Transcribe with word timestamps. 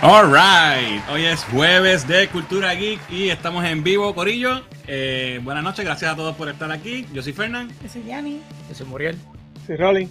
Alright, 0.00 1.02
hoy 1.10 1.24
es 1.24 1.42
jueves 1.44 2.06
de 2.06 2.28
Cultura 2.28 2.72
Geek 2.74 3.00
y 3.10 3.30
estamos 3.30 3.64
en 3.64 3.82
vivo, 3.82 4.14
Corillo. 4.14 4.62
Eh, 4.86 5.40
buenas 5.42 5.64
noches, 5.64 5.84
gracias 5.84 6.12
a 6.12 6.16
todos 6.16 6.36
por 6.36 6.48
estar 6.48 6.70
aquí. 6.70 7.04
Yo 7.12 7.20
soy 7.22 7.32
Fernán. 7.32 7.68
Yo 7.82 7.88
soy 7.88 8.04
Yanni. 8.04 8.40
Yo 8.68 8.74
soy 8.76 8.86
Muriel. 8.86 9.18
Soy 9.66 9.76
Rolling. 9.76 10.06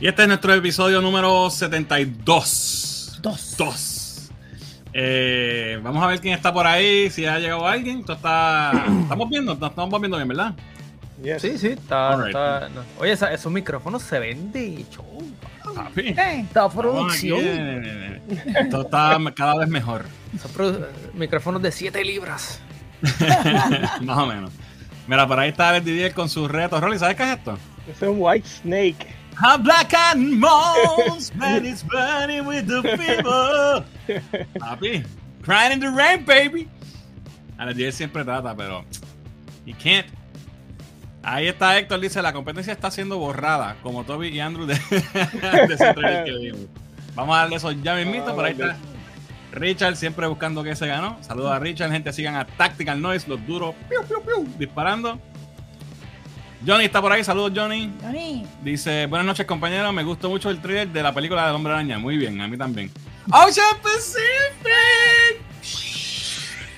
Y 0.00 0.06
este 0.06 0.22
es 0.22 0.28
nuestro 0.28 0.52
episodio 0.52 1.00
número 1.00 1.48
72. 1.48 3.20
Dos. 3.22 3.54
Dos. 3.56 4.30
Eh, 4.92 5.80
vamos 5.82 6.04
a 6.04 6.06
ver 6.06 6.20
quién 6.20 6.34
está 6.34 6.52
por 6.52 6.66
ahí, 6.66 7.08
si 7.10 7.24
ha 7.24 7.38
llegado 7.38 7.66
alguien. 7.66 8.00
Esto 8.00 8.12
está, 8.12 8.84
estamos 9.02 9.30
viendo, 9.30 9.54
nos 9.54 9.70
estamos 9.70 9.98
viendo 10.00 10.18
bien, 10.18 10.28
¿verdad? 10.28 10.54
Yes. 11.22 11.40
Sí, 11.40 11.56
sí, 11.56 11.68
está. 11.68 12.26
Está- 12.26 12.68
no. 12.68 12.82
Oye, 12.98 13.12
esa- 13.12 13.32
esos 13.32 13.50
micrófonos 13.50 14.02
se 14.02 14.18
ven 14.18 14.52
de 14.52 14.84
show. 14.90 15.22
Papi. 15.72 16.08
Eh, 16.08 16.46
producción. 16.52 17.40
Esto 18.56 18.82
está 18.82 19.18
cada 19.34 19.58
vez 19.60 19.68
mejor. 19.68 20.04
Son 20.40 20.86
micrófonos 21.14 21.62
de 21.62 21.72
7 21.72 22.04
libras. 22.04 22.60
Más 24.02 24.18
o 24.18 24.26
menos. 24.26 24.52
Mira, 25.06 25.26
por 25.26 25.38
ahí 25.38 25.50
está 25.50 25.76
el 25.76 25.84
Didier 25.84 26.14
con 26.14 26.28
sus 26.28 26.50
retos. 26.50 26.80
Rolly, 26.80 26.98
¿sabes 26.98 27.16
qué 27.16 27.22
es 27.24 27.38
esto? 27.38 27.58
Es 27.90 28.00
un 28.02 28.16
White 28.18 28.48
Snake. 28.48 29.06
A 29.42 29.56
black 29.56 29.92
and 29.94 30.38
moles, 30.38 31.34
man, 31.34 31.66
it's 31.66 31.82
burning 31.82 32.46
with 32.46 32.66
the 32.66 32.82
fever. 32.96 33.84
Papi, 34.60 35.04
crying 35.42 35.72
in 35.72 35.80
the 35.80 35.90
rain, 35.90 36.24
baby. 36.24 36.68
A 37.58 37.66
la 37.66 37.92
siempre 37.92 38.24
trata, 38.24 38.54
pero 38.56 38.84
he 39.66 39.72
can't. 39.72 40.06
Ahí 41.24 41.48
está 41.48 41.78
Héctor, 41.78 42.00
dice, 42.00 42.20
la 42.20 42.32
competencia 42.32 42.72
está 42.72 42.90
siendo 42.90 43.18
borrada, 43.18 43.76
como 43.82 44.04
Toby 44.04 44.28
y 44.28 44.40
Andrew 44.40 44.66
de, 44.66 44.74
de 45.14 46.24
que 46.24 46.38
vimos. 46.38 46.66
Vamos 47.14 47.36
a 47.36 47.40
darle 47.40 47.56
eso 47.56 47.72
ya 47.72 47.94
mismito, 47.94 48.34
por 48.34 48.44
ahí 48.44 48.52
está 48.52 48.76
Richard, 49.52 49.96
siempre 49.96 50.26
buscando 50.26 50.62
que 50.62 50.76
se 50.76 50.86
ganó. 50.86 51.16
Saludos 51.22 51.52
a 51.52 51.58
Richard, 51.58 51.90
gente, 51.92 52.12
sigan 52.12 52.34
a 52.34 52.44
Tactical 52.44 53.00
Noise, 53.00 53.28
los 53.28 53.46
duros, 53.46 53.74
piu, 53.88 54.02
piu, 54.02 54.22
piu, 54.22 54.48
disparando. 54.58 55.18
Johnny 56.66 56.84
está 56.84 57.00
por 57.00 57.12
ahí, 57.12 57.22
saludos 57.22 57.52
Johnny. 57.54 57.92
Johnny. 58.02 58.46
Dice, 58.62 59.06
buenas 59.06 59.26
noches 59.26 59.46
compañeros, 59.46 59.92
me 59.94 60.02
gustó 60.02 60.28
mucho 60.28 60.50
el 60.50 60.60
trailer 60.60 60.88
de 60.88 61.02
la 61.02 61.14
película 61.14 61.46
del 61.46 61.54
Hombre 61.54 61.72
Araña. 61.72 61.98
Muy 61.98 62.16
bien, 62.16 62.40
a 62.40 62.48
mí 62.48 62.58
también. 62.58 62.90
Ocean 63.30 63.76
Pacific. 63.82 65.44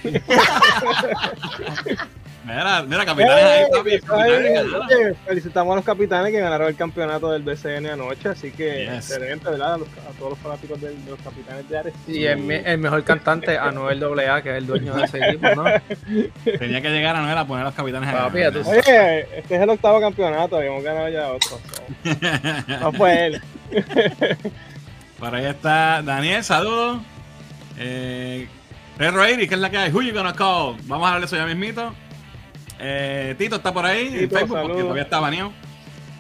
mira, 2.47 2.83
mira, 2.85 3.05
capitanes 3.05 3.45
ahí, 3.45 3.65
papi. 3.73 3.99
Capitanes 4.01 5.17
felicitamos 5.27 5.73
a 5.73 5.77
los 5.77 5.85
capitanes 5.85 6.33
que 6.33 6.41
ganaron 6.41 6.69
el 6.69 6.77
campeonato 6.77 7.31
del 7.33 7.43
BCN 7.43 7.87
anoche, 7.89 8.29
así 8.29 8.51
que 8.53 8.85
Yes. 8.87 9.11
excelente, 9.11 9.51
¿verdad? 9.51 9.75
A, 9.75 9.79
los- 9.79 9.89
a 9.89 10.17
todos 10.19 10.31
los 10.31 10.39
fanáticos 10.39 10.81
del- 10.81 11.05
de, 11.05 11.11
los 11.11 11.21
capitanes 11.21 11.69
de 11.69 11.79
Ares. 11.79 11.95
Y 12.07 12.25
el, 12.25 12.39
me- 12.39 12.61
el 12.61 12.79
mejor 12.79 13.03
cante, 13.05 13.59
Anuel 13.59 14.03
AA, 14.03 14.43
que 14.43 14.51
es 14.51 14.57
el 14.57 14.67
dueño 14.67 14.95
de 14.95 15.05
ese 15.05 15.19
equipo, 15.19 15.49
¿no? 15.55 15.65
Tenía 16.59 16.81
que 16.81 16.89
llegar 16.91 17.17
a 17.17 17.23
Noel 17.23 17.39
a 17.39 17.45
poner 17.45 17.63
a 17.63 17.67
los 17.67 17.75
capitanes 17.75 18.09
ahí. 18.09 18.15
Papi, 18.17 18.41
tú 18.53 18.69
Oye, 18.71 19.21
este 19.39 19.57
es 19.57 19.61
el 19.63 19.69
octavo 19.71 20.01
campeonato, 20.01 20.57
habíamos 20.57 20.83
ganado 20.85 21.09
ya 21.09 21.29
otro. 21.33 21.49
so. 21.51 21.61
No 22.81 22.93
fue 22.93 23.27
él. 23.27 23.43
Por 25.19 25.35
ahí 25.35 25.47
está 25.47 26.03
Daniel, 26.03 26.45
saludos. 26.45 26.99
Eh, 27.79 28.47
Pedro 28.99 29.29
Iris, 29.29 29.49
que 29.49 29.55
es 29.55 29.61
la 29.61 29.71
que 29.71 29.79
hay. 29.79 29.91
Who 29.93 30.03
you 30.03 30.13
gonna 30.15 30.33
call? 30.35 30.77
Vamos 30.85 31.09
a 31.09 31.13
darle 31.13 31.27
eso 31.27 31.37
ya 31.37 31.47
mismito. 31.47 31.95
Eh, 32.79 33.35
Tito 33.39 33.57
está 33.57 33.73
por 33.73 33.87
ahí 33.87 34.09
en 34.09 34.19
Tito, 34.21 34.37
Facebook 34.37 34.61
porque 34.63 34.83
todavía 34.83 35.03
está 35.03 35.21
baneado. 35.21 35.53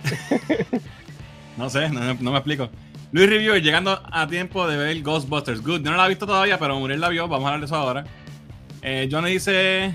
no 1.56 1.68
sé, 1.68 1.88
no, 1.88 2.14
no 2.14 2.30
me 2.32 2.38
explico. 2.38 2.70
Luis 3.12 3.28
Review, 3.28 3.54
llegando 3.56 4.00
a 4.10 4.26
tiempo 4.26 4.66
de 4.66 4.76
ver 4.76 5.02
Ghostbusters. 5.02 5.62
Good, 5.62 5.82
yo 5.82 5.90
no 5.90 5.96
la 5.96 6.06
he 6.06 6.08
visto 6.08 6.26
todavía, 6.26 6.58
pero 6.58 6.78
Muriel 6.78 7.00
la 7.00 7.08
vio. 7.08 7.28
Vamos 7.28 7.46
a 7.46 7.48
hablar 7.48 7.60
de 7.60 7.66
eso 7.66 7.76
ahora. 7.76 8.04
Eh, 8.82 9.08
Johnny 9.10 9.30
dice: 9.30 9.94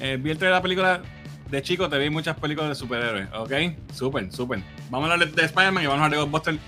eh, 0.00 0.18
Vi 0.20 0.30
el 0.30 0.38
trailer 0.38 0.38
de 0.38 0.50
la 0.50 0.62
película 0.62 1.02
de 1.50 1.62
chico, 1.62 1.88
te 1.88 1.98
vi 1.98 2.08
muchas 2.08 2.36
películas 2.38 2.70
de 2.70 2.74
superhéroes. 2.74 3.28
Ok, 3.34 3.52
súper, 3.92 4.32
súper. 4.32 4.62
Vamos 4.90 5.08
a 5.08 5.14
hablar 5.14 5.30
de 5.30 5.44
Spider-Man 5.44 5.84
y 5.84 5.86
vamos 5.86 6.02
a 6.02 6.04
hablar 6.04 6.18
de 6.18 6.24
Ghostbusters 6.24 6.58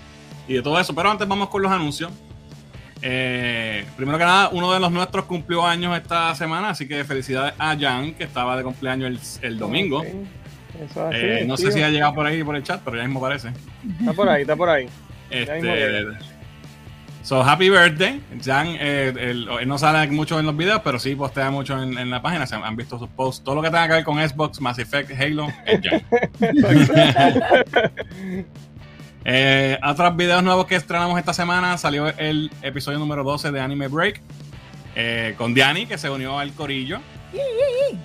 y 0.47 0.53
de 0.53 0.61
todo 0.61 0.79
eso. 0.79 0.93
Pero 0.93 1.11
antes 1.11 1.27
vamos 1.27 1.49
con 1.49 1.61
los 1.61 1.71
anuncios. 1.71 2.11
Eh, 3.07 3.85
primero 3.95 4.17
que 4.17 4.23
nada, 4.23 4.49
uno 4.51 4.73
de 4.73 4.79
los 4.79 4.91
nuestros 4.91 5.25
cumplió 5.25 5.63
años 5.63 5.95
esta 5.95 6.33
semana, 6.33 6.69
así 6.69 6.87
que 6.87 7.03
felicidades 7.03 7.53
a 7.59 7.77
Jan, 7.79 8.15
que 8.15 8.23
estaba 8.23 8.57
de 8.57 8.63
cumpleaños 8.63 9.37
el, 9.43 9.47
el 9.47 9.59
domingo. 9.59 10.03
Eso 10.03 11.07
así, 11.07 11.17
Eh, 11.19 11.43
no 11.45 11.55
sé 11.55 11.71
si 11.71 11.83
ha 11.83 11.89
llegado 11.91 12.15
por 12.15 12.25
ahí 12.25 12.43
por 12.43 12.55
el 12.55 12.63
chat, 12.63 12.81
pero 12.83 12.97
ya 12.97 13.03
mismo 13.03 13.21
parece. 13.21 13.49
Está 13.99 14.13
por 14.13 14.27
ahí, 14.27 14.41
está 14.41 14.55
por 14.55 14.69
ahí. 14.69 14.87
Este, 15.29 16.03
so, 17.21 17.43
happy 17.43 17.69
birthday. 17.69 18.19
Jan, 18.43 18.69
eh, 18.79 19.13
él 19.15 19.47
no 19.67 19.77
sale 19.77 20.07
mucho 20.09 20.39
en 20.39 20.47
los 20.47 20.57
videos, 20.57 20.81
pero 20.83 20.97
sí 20.97 21.15
postea 21.15 21.51
mucho 21.51 21.79
en, 21.79 21.99
en 21.99 22.09
la 22.09 22.23
página. 22.23 22.47
Se 22.47 22.55
han, 22.55 22.63
han 22.63 22.75
visto 22.75 22.97
sus 22.97 23.09
posts. 23.09 23.43
Todo 23.43 23.53
lo 23.53 23.61
que 23.61 23.69
tenga 23.69 23.85
que 23.87 23.93
ver 23.93 24.03
con 24.03 24.17
Xbox, 24.17 24.59
Mass 24.59 24.79
Effect, 24.79 25.11
Halo, 25.11 25.47
es 25.67 25.79
Jan. 25.83 26.01
Eh, 29.27 29.79
otros 29.83 30.15
videos 30.15 30.43
nuevos 30.43 30.65
que 30.67 30.75
estrenamos 30.75 31.17
esta 31.17 31.33
semana 31.33 31.77
salió 31.77 32.07
el 32.17 32.51
episodio 32.61 32.99
número 32.99 33.23
12 33.23 33.51
de 33.51 33.59
Anime 33.59 33.87
Break 33.87 34.21
eh, 34.95 35.33
con 35.37 35.53
Diani 35.55 35.87
que 35.87 35.97
se 35.97 36.09
unió 36.09 36.37
al 36.37 36.53
corillo. 36.53 36.99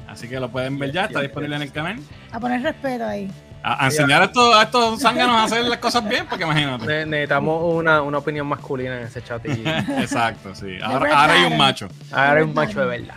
Así 0.08 0.28
que 0.28 0.40
lo 0.40 0.48
pueden 0.50 0.78
ver 0.78 0.92
ya, 0.92 1.04
está 1.04 1.20
disponible 1.20 1.56
en 1.56 1.62
el 1.62 1.72
canal. 1.72 1.98
A 2.32 2.40
poner 2.40 2.62
respeto 2.62 3.04
ahí. 3.06 3.30
A, 3.62 3.84
a 3.84 3.86
enseñar 3.88 4.22
a 4.22 4.24
estos, 4.24 4.56
a 4.56 4.62
estos 4.62 5.00
zánganos 5.02 5.36
a 5.36 5.44
hacer 5.44 5.62
las 5.66 5.78
cosas 5.78 6.08
bien, 6.08 6.24
porque 6.26 6.44
imagínate. 6.44 6.86
Ne- 6.86 7.06
necesitamos 7.06 7.62
una, 7.74 8.00
una 8.00 8.18
opinión 8.18 8.46
masculina 8.46 8.96
en 8.98 9.06
ese 9.06 9.22
chat. 9.22 9.44
Y 9.46 9.62
Exacto, 10.00 10.54
sí. 10.54 10.78
Ahora, 10.82 11.30
hay 11.30 11.44
un 11.44 11.58
macho. 11.58 11.88
ahora 12.10 12.32
hay 12.38 12.42
un 12.44 12.54
macho 12.54 12.80
de 12.80 12.86
verdad. 12.86 13.14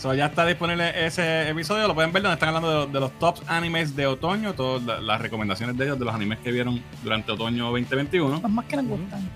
So, 0.00 0.14
ya 0.14 0.26
está 0.26 0.46
disponible 0.46 0.92
ese 1.06 1.50
episodio, 1.50 1.86
lo 1.86 1.94
pueden 1.94 2.10
ver 2.10 2.22
donde 2.22 2.34
están 2.34 2.48
hablando 2.48 2.70
de, 2.70 2.76
los- 2.86 2.92
de 2.92 3.00
los 3.00 3.18
tops 3.18 3.42
animes 3.46 3.94
de 3.94 4.06
otoño, 4.06 4.54
todas 4.54 4.82
la- 4.82 4.98
las 5.00 5.20
recomendaciones 5.20 5.76
de 5.76 5.84
ellos, 5.84 5.98
de 5.98 6.06
los 6.06 6.14
animes 6.14 6.38
que 6.38 6.50
vieron 6.50 6.82
durante 7.02 7.32
otoño 7.32 7.64
2021. 7.66 8.40
Los 8.40 8.50
más 8.50 8.64
que 8.64 8.76
nos 8.76 8.86
gustan. 8.86 9.28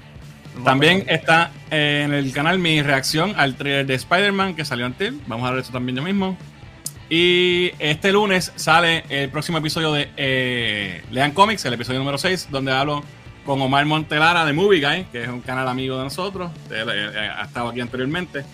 También 0.65 1.05
está 1.09 1.51
eh, 1.71 2.03
en 2.07 2.15
el 2.15 2.33
canal 2.33 2.59
mi 2.59 2.81
reacción 2.81 3.35
al 3.37 3.57
trailer 3.57 3.85
de 3.87 3.95
Spider-Man 3.95 4.55
que 4.55 4.65
salió 4.65 4.87
antes. 4.87 5.13
Vamos 5.27 5.47
a 5.47 5.51
ver 5.51 5.61
eso 5.61 5.73
también 5.73 5.97
yo 5.97 6.03
mismo. 6.03 6.39
Y 7.11 7.73
este 7.79 8.11
lunes 8.13 8.51
sale 8.57 9.05
el 9.11 9.29
próximo 9.29 9.59
episodio 9.59 9.93
de 9.93 10.09
eh, 10.17 11.03
Lean 11.11 11.33
Comics, 11.33 11.65
el 11.67 11.75
episodio 11.75 11.99
número 11.99 12.17
6, 12.17 12.49
donde 12.51 12.73
hablo 12.73 13.05
con 13.45 13.61
Omar 13.61 13.85
Montelara 13.85 14.47
de 14.47 14.55
Movie 14.55 14.81
Guy, 14.81 15.05
que 15.13 15.25
es 15.25 15.29
un 15.29 15.41
canal 15.43 15.69
amigo 15.69 15.99
de 15.99 16.05
nosotros. 16.05 16.51
Él, 16.71 16.89
eh, 16.91 17.29
ha 17.37 17.43
estado 17.43 17.69
aquí 17.69 17.81
anteriormente. 17.81 18.45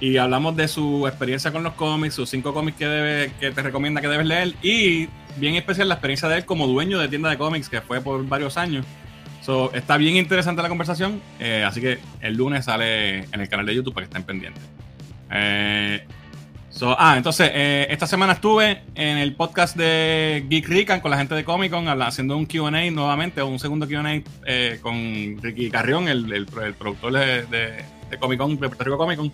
Y 0.00 0.16
hablamos 0.16 0.54
de 0.56 0.68
su 0.68 1.06
experiencia 1.08 1.50
con 1.50 1.62
los 1.64 1.74
cómics, 1.74 2.14
sus 2.14 2.30
cinco 2.30 2.54
cómics 2.54 2.76
que, 2.78 2.86
debe, 2.86 3.32
que 3.40 3.50
te 3.50 3.62
recomienda 3.62 4.00
que 4.00 4.08
debes 4.08 4.26
leer. 4.26 4.54
Y 4.62 5.08
bien 5.36 5.56
especial 5.56 5.88
la 5.88 5.94
experiencia 5.94 6.28
de 6.28 6.36
él 6.38 6.44
como 6.44 6.66
dueño 6.68 6.98
de 6.98 7.08
tienda 7.08 7.28
de 7.30 7.36
cómics, 7.38 7.68
que 7.68 7.80
fue 7.80 8.00
por 8.00 8.24
varios 8.26 8.56
años. 8.56 8.86
So, 9.42 9.72
está 9.72 9.96
bien 9.96 10.16
interesante 10.16 10.62
la 10.62 10.68
conversación, 10.68 11.20
eh, 11.40 11.64
así 11.66 11.80
que 11.80 11.98
el 12.20 12.34
lunes 12.36 12.66
sale 12.66 13.20
en 13.20 13.40
el 13.40 13.48
canal 13.48 13.64
de 13.66 13.74
YouTube 13.74 13.94
para 13.94 14.06
que 14.06 14.10
estén 14.10 14.24
pendientes. 14.24 14.62
Eh, 15.32 16.04
ah, 16.98 17.14
entonces, 17.16 17.50
eh, 17.52 17.86
esta 17.90 18.06
semana 18.06 18.34
estuve 18.34 18.82
en 18.94 19.18
el 19.18 19.34
podcast 19.34 19.76
de 19.76 20.44
Geek 20.48 20.68
Rican 20.68 21.00
con 21.00 21.10
la 21.10 21.18
gente 21.18 21.34
de 21.34 21.44
Comic 21.44 21.70
Con 21.72 21.88
haciendo 21.88 22.36
un 22.36 22.46
QA 22.46 22.70
nuevamente, 22.90 23.42
un 23.42 23.58
segundo 23.58 23.88
QA 23.88 24.22
eh, 24.46 24.78
con 24.82 25.38
Ricky 25.42 25.70
Carrión, 25.70 26.08
el, 26.08 26.30
el- 26.32 26.46
productor 26.46 27.12
de- 27.14 27.46
de 27.46 28.18
Comic 28.18 28.38
Con, 28.38 28.50
de 28.52 28.68
Puerto 28.68 28.84
Rico 28.84 28.98
Comic 28.98 29.16
Con, 29.18 29.32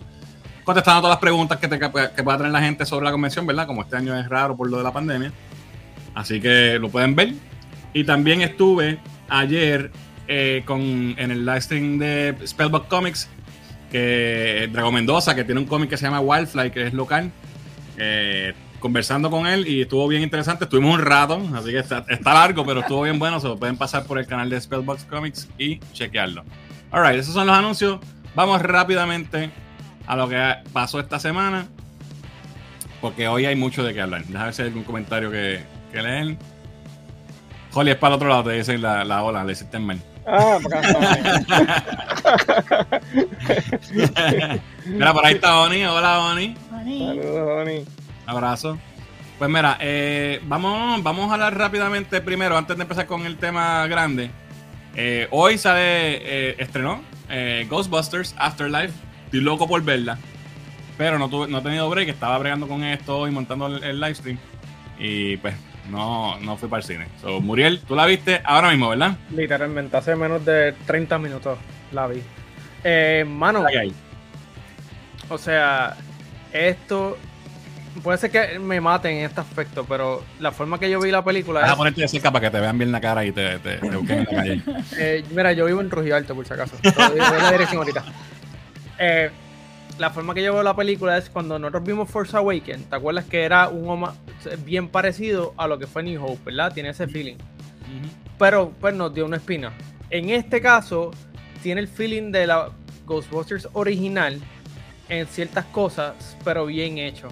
contestando 0.65 1.01
todas 1.01 1.13
las 1.13 1.21
preguntas 1.21 1.59
que, 1.59 1.67
te, 1.67 1.79
que 1.79 2.23
pueda 2.23 2.37
tener 2.37 2.51
la 2.51 2.61
gente 2.61 2.85
sobre 2.85 3.05
la 3.05 3.11
convención, 3.11 3.45
¿verdad? 3.45 3.67
Como 3.67 3.83
este 3.83 3.95
año 3.95 4.19
es 4.19 4.27
raro 4.27 4.57
por 4.57 4.69
lo 4.69 4.77
de 4.77 4.83
la 4.83 4.91
pandemia. 4.91 5.31
Así 6.15 6.41
que 6.41 6.77
lo 6.79 6.89
pueden 6.89 7.15
ver. 7.15 7.33
Y 7.93 8.03
también 8.03 8.41
estuve 8.41 8.99
ayer 9.29 9.91
eh, 10.27 10.63
con, 10.65 10.81
en 10.81 11.31
el 11.31 11.45
live 11.45 11.61
stream 11.61 11.99
de 11.99 12.35
Spellbook 12.45 12.87
Comics, 12.87 13.29
que 13.91 14.69
Mendoza, 14.91 15.35
que 15.35 15.43
tiene 15.43 15.61
un 15.61 15.67
cómic 15.67 15.89
que 15.89 15.97
se 15.97 16.05
llama 16.05 16.19
Wildfly, 16.19 16.71
que 16.71 16.87
es 16.87 16.93
local, 16.93 17.31
eh, 17.97 18.53
conversando 18.79 19.29
con 19.29 19.45
él 19.45 19.67
y 19.67 19.81
estuvo 19.81 20.07
bien 20.07 20.23
interesante. 20.23 20.63
Estuvimos 20.63 20.95
un 20.95 21.05
rato, 21.05 21.41
así 21.53 21.71
que 21.71 21.79
está, 21.79 22.05
está 22.09 22.33
largo, 22.33 22.65
pero 22.65 22.79
estuvo 22.79 23.03
bien 23.03 23.19
bueno. 23.19 23.39
Se 23.39 23.47
lo 23.47 23.57
pueden 23.57 23.77
pasar 23.77 24.05
por 24.05 24.17
el 24.17 24.25
canal 24.25 24.49
de 24.49 24.59
Spellbox 24.59 25.05
Comics 25.05 25.47
y 25.57 25.79
chequearlo. 25.93 26.43
Alright, 26.91 27.19
esos 27.19 27.33
son 27.33 27.45
los 27.47 27.55
anuncios. 27.55 27.99
Vamos 28.35 28.61
rápidamente 28.61 29.51
a 30.07 30.15
lo 30.15 30.29
que 30.29 30.55
pasó 30.73 30.99
esta 30.99 31.19
semana, 31.19 31.67
porque 33.01 33.27
hoy 33.27 33.45
hay 33.45 33.55
mucho 33.55 33.83
de 33.83 33.93
qué 33.93 34.01
hablar. 34.01 34.23
Déjame 34.25 34.45
ver 34.45 34.53
si 34.53 34.61
hay 34.61 34.67
algún 34.69 34.83
comentario 34.83 35.31
que, 35.31 35.63
que 35.91 36.01
leer. 36.01 36.37
Holly 37.73 37.91
es 37.91 37.97
para 37.97 38.13
el 38.13 38.15
otro 38.15 38.29
lado, 38.29 38.45
te 38.45 38.51
dicen 38.51 38.81
la, 38.81 39.03
la 39.03 39.23
ola, 39.23 39.43
le 39.43 39.53
hiciste 39.53 39.79
mal. 39.79 39.99
Ah. 40.27 40.57
Mira, 44.85 45.13
por 45.13 45.25
ahí 45.25 45.35
está 45.35 45.59
Oni. 45.59 45.85
Hola, 45.85 46.19
Oni. 46.31 46.55
Saludos, 46.69 47.61
Oni. 47.61 47.85
Abrazo. 48.25 48.77
Pues 49.37 49.49
mira, 49.49 49.77
eh, 49.81 50.39
vamos, 50.45 51.03
vamos 51.03 51.29
a 51.29 51.33
hablar 51.33 51.57
rápidamente 51.57 52.21
primero, 52.21 52.57
antes 52.57 52.77
de 52.77 52.83
empezar 52.83 53.05
con 53.05 53.25
el 53.25 53.37
tema 53.37 53.85
grande. 53.87 54.31
Eh, 54.95 55.27
hoy 55.31 55.57
sale, 55.57 55.81
eh, 55.81 56.55
estrenó 56.57 57.01
eh, 57.29 57.67
Ghostbusters 57.69 58.33
Afterlife. 58.37 58.93
Estoy 59.25 59.41
loco 59.41 59.67
por 59.67 59.83
verla. 59.83 60.17
Pero 60.97 61.19
no, 61.19 61.29
tuve, 61.29 61.47
no 61.47 61.59
he 61.59 61.61
tenido 61.61 61.89
break. 61.89 62.09
Estaba 62.09 62.37
bregando 62.37 62.67
con 62.67 62.83
esto 62.83 63.27
y 63.27 63.31
montando 63.31 63.67
el, 63.67 63.83
el 63.83 63.99
live 63.99 64.15
stream. 64.15 64.37
Y 64.97 65.37
pues 65.37 65.55
no, 65.89 66.39
no 66.39 66.57
fui 66.57 66.69
para 66.69 66.81
el 66.81 66.87
cine. 66.87 67.07
So, 67.21 67.41
Muriel, 67.41 67.81
tú 67.81 67.95
la 67.95 68.05
viste 68.05 68.41
ahora 68.43 68.69
mismo, 68.69 68.89
¿verdad? 68.89 69.17
Literalmente, 69.31 69.97
hace 69.97 70.15
menos 70.15 70.45
de 70.45 70.73
30 70.85 71.17
minutos 71.19 71.57
la 71.91 72.07
vi. 72.07 72.21
Eh, 72.83 73.25
mano, 73.27 73.65
Ahí, 73.65 73.75
ahí. 73.75 73.93
o 75.29 75.37
sea, 75.37 75.95
esto 76.53 77.17
puede 78.03 78.17
ser 78.17 78.29
que 78.31 78.59
me 78.59 78.79
maten 78.81 79.17
en 79.17 79.25
este 79.25 79.41
aspecto, 79.41 79.85
pero 79.85 80.23
la 80.39 80.51
forma 80.51 80.79
que 80.79 80.89
yo 80.89 80.99
vi 80.99 81.11
la 81.11 81.23
película 81.23 81.61
Vas 81.61 81.69
a 81.69 81.73
es, 81.73 81.77
ponerte 81.77 82.01
de 82.01 82.07
cerca 82.07 82.31
para 82.31 82.45
que 82.45 82.51
te 82.51 82.59
vean 82.61 82.77
bien 82.77 82.91
la 82.91 83.01
cara 83.01 83.25
y 83.25 83.31
te, 83.31 83.57
te, 83.59 83.77
te 83.77 83.95
busquen 83.95 84.19
en 84.19 84.25
la 84.25 84.31
calle. 84.31 84.61
eh, 84.97 85.23
mira, 85.31 85.53
yo 85.53 85.65
vivo 85.65 85.81
en 85.81 85.89
Trujillo 85.89 86.15
Alto, 86.15 86.35
por 86.35 86.45
si 86.45 86.53
acaso. 86.53 86.75
Te 86.81 86.91
doy 86.91 87.17
la 87.17 87.51
dirección 87.51 87.77
ahorita. 87.79 88.03
Eh, 88.99 89.29
la 89.99 90.09
forma 90.09 90.33
que 90.33 90.43
yo 90.43 90.53
veo 90.53 90.63
la 90.63 90.75
película 90.75 91.17
es 91.17 91.29
cuando 91.29 91.57
nosotros 91.59 91.83
vimos 91.83 92.09
Force 92.09 92.35
Awakens, 92.35 92.89
¿te 92.89 92.95
acuerdas 92.95 93.25
que 93.25 93.43
era 93.43 93.69
un 93.69 93.87
homa- 93.87 94.15
bien 94.65 94.89
parecido 94.89 95.53
a 95.57 95.67
lo 95.67 95.79
que 95.79 95.87
fue 95.87 96.03
New 96.03 96.23
Hope, 96.23 96.39
¿verdad? 96.45 96.73
Tiene 96.73 96.89
ese 96.89 97.07
feeling. 97.07 97.35
pero 98.37 98.71
pues 98.81 98.93
nos 98.93 99.13
dio 99.13 99.25
una 99.25 99.37
espina. 99.37 99.71
En 100.09 100.29
este 100.29 100.59
caso, 100.59 101.11
tiene 101.63 101.79
el 101.81 101.87
feeling 101.87 102.31
de 102.33 102.45
la 102.47 102.69
Ghostbusters 103.05 103.69
original 103.73 104.41
en 105.07 105.25
ciertas 105.27 105.63
cosas, 105.65 106.35
pero 106.43 106.65
bien 106.65 106.97
hecho. 106.97 107.29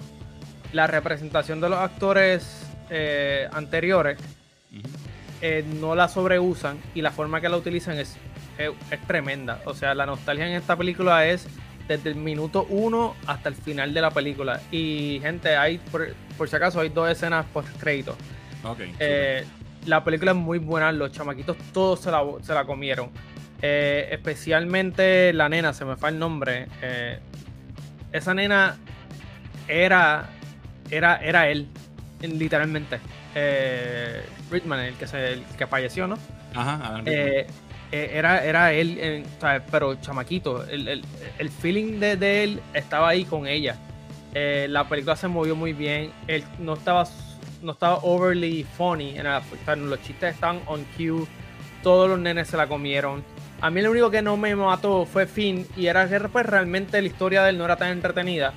La 0.72 0.86
representación 0.86 1.60
de 1.60 1.68
los 1.68 1.78
actores 1.78 2.66
eh, 2.88 3.48
anteriores 3.52 4.18
eh, 5.42 5.64
no 5.80 5.94
la 5.94 6.08
sobreusan 6.08 6.78
y 6.94 7.02
la 7.02 7.10
forma 7.10 7.40
que 7.40 7.48
la 7.50 7.56
utilizan 7.58 7.98
es, 7.98 8.16
es, 8.58 8.70
es 8.90 9.00
tremenda. 9.06 9.60
O 9.64 9.74
sea, 9.74 9.94
la 9.94 10.06
nostalgia 10.06 10.46
en 10.46 10.54
esta 10.54 10.76
película 10.76 11.26
es 11.26 11.46
desde 11.88 12.10
el 12.10 12.16
minuto 12.16 12.66
uno 12.70 13.14
hasta 13.26 13.48
el 13.50 13.54
final 13.54 13.92
de 13.92 14.00
la 14.00 14.10
película. 14.10 14.60
Y 14.70 15.18
gente, 15.22 15.56
hay, 15.56 15.78
por, 15.78 16.14
por 16.36 16.48
si 16.48 16.56
acaso, 16.56 16.80
hay 16.80 16.88
dos 16.88 17.10
escenas 17.10 17.44
post 17.52 17.68
créditos. 17.78 18.16
Ok. 18.62 18.80
Eh, 18.98 19.44
la 19.86 20.02
película 20.02 20.30
es 20.30 20.36
muy 20.36 20.58
buena, 20.58 20.90
los 20.92 21.12
chamaquitos 21.12 21.56
todos 21.72 22.00
se 22.00 22.10
la, 22.10 22.22
se 22.42 22.54
la 22.54 22.64
comieron. 22.64 23.10
Eh, 23.60 24.08
especialmente 24.12 25.32
la 25.32 25.48
nena, 25.48 25.72
se 25.72 25.84
me 25.84 25.96
fue 25.96 26.08
el 26.10 26.18
nombre. 26.18 26.68
eh, 26.82 27.18
esa 28.12 28.32
nena 28.32 28.76
era, 29.68 30.28
era, 30.90 31.16
era 31.16 31.48
él, 31.48 31.68
en- 32.22 32.38
literalmente. 32.38 32.98
Eh, 33.34 34.22
Ritman, 34.50 34.80
el 34.80 34.94
que, 34.94 35.06
se, 35.06 35.32
el 35.32 35.42
que 35.58 35.66
falleció, 35.66 36.06
¿no? 36.06 36.16
Ajá, 36.54 37.02
eh, 37.04 37.46
era, 38.12 38.44
era 38.44 38.72
él, 38.72 38.96
eh, 39.00 39.24
pero 39.70 39.94
chamaquito. 39.96 40.64
El, 40.68 40.88
el- 40.88 41.04
el 41.38 41.50
feeling 41.50 41.98
de, 42.00 42.16
de 42.16 42.44
él 42.44 42.60
estaba 42.72 43.08
ahí 43.10 43.24
con 43.24 43.46
ella. 43.46 43.76
Eh, 44.34 44.66
la 44.68 44.88
película 44.88 45.14
se 45.16 45.28
movió 45.28 45.54
muy 45.54 45.72
bien. 45.72 46.10
Él 46.26 46.42
no 46.58 46.74
estaba, 46.74 47.06
no 47.62 47.72
estaba 47.72 47.98
overly 48.02 48.64
funny. 48.76 49.16
En 49.18 49.24
la- 49.24 49.42
los 49.76 50.02
chistes 50.02 50.34
estaban 50.34 50.60
on 50.66 50.84
cue. 50.96 51.26
Todos 51.82 52.08
los 52.08 52.18
nenes 52.18 52.48
se 52.48 52.56
la 52.56 52.66
comieron. 52.66 53.22
A 53.60 53.70
mí 53.70 53.80
lo 53.80 53.90
único 53.90 54.10
que 54.10 54.22
no 54.22 54.36
me 54.36 54.54
mató 54.56 55.06
fue 55.06 55.26
Finn. 55.26 55.66
Y 55.76 55.86
era 55.86 56.08
que 56.08 56.18
pues, 56.20 56.46
realmente 56.46 57.00
la 57.00 57.06
historia 57.06 57.42
de 57.44 57.50
él 57.50 57.58
no 57.58 57.64
era 57.64 57.76
tan 57.76 57.90
entretenida. 57.90 58.52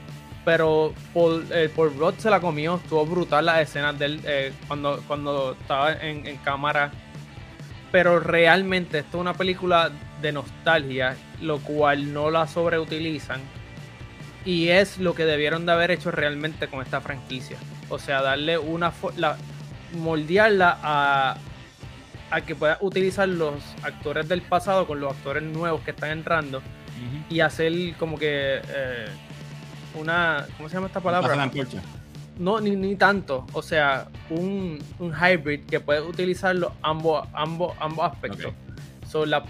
Pero 0.45 0.93
Paul, 1.13 1.45
eh, 1.51 1.69
Paul 1.75 1.93
Rudd 1.97 2.15
se 2.17 2.29
la 2.29 2.39
comió. 2.39 2.75
Estuvo 2.75 3.05
brutal 3.05 3.45
las 3.45 3.61
escenas 3.61 3.99
de 3.99 4.05
él 4.05 4.21
eh, 4.25 4.53
cuando, 4.67 5.03
cuando 5.05 5.51
estaba 5.59 5.93
en, 5.93 6.25
en 6.25 6.37
cámara 6.37 6.89
pero 7.91 8.19
realmente 8.19 8.99
esto 8.99 9.17
es 9.17 9.21
una 9.21 9.33
película 9.33 9.91
de 10.21 10.31
nostalgia, 10.31 11.15
lo 11.41 11.59
cual 11.59 12.13
no 12.13 12.29
la 12.29 12.47
sobreutilizan. 12.47 13.41
Y 14.45 14.69
es 14.69 14.97
lo 14.97 15.13
que 15.13 15.25
debieron 15.25 15.65
de 15.65 15.73
haber 15.73 15.91
hecho 15.91 16.09
realmente 16.11 16.67
con 16.67 16.81
esta 16.81 17.01
franquicia. 17.01 17.57
O 17.89 17.99
sea, 17.99 18.21
darle 18.21 18.57
una... 18.57 18.93
La, 19.17 19.37
moldearla 19.93 20.79
a, 20.81 21.37
a 22.29 22.41
que 22.41 22.55
pueda 22.55 22.77
utilizar 22.81 23.27
los 23.27 23.55
actores 23.83 24.27
del 24.27 24.41
pasado 24.41 24.85
con 24.85 24.99
los 24.99 25.11
actores 25.13 25.43
nuevos 25.43 25.81
que 25.81 25.91
están 25.91 26.11
entrando 26.11 26.61
y 27.29 27.39
hacer 27.39 27.73
como 27.97 28.17
que 28.17 28.61
eh, 28.67 29.07
una... 29.95 30.45
¿Cómo 30.57 30.69
se 30.69 30.75
llama 30.75 30.87
esta 30.87 30.99
palabra? 30.99 31.27
Pasa 31.27 31.37
la 31.37 31.43
antorcha. 31.43 31.81
No, 32.39 32.59
ni, 32.61 32.71
ni 32.75 32.95
tanto. 32.95 33.45
O 33.53 33.61
sea, 33.61 34.07
un, 34.29 34.79
un 34.99 35.13
hybrid 35.13 35.61
que 35.65 35.79
puede 35.79 36.01
utilizarlo 36.01 36.73
ambos, 36.81 37.27
ambos, 37.33 37.75
ambos 37.79 38.05
aspectos. 38.11 38.53
So, 39.09 39.25
la, 39.25 39.43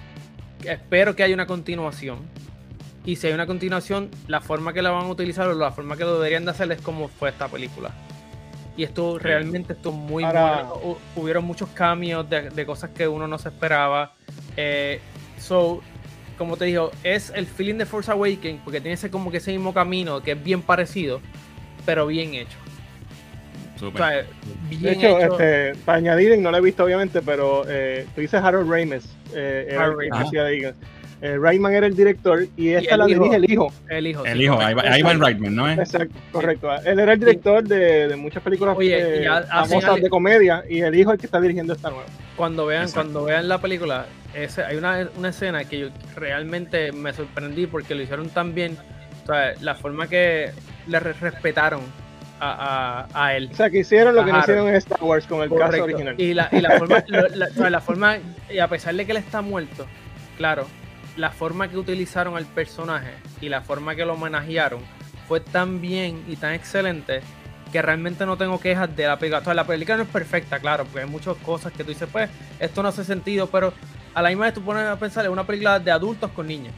espero 0.63 1.15
que 1.15 1.23
haya 1.23 1.33
una 1.33 1.45
continuación. 1.47 2.19
Y 3.05 3.15
si 3.15 3.27
hay 3.27 3.33
una 3.33 3.47
continuación, 3.47 4.09
la 4.27 4.41
forma 4.41 4.73
que 4.73 4.81
la 4.81 4.91
van 4.91 5.05
a 5.05 5.09
utilizar 5.09 5.47
o 5.47 5.53
la 5.53 5.71
forma 5.71 5.95
que 5.97 6.03
lo 6.03 6.15
deberían 6.15 6.45
de 6.45 6.51
hacer 6.51 6.71
es 6.71 6.81
como 6.81 7.07
fue 7.07 7.29
esta 7.29 7.47
película. 7.47 7.91
Y 8.75 8.83
esto 8.83 9.17
realmente 9.17 9.73
estuvo 9.73 9.93
muy 9.93 10.23
Ahora- 10.23 10.63
bueno. 10.63 10.75
Hu- 10.83 10.97
Hubieron 11.21 11.45
muchos 11.45 11.69
cambios 11.69 12.29
de, 12.29 12.49
de 12.49 12.65
cosas 12.65 12.91
que 12.91 13.07
uno 13.07 13.27
no 13.27 13.37
se 13.39 13.49
esperaba. 13.49 14.13
Eh, 14.55 14.99
so, 15.39 15.81
como 16.37 16.57
te 16.57 16.65
digo, 16.65 16.91
es 17.03 17.31
el 17.35 17.47
feeling 17.47 17.75
de 17.75 17.85
Force 17.85 18.11
Awakens 18.11 18.61
porque 18.63 18.79
tiene 18.81 18.93
ese 18.93 19.09
como 19.09 19.31
que 19.31 19.37
ese 19.37 19.51
mismo 19.51 19.73
camino 19.73 20.21
que 20.21 20.33
es 20.33 20.43
bien 20.43 20.61
parecido, 20.61 21.21
pero 21.85 22.05
bien 22.07 22.35
hecho. 22.35 22.57
O 23.77 23.79
Súper. 23.79 23.97
sea, 24.01 24.25
bien 24.69 24.81
De 24.81 24.91
hecho, 24.91 25.19
hecho. 25.19 25.39
este, 25.39 25.75
para 25.85 25.97
añadir, 25.99 26.37
no 26.39 26.51
lo 26.51 26.57
he 26.57 26.61
visto 26.61 26.83
obviamente, 26.83 27.21
pero 27.21 27.63
eh, 27.67 28.05
tú 28.15 28.21
dices 28.21 28.41
Harold 28.41 28.69
Ramis. 28.69 29.07
Eh, 29.35 29.75
Harold 29.77 30.01
el 30.03 30.09
Ramis. 30.11 30.31
de. 30.31 30.73
Eh, 31.19 31.39
era 31.41 31.87
el 31.87 31.95
director 31.95 32.45
y 32.55 32.69
esta 32.69 32.95
la 32.95 33.09
hijo. 33.09 33.23
dirige 33.23 33.35
el 33.37 33.51
hijo. 33.51 33.73
el 33.89 34.05
hijo. 34.07 34.23
El 34.25 34.37
sí, 34.37 34.43
hijo. 34.43 34.53
Ivan 34.69 34.99
Ivan 34.99 35.19
Reitman, 35.19 35.55
¿no 35.55 35.67
es? 35.67 35.79
Exacto, 35.79 36.13
correcto. 36.31 36.69
Él 36.85 36.99
era 36.99 37.13
el 37.13 37.19
director 37.19 37.63
de, 37.63 38.07
de 38.07 38.15
muchas 38.15 38.43
películas 38.43 38.77
Oye, 38.77 39.25
eh, 39.25 39.29
famosas 39.49 39.99
de 39.99 40.09
comedia 40.09 40.63
y 40.69 40.81
el 40.81 40.93
hijo 40.93 41.09
es 41.11 41.15
el 41.15 41.19
que 41.19 41.25
está 41.25 41.41
dirigiendo 41.41 41.73
esta 41.73 41.89
nueva. 41.89 42.05
cuando 42.35 42.67
vean 42.67 42.83
Exacto. 42.83 43.01
cuando 43.13 43.23
vean 43.25 43.47
la 43.47 43.59
película 43.59 44.05
ese, 44.35 44.61
hay 44.63 44.77
una, 44.77 45.09
una 45.17 45.29
escena 45.29 45.63
que 45.65 45.79
yo 45.79 45.87
realmente 46.15 46.91
me 46.91 47.11
sorprendí 47.13 47.65
porque 47.65 47.95
lo 47.95 48.03
hicieron 48.03 48.29
tan 48.29 48.53
bien 48.53 48.77
o 49.23 49.25
sea, 49.25 49.53
la 49.61 49.73
forma 49.73 50.07
que 50.07 50.51
le 50.85 50.99
re- 50.99 51.13
respetaron 51.13 51.81
a, 52.39 53.07
a- 53.11 53.25
a 53.25 53.35
él 53.35 53.49
O 53.51 53.55
sea, 53.55 53.69
que 53.69 53.79
hicieron 53.79 54.15
lo 54.15 54.23
que 54.25 54.31
no 54.31 54.39
hicieron 54.39 54.67
en 54.67 54.75
Star 54.75 55.03
Wars 55.03 55.25
con 55.27 55.41
el 55.41 55.49
caso 55.49 55.61
Correcto. 55.63 55.83
original. 55.85 56.15
y 56.17 56.33
la, 56.33 56.49
y 56.51 56.61
la 56.61 56.77
forma 56.77 57.03
lo- 57.07 57.27
la, 57.29 57.45
o 57.47 57.49
sea, 57.53 57.69
la 57.69 57.81
forma 57.81 58.17
y 58.49 58.59
a 58.59 58.67
pesar 58.67 58.95
de 58.95 59.05
que 59.05 59.11
él 59.11 59.17
está 59.17 59.41
muerto 59.41 59.85
claro 60.37 60.67
la 61.15 61.31
forma 61.31 61.67
que 61.67 61.77
utilizaron 61.77 62.37
al 62.37 62.45
personaje 62.45 63.11
y 63.41 63.49
la 63.49 63.61
forma 63.61 63.95
que 63.95 64.05
lo 64.05 64.13
homenajearon 64.13 64.81
fue 65.27 65.39
tan 65.39 65.81
bien 65.81 66.23
y 66.27 66.35
tan 66.35 66.53
excelente 66.53 67.21
que 67.71 67.81
realmente 67.81 68.25
no 68.25 68.37
tengo 68.37 68.59
quejas 68.61 68.95
de 68.95 69.05
la 69.07 69.17
película. 69.19 69.39
O 69.39 69.43
sea, 69.43 69.53
la 69.53 69.65
película 69.65 69.97
no 69.97 70.03
es 70.03 70.09
perfecta, 70.09 70.59
claro, 70.59 70.85
porque 70.85 71.01
hay 71.01 71.09
muchas 71.09 71.35
cosas 71.37 71.73
que 71.73 71.83
tú 71.83 71.89
dices, 71.89 72.07
pues, 72.09 72.29
esto 72.59 72.81
no 72.81 72.87
hace 72.89 73.03
sentido, 73.03 73.47
pero 73.47 73.73
a 74.13 74.21
la 74.21 74.29
misma 74.29 74.45
vez 74.45 74.53
tú 74.53 74.61
pones 74.61 74.85
a 74.85 74.95
pensar, 74.97 75.25
es 75.25 75.31
una 75.31 75.43
película 75.45 75.77
de 75.79 75.91
adultos 75.91 76.31
con 76.31 76.47
niños. 76.47 76.73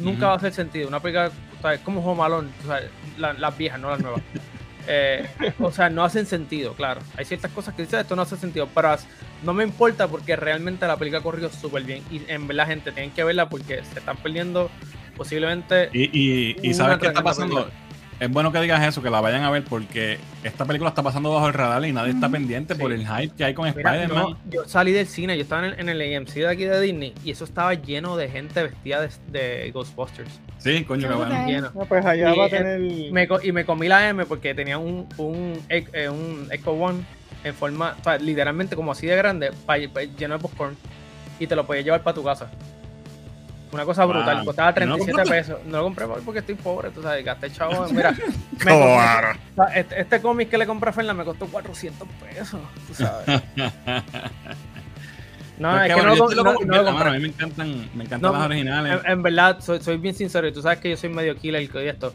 Nunca 0.00 0.26
va 0.26 0.32
a 0.32 0.36
hacer 0.36 0.52
sentido. 0.52 0.88
Una 0.88 0.98
película, 0.98 1.30
o 1.58 1.62
sea, 1.62 1.74
es 1.74 1.80
como 1.80 2.00
Home 2.04 2.22
Alone, 2.24 2.48
o 2.64 2.66
sea, 2.66 2.80
la- 3.18 3.34
las 3.34 3.56
viejas, 3.56 3.78
no 3.78 3.90
las 3.90 4.00
nuevas. 4.00 4.20
Eh, 4.88 5.26
o 5.60 5.70
sea, 5.72 5.90
no 5.90 6.04
hacen 6.04 6.26
sentido, 6.26 6.74
claro. 6.74 7.00
Hay 7.16 7.24
ciertas 7.24 7.50
cosas 7.52 7.74
que 7.74 7.82
dices, 7.82 8.00
esto 8.00 8.14
no 8.16 8.22
hace 8.22 8.36
sentido, 8.36 8.68
pero 8.74 8.96
no 9.42 9.52
me 9.54 9.64
importa 9.64 10.08
porque 10.08 10.36
realmente 10.36 10.86
la 10.86 10.96
película 10.96 11.20
corrió 11.22 11.50
súper 11.50 11.82
bien. 11.84 12.02
Y 12.10 12.22
en 12.28 12.46
verdad, 12.46 12.66
gente, 12.66 12.92
tienen 12.92 13.10
que 13.12 13.24
verla 13.24 13.48
porque 13.48 13.82
se 13.92 13.98
están 13.98 14.16
perdiendo 14.16 14.70
posiblemente. 15.16 15.90
Y, 15.92 16.04
y, 16.12 16.56
y 16.62 16.74
¿sabes 16.74 16.98
qué 16.98 17.08
está 17.08 17.22
pasando? 17.22 17.68
Es 18.18 18.30
bueno 18.30 18.50
que 18.50 18.58
digas 18.62 18.82
eso, 18.82 19.02
que 19.02 19.10
la 19.10 19.20
vayan 19.20 19.42
a 19.42 19.50
ver, 19.50 19.62
porque 19.64 20.18
esta 20.42 20.64
película 20.64 20.88
está 20.88 21.02
pasando 21.02 21.34
bajo 21.34 21.48
el 21.48 21.52
radar 21.52 21.84
y 21.84 21.92
nadie 21.92 22.12
está 22.12 22.30
pendiente 22.30 22.74
por 22.74 22.90
Sí. 22.90 22.98
el 23.02 23.06
hype 23.06 23.34
que 23.36 23.44
hay 23.44 23.52
con 23.52 23.66
Spider-Man. 23.68 24.08
no, 24.08 24.38
yo 24.48 24.64
salí 24.66 24.92
del 24.92 25.06
cine, 25.06 25.36
yo 25.36 25.42
estaba 25.42 25.66
en 25.66 25.74
el, 25.74 25.80
en 25.80 25.88
el 26.00 26.16
AMC 26.16 26.32
de 26.32 26.48
aquí 26.48 26.64
de 26.64 26.80
Disney 26.80 27.12
y 27.24 27.30
eso 27.32 27.44
estaba 27.44 27.74
lleno 27.74 28.16
de 28.16 28.30
gente 28.30 28.62
vestida 28.62 29.02
de, 29.02 29.10
de 29.38 29.70
Ghostbusters. 29.70 30.40
Sí, 30.66 30.84
coño. 30.84 31.46
Lleno. 31.46 31.70
No, 31.74 31.84
pues 31.84 32.04
allá 32.04 32.34
Y, 32.34 32.38
va 32.38 32.46
a 32.46 32.48
tener. 32.48 32.80
Me 33.12 33.28
co- 33.28 33.40
y 33.40 33.52
me 33.52 33.64
comí 33.64 33.86
la 33.86 34.08
M 34.08 34.26
porque 34.26 34.52
tenía 34.54 34.78
un, 34.78 35.08
un, 35.16 35.60
eh, 35.68 36.08
un 36.08 36.48
Echo 36.50 36.72
One 36.72 37.04
en 37.44 37.54
forma, 37.54 37.94
o 38.00 38.02
sea, 38.02 38.18
literalmente 38.18 38.74
como 38.74 38.90
así 38.90 39.06
de 39.06 39.14
grande, 39.14 39.52
pa- 39.64 39.76
pa- 39.92 40.02
lleno 40.02 40.34
de 40.36 40.40
popcorn 40.42 40.76
y 41.38 41.46
te 41.46 41.54
lo 41.54 41.64
podías 41.66 41.84
llevar 41.84 42.02
para 42.02 42.14
tu 42.14 42.24
casa. 42.24 42.50
Una 43.72 43.84
cosa 43.84 44.04
Wow. 44.04 44.14
brutal, 44.14 44.44
costaba 44.44 44.70
¿Y 44.70 44.80
no 44.80 44.86
lo 44.86 45.04
37 45.04 45.12
compraste? 45.12 45.52
pesos. 45.52 45.66
No 45.66 45.76
lo 45.78 45.84
compré 45.84 46.06
porque 46.24 46.40
estoy 46.40 46.54
pobre, 46.56 46.90
tú 46.90 47.02
sabes, 47.02 47.24
gasté 47.24 47.50
chavo. 47.52 47.86
Mira, 47.92 48.10
me 48.12 48.58
Claro. 48.58 49.38
compré- 49.56 49.78
este, 49.80 50.00
este 50.00 50.20
cómic 50.20 50.48
que 50.50 50.58
le 50.58 50.66
compré 50.66 50.90
a 50.90 50.92
Fernan 50.92 51.16
me 51.16 51.24
costó 51.24 51.46
400 51.46 52.08
pesos, 52.20 52.60
tú 52.88 52.94
sabes. 52.94 53.40
No, 55.58 55.80
es 55.82 55.88
que 55.88 55.94
bueno, 55.94 56.14
no, 56.16 56.28
lo- 56.28 56.42
no- 56.44 56.52
no 56.52 56.54
por 56.56 56.66
mano, 56.94 57.10
A 57.10 57.12
mí 57.14 57.18
me 57.20 57.28
encantan, 57.28 57.68
me 57.94 58.04
encantan 58.04 58.20
No, 58.20 58.32
las 58.38 58.46
originales. 58.46 59.00
En, 59.04 59.10
en 59.12 59.22
verdad, 59.22 59.58
soy, 59.60 59.80
soy 59.80 59.96
bien 59.96 60.14
sincero 60.14 60.46
y 60.46 60.52
tú 60.52 60.60
sabes 60.62 60.78
que 60.80 60.90
yo 60.90 60.96
soy 60.96 61.08
medio 61.10 61.34
killer 61.36 61.62
y 61.62 61.88
esto. 61.88 62.12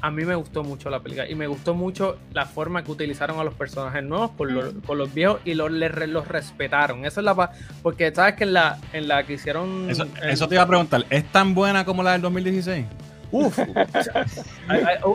a 0.00 0.10
mí 0.10 0.24
me 0.24 0.34
gustó 0.34 0.64
mucho 0.64 0.90
la 0.90 0.98
película 0.98 1.28
y 1.28 1.36
me 1.36 1.46
gustó 1.46 1.74
mucho 1.74 2.18
la 2.32 2.44
forma 2.44 2.82
que 2.82 2.90
utilizaron 2.90 3.38
a 3.38 3.44
los 3.44 3.54
personajes 3.54 4.02
nuevos 4.02 4.32
con 4.32 4.52
los, 4.52 4.74
con 4.84 4.98
los 4.98 5.14
viejos 5.14 5.38
y 5.44 5.54
los, 5.54 5.70
le- 5.70 6.08
los 6.08 6.26
respetaron. 6.26 7.04
Eso 7.04 7.20
es 7.20 7.24
la 7.24 7.34
pa- 7.36 7.52
porque 7.84 8.12
sabes 8.12 8.34
que 8.34 8.42
en 8.42 8.54
la, 8.54 8.78
en 8.92 9.06
la 9.06 9.22
que 9.22 9.34
hicieron 9.34 9.88
Eso, 9.88 10.02
en- 10.20 10.30
eso 10.30 10.48
te 10.48 10.56
iba 10.56 10.64
a 10.64 10.66
preguntar. 10.66 11.04
¿Es 11.10 11.24
tan 11.30 11.54
buena 11.54 11.84
como 11.84 12.02
la 12.02 12.12
del 12.12 12.22
2016? 12.22 12.84
Uf. 13.30 13.56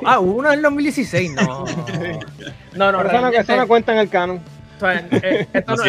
Ah, 0.06 0.20
hubo 0.20 0.38
una 0.40 0.54
en 0.54 0.62
2016, 0.62 1.34
no. 1.34 1.66
No, 2.76 2.92
no, 2.92 2.98
Pero 3.00 3.04
realmente, 3.10 3.38
eso 3.40 3.56
no 3.58 3.68
cuenta 3.68 3.92
en 3.94 4.00
el 4.00 4.10
canon. 4.10 4.38
o 4.78 4.80
sea, 4.80 5.06
eh, 5.12 5.48
esto 5.54 5.76
No. 5.76 5.84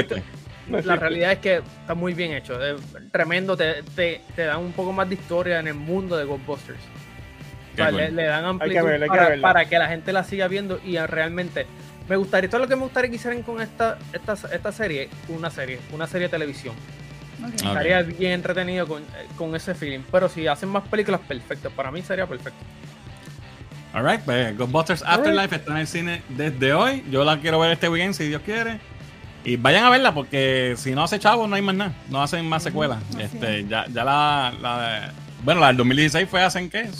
La 0.70 0.96
realidad 0.96 1.32
es 1.32 1.38
que 1.38 1.56
está 1.80 1.94
muy 1.94 2.14
bien 2.14 2.32
hecho, 2.32 2.62
es 2.62 2.80
tremendo, 3.10 3.56
te, 3.56 3.82
te, 3.94 4.20
te 4.34 4.44
dan 4.44 4.60
un 4.60 4.72
poco 4.72 4.92
más 4.92 5.08
de 5.08 5.14
historia 5.14 5.60
en 5.60 5.68
el 5.68 5.74
mundo 5.74 6.16
de 6.16 6.24
Ghostbusters. 6.24 6.78
O 7.72 7.76
sea, 7.76 7.90
Qué 7.90 8.10
le, 8.10 8.24
dan 8.24 8.44
amplitud 8.44 8.82
verla, 8.82 9.06
hay 9.10 9.36
que 9.36 9.40
para, 9.40 9.64
que 9.66 9.78
la 9.78 9.88
gente 9.88 10.12
la 10.12 10.24
siga 10.24 10.48
viendo 10.48 10.80
y 10.84 10.98
realmente 10.98 11.66
me 12.08 12.16
gustaría, 12.16 12.48
todo 12.48 12.60
lo 12.60 12.68
que 12.68 12.74
me 12.74 12.82
gustaría 12.82 13.10
que 13.10 13.16
hicieran 13.16 13.42
con 13.42 13.60
esta, 13.60 13.98
esta, 14.12 14.32
esta 14.52 14.72
serie, 14.72 15.08
una 15.28 15.50
serie, 15.50 15.78
una 15.92 16.06
serie 16.06 16.28
de 16.28 16.30
televisión. 16.30 16.74
Estaría 17.54 18.02
bien 18.02 18.32
entretenido 18.32 18.86
con, 18.88 19.04
con 19.36 19.54
ese 19.54 19.74
feeling. 19.74 20.00
Pero 20.10 20.28
si 20.28 20.46
hacen 20.46 20.70
más 20.70 20.86
películas, 20.88 21.20
perfecto. 21.20 21.70
Para 21.70 21.90
mí 21.90 22.02
sería 22.02 22.26
perfecto. 22.26 22.58
Alright, 23.92 24.20
pues 24.22 24.56
Ghostbusters 24.56 25.02
Afterlife 25.06 25.56
está 25.56 25.72
en 25.72 25.78
el 25.78 25.86
cine 25.86 26.22
desde 26.30 26.72
hoy. 26.72 27.04
Yo 27.10 27.24
la 27.24 27.38
quiero 27.40 27.58
ver 27.58 27.72
este 27.72 27.88
weekend 27.88 28.14
si 28.14 28.26
Dios 28.28 28.42
quiere. 28.42 28.80
Y 29.48 29.56
vayan 29.56 29.84
a 29.84 29.90
verla 29.90 30.12
porque 30.12 30.74
si 30.76 30.94
no 30.94 31.02
hace 31.04 31.18
chavo 31.18 31.46
no 31.46 31.56
hay 31.56 31.62
más 31.62 31.74
nada. 31.74 31.92
No 32.10 32.22
hacen 32.22 32.46
más 32.48 32.62
secuelas. 32.62 32.98
Este, 33.18 33.64
ya, 33.66 33.86
ya 33.86 34.04
la, 34.04 34.52
la- 34.60 35.12
Bueno, 35.42 35.60
la 35.60 35.68
del 35.68 35.76
2016 35.78 36.28
fue 36.28 36.42
hace 36.42 36.58
en 36.58 36.68
qué? 36.70 36.90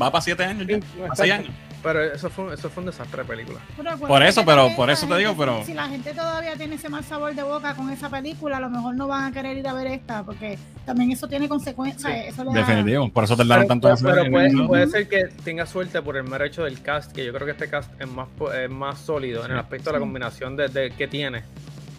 Va 0.00 0.10
para 0.10 0.20
7 0.22 0.44
años 0.44 0.66
ya. 0.66 0.76
Sí, 0.76 0.82
Para 1.00 1.14
6 1.14 1.30
exacto. 1.30 1.32
años. 1.50 1.61
Pero 1.82 2.00
eso 2.00 2.30
fue, 2.30 2.54
eso 2.54 2.70
fue 2.70 2.82
un 2.82 2.86
desastre 2.90 3.22
de 3.22 3.28
película. 3.28 3.58
Pero 3.76 3.96
Por 3.98 4.22
eso, 4.22 4.44
pero- 4.44 4.68
por 4.76 4.88
eso 4.88 5.06
te 5.08 5.16
digo, 5.16 5.34
pero- 5.36 5.64
Si 5.64 5.74
la 5.74 5.88
gente 5.88 6.12
todavía 6.14 6.54
tiene 6.56 6.76
ese 6.76 6.88
mal 6.88 7.02
sabor 7.02 7.34
de 7.34 7.42
boca 7.42 7.74
con 7.74 7.90
esa 7.90 8.08
película, 8.08 8.58
a 8.58 8.60
lo 8.60 8.70
mejor 8.70 8.94
no 8.94 9.08
van 9.08 9.24
a 9.24 9.32
querer 9.32 9.56
ir 9.58 9.66
a 9.66 9.72
ver 9.72 9.88
esta, 9.88 10.22
porque 10.22 10.58
también 10.86 11.10
eso 11.10 11.26
tiene 11.26 11.48
consecuencias. 11.48 12.12
Sí, 12.12 12.18
eso 12.28 12.44
da- 12.44 12.52
Definitivo. 12.52 13.08
Por 13.10 13.24
eso 13.24 13.36
tardaron 13.36 13.64
Pero, 13.66 13.80
tanto 13.80 14.02
pero 14.04 14.22
el- 14.22 14.30
puede, 14.30 14.66
puede 14.68 14.86
ser 14.86 15.08
que 15.08 15.24
tenga 15.44 15.66
suerte 15.66 16.00
por 16.02 16.16
el 16.16 16.22
mero 16.22 16.44
hecho 16.44 16.62
del 16.62 16.80
cast, 16.82 17.10
que 17.12 17.24
yo 17.24 17.32
creo 17.32 17.46
que 17.46 17.52
este 17.52 17.68
cast 17.68 17.90
es 18.00 18.08
más, 18.08 18.28
po- 18.38 18.52
es 18.52 18.70
más 18.70 19.00
sólido 19.00 19.44
en 19.44 19.50
el 19.50 19.58
aspecto 19.58 19.90
de 19.90 19.94
la 19.94 19.98
combinación 20.00 20.56
de, 20.56 20.68
de- 20.68 20.90
que 20.92 21.08
tiene. 21.08 21.42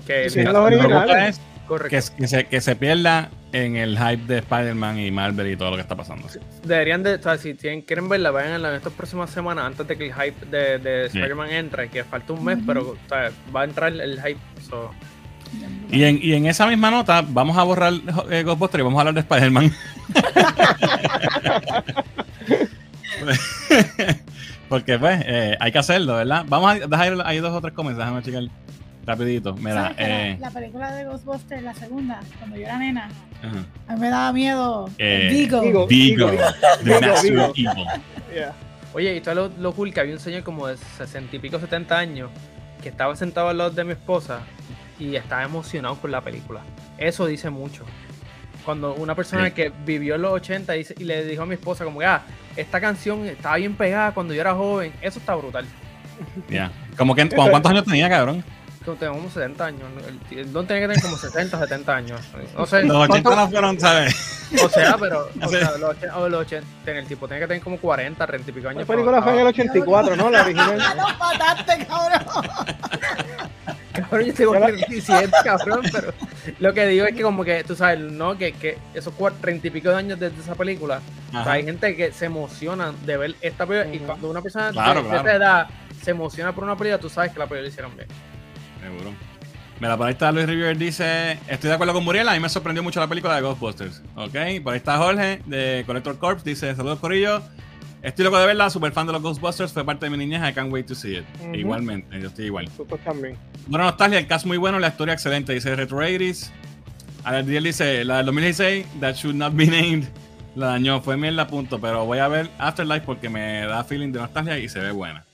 Que 0.07 0.29
Sí, 0.29 0.39
cast- 0.39 0.53
Lo 0.53 0.65
que 0.69 0.75
originales. 0.75 1.35
es 1.37 1.41
correcto. 1.67 1.89
que, 2.15 2.21
que 2.21 2.27
se, 2.29 2.45
que 2.45 2.61
se 2.61 2.75
pierda 2.77 3.29
en 3.53 3.77
el 3.77 3.97
hype 3.97 4.25
de 4.25 4.39
Spider-Man 4.39 4.99
y 4.99 5.11
Marvel 5.11 5.49
y 5.51 5.55
todo 5.55 5.69
lo 5.69 5.75
que 5.77 5.83
está 5.83 5.95
pasando. 5.95 6.27
Deberían 6.63 7.03
de, 7.03 7.13
o 7.15 7.21
sea, 7.21 7.37
si 7.37 7.53
tienen, 7.53 7.83
quieren 7.83 8.09
verla, 8.09 8.31
vayan 8.31 8.65
en, 8.65 8.73
estas 8.73 8.91
próximas 8.93 9.29
semanas 9.29 9.65
antes 9.65 9.87
de 9.87 9.95
que 9.95 10.07
el 10.07 10.13
hype 10.13 10.45
de, 10.47 10.79
de 10.79 11.09
Sí. 11.09 11.19
Spider-Man 11.19 11.51
entre, 11.51 11.89
que 11.89 12.03
falta 12.03 12.33
un 12.33 12.43
mes, 12.43 12.57
pero 12.65 12.89
o 12.89 12.97
sea, 13.07 13.29
va 13.55 13.61
a 13.61 13.65
entrar 13.65 13.93
el 13.93 14.19
hype. 14.21 14.39
so. 14.67 14.91
Y 15.91 16.03
en, 16.03 16.17
y 16.21 16.33
en 16.33 16.47
esa 16.47 16.65
misma 16.65 16.89
nota, 16.89 17.23
vamos 17.27 17.55
a 17.57 17.63
borrar 17.63 17.93
eh, 18.31 18.41
Ghostbusters 18.43 18.81
y 18.81 18.83
vamos 18.83 18.97
a 18.97 19.01
hablar 19.01 19.13
de 19.13 19.19
Spider-Man. 19.19 19.71
Porque 24.67 24.97
pues, 24.97 25.21
eh, 25.27 25.55
hay 25.59 25.71
que 25.71 25.77
hacerlo, 25.77 26.15
¿verdad? 26.15 26.43
Vamos 26.47 26.71
a 26.71 26.87
dejar 26.87 27.17
ahí 27.25 27.37
dos 27.37 27.53
o 27.53 27.61
tres 27.61 27.73
comments, 27.73 27.99
déjame 27.99 28.23
checar 28.23 28.43
rapidito. 29.05 29.53
Mira, 29.55 29.75
¿Sabes 29.83 29.97
que 29.97 30.03
la- 30.03 30.27
eh, 30.29 30.37
la, 30.39 30.51
película 30.51 30.91
de 30.93 31.05
Ghostbusters, 31.05 31.61
la 31.63 31.73
segunda, 31.73 32.19
cuando 32.39 32.55
yo 32.57 32.63
era 32.63 32.77
nena, 32.79 33.09
ajá. 33.43 33.65
a 33.87 33.93
mí 33.95 33.99
me 33.99 34.09
daba 34.09 34.33
miedo. 34.33 34.89
Eh, 34.97 35.29
Digo. 35.31 35.61
Digo. 35.61 35.87
Vigo, 35.87 36.29
The 36.31 36.83
Vigo, 36.83 37.01
Master 37.01 37.31
Vigo. 37.31 37.43
of 37.45 37.57
Evil. 37.57 37.85
Yeah. 38.33 38.53
Oye, 38.93 39.15
y 39.15 39.21
todo 39.21 39.35
lo, 39.35 39.51
lo 39.59 39.73
cool 39.73 39.93
que 39.93 39.99
había 39.99 40.13
un 40.13 40.19
señor 40.19 40.43
como 40.43 40.67
de 40.67 40.77
60 40.77 41.35
y 41.35 41.39
pico, 41.39 41.59
70 41.59 41.97
años, 41.97 42.29
que 42.81 42.89
estaba 42.89 43.15
sentado 43.15 43.49
al 43.49 43.57
lado 43.57 43.71
de 43.71 43.83
mi 43.83 43.91
esposa 43.93 44.39
y 44.99 45.15
estaba 45.15 45.43
emocionado 45.43 45.95
con 45.95 46.11
la 46.11 46.21
película. 46.21 46.61
Eso 46.97 47.25
dice 47.25 47.49
mucho. 47.49 47.83
Cuando 48.65 48.93
una 48.93 49.13
persona 49.15 49.47
Sí. 49.47 49.51
que 49.51 49.71
vivió 49.85 50.15
en 50.15 50.21
los 50.21 50.31
80 50.33 50.77
y, 50.77 50.85
y 50.99 51.03
le 51.03 51.25
dijo 51.25 51.43
a 51.43 51.45
mi 51.45 51.55
esposa 51.55 51.83
como 51.83 51.99
que, 51.99 52.05
ah, 52.05 52.21
esta 52.55 52.79
canción 52.79 53.25
estaba 53.25 53.57
bien 53.57 53.75
pegada 53.75 54.13
cuando 54.13 54.33
yo 54.33 54.41
era 54.41 54.53
joven, 54.53 54.93
eso 55.01 55.19
está 55.19 55.35
brutal. 55.35 55.65
Ya. 56.49 56.71
Como 56.95 57.15
que, 57.15 57.27
¿cu- 57.27 57.35
¿Cuántos 57.49 57.71
años 57.71 57.83
tenía, 57.85 58.07
cabrón? 58.07 58.43
Como 58.85 58.97
tengo 58.97 59.13
como 59.13 59.29
70 59.29 59.65
años. 59.65 59.81
El, 60.31 60.37
el 60.39 60.51
don 60.53 60.67
tenía 60.67 60.83
que 60.83 60.93
tener 60.93 61.01
como 61.03 61.17
60, 61.17 61.57
70 61.59 61.95
años. 61.95 62.21
No 62.55 62.65
sé. 62.65 62.83
Los 62.83 62.97
80 62.97 63.21
cuánto- 63.23 63.35
no 63.35 63.49
fueron, 63.49 63.79
¿sabes? 63.79 64.49
O 64.63 64.69
sea, 64.69 64.97
pero 64.99 65.29
o 65.41 65.47
sea, 65.49 65.71
los 65.77 65.89
80, 65.91 66.17
o 66.17 66.29
los 66.29 66.41
80, 66.41 66.67
el 66.91 67.05
tipo 67.07 67.27
tenía 67.27 67.41
que 67.41 67.47
tener 67.47 67.63
como 67.63 67.77
40, 67.79 68.27
30 68.27 68.49
y 68.49 68.53
pico 68.53 68.67
años. 68.69 68.81
La 68.81 68.93
película 68.93 69.21
fue 69.21 69.33
en 69.33 69.39
el 69.39 69.47
84, 69.47 70.15
¿no? 70.15 70.29
La 70.29 70.41
original. 70.41 70.77
¡Nos 70.97 71.17
mataste, 71.17 71.85
cabrón! 71.87 72.21
Cabrón, 73.93 74.25
yo 74.25 74.33
tengo 74.33 74.53
37, 74.53 75.31
cabrón, 75.43 75.81
pero 75.91 76.11
lo 76.59 76.73
que 76.73 76.87
digo 76.87 77.05
es 77.05 77.15
que 77.15 77.21
como 77.21 77.43
que, 77.43 77.63
tú 77.63 77.75
sabes, 77.75 77.99
¿no? 77.99 78.35
Que, 78.35 78.51
que 78.53 78.79
esos 78.95 79.13
cua- 79.13 79.31
30 79.39 79.67
y 79.67 79.69
pico 79.69 79.89
de 79.89 79.95
años 79.97 80.19
desde 80.19 80.41
esa 80.41 80.55
película, 80.55 80.99
o 81.29 81.43
sea, 81.43 81.51
hay 81.51 81.63
gente 81.63 81.95
que 81.95 82.11
se 82.11 82.25
emociona 82.25 82.91
de 83.05 83.17
ver 83.17 83.35
esta 83.41 83.67
película 83.67 83.93
y 83.93 83.97
Ujú. 83.97 84.05
cuando 84.07 84.29
una 84.31 84.41
persona 84.41 84.67
de- 84.67 84.71
Claro, 84.73 85.03
de, 85.03 85.09
claro. 85.09 85.27
esa 85.27 85.35
edad 85.37 85.67
se 86.01 86.09
emociona 86.09 86.53
por 86.55 86.63
una 86.63 86.75
película, 86.75 86.97
tú 86.99 87.07
sabes 87.07 87.31
que 87.33 87.37
la 87.39 87.45
película 87.45 87.61
la 87.61 87.67
hicieron 87.69 87.95
bien. 87.95 88.07
Seguro. 88.83 89.13
Mira, 89.79 89.97
por 89.97 90.07
ahí 90.07 90.13
está 90.13 90.31
Luis 90.31 90.45
River, 90.45 90.77
dice, 90.77 91.39
estoy 91.47 91.69
de 91.69 91.73
acuerdo 91.73 91.93
con 91.93 92.03
Muriel, 92.03 92.29
a 92.29 92.33
mí 92.33 92.39
me 92.39 92.47
sorprendió 92.47 92.83
mucho 92.83 92.99
la 92.99 93.07
película 93.07 93.35
de 93.35 93.41
Ghostbusters. 93.41 94.01
Ok, 94.15 94.35
por 94.63 94.73
ahí 94.73 94.77
está 94.77 94.97
Jorge 94.97 95.41
de 95.45 95.83
Collector 95.85 96.17
Corps, 96.19 96.43
dice, 96.43 96.75
saludos 96.75 96.99
Corillo. 96.99 97.41
Estoy 98.01 98.25
loco 98.25 98.37
de 98.37 98.45
verla, 98.45 98.69
super 98.69 98.91
fan 98.91 99.07
de 99.07 99.13
los 99.13 99.21
Ghostbusters, 99.21 99.73
fue 99.73 99.83
parte 99.83 100.05
de 100.05 100.09
mi 100.09 100.17
niñez, 100.17 100.41
I 100.47 100.53
can't 100.53 100.71
wait 100.71 100.85
to 100.85 100.95
see 100.95 101.17
it. 101.17 101.25
Igualmente, 101.53 102.19
yo 102.19 102.27
estoy 102.27 102.45
igual. 102.45 102.65
Nosotros 102.65 102.99
también. 103.01 103.37
Buena 103.67 103.85
nostalgia, 103.85 104.19
el 104.19 104.27
cast 104.27 104.45
muy 104.45 104.57
bueno, 104.57 104.79
la 104.79 104.89
historia 104.89 105.13
excelente, 105.13 105.53
dice 105.53 105.75
Retro 105.75 106.01
80s. 106.01 106.51
Adiel 107.23 107.63
dice, 107.63 108.03
la 108.03 108.17
del 108.17 108.25
2016, 108.27 108.85
that 108.99 109.15
should 109.15 109.35
not 109.35 109.55
be 109.55 109.65
named. 109.65 110.05
La 110.55 110.67
dañó, 110.67 111.01
fue 111.01 111.17
mierda, 111.17 111.47
punto. 111.47 111.79
Pero 111.79 112.05
voy 112.05 112.19
a 112.19 112.27
ver 112.27 112.49
Afterlife 112.59 113.05
porque 113.05 113.29
me 113.29 113.65
da 113.65 113.83
feeling 113.83 114.11
de 114.11 114.19
nostalgia 114.19 114.59
y 114.59 114.69
se 114.69 114.79
ve 114.79 114.91
buena. 114.91 115.25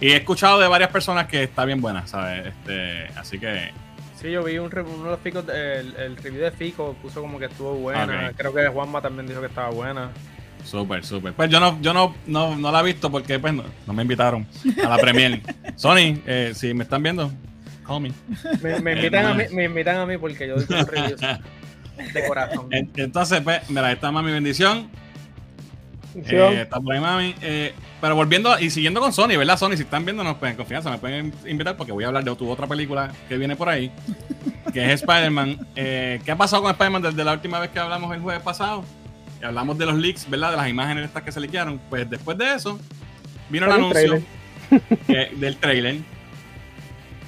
Y 0.00 0.08
he 0.10 0.16
escuchado 0.16 0.58
de 0.60 0.68
varias 0.68 0.90
personas 0.90 1.26
que 1.26 1.42
está 1.42 1.64
bien 1.64 1.80
buena, 1.80 2.06
¿sabes? 2.06 2.46
Este, 2.46 3.06
así 3.18 3.38
que 3.38 3.70
Sí, 4.20 4.30
yo 4.30 4.42
vi 4.42 4.56
un, 4.58 4.66
uno 4.72 5.04
de 5.04 5.10
los 5.10 5.20
Ficos, 5.20 5.44
el, 5.48 5.94
el 5.96 6.16
review 6.16 6.42
de 6.42 6.50
Fico 6.50 6.94
puso 7.02 7.20
como 7.20 7.38
que 7.38 7.46
estuvo 7.46 7.74
buena. 7.74 8.32
Creo 8.36 8.54
que 8.54 8.66
Juanma 8.68 9.02
también 9.02 9.26
dijo 9.26 9.40
que 9.40 9.48
estaba 9.48 9.70
buena. 9.70 10.10
Súper, 10.64 11.04
súper. 11.04 11.34
Pues 11.34 11.50
yo 11.50 11.60
no, 11.60 11.78
yo 11.82 11.92
no, 11.92 12.14
no, 12.26 12.56
no 12.56 12.72
la 12.72 12.80
he 12.80 12.84
visto 12.84 13.10
porque 13.10 13.38
pues 13.38 13.52
no, 13.52 13.64
no 13.86 13.92
me 13.92 14.02
invitaron 14.02 14.46
a 14.82 14.88
la 14.88 14.96
premier. 14.96 15.42
Sony, 15.76 16.22
eh, 16.26 16.52
si 16.54 16.72
me 16.72 16.84
están 16.84 17.02
viendo, 17.02 17.30
call 17.86 18.00
me. 18.00 18.12
Me, 18.62 18.80
me 18.80 18.92
Eh, 18.92 18.96
invitan 18.96 19.26
a 19.26 19.34
mí, 19.34 19.44
me 19.52 19.64
invitan 19.64 19.96
a 19.98 20.06
mí 20.06 20.16
porque 20.16 20.48
yo 20.48 20.56
doy 20.56 20.82
reviews 20.84 21.20
de 22.14 22.26
corazón. 22.26 22.68
En- 22.70 22.90
Entonces, 22.96 23.42
pues, 23.42 23.68
mira, 23.68 23.92
esta 23.92 24.10
mami 24.10 24.32
bendición. 24.32 24.88
Eh, 26.16 26.60
está 26.62 26.80
por 26.80 26.94
ahí, 26.94 27.00
mami. 27.00 27.34
Eh, 27.42 27.74
pero 28.00 28.14
volviendo 28.14 28.58
y 28.58 28.70
siguiendo 28.70 29.00
con 29.00 29.12
Sony, 29.12 29.36
¿verdad? 29.36 29.58
Sony, 29.58 29.76
si 29.76 29.82
están 29.82 30.04
viéndonos, 30.04 30.36
pues 30.36 30.50
en 30.52 30.56
confianza, 30.56 30.90
me 30.90 30.98
pueden 30.98 31.32
invitar 31.46 31.76
porque 31.76 31.92
voy 31.92 32.04
a 32.04 32.08
hablar 32.08 32.22
de 32.24 32.34
tu 32.36 32.48
otra 32.48 32.66
película 32.66 33.10
que 33.28 33.36
viene 33.36 33.56
por 33.56 33.68
ahí, 33.68 33.90
que 34.72 34.84
es 34.92 35.00
Spider-Man. 35.02 35.58
Eh, 35.76 36.20
¿Qué 36.24 36.30
ha 36.30 36.36
pasado 36.36 36.62
con 36.62 36.70
Spider-Man 36.70 37.02
desde 37.02 37.24
la 37.24 37.32
última 37.32 37.58
vez 37.58 37.70
que 37.70 37.78
hablamos 37.80 38.14
el 38.14 38.20
jueves 38.20 38.42
pasado? 38.42 38.84
Que 39.40 39.46
hablamos 39.46 39.76
de 39.76 39.86
los 39.86 39.96
leaks, 39.96 40.30
¿verdad? 40.30 40.52
De 40.52 40.56
las 40.56 40.68
imágenes 40.68 41.04
estas 41.06 41.22
que 41.24 41.32
se 41.32 41.40
liquearon. 41.40 41.80
Pues 41.90 42.08
después 42.08 42.38
de 42.38 42.54
eso, 42.54 42.78
vino 43.50 43.66
el 43.66 43.72
anuncio 43.72 44.22
del 45.36 45.56
trailer. 45.56 45.96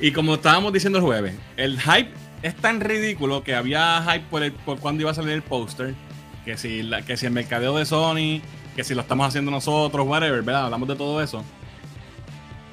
Y 0.01 0.13
como 0.13 0.35
estábamos 0.35 0.73
diciendo 0.73 0.99
el 0.99 1.05
jueves, 1.05 1.35
el 1.57 1.81
hype 1.81 2.11
es 2.43 2.55
tan 2.55 2.81
ridículo 2.81 3.43
que 3.43 3.55
había 3.55 4.03
hype 4.09 4.27
por, 4.31 4.43
el- 4.43 4.53
por 4.53 4.79
cuando 4.79 5.03
iba 5.03 5.11
a 5.11 5.15
salir 5.15 5.33
el 5.33 5.43
póster. 5.43 5.95
Que 6.45 6.57
si, 6.57 6.83
la- 6.83 7.03
que 7.03 7.17
si 7.17 7.27
el 7.27 7.33
mercadeo 7.33 7.77
de 7.77 7.85
Sony, 7.87 8.41
que 8.77 8.85
si 8.85 8.95
lo 8.95 9.01
estamos 9.01 9.27
haciendo 9.27 9.51
nosotros, 9.51 10.07
whatever, 10.07 10.43
¿verdad? 10.43 10.67
Hablamos 10.67 10.87
de 10.89 10.95
todo 10.95 11.21
eso. 11.23 11.43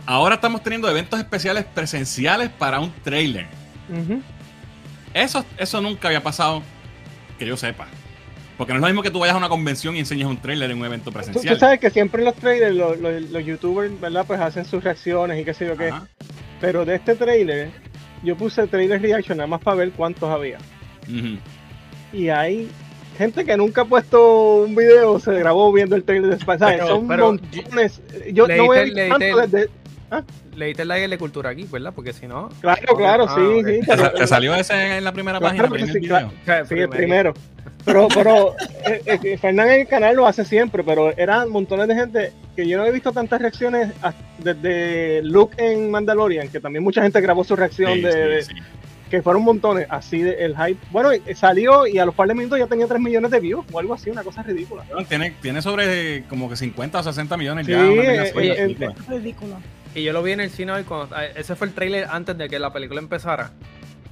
Ahora 0.05 0.35
estamos 0.35 0.61
teniendo 0.61 0.89
eventos 0.89 1.17
especiales 1.19 1.63
presenciales 1.65 2.49
para 2.49 2.79
un 2.81 2.91
trailer. 3.03 3.47
Eso, 5.13 5.45
eso 5.57 5.81
nunca 5.81 6.09
había 6.09 6.21
pasado 6.21 6.61
que 7.39 7.45
yo 7.45 7.55
sepa. 7.55 7.87
Porque 8.57 8.73
no 8.73 8.77
es 8.77 8.81
lo 8.81 8.87
mismo 8.87 9.01
que 9.01 9.09
tú 9.11 9.19
vayas 9.19 9.33
a 9.35 9.37
una 9.37 9.49
convención 9.49 9.95
y 9.95 9.99
enseñes 9.99 10.27
un 10.27 10.37
trailer 10.37 10.69
en 10.71 10.77
un 10.79 10.85
evento 10.85 11.05
Tú, 11.05 11.11
tú 11.11 11.23
presencial. 11.25 11.59
sabes 11.59 11.79
que 11.79 11.89
siempre 11.89 12.21
en 12.21 12.25
los 12.25 12.35
trailers 12.35 12.75
los, 12.75 12.99
los- 12.99 13.29
los 13.31 13.45
youtubers, 13.45 13.99
¿verdad? 13.99 14.25
Pues 14.27 14.39
hacen 14.39 14.65
sus 14.65 14.83
reacciones 14.83 15.41
y 15.41 15.45
qué 15.45 15.53
sé 15.53 15.65
yo 15.67 15.75
qué. 15.77 15.89
Ajá. 15.89 16.07
Pero 16.61 16.85
de 16.85 16.95
este 16.95 17.15
trailer, 17.15 17.71
yo 18.23 18.37
puse 18.37 18.67
trailer 18.67 19.01
reaction 19.01 19.37
nada 19.37 19.47
más 19.47 19.61
para 19.61 19.77
ver 19.77 19.91
cuántos 19.91 20.29
había. 20.29 20.57
Y 22.13 22.29
hay 22.29 22.69
gente 23.17 23.45
que 23.45 23.55
nunca 23.57 23.81
ha 23.81 23.85
puesto 23.85 24.63
un 24.63 24.75
video, 24.75 25.19
se 25.19 25.33
grabó 25.33 25.71
viendo 25.71 25.95
el 25.95 26.03
trailer 26.03 26.29
de 26.31 26.35
Spider-Man. 26.37 26.87
Son 26.87 27.07
pero 27.07 27.25
montones. 27.31 28.01
Yo 28.31 28.47
no 28.47 28.65
voy 28.65 28.77
a 28.79 29.09
tanto 29.09 29.37
desde... 29.47 29.69
Le 30.55 30.67
diste 30.67 30.83
el 30.83 30.87
like 30.87 31.07
de 31.07 31.17
cultura 31.17 31.49
aquí, 31.49 31.67
¿verdad? 31.71 31.91
Porque 31.95 32.13
si 32.13 32.27
no. 32.27 32.49
Claro, 32.61 32.95
claro, 32.95 33.25
Ah, 33.27 33.35
sí, 33.35 33.63
sí. 33.65 33.79
¿Te, 33.87 34.09
te 34.19 34.27
salió 34.27 34.53
ese 34.53 34.97
en 34.97 35.03
la 35.03 35.11
primera 35.11 35.39
Claro, 35.39 35.69
página? 35.69 35.83
el 35.83 35.91
sí, 35.91 36.07
claro. 36.07 36.31
Sí, 36.69 36.75
el 36.75 36.89
primero. 36.89 37.33
Pero, 37.83 38.07
pero 38.13 38.55
eh, 38.85 39.01
eh, 39.23 39.37
Fernán 39.39 39.69
en 39.71 39.81
el 39.81 39.87
canal 39.87 40.15
lo 40.15 40.27
hace 40.27 40.45
siempre, 40.45 40.83
pero 40.83 41.09
eran 41.17 41.49
montones 41.49 41.87
de 41.87 41.95
gente 41.95 42.31
que 42.55 42.67
yo 42.67 42.77
no 42.77 42.85
he 42.85 42.91
visto 42.91 43.11
tantas 43.11 43.41
reacciones 43.41 43.89
desde 44.37 45.23
Luke 45.23 45.55
en 45.57 45.89
Mandalorian, 45.89 46.47
que 46.49 46.59
también 46.59 46.83
mucha 46.83 47.01
gente 47.01 47.19
grabó 47.19 47.43
su 47.43 47.55
reacción 47.55 47.93
Sí, 47.93 48.01
de, 48.01 48.43
sí, 48.43 48.53
sí. 48.55 48.61
Que 49.13 49.21
fueron 49.21 49.43
montones, 49.43 49.85
así 49.91 50.23
de, 50.23 50.43
el 50.43 50.57
hype. 50.57 50.79
Bueno, 50.89 51.11
eh, 51.11 51.21
salió 51.35 51.85
y 51.85 51.99
a 51.99 52.05
los 52.05 52.15
par 52.15 52.27
de 52.27 52.33
minutos 52.33 52.57
ya 52.57 52.65
tenía 52.65 52.87
3 52.87 52.99
millones 52.99 53.29
de 53.29 53.39
views 53.39 53.63
o 53.71 53.77
algo 53.77 53.93
así, 53.93 54.09
una 54.09 54.23
cosa 54.23 54.41
ridícula. 54.41 54.83
Tiene, 55.07 55.35
tiene 55.39 55.61
sobre 55.61 56.23
como 56.23 56.49
que 56.49 56.55
50 56.55 56.97
o 56.97 57.03
60 57.03 57.37
millones 57.37 57.67
Sí, 57.67 57.73
ya. 57.73 57.85
eh, 57.85 58.33
eh, 58.35 58.65
ridícula. 58.65 58.95
Ridículo. 59.07 59.57
Y 59.93 60.01
yo 60.01 60.13
lo 60.13 60.23
vi 60.23 60.31
en 60.31 60.39
el 60.39 60.49
cine 60.49 60.71
hoy 60.71 60.83
cuando 60.83 61.15
ah, 61.15 61.25
ese 61.25 61.55
fue 61.55 61.67
el 61.67 61.73
trailer 61.75 62.07
antes 62.09 62.35
de 62.35 62.49
que 62.49 62.57
la 62.57 62.73
película 62.73 62.99
empezara. 63.01 63.51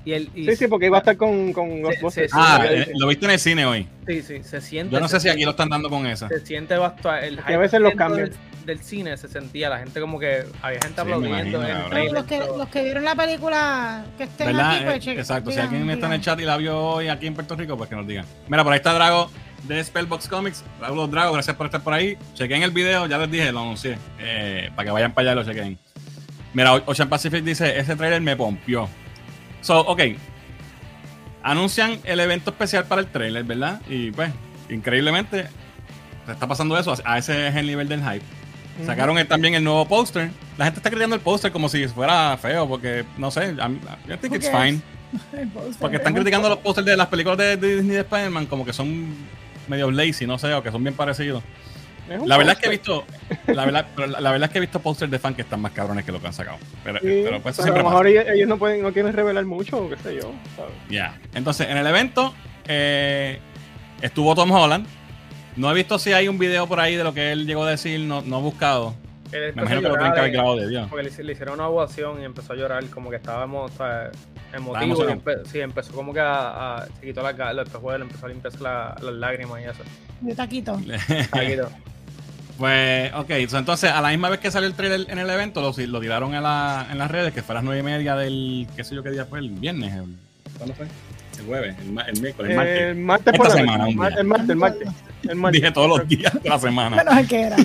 Y 0.03 0.13
el 0.13 0.29
y 0.33 0.45
Sí, 0.49 0.55
sí, 0.55 0.67
porque 0.67 0.87
iba 0.87 0.97
a 0.97 1.01
estar 1.01 1.15
con, 1.17 1.53
con 1.53 1.81
Ghostbusters. 1.81 2.31
ah, 2.33 2.65
eh, 2.67 2.91
lo 2.97 3.07
viste 3.07 3.25
en 3.25 3.31
el 3.31 3.39
cine 3.39 3.65
hoy. 3.65 3.87
sí, 4.07 4.21
sí, 4.23 4.41
se 4.43 4.59
siente 4.61 4.93
Yo 4.93 4.99
no 4.99 5.07
sé 5.07 5.19
si 5.19 5.29
aquí 5.29 5.43
lo 5.43 5.51
están 5.51 5.69
dando 5.69 5.89
con 5.89 6.07
esa. 6.07 6.27
se 6.27 6.43
siente 6.45 6.75
bastante 6.75 7.27
el 7.27 7.39
que 7.43 7.53
a 7.53 7.57
veces 7.59 7.79
los 7.79 7.93
cambian. 7.93 8.29
del, 8.31 8.65
del 8.65 8.79
cine 8.83 9.15
se 9.17 9.27
sentía 9.27 9.69
la 9.69 9.77
gente 9.79 9.99
como 10.01 10.17
que 10.19 10.43
había 10.61 10.79
gente 10.81 10.95
Sí, 10.95 11.01
aplaudiendo 11.01 11.37
imagino, 11.37 11.59
en 11.61 11.65
el 11.65 11.71
cabrón. 11.73 11.89
trailer, 11.91 12.13
Los 12.13 12.25
que, 12.25 12.37
los 12.39 12.67
que 12.69 12.83
vieron 12.83 13.03
la 13.05 13.15
película 13.15 14.05
que 14.17 14.23
estén 14.23 14.47
¿Verdad? 14.47 14.71
aquí, 14.75 14.83
pues 14.85 14.95
Eh, 14.95 14.99
chequen, 15.01 15.19
Exacto. 15.19 15.49
si 15.51 15.55
digan, 15.57 15.69
alguien 15.69 15.89
está 15.91 16.05
en 16.07 16.13
el 16.13 16.19
digan. 16.19 16.35
chat 16.35 16.39
y 16.41 16.45
la 16.45 16.57
vio 16.57 16.79
hoy 16.79 17.07
aquí 17.07 17.27
en 17.27 17.33
Puerto 17.35 17.55
Rico, 17.55 17.77
pues 17.77 17.87
que 17.89 17.95
nos 17.95 18.07
digan. 18.07 18.25
Mira, 18.47 18.63
por 18.63 18.73
ahí 18.73 18.77
está 18.77 18.93
Drago 18.93 19.29
de 19.67 19.83
Spellbox 19.83 20.27
Comics. 20.27 20.63
Drago 20.79 21.07
Drago, 21.07 21.33
gracias 21.33 21.55
por 21.55 21.67
estar 21.67 21.81
por 21.83 21.93
ahí. 21.93 22.17
Chequen 22.33 22.63
el 22.63 22.71
video, 22.71 23.05
ya 23.05 23.19
les 23.19 23.29
dije, 23.29 23.51
lo 23.51 23.59
anuncié. 23.61 23.97
eh, 24.19 24.71
para 24.75 24.85
que 24.87 24.91
vayan 24.91 25.13
para 25.13 25.31
allá 25.31 25.41
y 25.41 25.45
lo 25.45 25.51
chequen. 25.53 25.77
Mira, 26.53 26.73
Ocean 26.73 27.07
Pacific 27.07 27.43
dice: 27.43 27.77
Ese 27.79 27.95
trailer 27.95 28.19
me 28.21 28.35
pompió. 28.35 28.89
So, 29.61 29.79
ok. 29.81 30.01
Anuncian 31.43 31.99
el 32.03 32.19
evento 32.19 32.51
especial 32.51 32.85
para 32.85 33.01
el 33.01 33.07
trailer, 33.07 33.43
¿verdad? 33.43 33.81
Y 33.89 34.11
pues, 34.11 34.31
increíblemente, 34.69 35.47
se 36.25 36.31
está 36.31 36.47
pasando 36.47 36.77
eso. 36.77 36.93
A 37.03 37.17
ese 37.17 37.47
es 37.47 37.55
el 37.55 37.65
nivel 37.65 37.87
del 37.89 38.01
hype. 38.01 38.25
Sacaron 38.85 39.17
el- 39.17 39.27
también 39.27 39.53
el 39.55 39.63
nuevo 39.63 39.85
póster. 39.87 40.29
La 40.57 40.65
gente 40.65 40.79
está 40.79 40.89
criticando 40.89 41.15
el 41.15 41.21
póster 41.21 41.51
como 41.51 41.67
si 41.67 41.87
fuera 41.87 42.37
feo, 42.37 42.67
porque 42.67 43.05
no 43.17 43.31
sé, 43.31 43.53
I 43.53 44.17
think 44.17 44.35
it's 44.35 44.49
fine. 44.49 44.81
Porque 45.81 45.97
están 45.97 46.13
criticando 46.13 46.47
los 46.47 46.59
pósters 46.59 46.85
de 46.87 46.95
las 46.95 47.07
películas 47.07 47.37
de, 47.37 47.57
de 47.57 47.75
Disney 47.75 47.95
de 47.95 47.99
Spider-Man 47.99 48.45
como 48.45 48.63
que 48.65 48.71
son 48.71 49.13
medio 49.67 49.91
lazy, 49.91 50.25
no 50.25 50.37
sé, 50.39 50.53
o 50.53 50.63
que 50.63 50.71
son 50.71 50.81
bien 50.85 50.95
parecidos. 50.95 51.43
La 52.25 52.37
verdad 52.37 52.53
es 52.53 52.59
que 52.59 52.67
he 52.67 52.69
visto, 52.69 53.03
la 53.47 53.65
verdad, 53.65 53.85
pero 53.95 54.07
la, 54.07 54.19
la 54.21 54.31
verdad 54.31 54.47
es 54.49 54.51
que 54.51 54.57
he 54.57 54.61
visto 54.61 54.79
pósters 54.79 55.11
de 55.11 55.19
fan 55.19 55.33
que 55.35 55.41
están 55.43 55.61
más 55.61 55.71
cabrones 55.71 56.05
que 56.05 56.11
lo 56.11 56.19
que 56.21 56.27
han 56.27 56.33
sacado. 56.33 56.57
Pero, 56.83 56.99
Sí, 56.99 57.21
pero 57.23 57.41
pues 57.41 57.55
eso 57.59 57.63
pero 57.63 57.73
a 57.75 57.77
siempre 57.79 57.83
lo 57.83 57.89
mejor 57.89 58.07
ellos, 58.07 58.25
ellos 58.33 58.47
no 58.47 58.57
pueden, 58.57 58.81
no 58.81 58.91
quieren 58.93 59.13
revelar 59.13 59.45
mucho, 59.45 59.77
o 59.85 59.89
qué 59.89 59.97
sé 59.97 60.15
yo. 60.15 60.31
Ya. 60.89 61.17
Entonces, 61.33 61.67
en 61.69 61.77
el 61.77 61.87
evento 61.87 62.33
eh, 62.67 63.39
estuvo 64.01 64.33
Tom 64.35 64.51
Holland. 64.51 64.85
No 65.55 65.69
he 65.69 65.73
visto 65.73 65.99
si 65.99 66.13
hay 66.13 66.27
un 66.27 66.37
video 66.37 66.65
por 66.67 66.79
ahí 66.79 66.95
de 66.95 67.03
lo 67.03 67.13
que 67.13 67.31
él 67.33 67.45
llegó 67.45 67.63
a 67.65 67.69
decir, 67.71 67.99
no, 67.99 68.21
no 68.21 68.39
he 68.39 68.41
buscado. 68.41 68.95
Me 69.31 69.49
imagino 69.49 69.81
que 69.81 69.87
lo 69.87 69.93
tienen 69.95 70.13
que 70.13 70.19
haber 70.19 70.31
grabado 70.31 70.55
de 70.57 70.67
Dios. 70.69 70.87
Porque 70.89 71.09
le, 71.09 71.23
le 71.23 71.31
hicieron 71.31 71.53
una 71.55 71.67
ovación 71.69 72.21
y 72.21 72.25
empezó 72.25 72.51
a 72.53 72.55
llorar, 72.57 72.85
como 72.87 73.09
que 73.09 73.15
estaba 73.15 73.45
emo- 73.45 73.63
o 73.63 73.69
sea, 73.69 74.11
emotivo. 74.53 74.81
y 74.81 74.83
emocionado. 74.83 75.21
empe- 75.21 75.45
sí, 75.45 75.59
empezó 75.61 75.93
como 75.93 76.13
que 76.13 76.19
a, 76.19 76.79
a- 76.79 76.85
se 76.85 77.05
quitó 77.05 77.21
la, 77.23 77.53
los 77.53 77.65
espejuelos, 77.65 78.07
empezó 78.07 78.25
a 78.25 78.29
limpiarse 78.29 78.59
la- 78.61 78.95
las 79.01 79.13
lágrimas 79.13 79.61
y 79.61 79.63
eso. 79.65 79.83
De 80.19 80.35
taquito. 80.35 80.77
Se 80.79 81.47
quitó. 81.47 81.69
Pues, 82.61 83.11
ok, 83.15 83.31
so, 83.49 83.57
entonces 83.57 83.89
a 83.91 84.01
la 84.01 84.09
misma 84.09 84.29
vez 84.29 84.39
que 84.39 84.51
salió 84.51 84.67
el 84.67 84.75
trailer 84.75 85.07
en 85.09 85.17
el 85.17 85.27
evento, 85.31 85.61
lo, 85.61 85.73
lo 85.87 85.99
tiraron 85.99 86.35
en, 86.35 86.43
la, 86.43 86.85
en 86.91 86.99
las 86.99 87.09
redes, 87.09 87.33
que 87.33 87.41
fue 87.41 87.53
a 87.53 87.55
las 87.55 87.63
nueve 87.63 87.79
y 87.79 87.83
media 87.83 88.15
del, 88.15 88.67
qué 88.75 88.83
sé 88.83 88.93
yo 88.93 89.01
qué 89.01 89.09
día 89.09 89.25
fue, 89.25 89.39
el 89.39 89.49
viernes, 89.49 89.91
el- 89.95 90.15
¿cuándo 90.59 90.75
fue? 90.75 90.85
El 91.39 91.45
jueves, 91.47 91.75
el, 91.79 91.85
el 91.87 92.21
miércoles, 92.21 92.51
el 92.51 92.55
martes. 92.55 92.81
El 92.83 92.95
martes 92.97 93.33
Esta 93.33 93.37
por 93.37 93.47
la 93.49 93.55
semana, 93.55 93.85
día. 93.85 93.93
El 94.19 94.25
martes, 94.27 94.49
el 94.51 94.55
martes. 94.57 94.87
El 95.27 95.35
martes. 95.37 95.59
Dije 95.61 95.73
todos 95.73 95.87
los 95.89 96.07
días 96.07 96.33
de 96.43 96.49
la 96.49 96.59
semana. 96.59 96.97
Menos 96.97 97.17
el 97.17 97.27
que 97.27 97.41
era. 97.41 97.55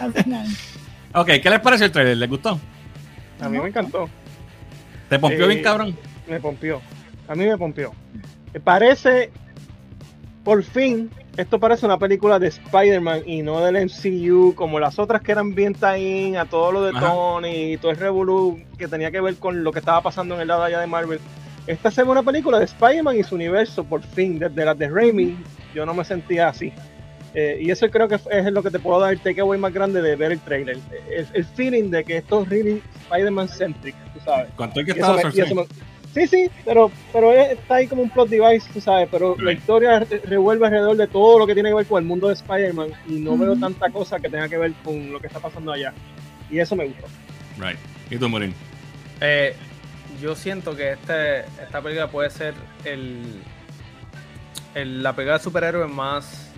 Al 0.00 0.12
final. 0.12 0.46
Ok, 1.14 1.26
¿qué 1.42 1.50
les 1.50 1.60
pareció 1.60 1.84
el 1.86 1.92
trailer? 1.92 2.16
¿Les 2.18 2.28
gustó? 2.28 2.58
A 3.40 3.48
mí 3.48 3.58
me 3.58 3.68
encantó. 3.68 4.08
¿Te 5.10 5.18
pompió 5.18 5.44
Eh, 5.44 5.48
bien, 5.48 5.62
cabrón? 5.62 5.96
Me 6.28 6.40
pompió. 6.40 6.80
A 7.28 7.34
mí 7.34 7.44
me 7.46 7.56
pompió. 7.58 7.92
Me 8.52 8.60
parece, 8.60 9.30
por 10.44 10.62
fin, 10.62 11.10
esto 11.36 11.58
parece 11.58 11.86
una 11.86 11.98
película 11.98 12.38
de 12.38 12.48
Spider-Man 12.48 13.22
y 13.26 13.42
no 13.42 13.60
del 13.60 13.86
MCU, 13.86 14.54
como 14.54 14.78
las 14.78 14.98
otras 14.98 15.22
que 15.22 15.32
eran 15.32 15.54
bien 15.54 15.74
tie 15.74 16.36
a 16.36 16.44
todo 16.44 16.72
lo 16.72 16.82
de 16.82 16.90
Ajá. 16.90 17.08
Tony 17.08 17.72
y 17.72 17.76
todo 17.78 17.90
el 17.90 17.96
revolú 17.96 18.60
que 18.76 18.86
tenía 18.86 19.10
que 19.10 19.20
ver 19.20 19.36
con 19.36 19.64
lo 19.64 19.72
que 19.72 19.78
estaba 19.78 20.02
pasando 20.02 20.34
en 20.34 20.42
el 20.42 20.48
lado 20.48 20.64
allá 20.64 20.80
de 20.80 20.86
Marvel. 20.86 21.20
Esta 21.66 21.90
ve 21.90 22.10
una 22.10 22.22
película 22.22 22.58
de 22.58 22.66
Spider-Man 22.66 23.18
y 23.18 23.22
su 23.22 23.36
universo, 23.36 23.84
por 23.84 24.02
fin, 24.02 24.38
desde 24.38 24.64
las 24.64 24.76
de 24.76 24.88
Raimi, 24.88 25.36
yo 25.74 25.86
no 25.86 25.94
me 25.94 26.04
sentía 26.04 26.48
así. 26.48 26.72
Eh, 27.34 27.60
y 27.62 27.70
eso 27.70 27.88
creo 27.88 28.08
que 28.08 28.16
es 28.30 28.52
lo 28.52 28.62
que 28.62 28.70
te 28.70 28.78
puedo 28.78 29.00
dar 29.00 29.12
el 29.12 29.20
takeaway 29.20 29.58
más 29.58 29.72
grande 29.72 30.02
de 30.02 30.16
ver 30.16 30.32
el 30.32 30.40
trailer. 30.40 30.78
El, 31.10 31.26
el 31.32 31.44
feeling 31.44 31.90
de 31.90 32.04
que 32.04 32.18
esto 32.18 32.42
es 32.42 32.48
really 32.50 32.82
Spider-Man 33.04 33.48
centric, 33.48 33.94
tú 34.12 34.20
sabes. 34.24 34.48
¿Cuánto 34.56 34.80
hay 34.80 34.86
que 34.86 34.92
Y 34.92 35.02
Sí, 36.14 36.26
sí, 36.26 36.50
pero, 36.64 36.90
pero 37.12 37.32
es- 37.32 37.52
está 37.52 37.76
ahí 37.76 37.86
como 37.86 38.02
un 38.02 38.10
plot 38.10 38.28
device, 38.28 38.68
tú 38.72 38.80
sabes, 38.80 39.08
pero 39.10 39.34
la 39.38 39.50
Right. 39.50 39.58
historia 39.60 39.98
re- 40.00 40.20
revuelve 40.26 40.66
alrededor 40.66 40.96
de 40.96 41.06
todo 41.06 41.38
lo 41.38 41.46
que 41.46 41.54
tiene 41.54 41.70
que 41.70 41.74
ver 41.74 41.86
con 41.86 42.02
el 42.02 42.06
mundo 42.08 42.28
de 42.28 42.34
Spider-Man 42.34 42.88
y 43.08 43.12
no 43.20 43.36
veo 43.38 43.56
tanta 43.56 43.88
cosa 43.90 44.18
que 44.20 44.28
tenga 44.28 44.48
que 44.48 44.58
ver 44.58 44.72
con 44.84 45.10
lo 45.10 45.18
que 45.20 45.28
está 45.28 45.38
pasando 45.40 45.72
allá. 45.72 45.92
Y 46.50 46.58
eso 46.58 46.76
me 46.76 46.84
gustó. 46.86 47.06
Right. 47.58 47.78
¿Y 48.10 48.16
tú, 48.18 48.28
Murin? 48.28 48.52
Eh, 49.22 49.54
yo 50.20 50.34
siento 50.36 50.76
que 50.76 50.92
este, 50.92 51.40
esta 51.62 51.80
película 51.80 52.08
puede 52.08 52.28
ser 52.28 52.52
el, 52.84 53.22
el- 54.74 55.02
la 55.02 55.14
película 55.14 55.38
de 55.38 55.44
superhéroes 55.44 55.90
más, 55.90 56.50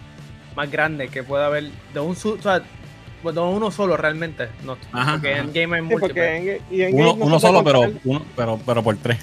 más 0.56 0.70
grande 0.70 1.08
que 1.08 1.22
pueda 1.22 1.46
haber 1.46 1.70
de 1.92 2.00
un 2.00 2.16
su- 2.16 2.32
o 2.34 2.42
sea, 2.42 2.58
de 2.60 3.40
uno 3.40 3.70
solo 3.70 3.96
realmente. 3.96 4.48
No, 4.64 4.76
Ajá, 4.92 5.12
porque 5.12 5.32
ajá. 5.34 5.40
en 5.44 5.52
Game 5.52 5.76
hay 5.76 5.82
Sí, 5.82 5.88
múltiples. 5.88 6.00
porque 6.00 6.56
en, 6.70 6.76
y 6.76 6.82
en 6.82 6.94
Uno, 6.94 7.06
Game 7.06 7.18
no 7.20 7.26
uno 7.26 7.40
solo, 7.40 7.64
pero, 7.64 7.80
uno, 8.04 8.22
pero, 8.36 8.60
pero 8.66 8.82
por 8.82 8.96
tres. 8.96 9.18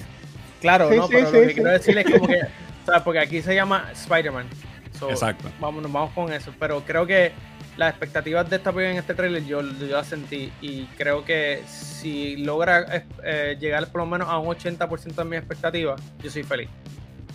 Claro, 0.62 0.88
Sí, 0.90 0.96
no, 0.96 1.06
sí, 1.08 1.12
pero 1.12 1.26
sí, 1.30 1.32
lo 1.36 1.40
que 1.42 1.48
sí. 1.48 1.54
quiero 1.54 1.70
decir 1.70 1.98
es 1.98 2.04
como 2.10 2.26
que, 2.26 2.40
o 2.40 2.86
sea, 2.86 3.04
porque 3.04 3.18
aquí 3.18 3.42
se 3.42 3.54
llama 3.54 3.90
Spider-Man. 3.92 4.46
So, 4.98 5.10
Exacto. 5.10 5.50
Vamos, 5.60 5.82
vamos 5.90 6.12
con 6.12 6.32
eso. 6.32 6.54
Pero 6.58 6.82
creo 6.84 7.06
que 7.06 7.32
las 7.76 7.90
expectativas 7.90 8.48
de 8.48 8.56
esta 8.56 8.70
película 8.72 8.92
en 8.92 8.98
este 8.98 9.14
trailer 9.14 9.44
yo, 9.44 9.60
yo 9.62 9.86
las 9.86 10.06
sentí. 10.06 10.52
Y 10.62 10.84
creo 10.96 11.24
que 11.24 11.62
si 11.66 12.36
logra 12.36 13.04
eh, 13.24 13.56
llegar 13.58 13.88
por 13.88 14.00
lo 14.02 14.06
menos 14.06 14.28
a 14.28 14.38
un 14.38 14.48
80% 14.54 15.14
de 15.14 15.24
mis 15.24 15.38
expectativas, 15.38 16.00
yo 16.22 16.30
soy 16.30 16.42
feliz. 16.44 16.68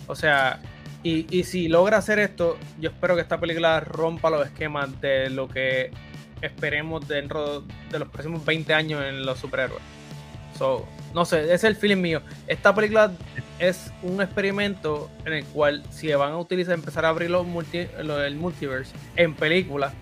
O 0.06 0.14
sea, 0.14 0.60
y, 1.02 1.26
y 1.30 1.44
si 1.44 1.68
logra 1.68 1.98
hacer 1.98 2.18
esto, 2.18 2.56
yo 2.80 2.90
espero 2.90 3.14
que 3.14 3.20
esta 3.22 3.38
película 3.38 3.80
rompa 3.80 4.30
los 4.30 4.46
esquemas 4.46 5.00
de 5.00 5.28
lo 5.30 5.48
que 5.48 5.90
esperemos 6.40 7.06
dentro 7.08 7.62
de 7.90 7.98
los 7.98 8.08
próximos 8.08 8.44
20 8.44 8.72
años 8.74 9.02
en 9.04 9.26
los 9.26 9.38
superhéroes. 9.38 9.82
So, 10.56 10.86
no 11.18 11.24
sé, 11.24 11.52
es 11.52 11.64
el 11.64 11.74
feeling 11.74 11.96
mío. 11.96 12.22
Esta 12.46 12.72
película 12.72 13.10
es 13.58 13.92
un 14.04 14.22
experimento 14.22 15.10
en 15.24 15.32
el 15.32 15.44
cual 15.46 15.82
si 15.90 16.06
van 16.12 16.30
a 16.30 16.38
utilizar, 16.38 16.74
empezar 16.74 17.04
a 17.04 17.08
abrir 17.08 17.28
los 17.28 17.44
multi, 17.44 17.86
del 17.86 18.36
multiverse 18.36 18.92
en 19.16 19.34
películas, 19.34 19.92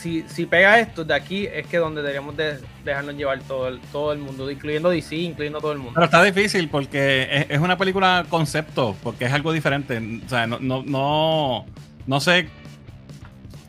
si, 0.00 0.24
si 0.26 0.44
pega 0.44 0.80
esto, 0.80 1.04
de 1.04 1.14
aquí 1.14 1.46
es 1.46 1.68
que 1.68 1.76
donde 1.78 2.02
deberíamos 2.02 2.36
de 2.36 2.58
dejarnos 2.84 3.14
llevar 3.14 3.40
todo 3.42 3.68
el, 3.68 3.78
todo 3.92 4.12
el 4.12 4.18
mundo, 4.18 4.50
incluyendo 4.50 4.90
DC, 4.90 5.14
incluyendo 5.14 5.60
todo 5.60 5.70
el 5.70 5.78
mundo. 5.78 5.92
Pero 5.94 6.06
está 6.06 6.22
difícil 6.24 6.68
porque 6.68 7.28
es, 7.30 7.46
es 7.50 7.60
una 7.60 7.78
película 7.78 8.26
concepto, 8.28 8.96
porque 9.04 9.26
es 9.26 9.32
algo 9.32 9.52
diferente. 9.52 10.02
O 10.26 10.28
sea, 10.28 10.48
no, 10.48 10.58
no, 10.58 10.82
no, 10.82 11.64
no 12.08 12.20
sé. 12.20 12.48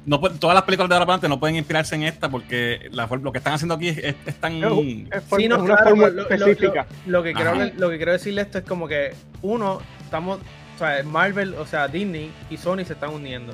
No, 0.06 0.20
todas 0.20 0.54
las 0.54 0.64
películas 0.64 0.90
de 0.90 0.96
ahora 0.96 1.06
para 1.06 1.16
adelante 1.16 1.30
no 1.30 1.40
pueden 1.40 1.56
inspirarse 1.56 1.96
en 1.96 2.04
esta 2.04 2.30
porque 2.30 2.90
la, 2.92 3.08
lo 3.08 3.32
que 3.32 3.40
están 3.40 3.54
haciendo 3.54 3.74
aquí 3.76 3.90
es, 3.90 3.98
es- 3.98 4.16
es 4.26 4.36
tan. 4.36 4.54
Es, 4.54 4.64
es 5.12 5.24
for- 5.24 5.40
Sí, 5.42 5.48
no, 5.48 5.56
es 5.56 5.62
una 5.64 5.76
claro, 5.76 5.90
fórmula 5.90 6.10
lo- 6.10 6.22
específica. 6.30 6.86
Lo 7.08 7.24
que, 7.24 7.34
quiero, 7.34 7.56
lo 7.78 7.90
que 7.90 7.98
quiero 7.98 8.12
decirle 8.12 8.42
esto 8.42 8.60
es 8.60 8.66
como 8.66 8.88
que, 8.88 9.14
uno, 9.42 9.80
estamos, 10.04 10.40
o 10.76 10.78
sea, 10.80 11.02
Marvel, 11.04 11.56
o 11.56 11.66
sea, 11.66 11.88
Disney 11.88 12.32
y 12.50 12.58
Sony 12.58 12.86
se 12.86 12.94
están 12.94 13.12
uniendo. 13.14 13.54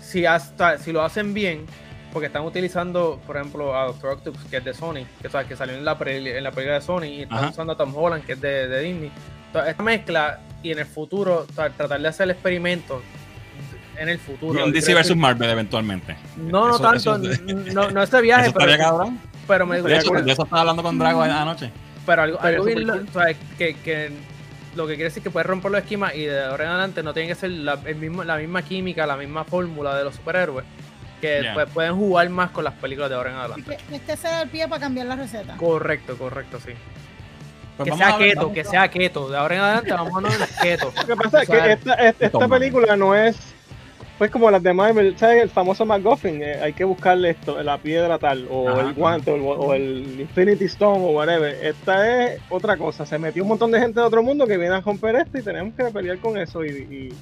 Si, 0.00 0.24
hasta, 0.26 0.78
si 0.78 0.90
lo 0.92 1.02
hacen 1.02 1.34
bien, 1.34 1.66
porque 2.12 2.26
están 2.28 2.42
utilizando, 2.44 3.20
por 3.26 3.36
ejemplo, 3.36 3.76
a 3.78 3.84
Doctor 3.86 4.12
Octopus, 4.14 4.42
que 4.46 4.56
es 4.56 4.64
de 4.64 4.74
Sony, 4.74 5.04
que, 5.20 5.28
o 5.28 5.30
sea, 5.30 5.44
que 5.44 5.54
salió 5.54 5.74
en 5.76 5.84
la, 5.84 5.98
en 6.00 6.42
la 6.44 6.50
película 6.50 6.74
de 6.76 6.80
Sony, 6.80 7.04
y 7.04 7.22
están 7.22 7.38
Ajá. 7.38 7.48
usando 7.50 7.74
a 7.74 7.76
Tom 7.76 7.94
Holland, 7.94 8.24
que 8.24 8.32
es 8.32 8.40
de, 8.40 8.66
de 8.68 8.80
Disney. 8.80 9.12
Entonces, 9.48 9.70
esta 9.72 9.82
mezcla, 9.82 10.40
y 10.62 10.72
en 10.72 10.78
el 10.78 10.86
futuro, 10.86 11.46
o 11.48 11.52
sea, 11.52 11.70
tratar 11.70 12.00
de 12.00 12.08
hacer 12.08 12.30
experimentos 12.30 13.02
en 14.00 14.08
el 14.08 14.18
futuro. 14.18 14.58
y 14.58 14.62
un 14.62 14.72
DC 14.72 14.88
que- 14.88 14.94
versus 14.94 15.16
Marvel 15.16 15.50
eventualmente. 15.50 16.16
No, 16.36 16.66
no 16.68 16.74
Eso- 16.76 16.82
tanto, 16.82 17.16
eso- 17.30 17.42
no, 17.74 17.90
no 17.90 18.02
este 18.02 18.20
viaje, 18.22 18.42
Eso 18.48 18.50
estaría 18.58 18.76
pero, 18.76 18.88
cabrón. 18.88 19.20
pero 19.46 19.66
me 19.66 19.82
De 19.82 19.96
hecho, 19.98 20.14
eso 20.16 20.42
estaba 20.42 20.60
hablando 20.60 20.82
con 20.82 20.98
Drago 20.98 21.22
anoche. 21.22 21.70
Pero 22.06 22.22
algo, 22.22 22.40
algo 22.40 22.64
bien, 22.64 22.86
lo- 22.86 22.94
o 22.94 23.06
sea, 23.12 23.34
que, 23.58 23.74
que 23.74 24.10
lo 24.74 24.86
que 24.86 24.94
quiere 24.94 25.04
decir 25.04 25.22
que 25.22 25.30
puede 25.30 25.44
romper 25.44 25.70
los 25.70 25.82
esquemas 25.82 26.14
y 26.14 26.24
de 26.24 26.44
ahora 26.44 26.64
en 26.64 26.70
adelante 26.70 27.02
no 27.02 27.12
tiene 27.12 27.28
que 27.28 27.34
ser 27.34 27.50
la, 27.50 27.78
el 27.84 27.96
mismo, 27.96 28.24
la 28.24 28.36
misma 28.36 28.62
química, 28.62 29.06
la 29.06 29.16
misma 29.16 29.44
fórmula 29.44 29.94
de 29.96 30.04
los 30.04 30.14
superhéroes. 30.16 30.64
Que 31.20 31.50
pues, 31.52 31.68
pueden 31.68 31.94
jugar 31.96 32.30
más 32.30 32.50
con 32.50 32.64
las 32.64 32.72
películas 32.74 33.10
de 33.10 33.16
ahora 33.16 33.30
en 33.30 33.36
adelante. 33.36 33.76
Que 33.90 33.96
Este 33.96 34.16
será 34.16 34.40
el 34.42 34.48
pie 34.48 34.66
para 34.68 34.80
cambiar 34.80 35.06
la 35.06 35.16
receta. 35.16 35.54
Correcto, 35.58 36.16
correcto, 36.16 36.58
sí. 36.64 36.72
Pues 37.76 37.90
que 37.90 37.96
sea 37.96 38.16
keto, 38.16 38.52
que 38.52 38.64
sea 38.64 38.88
keto. 38.88 39.28
De 39.28 39.36
ahora 39.36 39.54
en 39.56 39.60
adelante 39.60 39.92
vamos 39.92 40.24
a 40.24 40.28
de 40.38 40.46
keto. 40.62 40.92
Lo 40.96 41.06
que 41.06 41.16
pasa 41.16 41.42
es 41.42 41.48
que 41.48 41.72
esta, 41.72 41.94
esta- 41.94 42.48
película 42.48 42.96
no 42.96 43.14
es 43.14 43.36
pues 44.20 44.30
como 44.30 44.50
las 44.50 44.62
de 44.62 44.74
Marvel, 44.74 45.16
¿sabes? 45.16 45.42
El 45.44 45.48
famoso 45.48 45.86
McGuffin, 45.86 46.42
eh, 46.42 46.60
hay 46.62 46.74
que 46.74 46.84
buscarle 46.84 47.30
esto, 47.30 47.62
la 47.62 47.78
piedra 47.78 48.18
tal, 48.18 48.46
o 48.50 48.68
Ajá, 48.68 48.80
el 48.82 48.92
guante, 48.92 49.30
o 49.30 49.34
el, 49.34 49.42
o 49.42 49.72
el 49.72 50.20
Infinity 50.20 50.66
Stone, 50.66 51.02
o 51.02 51.12
whatever. 51.12 51.56
Esta 51.64 52.26
es 52.26 52.40
otra 52.50 52.76
cosa, 52.76 53.06
se 53.06 53.18
metió 53.18 53.42
un 53.42 53.48
montón 53.48 53.70
de 53.70 53.80
gente 53.80 53.98
de 53.98 54.04
otro 54.04 54.22
mundo 54.22 54.46
que 54.46 54.58
viene 54.58 54.74
a 54.74 54.80
romper 54.82 55.16
esto 55.16 55.38
y 55.38 55.42
tenemos 55.42 55.72
que 55.74 55.84
pelear 55.84 56.18
con 56.18 56.36
eso. 56.36 56.62
Y, 56.62 56.68
y, 56.68 57.14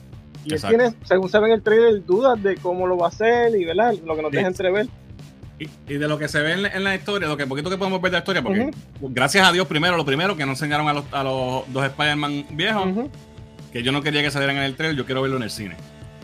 y 0.44 0.54
él 0.54 0.60
tiene, 0.70 0.92
según 1.04 1.28
se 1.28 1.38
ve 1.38 1.46
en 1.46 1.52
el 1.52 1.62
trailer, 1.62 2.04
dudas 2.04 2.42
de 2.42 2.56
cómo 2.56 2.84
lo 2.88 2.96
va 2.98 3.06
a 3.06 3.10
hacer 3.10 3.54
y 3.54 3.64
¿verdad? 3.64 3.94
lo 4.04 4.16
que 4.16 4.22
nos 4.22 4.32
deja 4.32 4.48
entrever. 4.48 4.88
Y, 5.60 5.68
y 5.92 5.98
de 5.98 6.08
lo 6.08 6.18
que 6.18 6.26
se 6.26 6.40
ve 6.40 6.52
en, 6.54 6.62
la- 6.62 6.68
en 6.70 6.82
la 6.82 6.96
historia, 6.96 7.28
lo 7.28 7.36
que 7.36 7.46
poquito 7.46 7.70
que 7.70 7.78
podemos 7.78 8.00
ver 8.02 8.10
de 8.10 8.16
la 8.16 8.18
historia, 8.18 8.42
porque 8.42 8.70
gracias 9.02 9.46
a 9.48 9.52
Dios, 9.52 9.68
primero, 9.68 9.96
lo 9.96 10.04
primero, 10.04 10.36
que 10.36 10.44
nos 10.46 10.60
enseñaron 10.60 10.88
a 10.88 10.94
los, 10.94 11.04
a 11.12 11.22
los 11.22 11.72
dos 11.72 11.84
Spider-Man 11.84 12.46
viejos, 12.50 12.88
que 13.72 13.84
yo 13.84 13.92
no 13.92 14.02
quería 14.02 14.22
que 14.22 14.32
salieran 14.32 14.56
en 14.56 14.64
el 14.64 14.74
trailer, 14.74 14.96
yo 14.96 15.06
quiero 15.06 15.22
verlo 15.22 15.36
en 15.36 15.44
el 15.44 15.50
cine. 15.50 15.76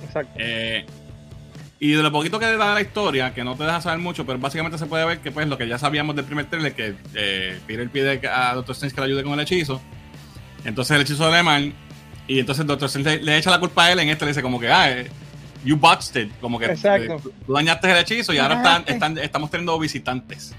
Exacto. 0.05 0.33
Eh, 0.37 0.85
y 1.81 1.93
de 1.93 2.03
lo 2.03 2.11
poquito 2.12 2.38
que 2.38 2.47
da 2.57 2.75
la 2.75 2.81
historia, 2.81 3.35
que 3.35 3.45
no 3.45 3.57
te 3.57 3.64
deja 3.64 3.81
saber 3.81 3.99
mucho, 3.99 4.25
pero 4.25 4.38
básicamente 4.38 4.79
se 4.79 4.87
puede 4.87 5.05
ver 5.05 5.19
que 5.19 5.31
pues 5.33 5.47
lo 5.49 5.59
que 5.59 5.69
ya 5.69 5.77
sabíamos 5.79 6.17
del 6.17 6.25
primer 6.25 6.47
trailer, 6.47 6.75
que 6.75 6.95
eh, 7.14 7.59
Peter 7.67 7.88
pide 7.90 8.21
a 8.29 8.55
Doctor 8.55 8.73
Strange 8.75 8.95
que 8.95 9.01
le 9.03 9.07
ayude 9.09 9.23
con 9.25 9.35
el 9.35 9.40
hechizo. 9.40 9.83
Entonces 10.64 10.95
el 10.97 11.03
hechizo 11.03 11.31
de 11.31 11.43
mal 11.43 11.73
y 12.27 12.38
entonces 12.40 12.64
Doctor 12.67 12.87
Strange 12.87 13.19
le, 13.19 13.23
le 13.23 13.37
echa 13.38 13.51
la 13.51 13.61
culpa 13.61 13.85
a 13.85 13.93
él 13.93 13.99
en 13.99 14.09
este, 14.09 14.25
le 14.25 14.31
dice 14.31 14.40
como 14.40 14.59
que, 14.59 14.69
ah, 14.71 14.90
eh, 14.90 15.11
you 15.62 15.77
botched 15.77 16.17
it, 16.23 16.33
como 16.40 16.59
que 16.59 16.67
eh, 16.67 17.19
tú- 17.23 17.53
dañaste 17.53 17.90
el 17.90 17.99
hechizo 17.99 18.33
y 18.33 18.38
ahora 18.38 18.83
están, 18.87 19.19
estamos 19.19 19.51
teniendo 19.51 19.79
visitantes. 19.79 20.55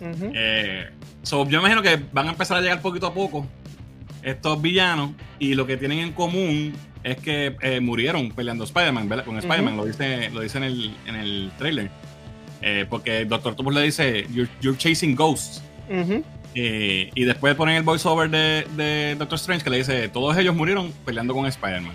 Ujú. 0.00 0.32
Eh, 0.34 0.88
so, 1.22 1.46
yo 1.46 1.58
imagino 1.58 1.82
que 1.82 2.00
van 2.12 2.28
a 2.28 2.30
empezar 2.30 2.56
a 2.56 2.60
llegar 2.62 2.80
poquito 2.80 3.06
a 3.06 3.12
poco 3.12 3.46
estos 4.22 4.62
villanos 4.62 5.10
y 5.38 5.52
lo 5.54 5.66
que 5.66 5.76
tienen 5.76 5.98
en 5.98 6.12
común 6.12 6.72
es 7.04 7.16
que 7.16 7.56
eh, 7.62 7.80
murieron 7.80 8.30
peleando 8.30 8.64
Spider-Man, 8.64 9.08
¿verdad? 9.08 9.24
Con 9.24 9.38
Spider-Man, 9.38 9.76
lo 9.76 9.84
dice, 9.86 10.30
lo 10.30 10.40
dice 10.40 10.58
en 10.58 10.64
el, 10.64 10.96
en 11.06 11.14
el 11.16 11.50
trailer. 11.58 11.90
Eh, 12.62 12.84
porque 12.88 13.24
Doctor 13.24 13.52
Octopus 13.52 13.74
le 13.74 13.82
dice, 13.82 14.26
you're, 14.32 14.50
you're 14.60 14.76
chasing 14.78 15.14
ghosts. 15.14 15.62
Eh, 16.54 17.10
y 17.14 17.24
después 17.24 17.54
ponen 17.54 17.76
el 17.76 17.82
voiceover 17.82 18.28
de, 18.28 18.66
de 18.76 19.14
Doctor 19.18 19.36
Strange 19.36 19.64
que 19.64 19.70
le 19.70 19.78
dice, 19.78 20.08
todos 20.08 20.36
ellos 20.36 20.54
murieron 20.54 20.92
peleando 21.04 21.32
con 21.34 21.46
Spider-Man. 21.46 21.94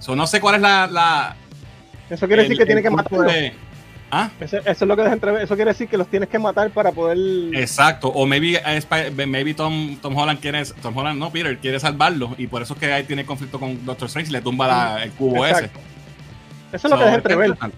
So, 0.00 0.16
no 0.16 0.26
sé 0.26 0.40
cuál 0.40 0.56
es 0.56 0.60
la... 0.62 0.86
la 0.86 1.36
Eso 2.10 2.26
quiere 2.26 2.42
decir 2.42 2.58
que 2.58 2.66
tiene 2.66 2.82
que 2.82 2.88
de- 2.88 3.52
¿Ah? 4.10 4.30
Eso, 4.40 4.56
eso 4.58 4.70
es 4.70 4.80
lo 4.82 4.96
que 4.96 5.02
deja 5.02 5.12
entrever. 5.14 5.42
Eso 5.42 5.54
quiere 5.54 5.72
decir 5.72 5.86
que 5.86 5.98
los 5.98 6.08
tienes 6.08 6.28
que 6.30 6.38
matar 6.38 6.70
para 6.70 6.92
poder. 6.92 7.18
Exacto, 7.54 8.08
o 8.08 8.24
maybe, 8.26 8.56
eh, 8.56 8.80
Spi- 8.80 9.26
maybe 9.26 9.52
Tom, 9.52 9.96
Tom 10.00 10.16
Holland 10.16 10.40
quiere, 10.40 10.62
Tom 10.80 10.96
Holland 10.96 11.18
no, 11.18 11.30
Peter 11.30 11.58
quiere 11.58 11.78
salvarlo 11.78 12.34
y 12.38 12.46
por 12.46 12.62
eso 12.62 12.72
es 12.74 12.80
que 12.80 12.90
ahí 12.92 13.04
tiene 13.04 13.26
conflicto 13.26 13.60
con 13.60 13.84
Doctor 13.84 14.06
Strange 14.06 14.30
y 14.30 14.32
le 14.32 14.40
tumba 14.40 14.66
la- 14.66 15.04
el 15.04 15.10
cubo 15.12 15.44
Exacto. 15.46 15.78
ese. 16.70 16.76
Eso 16.76 16.86
es 16.88 16.92
lo 16.94 16.98
que 17.06 17.14
interesante. 17.14 17.76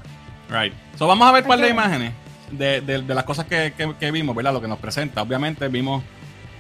Right. 0.48 0.72
So, 0.98 1.06
vamos 1.06 1.28
a 1.28 1.32
ver 1.32 1.42
un 1.42 1.48
par 1.48 1.58
de 1.60 1.68
imágenes 1.68 2.12
de, 2.52 2.80
de- 2.80 3.02
de 3.02 3.14
las 3.14 3.24
cosas 3.24 3.46
que, 3.46 3.72
que- 3.76 3.94
que 3.98 4.10
vimos, 4.12 4.34
¿verdad? 4.36 4.52
Lo 4.52 4.60
que 4.60 4.68
nos 4.68 4.78
presenta. 4.78 5.22
Obviamente 5.22 5.66
vimos, 5.68 6.02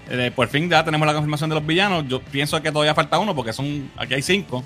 eh, 0.08 0.32
por 0.34 0.48
fin 0.48 0.68
ya 0.68 0.84
tenemos 0.84 1.06
la 1.06 1.12
confirmación 1.14 1.48
de 1.50 1.54
los 1.56 1.66
villanos. 1.66 2.06
Yo 2.08 2.20
pienso 2.20 2.60
que 2.60 2.72
todavía 2.72 2.94
falta 2.94 3.18
uno 3.20 3.34
porque 3.36 3.52
son, 3.52 3.88
aquí 3.96 4.14
hay 4.14 4.22
cinco. 4.22 4.64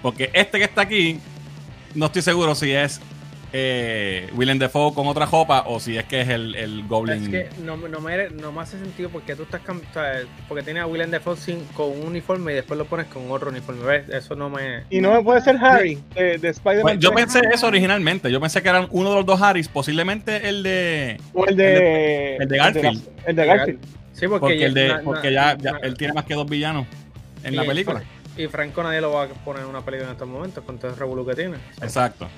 Porque 0.00 0.30
este 0.32 0.56
que 0.58 0.64
está 0.64 0.82
aquí, 0.82 1.18
no 1.94 2.06
estoy 2.06 2.22
seguro 2.22 2.54
si 2.54 2.70
es 2.70 3.00
eh, 3.52 4.28
Willem 4.34 4.58
Dafoe 4.58 4.92
con 4.94 5.06
otra 5.06 5.26
jopa 5.26 5.64
o 5.66 5.80
si 5.80 5.96
es 5.96 6.04
que 6.04 6.20
es 6.20 6.28
el, 6.28 6.54
el 6.54 6.86
Goblin. 6.86 7.22
Es 7.22 7.28
que 7.54 7.62
no, 7.62 7.76
no, 7.76 8.00
me, 8.00 8.28
no 8.30 8.52
me 8.52 8.60
hace 8.60 8.78
sentido 8.78 9.08
porque 9.10 9.34
tú 9.36 9.44
estás 9.44 9.60
porque 10.48 10.62
tienes 10.62 10.82
a 10.82 10.86
Willem 10.86 11.10
Dafoe 11.10 11.36
sin, 11.36 11.64
con 11.74 11.90
un 11.90 12.06
uniforme 12.06 12.52
y 12.52 12.56
después 12.56 12.76
lo 12.76 12.84
pones 12.84 13.06
con 13.06 13.30
otro 13.30 13.50
uniforme. 13.50 13.84
¿Ves? 13.84 14.08
Eso 14.10 14.34
no 14.34 14.50
me. 14.50 14.84
Y 14.90 15.00
no 15.00 15.22
puede 15.24 15.40
ser 15.40 15.56
Harry 15.56 15.98
de, 16.14 16.38
de 16.38 16.48
Spider-Man. 16.48 16.82
Bueno, 16.82 17.00
yo 17.00 17.10
3, 17.10 17.24
pensé 17.24 17.40
eso 17.52 17.66
originalmente. 17.66 18.30
Yo 18.30 18.40
pensé 18.40 18.62
que 18.62 18.68
eran 18.68 18.86
uno 18.90 19.10
de 19.10 19.16
los 19.16 19.26
dos 19.26 19.40
Harrys, 19.40 19.68
posiblemente 19.68 20.48
el 20.48 20.62
de. 20.62 21.20
O 21.32 21.46
el 21.46 21.56
de. 21.56 22.36
el 22.36 22.48
de 22.48 22.56
Garfield. 22.56 23.08
El 23.26 23.36
de 23.36 23.46
Garfield. 23.46 23.78
Sí, 24.12 24.26
porque, 24.26 24.40
Porque, 24.40 24.64
el 24.64 24.74
de, 24.74 24.88
na- 24.88 25.00
porque 25.04 25.30
na- 25.30 25.54
ya, 25.54 25.58
ya 25.58 25.72
na- 25.72 25.78
él 25.82 25.94
tiene 25.96 26.12
más 26.12 26.24
que 26.24 26.34
dos 26.34 26.48
villanos 26.48 26.86
en 27.44 27.54
la 27.54 27.64
película. 27.64 28.02
Y 28.36 28.46
Franco 28.48 28.82
nadie 28.82 29.00
lo 29.00 29.12
va 29.12 29.24
a 29.24 29.28
poner 29.28 29.62
en 29.62 29.68
una 29.68 29.80
película 29.84 30.08
en 30.08 30.12
estos 30.12 30.28
momentos 30.28 30.62
con 30.64 30.78
todo 30.78 30.90
el 30.90 30.96
revolú 30.96 31.24
que 31.26 31.34
tiene. 31.34 31.56
Exacto. 31.80 32.28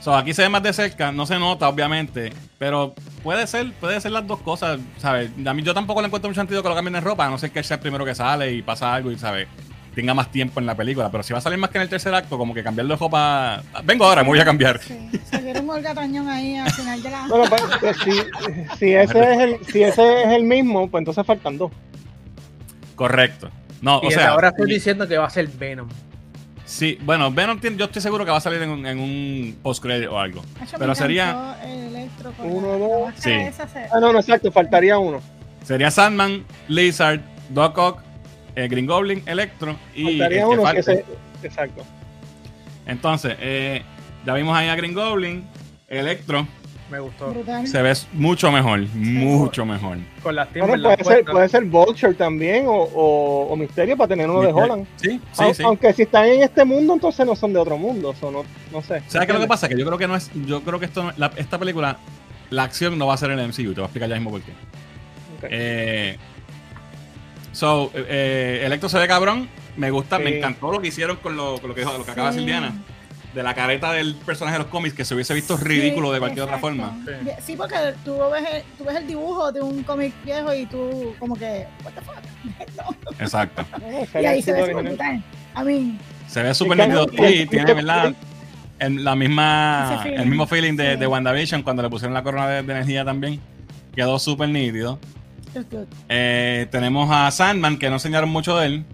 So, 0.00 0.16
aquí 0.16 0.32
se 0.32 0.42
ve 0.42 0.48
más 0.48 0.62
de 0.62 0.72
cerca, 0.72 1.12
no 1.12 1.26
se 1.26 1.38
nota, 1.38 1.68
obviamente. 1.68 2.32
Pero 2.58 2.94
puede 3.22 3.46
ser, 3.46 3.72
puede 3.74 4.00
ser 4.00 4.12
las 4.12 4.26
dos 4.26 4.40
cosas, 4.40 4.80
¿sabes? 4.96 5.30
A 5.46 5.52
mí 5.54 5.62
yo 5.62 5.74
tampoco 5.74 6.00
le 6.00 6.06
encuentro 6.06 6.30
mucho 6.30 6.40
sentido 6.40 6.62
que 6.62 6.68
lo 6.70 6.74
cambien 6.74 6.94
de 6.94 7.00
ropa, 7.00 7.26
a 7.26 7.30
no 7.30 7.36
ser 7.38 7.50
que 7.50 7.58
él 7.58 7.64
sea 7.64 7.76
el 7.76 7.80
primero 7.82 8.04
que 8.04 8.14
sale 8.14 8.50
y 8.52 8.62
pasa 8.62 8.94
algo 8.94 9.10
y, 9.10 9.18
¿sabes? 9.18 9.46
Tenga 9.94 10.14
más 10.14 10.30
tiempo 10.30 10.58
en 10.60 10.66
la 10.66 10.74
película. 10.74 11.10
Pero 11.10 11.22
si 11.22 11.32
va 11.34 11.40
a 11.40 11.42
salir 11.42 11.58
más 11.58 11.68
que 11.68 11.78
en 11.78 11.82
el 11.82 11.88
tercer 11.88 12.14
acto, 12.14 12.38
como 12.38 12.54
que 12.54 12.62
cambiarlo 12.62 12.94
de 12.94 12.98
ropa. 13.00 13.62
Vengo 13.84 14.04
ahora, 14.06 14.22
me 14.22 14.28
voy 14.28 14.38
a 14.38 14.44
cambiar. 14.44 14.80
Sí, 14.80 14.96
se 15.24 15.38
vieron 15.42 15.68
un 15.68 15.82
gatañón 15.82 16.28
ahí 16.28 16.56
al 16.56 16.70
final 16.70 17.02
de 17.02 17.10
la. 17.10 17.26
Bueno, 17.28 17.44
pues, 17.50 17.62
pues, 17.80 17.96
si, 17.98 18.12
si, 18.78 18.94
ese 18.94 19.32
es 19.32 19.38
el, 19.40 19.66
si 19.66 19.82
ese 19.82 20.22
es 20.22 20.28
el 20.28 20.44
mismo, 20.44 20.88
pues 20.88 21.00
entonces 21.02 21.26
faltan 21.26 21.58
dos. 21.58 21.72
Correcto. 22.94 23.50
No, 23.82 23.96
Y 24.02 24.06
o 24.06 24.08
desde 24.10 24.22
sea. 24.22 24.30
ahora 24.30 24.48
estoy 24.48 24.70
diciendo 24.72 25.06
que 25.08 25.18
va 25.18 25.26
a 25.26 25.30
ser 25.30 25.48
Venom. 25.48 25.88
Sí, 26.70 26.96
bueno, 27.02 27.32
Venom 27.32 27.58
tiene- 27.58 27.76
yo 27.76 27.86
estoy 27.86 28.00
seguro 28.00 28.24
que 28.24 28.30
va 28.30 28.36
a 28.36 28.40
salir 28.40 28.62
en 28.62 28.70
un, 28.70 28.86
en 28.86 29.00
un 29.00 29.58
post-credit 29.60 30.06
o 30.08 30.20
algo. 30.20 30.40
Pero 30.78 30.94
sería, 30.94 31.56
Electro 31.64 32.30
con 32.32 32.46
Uno, 32.48 32.78
dos. 32.78 33.12
Sí. 33.16 33.32
Ah, 33.92 33.98
no, 34.00 34.12
no, 34.12 34.20
exacto, 34.20 34.52
faltaría 34.52 34.96
uno. 34.96 35.20
sería 35.64 35.90
Sandman, 35.90 36.44
Lizard, 36.68 37.20
Doc 37.48 37.76
Ock, 37.76 38.02
eh, 38.54 38.68
Green 38.68 38.86
Goblin, 38.86 39.20
Electro 39.26 39.74
y 39.96 40.04
Faltaría 40.18 40.46
uno 40.46 40.64
que 40.72 40.82
se. 40.84 41.04
Exacto. 41.42 41.82
Entonces, 42.86 43.34
eh, 43.40 43.82
ya 44.24 44.34
vimos 44.34 44.56
ahí 44.56 44.68
a 44.68 44.76
Green 44.76 44.94
Goblin, 44.94 45.44
Electro, 45.88 46.46
Me 46.90 46.98
gustó. 46.98 47.30
brutal. 47.30 47.66
se 47.66 47.82
ve 47.82 47.92
mucho 48.12 48.50
mejor, 48.50 48.80
mucho 48.94 49.64
mejor. 49.64 49.98
Con 50.22 50.34
las 50.34 50.52
Bueno, 50.52 50.82
puede, 50.82 51.04
ser, 51.04 51.24
puede 51.24 51.48
ser 51.48 51.64
Vulture 51.64 52.14
también 52.14 52.66
o, 52.66 52.72
o, 52.72 53.46
o 53.52 53.56
Misterio 53.56 53.96
para 53.96 54.08
tener 54.08 54.28
uno 54.28 54.40
de 54.42 54.52
Holland. 54.52 54.86
Sí, 54.96 55.20
sí, 55.32 55.44
sí. 55.54 55.62
Aunque 55.62 55.92
si 55.92 56.02
están 56.02 56.26
en 56.26 56.42
este 56.42 56.64
mundo, 56.64 56.94
entonces 56.94 57.24
no 57.24 57.36
son 57.36 57.52
de 57.52 57.60
otro 57.60 57.78
mundo. 57.78 58.12
Son, 58.18 58.32
no, 58.32 58.42
no 58.72 58.82
sé. 58.82 59.02
¿Sabes 59.06 59.26
qué 59.26 59.32
es 59.32 59.38
lo 59.38 59.40
que 59.40 59.46
pasa? 59.48 59.68
Que 59.68 59.78
yo 59.78 59.86
creo 59.86 59.98
que 59.98 60.08
no 60.08 60.16
es, 60.16 60.30
yo 60.46 60.62
creo 60.62 60.78
que 60.80 60.86
esto 60.86 61.04
no- 61.04 61.12
la- 61.16 61.30
esta 61.36 61.58
película, 61.58 61.96
la 62.50 62.64
acción 62.64 62.98
no 62.98 63.06
va 63.06 63.14
a 63.14 63.16
ser 63.18 63.30
en 63.30 63.38
el 63.38 63.46
MCU, 63.48 63.72
te 63.72 63.80
voy 63.80 63.82
a 63.82 63.84
explicar 63.84 64.08
ya 64.08 64.16
mismo 64.16 64.30
por 64.30 64.40
qué. 64.42 64.50
Ok. 65.38 65.44
Eh, 65.50 66.16
so, 67.52 67.90
eh, 67.94 68.62
Electro 68.64 68.88
se 68.88 68.98
ve 68.98 69.06
cabrón. 69.06 69.48
Me 69.76 69.90
gusta, 69.90 70.18
me 70.18 70.36
encantó 70.38 70.72
lo 70.72 70.80
que 70.80 70.88
hicieron 70.88 71.16
con 71.16 71.36
lo, 71.36 71.58
con 71.60 71.68
lo 71.68 71.74
que, 71.74 71.82
dijo- 71.82 71.96
lo 71.96 72.04
que 72.04 72.10
acaba 72.10 72.30
de 72.30 72.34
decir. 72.36 72.48
Diana. 72.48 72.72
De 73.34 73.42
la 73.44 73.54
careta 73.54 73.92
del 73.92 74.16
personaje 74.16 74.54
de 74.58 74.64
los 74.64 74.68
cómics 74.72 74.94
que 74.94 75.04
se 75.04 75.14
hubiese 75.14 75.32
visto 75.34 75.56
ridículo 75.56 76.08
Sí, 76.08 76.14
de 76.14 76.18
cualquier 76.18 76.44
otra 76.44 76.58
forma. 76.58 76.98
Sí. 77.06 77.30
Sí, 77.46 77.56
porque 77.56 77.76
tú 78.04 78.18
ves, 78.32 78.42
el, 78.52 78.62
tú 78.76 78.84
ves 78.84 78.96
el 78.96 79.06
dibujo 79.06 79.52
de 79.52 79.60
un 79.60 79.82
cómic 79.84 80.12
viejo 80.24 80.52
y 80.52 80.66
tú, 80.66 81.14
como 81.20 81.36
que, 81.36 81.66
what 81.84 81.92
the 81.92 82.00
fuck. 82.00 82.16
No. 82.76 83.14
Exacto. 83.24 83.64
Y 84.20 84.24
ahí 84.26 84.42
se 84.42 84.52
ve 84.52 84.66
súper. 84.72 84.98
A 85.54 85.64
mí, 85.64 85.98
Se 86.26 86.42
ve 86.42 86.54
súper 86.54 86.78
nítido. 86.78 87.06
y 87.18 87.22
el- 87.42 87.48
tiene, 87.48 87.72
¿verdad? 87.74 88.14
En 88.80 89.04
la 89.04 89.14
misma, 89.14 90.00
feeling. 90.02 90.18
el 90.18 90.26
mismo 90.26 90.46
feeling 90.46 90.74
de, 90.76 90.94
Sí. 90.94 90.98
de 91.00 91.06
WandaVision 91.06 91.62
cuando 91.62 91.82
le 91.82 91.90
pusieron 91.90 92.14
la 92.14 92.22
corona 92.22 92.48
de, 92.48 92.62
de 92.62 92.72
energía 92.72 93.04
también. 93.04 93.38
Quedó 93.94 94.18
súper 94.18 94.48
nítido. 94.48 94.98
Eh, 96.08 96.66
tenemos 96.70 97.10
a 97.12 97.30
Sandman, 97.30 97.78
que 97.78 97.88
no 97.88 97.96
enseñaron 97.96 98.30
mucho 98.30 98.56
de 98.56 98.66
él. 98.66 98.84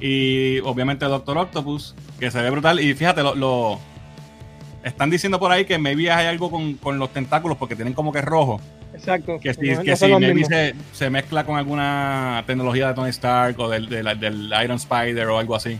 Y 0.00 0.58
obviamente 0.60 1.04
Doctor 1.06 1.38
Octopus, 1.38 1.94
que 2.18 2.30
se 2.30 2.40
ve 2.42 2.50
brutal. 2.50 2.80
Y 2.80 2.94
fíjate, 2.94 3.22
lo, 3.22 3.34
lo- 3.34 3.78
están 4.82 5.10
diciendo 5.10 5.38
por 5.38 5.50
ahí 5.52 5.64
que 5.64 5.78
maybe 5.78 6.10
hay 6.10 6.26
algo 6.26 6.50
con, 6.50 6.74
con 6.74 6.98
los 6.98 7.12
tentáculos 7.12 7.56
porque 7.58 7.74
tienen 7.76 7.94
como 7.94 8.12
que 8.12 8.22
rojo. 8.22 8.60
Exacto. 8.94 9.38
Que 9.40 9.52
si, 9.54 9.60
No- 9.70 9.82
que 9.82 9.90
no 9.90 9.96
si 9.96 10.06
maybe 10.06 10.44
se, 10.44 10.74
se 10.92 11.10
mezcla 11.10 11.44
con 11.44 11.56
alguna 11.58 12.42
tecnología 12.46 12.88
de 12.88 12.94
Tony 12.94 13.10
Stark 13.10 13.58
o 13.60 13.68
del, 13.68 13.88
del, 13.88 14.18
del 14.18 14.52
Iron 14.64 14.76
Spider 14.76 15.26
o 15.28 15.38
algo 15.38 15.54
así. 15.54 15.78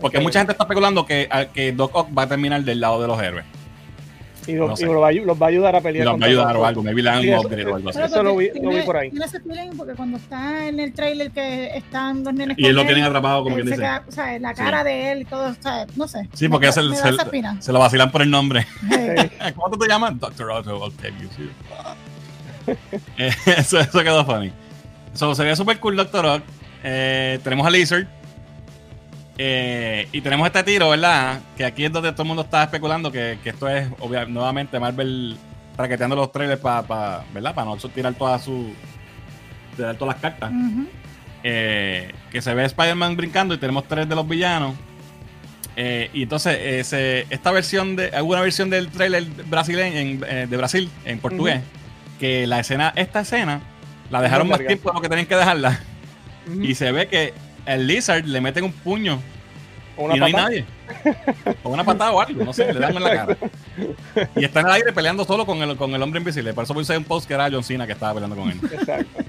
Porque- 0.00 0.20
mucha 0.20 0.38
gente 0.40 0.52
está 0.52 0.64
especulando 0.64 1.04
que, 1.04 1.28
que 1.52 1.72
Doc 1.72 1.94
Ock 1.94 2.08
va 2.16 2.22
a 2.22 2.26
terminar 2.28 2.62
del 2.64 2.80
lado 2.80 3.00
de 3.02 3.08
los 3.08 3.20
héroes. 3.22 3.44
Y, 4.46 4.52
lo- 4.54 4.68
no 4.68 4.76
sé. 4.76 4.84
y 4.84 4.86
los, 4.86 5.02
va, 5.02 5.12
los 5.12 5.40
va 5.40 5.46
a 5.46 5.48
ayudar 5.50 5.74
a 5.76 5.78
Y 5.78 5.82
pelear. 5.82 6.06
los 6.06 6.20
va 6.20 6.24
a 6.24 6.28
ayudar 6.28 6.56
o 6.56 6.66
algo. 6.66 6.82
Sí, 6.82 6.88
un 6.88 6.98
eso- 6.98 7.40
upgrade 7.40 7.64
o 7.66 7.74
algo 7.76 7.88
así. 7.90 8.00
Eso 8.02 8.22
lo 8.22 8.36
vi- 8.36 8.48
lo 8.48 8.54
vi 8.54 8.60
tiene- 8.60 8.82
por 8.82 8.96
ahí. 8.96 9.10
Tiene 9.10 9.24
ese 9.26 9.40
feeling 9.40 9.70
porque 9.76 9.94
cuando 9.94 10.16
está 10.16 10.66
en 10.66 10.80
el 10.80 10.92
trailer 10.92 11.30
que 11.30 11.76
están 11.76 12.24
los 12.24 12.34
nenes 12.34 12.58
Y 12.58 12.66
él 12.66 12.74
lo 12.76 12.84
tienen 12.84 13.04
atrapado, 13.04 13.44
como 13.44 13.56
se 13.56 13.62
dice. 13.62 13.76
queda- 13.76 14.04
o 14.08 14.12
sea, 14.12 14.38
la 14.38 14.54
cara 14.54 14.82
de 14.84 15.12
él 15.12 15.22
y 15.22 15.24
todo, 15.24 15.50
o 15.50 15.54
sea, 15.62 15.86
no 15.96 16.08
sé. 16.08 16.28
Sí, 16.32 16.44
Me- 16.44 16.50
porque 16.50 16.68
es 16.68 16.76
el- 16.76 16.90
me 16.90 16.96
se- 16.96 17.08
espina. 17.10 17.56
Se 17.60 17.72
lo 17.72 17.78
vacilan 17.78 18.10
por 18.10 18.22
el 18.22 18.30
nombre. 18.30 18.66
Hey. 18.90 19.30
¿Cómo 19.54 19.70
tú 19.70 19.78
te 19.78 19.88
llamas? 19.88 20.18
Doctor 20.18 20.50
Otto 20.50 20.76
Octavius. 20.82 21.30
sí. 21.36 21.50
Eh, 23.18 23.30
eso, 23.58 23.78
eso 23.80 24.02
quedó 24.02 24.24
funny. 24.24 24.52
So, 25.14 25.34
se 25.34 25.44
ve 25.44 25.54
super 25.56 25.78
cool 25.78 25.96
Doctor 25.96 26.24
Ock. 26.26 26.42
Eh, 26.84 27.38
tenemos 27.44 27.66
a 27.66 27.70
Lizard. 27.70 28.06
Eh, 29.38 30.08
y 30.12 30.20
tenemos 30.20 30.46
este 30.46 30.62
tiro, 30.62 30.90
¿verdad? 30.90 31.40
Que 31.56 31.64
aquí 31.64 31.84
es 31.84 31.92
donde 31.92 32.12
todo 32.12 32.22
el 32.22 32.28
mundo 32.28 32.42
está 32.42 32.64
especulando 32.64 33.10
que, 33.10 33.38
que 33.42 33.50
esto 33.50 33.68
es, 33.68 33.88
obvia- 34.00 34.26
nuevamente, 34.26 34.78
Marvel 34.78 35.36
traqueteando 35.76 36.14
los 36.14 36.30
trailers 36.30 36.60
para, 36.60 37.24
¿verdad? 37.32 37.54
Para 37.54 37.64
no 37.66 37.76
tirar 37.76 38.12
todas 38.14 38.44
sus 38.44 38.66
tirar 39.76 39.96
todas 39.96 40.14
las 40.16 40.22
cartas. 40.22 40.50
Eh, 41.44 42.12
que 42.30 42.42
se 42.42 42.54
ve 42.54 42.64
Spider-Man 42.66 43.16
brincando 43.16 43.54
y 43.54 43.58
tenemos 43.58 43.88
tres 43.88 44.08
de 44.08 44.14
los 44.14 44.28
villanos. 44.28 44.74
Eh, 45.76 46.10
y 46.12 46.24
entonces, 46.24 46.58
ese- 46.60 47.26
esta 47.30 47.50
versión 47.50 47.96
de. 47.96 48.08
Alguna 48.10 48.42
versión 48.42 48.68
del 48.68 48.88
trailer 48.90 49.24
brasileño 49.46 49.96
en- 49.98 50.20
de 50.50 50.56
Brasil, 50.58 50.90
en 51.06 51.18
portugués, 51.18 51.62
que 52.20 52.46
la 52.46 52.60
escena, 52.60 52.92
esta 52.94 53.20
escena, 53.20 53.60
la 54.10 54.20
dejaron 54.20 54.48
más 54.48 54.58
tiempo 54.68 54.90
de 54.90 54.94
lo 54.94 55.00
que 55.00 55.08
tenían 55.08 55.26
que 55.26 55.36
dejarla. 55.36 55.80
Y 56.62 56.74
se 56.74 56.92
ve 56.92 57.08
que 57.08 57.32
el 57.66 57.86
Lizard 57.86 58.24
le 58.24 58.40
meten 58.40 58.64
un 58.64 58.72
puño 58.72 59.20
una 59.96 60.16
y 60.16 60.18
no 60.20 60.24
hay 60.26 60.32
nadie. 60.32 60.64
O 61.62 61.70
una 61.70 61.84
patada 61.84 62.10
o 62.12 62.20
algo, 62.20 62.44
no 62.44 62.52
sé, 62.52 62.72
le 62.72 62.80
dan 62.80 62.96
en 62.96 63.02
la 63.02 63.10
cara. 63.14 63.36
Y 64.36 64.44
está 64.44 64.60
en 64.60 64.66
el 64.66 64.72
aire 64.72 64.92
peleando 64.92 65.24
solo 65.24 65.44
con 65.46 65.58
el, 65.62 65.76
con 65.76 65.94
el 65.94 66.02
hombre 66.02 66.18
invisible. 66.18 66.52
Por 66.54 66.64
eso 66.64 66.74
puse 66.74 66.96
un 66.96 67.04
post 67.04 67.26
que 67.28 67.34
era 67.34 67.50
John 67.50 67.62
Cena 67.62 67.86
que 67.86 67.92
estaba 67.92 68.14
peleando 68.14 68.36
con 68.36 68.50
él. 68.50 68.58
Exacto. 68.72 69.22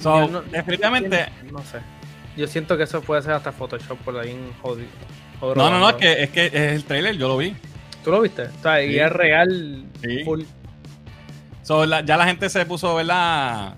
So, 0.00 0.28
no- 0.28 0.42
definitivamente. 0.42 1.26
No 1.50 1.58
sé. 1.64 1.78
Yo 2.36 2.46
siento 2.46 2.76
que 2.76 2.84
eso 2.84 3.00
puede 3.02 3.22
ser 3.22 3.32
hasta 3.32 3.52
Photoshop 3.52 3.98
por 3.98 4.18
ahí 4.18 4.30
en 4.30 4.52
jodido. 4.62 4.88
No, 5.40 5.54
no, 5.70 5.78
no, 5.80 5.90
es 5.90 5.96
que, 5.96 6.22
es 6.22 6.30
que 6.30 6.46
es 6.46 6.54
el 6.54 6.84
trailer, 6.84 7.16
yo 7.16 7.28
lo 7.28 7.36
vi. 7.36 7.54
¿Tú 8.04 8.10
lo 8.10 8.20
viste? 8.20 8.42
O 8.42 8.62
sea, 8.62 8.82
y 8.84 8.98
es 8.98 9.10
real. 9.10 9.84
Sí. 10.02 10.24
Full. 10.24 10.42
So, 11.62 11.86
la- 11.86 12.00
ya 12.02 12.16
la 12.16 12.26
gente 12.26 12.48
se 12.48 12.64
puso, 12.66 12.94
¿verdad? 12.94 13.74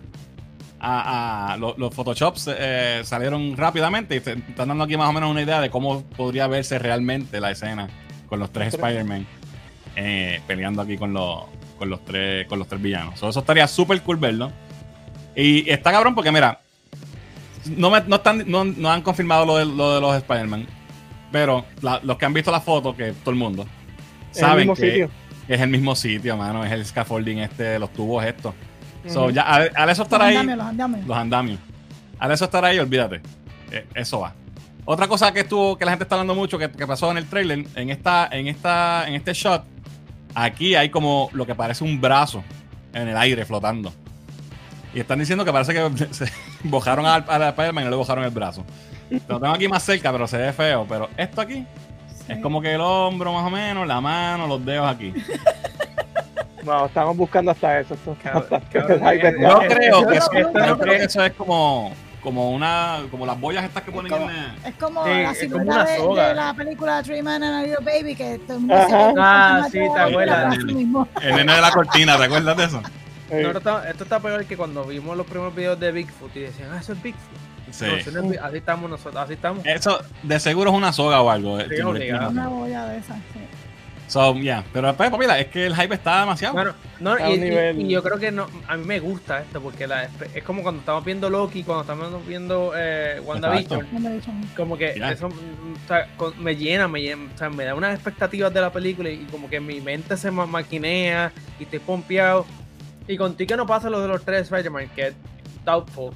A, 0.87 1.53
a- 1.53 1.57
lo- 1.57 1.75
los 1.79 1.95
Photoshops 1.95 2.51
eh, 2.59 3.01
salieron 3.05 3.57
rápidamente 3.57 4.17
y 4.17 4.21
te 4.21 4.33
están 4.33 4.69
dando 4.69 4.85
aquí 4.85 4.97
más 4.99 5.09
o 5.09 5.13
menos 5.15 5.31
una 5.31 5.41
idea 5.41 5.61
de 5.63 5.71
cómo 5.71 6.03
podría 6.03 6.47
verse 6.47 6.79
realmente 6.79 7.41
la 7.41 7.51
escena 7.53 7.89
con 8.29 8.39
los 8.39 8.53
tres 8.53 8.75
Los. 8.75 8.83
Spider-Man 8.83 9.27
eh, 9.97 10.41
peleando 10.47 10.83
aquí 10.83 10.99
con 10.99 11.15
los, 11.15 11.45
con 11.79 11.89
los 11.89 12.05
tres 12.05 12.47
con 12.49 12.59
los 12.59 12.69
tres 12.69 12.83
villanos. 12.83 13.19
So, 13.19 13.29
eso 13.31 13.41
estaría 13.41 13.67
súper 13.67 14.03
cool 14.03 14.17
verlo. 14.19 14.53
Y 15.35 15.69
está 15.71 15.91
cabrón 15.91 16.15
porque, 16.15 16.31
mira, 16.31 16.61
no, 17.65 17.91
me- 17.91 18.03
no, 18.07 18.17
están, 18.17 18.45
no, 18.47 18.65
no 18.65 18.91
han 18.91 19.01
confirmado 19.03 19.47
lo 19.47 19.57
de, 19.57 19.65
lo 19.65 19.95
de 19.95 20.01
los 20.03 20.15
Spider-Man, 20.17 20.67
pero 21.33 21.65
la- 21.81 22.01
los 22.03 22.19
que 22.19 22.27
han 22.27 22.35
visto 22.35 22.51
la 22.51 22.61
foto, 22.61 22.95
que 22.95 23.13
todo 23.13 23.31
el 23.31 23.37
mundo, 23.37 23.67
el 24.35 24.39
saben 24.41 24.69
que 24.75 24.87
sitio. 24.91 25.11
es 25.49 25.61
el 25.61 25.69
mismo 25.71 25.95
sitio, 25.97 26.37
mano. 26.37 26.63
Es 26.63 26.73
el 26.73 26.85
scaffolding 26.85 27.39
este, 27.39 27.79
los 27.79 27.91
tubos 27.93 28.23
estos. 28.25 28.55
So, 29.09 29.31
ya, 29.31 29.43
al, 29.43 29.71
al 29.75 29.91
eso 29.91 30.03
estar 30.05 30.19
Los 30.21 30.29
ahí, 30.29 30.37
andamios, 30.37 30.59
los 30.59 30.67
andamios. 30.69 31.07
los 31.07 31.17
andamios. 31.17 31.61
Al 32.19 32.33
eso 32.33 32.45
estar 32.45 32.65
ahí, 32.65 32.79
olvídate. 32.79 33.21
Eh, 33.71 33.87
eso 33.95 34.21
va. 34.21 34.33
Otra 34.87 35.09
cosa 35.09 35.33
que 35.33 35.41
estuvo, 35.41 35.77
que 35.77 35.85
la 35.85 35.93
gente 35.93 36.05
está 36.05 36.15
hablando 36.17 36.35
mucho, 36.35 36.59
que, 36.59 36.71
que 36.71 36.87
pasó 36.87 37.11
en 37.11 37.17
el 37.19 37.27
trailer, 37.27 37.67
en 37.75 37.91
esta, 37.91 38.29
en 38.31 38.49
esta, 38.49 39.07
en 39.09 39.15
este 39.15 39.33
shot, 39.33 39.65
aquí 40.35 40.75
hay 40.75 40.91
como 40.91 41.31
lo 41.33 41.47
que 41.47 41.55
parece 41.55 41.85
un 41.85 42.01
brazo 42.01 42.43
en 42.93 43.09
el 43.09 43.17
aire 43.17 43.45
flotando. 43.45 43.93
Y 44.95 45.01
están 45.01 45.19
diciendo 45.19 45.45
que 45.45 45.53
parece 45.53 45.73
que 45.75 46.07
se 46.15 46.31
bojaron 46.65 47.05
al, 47.07 47.25
al 47.29 47.43
Spider-Man 47.43 47.83
y 47.83 47.85
no 47.87 47.91
le 47.91 47.97
bojaron 47.97 48.25
el 48.25 48.31
brazo. 48.31 48.65
Lo 49.29 49.41
tengo 49.41 49.55
aquí 49.55 49.69
más 49.69 49.83
cerca, 49.83 50.13
pero 50.13 50.27
se 50.27 50.39
ve 50.39 50.53
feo. 50.53 50.87
Pero 50.89 51.11
esto 51.17 51.41
aquí 51.41 51.67
Sí. 52.27 52.33
es 52.33 52.39
como 52.39 52.63
que 52.63 52.73
el 52.75 52.81
hombro 52.81 53.35
más 53.35 53.45
o 53.45 53.51
menos, 53.51 53.87
la 53.87 54.01
mano, 54.01 54.47
los 54.47 54.65
dedos 54.65 54.89
aquí. 54.91 55.13
No, 56.65 56.87
estamos 56.87 57.17
buscando 57.17 57.51
hasta 57.51 57.81
eso. 57.81 57.97
Cabrón, 58.23 58.43
hasta- 58.43 58.61
cabrón, 58.71 59.01
creo 59.69 60.07
que 60.07 60.17
eso, 60.17 60.33
esto 60.33 60.53
yo 60.59 60.67
no 60.67 60.79
creo 60.79 60.93
que 60.93 60.97
es- 60.97 61.03
eso 61.05 61.25
es 61.25 61.33
como, 61.35 61.93
como 62.23 62.51
una, 62.53 63.01
como 63.11 63.27
las 63.27 63.39
boyas 63.39 63.65
estas 63.65 63.83
que 63.83 63.93
ponen 63.93 64.11
como- 64.11 64.31
en 64.31 64.37
Es 64.65 64.75
como 64.81 65.05
Sí, 65.05 65.11
la 65.11 65.21
es 65.21 65.27
como 65.27 65.35
silueta 65.41 65.63
una 65.73 65.85
de, 65.85 65.97
soga. 65.99 66.29
de 66.29 66.35
la 66.35 66.55
película 66.55 67.03
Three 67.03 67.23
Men 67.23 67.43
and 67.43 67.55
a 67.55 67.63
Little 67.63 67.85
Baby, 67.85 68.15
que 68.17 68.39
todo 68.47 68.55
el 68.57 68.61
mundo 68.61 68.75
que 68.87 68.95
Ah, 69.21 69.63
es 69.67 69.73
sí, 69.73 69.79
te 69.79 70.01
acuerdas. 70.01 70.57
el 71.23 71.37
nene 71.37 71.55
de 71.55 71.61
la 71.61 71.71
cortina, 71.71 72.17
¿te 72.17 72.25
acuerdas 72.25 72.57
de 72.57 72.65
eso? 72.65 72.83
No, 73.31 73.37
esto, 73.39 73.59
está, 73.59 73.91
esto 73.91 74.05
está 74.05 74.21
peor 74.21 74.45
que 74.45 74.57
cuando 74.57 74.85
vimos 74.85 75.17
los 75.17 75.27
primeros 75.27 75.55
videos 75.55 75.81
de 75.81 75.91
Bigfoot 75.93 76.35
y 76.37 76.41
decían, 76.41 76.69
ah, 76.73 76.79
eso 76.81 76.93
es 76.93 77.03
Bigfoot. 77.03 77.39
Sí. 77.73 77.87
No, 77.87 77.95
eso 77.97 78.11
no 78.13 78.21
es 78.23 78.31
Big- 78.31 78.39
así 78.41 78.57
estamos 78.59 78.89
nosotros, 78.91 79.17
así 79.17 79.33
estamos. 79.33 79.67
Eso 79.67 79.99
de 80.23 80.39
seguro 80.39 80.71
es 80.71 80.77
una 80.77 80.93
soga 80.93 81.21
o 81.23 81.31
algo. 81.31 81.59
eh, 81.59 81.67
Sí. 81.69 81.81
Una 81.83 82.49
boya 82.49 82.85
de 82.87 82.99
esas. 82.99 83.17
sí. 83.33 83.41
So, 84.07 84.35
yeah. 84.35 84.63
Pero 84.73 84.89
después, 84.89 85.09
pues, 85.11 85.19
mira, 85.21 85.39
es 85.41 85.47
que 85.49 85.67
el 85.67 85.75
hype 85.75 85.95
está 85.95 86.21
demasiado. 86.21 86.55
Bueno, 86.55 86.75
no, 87.01 87.19
y, 87.19 87.39
nivel- 87.39 87.81
y 87.81 87.89
yo 87.89 88.03
creo 88.03 88.19
que 88.19 88.31
no, 88.31 88.47
a 88.69 88.77
mí 88.77 88.85
me 88.85 89.01
gusta 89.01 89.41
esto 89.41 89.61
porque 89.61 89.87
la, 89.87 90.09
es 90.35 90.45
como 90.45 90.63
cuando 90.63 90.81
estamos 90.81 91.05
viendo 91.05 91.31
Loki, 91.31 91.65
cuando 91.65 91.83
estamos 91.83 92.27
viendo 92.27 92.73
eh, 92.77 93.21
WandaVision. 93.25 93.87
Como 94.57 94.77
que 94.77 94.91
eso 94.91 95.27
o 95.29 95.89
sea, 95.89 96.07
con- 96.17 96.41
me 96.43 96.55
llena, 96.55 96.87
me 96.87 97.01
llena, 97.01 97.31
o 97.35 97.39
sea, 97.39 97.49
me 97.51 97.65
da 97.65 97.75
unas 97.75 97.95
expectativas 97.95 98.53
de 98.53 98.61
la 98.61 98.71
película 98.71 99.09
y 99.11 99.25
como 99.31 99.49
que 99.49 99.59
mi 99.61 99.81
mente 99.81 100.17
se 100.17 100.31
ma- 100.31 100.47
maquinea 100.47 101.33
y 101.59 101.65
estoy 101.65 101.79
pompeado. 101.79 102.45
Y 103.09 103.17
contigo 103.17 103.49
que 103.49 103.57
no 103.57 103.67
pasa 103.67 103.91
lo 103.91 104.01
de 104.01 104.09
los 104.09 104.25
tres 104.25 104.43
Spider-Man, 104.43 104.91
que 104.95 105.09
es 105.09 105.15
doubtful, 105.65 106.13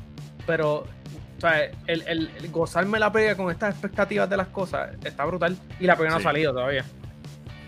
pero 0.47 0.85
o 1.37 1.41
sea, 1.41 1.65
el, 1.87 2.03
el- 2.07 2.31
el 2.37 2.51
gozarme 2.51 2.99
la 2.99 3.11
película 3.13 3.37
con 3.37 3.51
estas 3.51 3.71
expectativas 3.75 4.29
de 4.29 4.37
las 4.37 4.49
cosas 4.49 4.91
está 5.05 5.25
brutal 5.25 5.57
y 5.81 5.85
la 5.87 5.97
Sí. 5.97 6.03
no 6.03 6.17
ha 6.17 6.21
salido 6.21 6.53
todavía. 6.53 6.85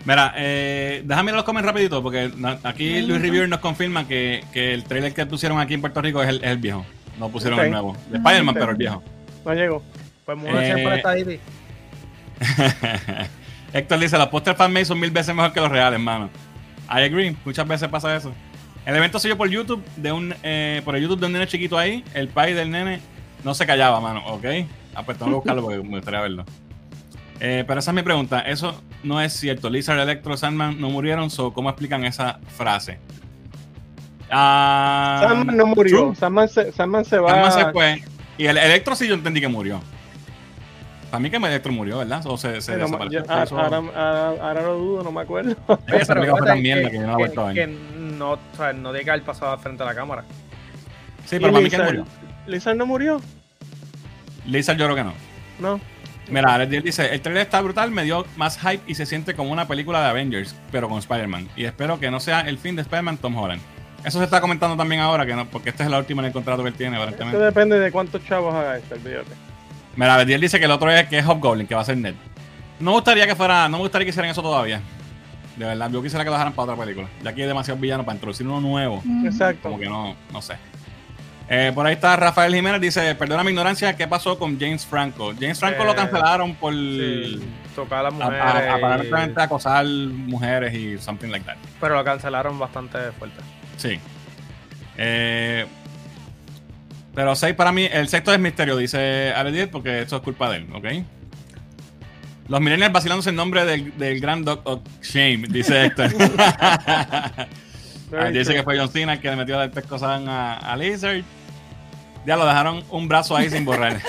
Mira, 0.05 0.33
eh, 0.35 1.03
déjame 1.05 1.29
ir 1.31 1.33
a 1.33 1.37
los 1.37 1.45
comments 1.45 1.67
rapidito, 1.67 2.01
porque 2.01 2.31
aquí 2.63 3.01
Luis. 3.01 3.21
Reviewer 3.21 3.47
nos 3.47 3.59
confirma 3.59 4.07
que, 4.07 4.43
que 4.51 4.73
el 4.73 4.83
trailer 4.83 5.13
que 5.13 5.25
pusieron 5.27 5.59
aquí 5.59 5.75
en 5.75 5.81
Puerto 5.81 6.01
Rico 6.01 6.23
es 6.23 6.29
el, 6.29 6.37
es 6.37 6.49
el 6.51 6.57
viejo. 6.57 6.85
No 7.19 7.29
pusieron 7.29 7.59
el 7.59 7.69
nuevo. 7.71 7.95
De 8.09 8.17
Spider-Man, 8.17 8.55
pero 8.55 8.71
el 8.71 8.77
viejo. 8.77 9.03
No 9.45 9.53
llegó. 9.53 9.83
Pues 10.25 10.37
muévanse 10.37 10.71
Eh, 10.79 10.83
por 10.83 10.93
esta 10.93 11.17
ID. 11.19 11.39
Héctor 13.73 13.99
dice, 13.99 14.17
los 14.17 14.27
póster 14.27 14.55
fanmade 14.55 14.85
son 14.85 14.99
mil 14.99 15.11
veces 15.11 15.33
mejor 15.35 15.53
que 15.53 15.59
los 15.61 15.69
reales, 15.69 15.99
hermano. 15.99 16.29
I 16.89 17.03
agree, 17.03 17.35
muchas 17.45 17.67
veces 17.67 17.87
pasa 17.87 18.15
eso. 18.15 18.33
El 18.85 18.95
evento 18.95 19.19
se 19.19 19.27
dio 19.27 19.37
por 19.37 19.47
YouTube, 19.49 19.83
de 19.95 20.11
un, 20.11 20.33
eh, 20.43 20.81
por 20.83 20.95
el 20.95 21.03
YouTube 21.03 21.19
de 21.19 21.27
un 21.27 21.33
nene 21.33 21.47
chiquito 21.47 21.77
ahí, 21.77 22.03
el 22.13 22.27
pai 22.27 22.53
del 22.53 22.71
nene 22.71 22.99
no 23.43 23.53
se 23.53 23.65
callaba, 23.65 24.01
mano, 24.01 24.25
¿ok? 24.25 24.45
Ah, 24.95 25.03
pues 25.03 25.17
tengo 25.17 25.31
que 25.31 25.35
buscarlo 25.35 25.61
porque 25.61 25.77
me 25.77 25.97
gustaría 25.97 26.21
verlo. 26.21 26.45
Eh, 27.43 27.63
pero 27.67 27.79
esa 27.79 27.89
es 27.89 27.95
mi 27.95 28.03
pregunta, 28.03 28.41
eso 28.41 28.79
no 29.03 29.19
es 29.19 29.33
cierto. 29.33 29.69
Lizard, 29.69 29.99
Electro, 29.99 30.37
Sandman 30.37 30.79
no 30.79 30.91
murieron, 30.91 31.31
so, 31.31 31.51
¿cómo 31.53 31.69
explican 31.71 32.05
esa 32.05 32.39
frase? 32.55 32.99
Ah, 34.29 35.19
Sandman 35.27 35.57
no 35.57 35.65
murió. 35.67 36.13
Sandman 36.15 36.47
se, 36.47 36.71
Sandman 36.71 37.03
se 37.03 37.17
va. 37.17 37.29
Sandman 37.31 37.51
se 37.51 37.71
fue. 37.71 38.03
Y 38.37 38.45
el 38.45 38.57
Electro 38.57 38.95
sí 38.95 39.07
yo 39.07 39.15
entendí 39.15 39.41
que 39.41 39.47
murió. 39.47 39.81
Para 41.09 41.19
mí 41.19 41.29
que 41.29 41.37
el 41.37 41.43
Electro 41.43 41.73
murió, 41.73 41.97
¿verdad? 41.97 42.21
O 42.25 42.37
se, 42.37 42.61
se 42.61 42.73
Pero 42.73 42.87
no, 42.87 42.97
desapareció. 42.97 43.25
yo- 43.25 43.31
ahora, 43.31 43.43
Eso- 43.43 43.59
ahora, 43.59 43.77
ahora- 43.77 44.43
ahora 44.47 44.61
lo 44.61 44.77
dudo, 44.77 45.03
no 45.03 45.11
me 45.11 45.21
acuerdo. 45.21 45.51
Esa 45.87 46.13
película 46.13 46.37
fue 46.37 46.41
fíjate 46.41 46.45
tan 46.45 46.61
mierda 46.61 46.89
que 46.89 46.95
yo 46.97 47.07
no 47.07 47.17
que- 47.17 47.23
a 47.39 47.53
que 47.53 47.67
no, 47.97 48.31
o 48.33 48.39
sea, 48.55 48.71
no 48.73 48.93
que 48.93 49.09
haber 49.09 49.23
pasado 49.23 49.51
al 49.51 49.59
frente 49.59 49.83
de 49.83 49.89
la 49.89 49.95
cámara. 49.95 50.23
Sí, 51.25 51.37
pero 51.39 51.51
para 51.51 51.63
mí 51.63 51.69
que 51.69 51.77
murió. 51.79 52.05
Lizard 52.47 52.75
no 52.77 52.85
murió. 52.85 53.19
Lizard 54.45 54.77
yo 54.77 54.85
creo 54.85 54.95
que 54.95 55.03
no. 55.03 55.13
No. 55.59 55.79
Mira, 56.29 56.65
Díaz 56.65 56.83
dice, 56.83 57.13
el 57.13 57.21
trailer 57.21 57.43
está 57.43 57.61
brutal, 57.61 57.91
me 57.91 58.03
dio 58.03 58.25
más 58.37 58.57
hype 58.59 58.81
y 58.87 58.95
se 58.95 59.05
siente 59.05 59.33
como 59.33 59.51
una 59.51 59.67
película 59.67 60.01
de 60.01 60.07
Avengers, 60.09 60.55
pero 60.71 60.87
con 60.87 60.99
Spider-Man. 60.99 61.49
Y 61.55 61.65
espero 61.65 61.99
que 61.99 62.09
no 62.09 62.19
sea 62.19 62.41
el 62.41 62.57
fin 62.57 62.75
de 62.75 62.83
Spider-Man 62.83 63.17
Tom 63.17 63.35
Holland. 63.37 63.61
Eso 64.05 64.17
se 64.19 64.25
está 64.25 64.39
comentando 64.41 64.75
también 64.77 65.01
ahora, 65.01 65.25
que 65.25 65.35
no, 65.35 65.45
porque 65.47 65.69
esta 65.69 65.83
es 65.83 65.89
la 65.89 65.99
última 65.99 66.21
en 66.21 66.27
el 66.27 66.31
contrato 66.33 66.63
que 66.63 66.69
él 66.69 66.75
tiene, 66.75 66.95
Eso 66.95 67.03
aparentemente. 67.03 67.37
depende 67.43 67.79
de 67.79 67.91
cuántos 67.91 68.23
chavos 68.25 68.53
haga 68.53 68.77
esto, 68.77 68.95
olvídate. 68.95 69.31
Mira, 69.95 70.23
Díaz 70.23 70.41
dice 70.41 70.57
que 70.59 70.65
el 70.65 70.71
otro 70.71 70.89
es 70.89 71.07
que 71.07 71.17
es 71.19 71.25
Hobgoblin, 71.25 71.67
que 71.67 71.75
va 71.75 71.81
a 71.81 71.85
ser 71.85 71.97
Ned. 71.97 72.15
No 72.79 72.91
me 72.91 72.95
gustaría 72.95 73.27
que 73.27 73.35
fuera, 73.35 73.67
no 73.67 73.77
me 73.77 73.83
gustaría 73.83 74.05
que 74.05 74.09
hicieran 74.09 74.31
eso 74.31 74.41
todavía. 74.41 74.81
De 75.57 75.65
verdad, 75.65 75.91
yo 75.91 76.01
quisiera 76.01 76.23
que 76.23 76.29
lo 76.29 76.33
dejaran 76.33 76.53
para 76.53 76.71
otra 76.71 76.83
película. 76.83 77.07
Ya 77.23 77.33
que 77.33 77.41
hay 77.41 77.47
demasiados 77.47 77.79
villanos 77.79 78.05
para 78.05 78.15
introducir 78.15 78.47
uno 78.47 78.61
nuevo. 78.61 79.03
Exacto. 79.25 79.63
Como 79.63 79.77
que 79.77 79.87
no, 79.87 80.15
no 80.31 80.41
sé. 80.41 80.55
Eh, 81.53 81.71
por 81.75 81.85
ahí 81.85 81.95
está 81.95 82.15
Rafael 82.15 82.55
Jiménez, 82.55 82.79
dice, 82.79 83.13
perdona 83.15 83.43
mi 83.43 83.49
ignorancia, 83.49 83.93
¿qué 83.97 84.07
pasó 84.07 84.39
con 84.39 84.57
James 84.57 84.85
Franco? 84.85 85.33
James 85.37 85.59
Franco 85.59 85.83
Eh, 85.83 85.85
lo 85.85 85.93
cancelaron 85.95 86.55
por 86.55 86.73
Sí, 86.73 87.41
tocar 87.75 87.99
a 87.99 88.03
las 88.03 88.13
a- 88.13 88.15
mujeres. 88.15 88.41
a- 88.45 88.65
y- 88.65 88.69
aparentemente 88.69 89.41
acosar 89.41 89.85
mujeres 89.85 90.73
y 90.73 90.97
something 90.97 91.27
like 91.27 91.45
that. 91.45 91.57
pero 91.81 91.95
lo 91.95 92.05
cancelaron 92.05 92.57
bastante 92.57 92.97
fuerte. 93.19 93.41
Sí. 93.75 93.99
Eh, 94.97 95.65
pero 97.13 97.35
6 97.35 97.53
para 97.55 97.73
mí, 97.73 97.85
el 97.91 98.07
sexto 98.07 98.33
es 98.33 98.39
misterio, 98.39 98.77
dice 98.77 99.33
Alediet, 99.35 99.69
porque 99.71 100.03
esto 100.03 100.15
es 100.15 100.21
culpa 100.21 100.49
de 100.49 100.57
él, 100.59 100.67
¿ok? 100.73 100.85
Los 102.47 102.61
millennials 102.61 102.93
vacilándose 102.93 103.29
el 103.31 103.35
nombre 103.35 103.65
del, 103.65 103.97
del 103.97 104.21
gran 104.21 104.45
Doc 104.45 104.61
of 104.65 104.79
Shame, 105.01 105.47
dice 105.49 105.83
Héctor. 105.85 106.11
Ah, 108.13 108.25
dice 108.31 108.53
que 108.53 108.63
fue 108.63 108.77
John 108.77 108.89
Cena 108.89 109.19
que 109.19 109.29
le 109.29 109.35
metió 109.35 109.61
el 109.61 109.71
pescozán 109.71 110.27
a, 110.29 110.55
a 110.57 110.77
Lizard. 110.77 111.23
Ya 112.25 112.37
lo 112.37 112.45
dejaron 112.45 112.83
un 112.89 113.07
brazo 113.07 113.35
ahí 113.35 113.49
sin 113.49 113.65
borrar. 113.65 113.99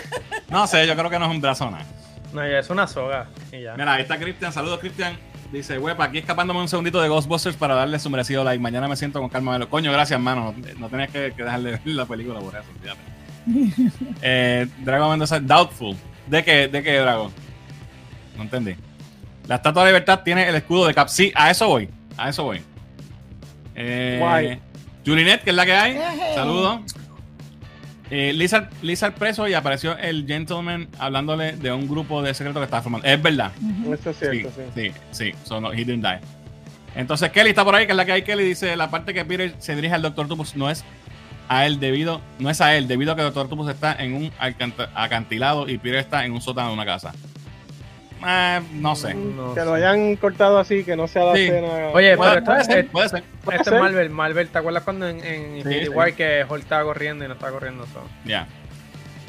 No 0.49 0.67
sé, 0.67 0.87
yo 0.87 0.95
creo 0.95 1.09
que 1.09 1.19
no 1.19 1.25
es 1.27 1.31
un 1.31 1.41
brazo 1.41 1.71
nada. 1.71 1.85
No, 2.33 2.47
ya 2.47 2.59
es 2.59 2.71
una 2.71 2.87
soga. 2.87 3.27
Y 3.51 3.63
ya. 3.63 3.75
Mira, 3.75 3.95
ahí 3.95 4.03
está 4.03 4.19
Cristian. 4.19 4.53
Saludos, 4.53 4.81
Cristian. 4.81 5.19
Dice, 5.51 5.79
huepa, 5.79 6.05
aquí 6.05 6.19
escapándome 6.19 6.61
un 6.61 6.69
segundito 6.69 7.01
de 7.01 7.09
Ghostbusters 7.09 7.57
para 7.57 7.75
darle 7.75 7.99
su 7.99 8.09
merecido 8.09 8.43
like. 8.43 8.61
Mañana 8.61 8.89
me 8.89 8.97
siento 8.97 9.21
con 9.21 9.29
calma. 9.29 9.53
a 9.53 9.59
verlo. 9.59 9.71
Coño, 9.71 9.93
gracias, 9.93 10.19
mano. 10.19 10.55
No, 10.57 10.81
no 10.81 10.89
tenías 10.89 11.11
que, 11.11 11.33
que 11.37 11.43
dejarle 11.43 11.73
ver 11.73 11.81
la 11.85 12.07
película 12.07 12.41
por 12.41 12.55
eso, 12.55 12.65
fíjate. 12.81 13.01
eh, 14.23 14.67
Dragon 14.79 15.11
Mendoza, 15.11 15.41
Doubtful. 15.41 15.97
¿De 16.27 16.43
qué, 16.43 16.69
¿De 16.69 16.83
qué, 16.83 16.97
Dragon? 16.99 17.31
No 18.37 18.43
entendí. 18.43 18.77
La 19.47 19.57
Estatua 19.57 19.85
de 19.85 19.91
Libertad 19.91 20.21
tiene 20.25 20.49
el 20.49 20.55
escudo 20.55 20.87
de 20.87 20.95
Cap. 20.95 21.09
Sí, 21.09 21.33
a 21.35 21.51
eso 21.51 21.69
voy. 21.69 21.91
A 22.17 22.31
eso 22.31 22.45
voy. 22.45 22.63
Eh, 23.75 24.17
Guay. 24.21 24.61
Julinet, 25.05 25.43
que 25.43 25.51
es 25.51 25.57
la 25.57 25.67
que 25.67 25.75
hay. 25.75 25.99
Saludos. 26.35 26.81
Eh, 28.15 28.31
Lizard, 28.35 28.69
Lizard 28.83 29.15
preso 29.15 29.49
y 29.49 29.55
apareció 29.55 29.97
el 29.97 30.27
gentleman 30.27 30.87
hablándole 30.99 31.53
de 31.57 31.73
un 31.73 31.89
grupo 31.89 32.21
de 32.21 32.35
secretos 32.35 32.61
que 32.61 32.65
estaba 32.65 32.83
formando. 32.83 33.09
Es 33.09 33.23
verdad. 33.23 33.53
Eso 33.91 34.11
es 34.11 34.17
Sí, 34.19 34.27
cierto, 34.31 34.51
sí. 34.55 34.63
sí, 34.75 34.93
sí. 35.13 35.33
So, 35.45 35.63
no, 35.63 35.73
he 35.73 35.77
didn't 35.77 36.05
die. 36.05 36.19
Entonces 36.95 37.31
Kelly 37.31 37.49
está 37.49 37.65
por 37.65 37.75
ahí, 37.75 37.87
que 37.87 37.93
es 37.93 37.97
la 37.97 38.05
que 38.05 38.13
hay 38.13 38.23
Kelly, 38.23 38.45
dice 38.45 38.77
la 38.77 38.91
parte 38.91 39.15
que 39.15 39.25
Peter 39.25 39.55
se 39.59 39.75
dirige 39.75 39.95
al 39.95 40.03
Doctor 40.03 40.25
Octopus 40.27 40.57
no 40.57 40.69
es 40.69 40.85
a 41.49 41.65
él 41.65 41.81
debido, 41.81 42.21
no 42.39 42.51
es 42.51 42.61
a 42.61 42.77
él, 42.77 42.87
debido 42.87 43.13
a 43.13 43.17
que 43.17 43.23
el 43.23 43.29
Doctor 43.29 43.45
Octopus 43.45 43.71
está 43.71 43.95
en 43.95 44.13
un 44.13 44.31
acantilado 44.95 45.67
y 45.71 45.79
Peter 45.79 45.99
está 46.01 46.27
en 46.27 46.33
un 46.33 46.43
sótano 46.43 46.69
de 46.69 46.75
una 46.75 46.85
casa. 46.85 47.15
Eh, 48.27 48.61
no 48.75 48.95
sé. 48.97 49.15
No 49.15 49.55
que 49.55 49.61
sé. 49.61 49.67
lo 49.67 49.75
hayan 49.75 50.17
cortado 50.17 50.59
así, 50.59 50.85
que 50.85 50.97
no 50.97 51.07
sea 51.09 51.25
la 51.27 51.35
Sí. 51.35 51.43
escena. 51.43 51.69
Oye, 51.93 52.17
pero 52.17 52.45
puede 52.45 52.65
ser, 52.65 52.79
es- 52.85 52.91
puede 52.91 53.09
ser. 53.09 53.23
puede 53.45 53.59
esto 53.59 53.71
ser. 53.71 53.75
es 53.79 53.83
Marvel. 53.83 54.11
Marvel, 54.11 54.49
¿te 54.49 54.59
acuerdas 54.59 54.83
cuando 54.85 55.09
en, 55.09 55.25
en 55.25 55.57
Infinity 55.59 55.85
sí. 55.87 55.89
War 55.91 56.13
que 56.15 56.45
Hulk 56.49 56.63
estaba 56.63 56.85
corriendo 56.85 57.25
y 57.25 57.29
no 57.29 57.35
estaba 57.35 57.53
corriendo? 57.53 57.85
So? 57.87 58.03
Ya. 58.25 58.47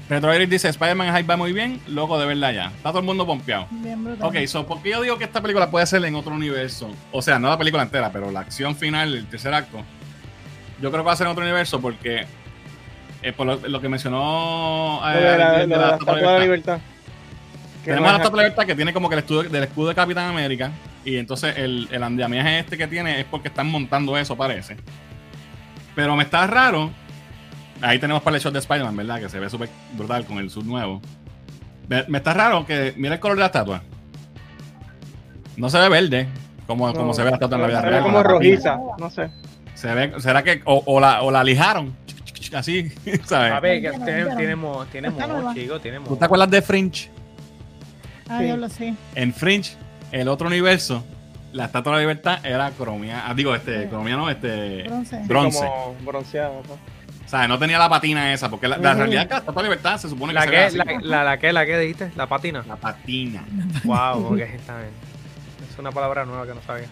Retro 0.09 0.35
Iris 0.35 0.49
dice, 0.49 0.67
Spider-Man 0.67 1.15
Hype 1.15 1.27
va 1.27 1.37
muy 1.37 1.53
bien, 1.53 1.79
loco 1.87 2.19
de 2.19 2.25
verla 2.25 2.51
ya. 2.51 2.65
Está 2.75 2.89
todo 2.89 2.99
el 2.99 3.05
mundo 3.05 3.25
pompeado. 3.25 3.67
Bien. 3.71 4.17
Ok, 4.21 4.35
so, 4.47 4.67
¿por 4.67 4.81
qué 4.83 4.89
yo 4.91 5.01
digo 5.01 5.17
que 5.17 5.23
esta 5.23 5.41
película 5.41 5.71
puede 5.71 5.85
ser 5.85 6.03
en 6.03 6.13
otro 6.15 6.33
universo? 6.33 6.91
O 7.13 7.21
sea, 7.21 7.39
no 7.39 7.47
la 7.49 7.57
película 7.57 7.83
entera, 7.83 8.11
pero 8.11 8.29
la 8.29 8.41
acción 8.41 8.75
final, 8.75 9.15
el 9.15 9.25
tercer 9.27 9.53
acto. 9.53 9.77
Yo 10.81 10.91
creo 10.91 11.03
que 11.03 11.07
va 11.07 11.13
a 11.13 11.15
ser 11.15 11.25
en 11.27 11.31
otro 11.31 11.43
universo 11.43 11.79
porque, 11.79 12.25
eh, 13.21 13.31
por 13.31 13.47
lo, 13.47 13.55
lo 13.65 13.79
que 13.79 13.87
mencionó 13.87 14.99
eh, 15.09 15.13
Lo 15.13 15.21
de 15.21 15.37
la, 15.37 15.51
de 15.53 15.57
lo 15.59 15.67
de 15.67 15.67
la 15.67 15.77
la 15.77 15.83
Estatua 15.93 16.13
de 16.15 16.19
Estatua 16.19 16.31
de 16.33 16.37
la 16.39 16.43
Libertad. 16.43 16.79
Tenemos 17.83 18.09
la 18.11 18.17
Estatua 18.17 18.31
de 18.31 18.37
la 18.37 18.43
Libertad 18.49 18.65
que 18.65 18.75
tiene 18.75 18.93
como 18.93 19.09
que 19.09 19.15
el 19.15 19.19
escudo, 19.19 19.43
del 19.43 19.63
escudo 19.63 19.89
de 19.89 19.95
Capitán 19.95 20.29
América. 20.29 20.71
Y 21.05 21.17
entonces 21.17 21.55
el, 21.57 21.87
el 21.91 22.01
andamiaje 22.03 22.59
este 22.59 22.77
que 22.77 22.87
tiene 22.87 23.19
es 23.19 23.25
porque 23.25 23.49
están 23.49 23.69
montando 23.69 24.17
eso, 24.17 24.35
parece. 24.37 24.77
Pero 25.95 26.15
me 26.15 26.23
está 26.23 26.47
raro. 26.47 26.91
Ahí 27.81 27.99
tenemos 27.99 28.23
para 28.23 28.37
el 28.37 28.41
shot 28.41 28.53
de 28.53 28.59
Spider-Man, 28.59 28.95
¿verdad? 28.95 29.19
Que 29.19 29.29
se 29.29 29.39
ve 29.39 29.49
súper 29.49 29.69
brutal 29.93 30.25
con 30.25 30.37
el 30.37 30.49
sub 30.49 30.63
nuevo. 30.65 31.01
Me, 31.89 32.05
me 32.07 32.19
está 32.19 32.33
raro 32.33 32.65
que. 32.65 32.93
Mira 32.95 33.15
el 33.15 33.19
color 33.19 33.35
de 33.37 33.41
la 33.41 33.47
estatua. 33.47 33.83
No 35.57 35.69
se 35.69 35.77
ve 35.77 35.89
verde, 35.89 36.27
como, 36.65 36.87
No, 36.87 36.93
como 36.93 37.13
se 37.13 37.21
ve 37.23 37.29
la 37.29 37.35
estatua 37.35 37.57
en 37.57 37.61
la 37.61 37.67
vida 37.67 37.79
se 37.81 37.85
ve 37.85 37.91
real. 37.91 38.03
como 38.03 38.23
rojiza, 38.23 38.79
no 38.97 39.09
sé. 39.09 39.29
Se 39.75 39.93
ve, 39.93 40.13
¿Será 40.19 40.41
que 40.43 40.61
o, 40.65 40.81
o 40.85 40.99
la, 40.99 41.21
o 41.21 41.29
la 41.31 41.43
lijaron? 41.43 41.93
Así, 42.55 42.89
¿sabes? 43.25 43.51
A 43.51 43.59
ver, 43.59 43.81
que 43.81 43.89
Vieron, 43.89 44.05
tiene, 44.05 44.19
vieron. 44.21 44.37
tiene 44.37 44.55
mo, 44.55 44.85
tiene 44.85 45.07
Está 45.09 45.27
mo, 45.27 45.33
nueva. 45.33 45.53
chico, 45.53 45.79
tiene 45.79 45.99
¿Tú 45.99 46.15
te 46.15 46.25
acuerdas 46.25 46.49
de 46.49 46.61
Fringe? 46.61 47.09
Ah, 48.33 48.39
Sí. 48.39 48.47
yo 48.47 48.57
lo 48.57 48.69
sé. 48.69 48.93
En 49.15 49.33
Fringe, 49.33 49.75
el 50.11 50.27
otro 50.27 50.47
universo, 50.47 51.03
la 51.53 51.65
estatua 51.65 51.91
de 51.93 51.97
la 51.97 52.01
libertad 52.01 52.45
era 52.45 52.71
cromía. 52.71 53.23
Ah, 53.27 53.33
digo, 53.33 53.53
este, 53.55 53.83
Sí. 53.83 53.89
cromía 53.89 54.15
no, 54.17 54.29
este. 54.29 54.83
Bronce. 54.83 55.21
Bronce. 55.25 55.59
Como 55.59 55.95
bronceado. 56.05 56.63
¿no? 56.67 56.73
O 56.73 57.29
sea, 57.35 57.47
no 57.47 57.57
tenía 57.57 57.79
la 57.79 57.89
patina 57.89 58.31
esa, 58.33 58.49
porque 58.49 58.67
la, 58.67 58.77
realidad 58.77 59.23
es 59.23 59.27
que 59.27 59.33
la 59.33 59.39
estatua 59.39 59.63
de 59.63 59.69
la 59.69 59.75
libertad 59.75 59.97
se 59.97 60.09
supone 60.09 60.33
que 60.33 60.39
¿La 60.39 60.47
que, 60.47 60.57
así. 60.57 60.77
la, 60.77 60.85
la, 61.01 61.23
la 61.23 61.37
que, 61.39 61.53
la 61.53 61.65
que 61.65 61.79
dijiste? 61.79 62.11
¿La 62.15 62.27
patina? 62.27 62.63
La 62.67 62.75
patina. 62.75 63.43
Wow, 63.85 64.33
ok, 64.33 64.39
está 64.39 64.77
bien. 64.77 64.91
Es 65.71 65.79
una 65.79 65.91
palabra 65.91 66.25
nueva 66.25 66.45
que 66.45 66.53
no 66.53 66.61
sabía. 66.61 66.85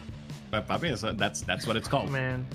Pues 0.49 0.63
papi, 0.63 0.87
eso, 0.87 1.15
that's, 1.15 1.45
that's 1.45 1.67
what 1.67 1.75
it's 1.75 1.87
called. 1.87 2.09
Man. 2.09 2.45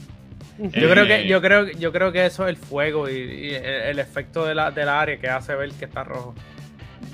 Eh, 0.59 0.81
Yo 0.81 0.91
creo 0.91 1.07
que, 1.07 1.29
yo 1.29 1.41
creo, 1.41 1.67
yo 1.73 1.93
creo 1.93 2.11
que 2.13 2.27
eso 2.27 2.45
es 2.47 2.51
el 2.51 2.57
fuego 2.57 3.09
y, 3.09 3.15
y 3.15 3.55
el, 3.55 3.65
el 3.65 3.99
efecto 4.01 4.45
de 4.45 4.55
la, 4.55 4.71
del 4.71 4.89
área 4.89 5.19
que 5.19 5.29
hace 5.29 5.55
ver 5.55 5.71
que 5.73 5.85
está 5.85 6.03
rojo. 6.03 6.35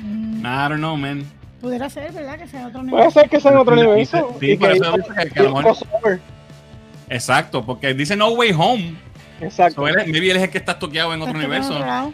I 0.00 0.42
don't 0.42 0.76
know, 0.78 0.96
man. 0.96 1.24
Pudiera 1.62 1.88
ser, 1.88 2.12
¿verdad? 2.12 2.38
Que 2.38 2.46
sea 2.48 2.66
otro 2.66 2.80
Puede 2.80 2.92
nivel. 2.96 3.12
ser 3.12 3.30
que 3.30 3.40
sea 3.40 3.52
en 3.52 3.56
otro 3.58 3.74
Sí, 3.74 3.80
universo. 3.80 4.36
sí, 4.40 4.50
y 4.50 4.56
por 4.56 4.68
que 4.68 4.76
eso 4.76 4.92
dice 4.96 5.08
que- 5.22 5.30
que 5.30 5.40
a 5.40 5.42
lo 5.44 5.54
mejor-. 5.56 6.20
Exacto, 7.08 7.64
porque 7.64 7.94
dice 7.94 8.16
No 8.16 8.28
Way 8.30 8.52
Home. 8.58 8.94
Exacto. 9.40 9.76
So, 9.82 9.88
él 9.88 9.96
maybe 10.10 10.30
él 10.30 10.36
es 10.36 10.42
el 10.42 10.50
que 10.50 10.58
está 10.58 10.78
toqueado 10.78 11.14
en 11.14 11.22
otro 11.22 11.32
Está 11.34 11.44
en 11.44 11.50
universo. 11.50 11.78
otro. 11.78 12.12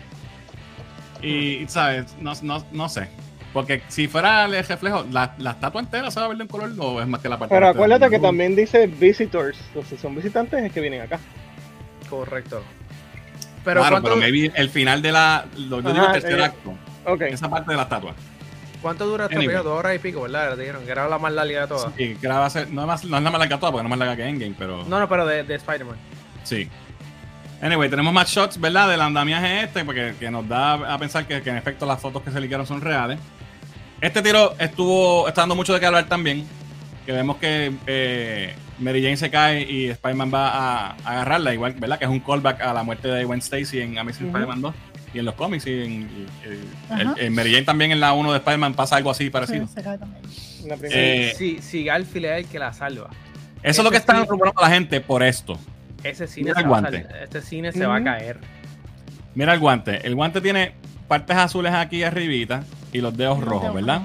Y, 1.22 1.66
¿sabes? 1.68 2.14
No, 2.20 2.32
no, 2.42 2.64
no 2.72 2.88
sé. 2.88 3.08
Porque 3.52 3.82
si 3.88 4.06
fuera 4.06 4.44
el 4.44 4.52
reflejo, 4.64 5.04
la, 5.10 5.34
la 5.38 5.52
estatua 5.52 5.80
entera 5.80 6.10
se 6.10 6.20
va 6.20 6.26
a 6.26 6.28
ver 6.28 6.36
de 6.36 6.42
un 6.44 6.48
color 6.48 6.70
o 6.78 7.00
es 7.00 7.08
más 7.08 7.20
que 7.20 7.28
la 7.28 7.38
parte 7.38 7.54
Pero 7.54 7.68
acuérdate 7.68 8.10
que 8.10 8.18
también 8.18 8.54
dice 8.54 8.86
visitors. 8.86 9.58
Entonces 9.68 9.98
son 10.00 10.14
visitantes 10.14 10.62
es 10.62 10.70
que 10.72 10.80
vienen 10.80 11.00
acá. 11.00 11.18
Correcto. 12.10 12.62
Pero, 13.64 13.80
claro, 13.80 13.94
¿cuánto, 13.96 14.08
pero 14.10 14.20
maybe 14.20 14.52
el 14.54 14.68
final 14.70 15.00
de 15.02 15.12
la. 15.12 15.44
Lo, 15.56 15.80
yo 15.80 15.92
digo 15.92 16.06
el 16.06 16.12
tercer 16.12 16.38
eh, 16.38 16.44
acto. 16.44 16.74
Ok. 17.06 17.22
Esa 17.22 17.48
parte 17.48 17.70
de 17.70 17.76
la 17.76 17.82
estatua. 17.84 18.14
¿Cuánto 18.80 19.06
dura 19.06 19.24
esta 19.24 19.36
Anyway. 19.36 19.56
Dos 19.56 19.66
horas 19.66 19.94
y 19.94 19.98
pico, 19.98 20.22
¿verdad? 20.22 20.56
Dijeron 20.56 20.84
que 20.84 20.90
era 20.90 21.08
la 21.08 21.18
más 21.18 21.32
larga 21.32 21.62
de 21.62 21.66
todas. 21.66 21.92
Sí, 21.96 22.16
que 22.20 22.28
no, 22.28 22.46
es 22.46 22.54
más, 22.86 23.04
no 23.04 23.16
es 23.16 23.22
la 23.22 23.30
más 23.30 23.38
larga 23.38 23.58
toda, 23.58 23.72
porque 23.72 23.82
no 23.82 23.94
es 23.94 23.98
más 23.98 23.98
larga 23.98 24.16
que 24.16 24.28
Endgame, 24.28 24.54
pero. 24.58 24.84
No, 24.84 24.98
no, 25.00 25.08
pero 25.08 25.26
de, 25.26 25.42
de 25.44 25.54
Spider-Man. 25.56 25.96
Sí. 26.44 26.68
Anyway, 27.60 27.90
tenemos 27.90 28.12
más 28.12 28.28
shots, 28.30 28.60
¿verdad? 28.60 28.88
Del 28.88 29.00
andamiaje 29.00 29.64
este, 29.64 29.84
porque 29.84 30.14
que 30.18 30.30
nos 30.30 30.48
da 30.48 30.74
a 30.94 30.98
pensar 30.98 31.26
que, 31.26 31.42
que 31.42 31.50
en 31.50 31.56
efecto 31.56 31.86
las 31.86 32.00
fotos 32.00 32.22
que 32.22 32.30
se 32.30 32.40
liquearon 32.40 32.66
son 32.66 32.80
reales. 32.80 33.18
Este 34.00 34.22
tiro 34.22 34.54
estuvo, 34.58 35.26
está 35.26 35.42
dando 35.42 35.56
mucho 35.56 35.74
de 35.74 35.80
qué 35.80 35.86
hablar 35.86 36.08
también. 36.08 36.46
Que 37.04 37.12
vemos 37.12 37.38
que 37.38 37.72
eh, 37.86 38.54
Mary 38.78 39.02
Jane 39.02 39.16
se 39.16 39.30
cae 39.30 39.62
y 39.62 39.88
Spider-Man 39.88 40.32
va 40.32 40.48
a, 40.50 40.90
a 40.90 41.10
agarrarla, 41.12 41.52
igual, 41.54 41.72
¿verdad? 41.72 41.98
Que 41.98 42.04
es 42.04 42.10
un 42.10 42.20
callback 42.20 42.60
a 42.60 42.72
la 42.72 42.82
muerte 42.84 43.08
de 43.08 43.24
Gwen 43.24 43.40
Stacy 43.40 43.80
en 43.80 43.98
Amazing 43.98 44.28
Ujú. 44.28 44.36
Spider-Man 44.36 44.60
2 44.60 44.74
y 45.14 45.18
en 45.18 45.24
los 45.24 45.34
cómics. 45.34 45.66
Y 45.66 45.70
en, 45.82 46.02
y- 46.02 46.26
el- 47.00 47.14
en 47.18 47.34
Mary 47.34 47.52
Jane 47.52 47.64
también 47.64 47.92
en 47.92 48.00
la 48.00 48.12
1 48.12 48.32
de 48.32 48.38
Spider-Man 48.38 48.74
pasa 48.74 48.96
algo 48.96 49.10
así 49.10 49.24
Sí, 49.24 49.30
parecido. 49.30 49.66
se 49.66 49.82
cae 49.82 49.98
también. 49.98 50.22
La 50.66 50.76
primera. 50.76 51.00
Eh, 51.00 51.34
Si, 51.36 51.60
si 51.62 51.84
Garfield 51.84 52.26
es 52.26 52.44
el 52.44 52.46
que 52.46 52.58
la 52.58 52.72
salva. 52.72 53.10
Eso 53.62 53.80
es 53.80 53.84
lo 53.84 53.90
que 53.90 53.96
ese 53.96 54.02
están 54.02 54.22
sí. 54.22 54.28
rumorando 54.28 54.60
la 54.62 54.70
gente 54.70 55.00
por 55.00 55.22
esto. 55.22 55.58
Ese 56.04 56.26
cine, 56.28 56.50
Mira 56.50 56.54
se 56.56 56.60
el 56.62 56.72
va, 56.72 56.78
a 56.78 57.22
este 57.24 57.42
cine 57.42 57.72
se 57.72 57.84
va 57.86 57.96
a 57.96 58.04
caer. 58.04 58.38
Mira 59.34 59.52
el 59.54 59.60
guante. 59.60 60.06
El 60.06 60.14
guante 60.14 60.40
tiene 60.40 60.72
partes 61.08 61.36
azules 61.36 61.72
aquí 61.74 62.02
arribita 62.04 62.64
y 62.92 63.00
los 63.00 63.16
dedos 63.16 63.40
rojos, 63.42 63.74
¿verdad? 63.74 64.02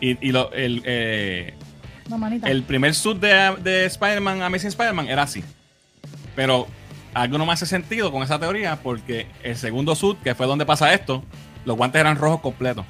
Y, 0.00 0.28
y 0.28 0.32
lo- 0.32 0.52
el, 0.52 0.82
eh, 0.84 1.54
el 2.44 2.62
primer 2.64 2.94
suit 2.94 3.18
de, 3.18 3.56
de 3.62 3.86
Spider-Man, 3.86 4.42
Amazing 4.42 4.68
Spider-Man, 4.68 5.08
era 5.08 5.22
así. 5.22 5.42
Pero 6.36 6.66
algo 7.14 7.38
no 7.38 7.46
me 7.46 7.52
hace 7.52 7.66
sentido 7.66 8.10
con 8.10 8.22
esa 8.22 8.38
teoría 8.38 8.76
porque 8.82 9.26
el 9.42 9.56
segundo 9.56 9.94
suit, 9.94 10.18
que 10.22 10.34
fue 10.34 10.46
donde 10.46 10.64
pasa 10.66 10.92
esto, 10.94 11.22
los 11.64 11.76
guantes 11.76 12.00
eran 12.00 12.16
rojos 12.16 12.40
completos. 12.40 12.84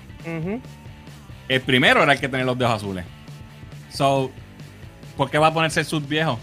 El 1.49 1.61
primero 1.63 2.03
era 2.03 2.13
el 2.13 2.21
que 2.21 2.29
tenía 2.29 2.47
los 2.47 2.57
dedos 2.59 2.73
azules. 2.75 3.05
So, 3.91 4.31
¿por 5.17 5.31
qué 5.31 5.39
va 5.39 5.49
a 5.49 5.53
ponerse 5.55 5.81
el 5.81 5.87
suit 5.87 6.07
viejo? 6.09 6.39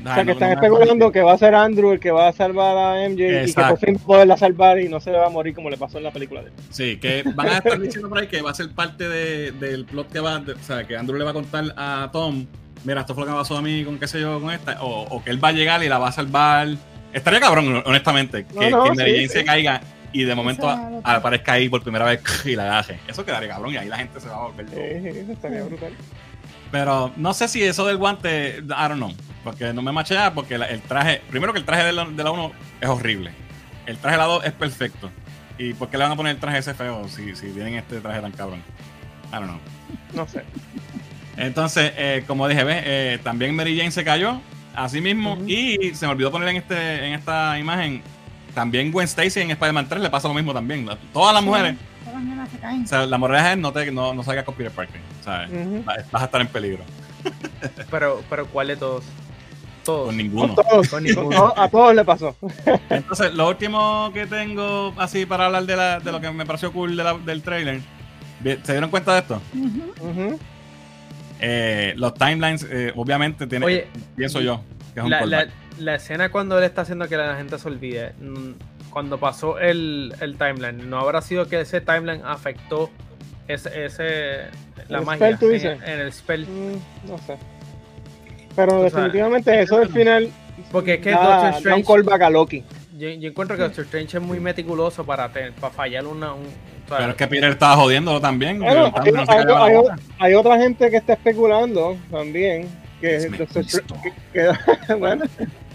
O 0.00 0.06
sea, 0.14 0.22
que 0.24 0.32
están 0.32 0.52
especulando 0.52 1.10
que 1.10 1.22
va 1.22 1.32
a 1.32 1.38
ser 1.38 1.54
Andrew 1.54 1.92
el 1.92 1.98
que 1.98 2.10
va 2.10 2.28
a 2.28 2.32
salvar 2.32 2.76
a 2.76 3.08
MJ 3.08 3.44
y 3.48 3.52
que 3.54 3.62
por 3.62 3.78
fin 3.78 3.98
poderla 3.98 4.36
salvar 4.36 4.78
y 4.78 4.88
no 4.88 5.00
se 5.00 5.10
le 5.10 5.16
va 5.16 5.26
a 5.26 5.30
morir 5.30 5.54
como 5.54 5.70
le 5.70 5.78
pasó 5.78 5.96
en 5.96 6.04
la 6.04 6.10
película 6.10 6.42
de 6.42 6.48
él. 6.48 6.52
Sí, 6.70 6.98
que 6.98 7.22
van 7.34 7.48
a 7.48 7.56
estar 7.58 7.80
diciendo 7.80 8.10
por 8.10 8.18
ahí 8.18 8.26
que 8.26 8.42
va 8.42 8.50
a 8.50 8.54
ser 8.54 8.70
parte 8.72 9.08
de- 9.08 9.52
del 9.52 9.86
plot 9.86 10.12
que 10.12 10.20
va, 10.20 10.38
de- 10.40 10.52
o 10.52 10.58
sea, 10.62 10.86
que 10.86 10.94
Andrew 10.96 11.16
le 11.18 11.24
va 11.24 11.30
a 11.30 11.34
contar 11.34 11.64
a 11.76 12.10
Tom, 12.12 12.44
mira, 12.84 13.00
esto 13.00 13.14
fue 13.14 13.22
lo 13.22 13.26
que 13.26 13.32
me 13.32 13.38
pasó 13.38 13.56
a 13.56 13.62
mí 13.62 13.84
con 13.84 13.98
qué 13.98 14.06
sé 14.06 14.20
yo, 14.20 14.40
con 14.40 14.50
esta, 14.52 14.82
o, 14.82 15.02
o 15.02 15.22
que 15.24 15.30
él 15.30 15.42
va 15.42 15.48
a 15.48 15.52
llegar 15.52 15.82
y 15.82 15.88
la 15.88 15.98
va 15.98 16.08
a 16.08 16.12
salvar. 16.12 16.68
Estaría 17.12 17.40
cabrón, 17.40 17.82
honestamente, 17.86 18.44
que, 18.46 18.70
No, 18.70 18.78
no, 18.78 18.84
que 18.84 18.90
Mary 18.96 19.10
sí, 19.10 19.16
Jane 19.16 19.28
se 19.28 19.38
sí. 19.40 19.44
caiga 19.44 19.80
y 20.12 20.24
de 20.24 20.34
momento 20.34 20.68
aparezca 21.02 21.52
ahí 21.54 21.68
por 21.68 21.82
primera 21.82 22.04
vez 22.04 22.20
y 22.44 22.54
la 22.56 22.64
agaje. 22.64 23.00
Eso 23.08 23.24
quedaría 23.24 23.48
cabrón 23.48 23.72
y 23.74 23.76
ahí 23.76 23.88
la 23.88 23.96
gente 23.98 24.20
se 24.20 24.28
va 24.28 24.36
a 24.36 24.46
volver. 24.46 24.66
Eh, 24.72 25.20
eso 25.22 25.32
estaría 25.32 25.62
brutal. 25.64 25.92
Pero 26.70 27.12
no 27.16 27.34
sé 27.34 27.46
si 27.48 27.62
eso 27.62 27.86
del 27.86 27.96
guante, 27.98 28.56
I 28.58 28.62
don't 28.66 28.94
know. 28.96 29.12
Porque 29.44 29.72
no 29.72 29.82
me 29.82 29.92
machea, 29.92 30.32
porque 30.34 30.56
la- 30.58 30.66
el 30.66 30.80
traje, 30.80 31.20
primero 31.30 31.52
que 31.52 31.58
el 31.58 31.64
traje 31.64 31.84
de 31.84 31.92
la, 31.92 32.04
de 32.06 32.24
la 32.24 32.30
1 32.30 32.52
es 32.80 32.88
horrible. 32.88 33.30
El 33.86 33.98
traje 33.98 34.16
de 34.16 34.22
la 34.22 34.26
2 34.28 34.44
es 34.44 34.52
perfecto. 34.52 35.10
¿Y 35.58 35.74
por 35.74 35.88
qué 35.88 35.98
le 35.98 36.04
van 36.04 36.12
a 36.12 36.16
poner 36.16 36.34
el 36.34 36.40
traje 36.40 36.58
ese 36.58 36.74
feo 36.74 37.06
si, 37.08 37.36
si 37.36 37.48
tienen 37.50 37.74
este 37.74 38.00
traje 38.00 38.20
tan 38.20 38.32
cabrón? 38.32 38.60
I 39.30 39.34
don't 39.36 39.44
know. 39.46 39.58
No 40.14 40.26
sé. 40.26 40.42
Entonces, 41.36 41.92
eh, 41.96 42.24
como 42.26 42.46
dije, 42.48 42.64
¿ves? 42.64 42.82
Eh, 42.86 43.18
también 43.22 43.54
Mary 43.56 43.76
Jane 43.76 43.90
se 43.90 44.04
cayó, 44.04 44.40
así 44.74 45.00
mismo. 45.00 45.36
Y 45.46 45.94
se 45.94 46.06
me 46.06 46.12
olvidó 46.12 46.30
poner 46.30 46.48
en, 46.48 46.56
este, 46.56 47.06
en 47.06 47.14
esta 47.14 47.58
imagen, 47.58 48.02
también 48.54 48.92
Gwen 48.92 49.04
Stacy 49.06 49.40
en 49.40 49.50
Spider-Man 49.50 49.88
3 49.88 50.00
le 50.02 50.10
pasa 50.10 50.28
lo 50.28 50.34
mismo 50.34 50.52
también. 50.54 50.86
Todas 51.12 51.34
las 51.34 51.42
Sí, 51.42 51.48
mujeres. 51.48 51.74
Todas 52.04 52.14
las 52.14 52.24
nenas 52.24 52.48
se 52.50 52.58
caen. 52.58 52.84
O 52.84 52.86
sea, 52.86 53.06
la 53.06 53.18
moraleja 53.18 53.52
es 53.52 53.58
no, 53.58 53.72
te, 53.72 53.90
no, 53.90 54.14
no 54.14 54.22
salgas 54.22 54.44
con 54.44 54.54
Peter 54.54 54.70
Parker. 54.72 55.00
¿sabes? 55.24 55.50
Vas 55.84 56.10
vas 56.10 56.22
a 56.22 56.24
estar 56.26 56.40
en 56.40 56.46
peligro. 56.48 56.84
Pero, 57.90 58.22
pero 58.30 58.46
¿cuál 58.46 58.68
de 58.68 58.76
todos? 58.76 59.04
Todos. 59.84 60.06
Con 60.06 60.08
Con 60.08 60.16
ninguno. 60.16 60.54
todos, 60.54 60.88
Con 60.88 61.02
ninguno. 61.04 61.52
a 61.56 61.68
todos 61.68 61.94
le 61.94 62.04
pasó. 62.04 62.36
Entonces, 62.90 63.34
lo 63.34 63.48
último 63.48 64.10
que 64.14 64.26
tengo 64.26 64.94
así 64.98 65.26
para 65.26 65.46
hablar 65.46 65.64
de, 65.66 65.76
la, 65.76 66.00
de 66.00 66.12
lo 66.12 66.20
que 66.20 66.30
me 66.30 66.46
pareció 66.46 66.72
cool 66.72 66.96
de 66.96 67.04
la- 67.04 67.18
del 67.18 67.42
trailer. 67.42 67.80
¿Se 68.62 68.72
dieron 68.72 68.90
cuenta 68.90 69.12
de 69.14 69.18
esto? 69.20 69.40
Ujú. 70.00 70.38
Eh, 71.46 71.94
los 71.96 72.14
timelines, 72.14 72.66
eh, 72.70 72.92
obviamente, 72.96 73.46
tiene, 73.46 73.66
Oye, 73.66 73.86
pienso 74.16 74.40
yo 74.40 74.62
que 74.94 75.00
es 75.00 75.04
un 75.04 75.10
La, 75.10 75.26
la, 75.26 75.46
la 75.78 75.94
escena 75.96 76.30
cuando 76.30 76.56
él 76.58 76.64
está 76.64 76.82
haciendo 76.82 77.06
que 77.08 77.16
la 77.16 77.36
gente 77.36 77.58
se 77.58 77.68
olvide, 77.68 78.12
mm, 78.20 78.52
cuando 78.90 79.18
pasó 79.18 79.58
el, 79.58 80.14
el 80.20 80.36
timeline, 80.38 80.88
¿no 80.88 80.98
habrá 80.98 81.20
sido 81.20 81.46
que 81.48 81.60
ese 81.60 81.80
timeline 81.80 82.22
afectó 82.24 82.90
ese, 83.48 83.84
ese 83.84 84.36
la 84.88 84.98
¿El 85.00 85.04
magia 85.04 85.36
spell, 85.36 85.38
tú 85.38 85.46
en, 85.46 85.52
dices? 85.52 85.78
en 85.84 86.00
el 86.00 86.12
spell? 86.12 86.46
Mm, 86.46 87.08
no 87.10 87.18
sé. 87.18 87.36
Pero 88.56 88.80
O 88.82 88.88
sea, 88.88 89.00
definitivamente 89.00 89.60
eso 89.62 89.78
del 89.80 89.88
final 89.90 90.30
Porque 90.70 90.94
es 90.94 91.00
que 91.00 91.10
da, 91.10 91.50
Doctor 91.50 91.70
da 91.70 91.76
un 91.76 91.82
callback 91.82 92.22
a 92.22 92.30
Loki. 92.30 92.64
yo, 92.96 93.08
yo 93.10 93.28
encuentro 93.28 93.56
que 93.56 93.64
Doctor 93.64 93.84
Strange 93.84 94.16
es 94.18 94.22
muy 94.22 94.38
meticuloso 94.40 95.04
para, 95.04 95.28
tener- 95.32 95.52
para 95.54 95.72
fallar 95.74 96.06
una. 96.06 96.32
Un, 96.34 96.46
Pero 96.88 97.10
es 97.10 97.16
que 97.16 97.26
Peter 97.26 97.50
estaba 97.50 97.76
jodiéndolo 97.76 98.20
también. 98.20 98.58
Bueno, 98.60 98.92
hay, 100.18 100.32
no 100.32 100.40
otra 100.40 100.58
gente 100.58 100.90
que 100.90 100.96
está 100.98 101.14
especulando 101.14 101.96
también 102.10 102.68
que 103.00 103.16
Es 103.16 103.30
Doctor 103.38 103.56
Mephisto. 103.64 103.94
Strange, 103.94 104.12
que- 104.32 104.94
bueno, 104.94 105.24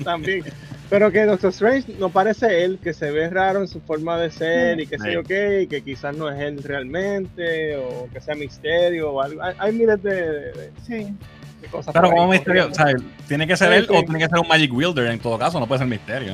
también, 0.04 0.44
pero 0.90 1.12
que 1.12 1.26
Doctor 1.26 1.50
Strange 1.52 1.94
no 2.00 2.10
parece 2.10 2.64
él, 2.64 2.80
que 2.82 2.94
se 2.94 3.12
ve 3.12 3.30
raro 3.30 3.60
en 3.62 3.68
su 3.68 3.82
forma 3.82 4.18
de 4.18 4.32
ser 4.32 4.80
y 4.80 4.88
que 4.88 4.98
Sí. 4.98 5.04
sé 5.04 5.14
yo 5.14 5.24
qué, 5.24 5.62
y 5.64 5.68
que 5.68 5.82
quizás 5.84 6.16
no 6.16 6.30
es 6.30 6.40
él 6.40 6.62
realmente, 6.64 7.76
o 7.78 8.08
que 8.12 8.22
sea 8.22 8.36
misterio 8.36 9.12
o 9.12 9.22
algo. 9.22 9.44
Hay, 9.44 9.54
hay 9.60 9.72
miles 9.74 10.02
de, 10.02 10.14
de- 10.14 10.72
Sí. 10.88 11.14
de 11.62 11.68
cosas. 11.70 11.94
Pero 11.94 12.10
como 12.10 12.28
misterio, 12.28 12.68
o 12.72 12.74
sea, 12.74 12.86
tiene 13.28 13.46
que 13.46 13.56
ser 13.58 13.70
Sí, 13.72 13.76
él 13.80 13.88
sí. 13.88 13.96
o 13.96 14.02
tiene 14.04 14.20
que 14.20 14.28
ser 14.28 14.40
un 14.40 14.48
Magic 14.48 14.74
Wielder 14.74 15.08
en 15.12 15.20
todo 15.20 15.38
caso, 15.38 15.60
no 15.60 15.68
puede 15.68 15.80
ser 15.80 15.88
misterio. 15.88 16.34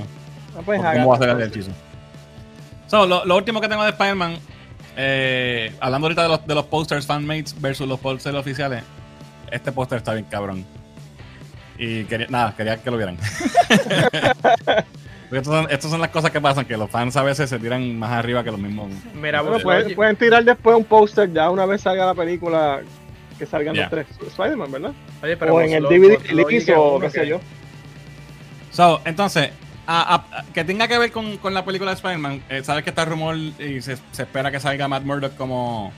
Ah, 0.57 0.61
pues, 0.65 0.77
¿Cómo 0.77 0.89
haga- 0.89 1.05
va 1.05 1.15
a 1.15 1.19
ser 1.19 1.29
el 1.29 1.41
hechizo? 1.41 1.71
So, 2.87 3.05
lo, 3.05 3.25
lo 3.25 3.35
último 3.35 3.59
que 3.59 3.67
tengo 3.67 3.83
de 3.83 3.89
Spider-Man, 3.89 4.37
eh, 4.97 5.73
hablando 5.79 6.07
ahorita 6.07 6.23
de 6.23 6.29
los, 6.29 6.47
de 6.47 6.55
los 6.55 6.65
posters 6.65 7.05
fanmates 7.05 7.59
versus 7.59 7.87
los 7.87 7.99
posters 7.99 8.35
oficiales, 8.35 8.83
este 9.51 9.71
póster 9.71 9.97
está 9.99 10.13
bien 10.13 10.25
cabrón. 10.29 10.65
Y 11.77 12.05
quería, 12.05 12.27
nada, 12.29 12.53
quería 12.55 12.77
que 12.81 12.89
lo 12.89 12.97
vieran. 12.97 13.17
Estas 15.31 15.45
son, 15.47 15.67
estas 15.71 15.91
son 15.91 15.99
las 15.99 16.11
cosas 16.11 16.31
que 16.31 16.39
pasan, 16.39 16.65
que 16.65 16.77
los 16.77 16.89
fans 16.89 17.17
a 17.17 17.23
veces 17.23 17.49
se 17.49 17.57
tiran 17.59 17.97
más 17.97 18.11
arriba 18.11 18.43
que 18.43 18.51
los 18.51 18.59
mismos. 18.59 18.89
mira, 19.15 19.41
Bueno, 19.41 19.57
pueden, 19.95 20.15
tirar 20.15 20.43
después 20.45 20.77
un 20.77 20.85
póster 20.85 21.33
ya 21.33 21.49
una 21.49 21.65
vez 21.65 21.81
salga 21.81 22.05
la 22.05 22.13
película 22.13 22.81
que 23.37 23.45
salgan 23.45 23.75
los 23.75 23.89
tres 23.89 24.05
Spider-Man, 24.27 24.71
¿verdad? 24.71 24.91
oye, 25.23 25.35
pero 25.35 25.55
o 25.55 25.61
en 25.61 25.73
el 25.73 25.83
lo- 25.83 25.89
DVD 25.89 26.19
lo- 26.31 26.35
lo 26.35 26.95
uno 26.95 26.99
qué 27.01 27.09
sé 27.09 27.21
que- 27.21 27.27
yo. 27.27 27.39
So, 28.71 29.01
entonces, 29.03 29.49
a- 29.87 30.15
a- 30.15 30.39
a- 30.39 30.43
que 30.53 30.63
tenga 30.63 30.87
que 30.87 30.97
ver 30.97 31.11
con, 31.11 31.37
con 31.37 31.53
la 31.53 31.63
película 31.65 31.91
de 31.91 31.95
Spider-Man, 31.95 32.43
eh, 32.49 32.61
sabes 32.63 32.83
que 32.83 32.89
está 32.89 33.03
el 33.03 33.09
rumor 33.09 33.35
y 33.37 33.81
se, 33.81 33.97
se 34.11 34.23
espera 34.23 34.51
que 34.51 34.59
salga 34.59 34.87
Matt 34.87 35.03
Murdock 35.03 35.35
como. 35.35 35.91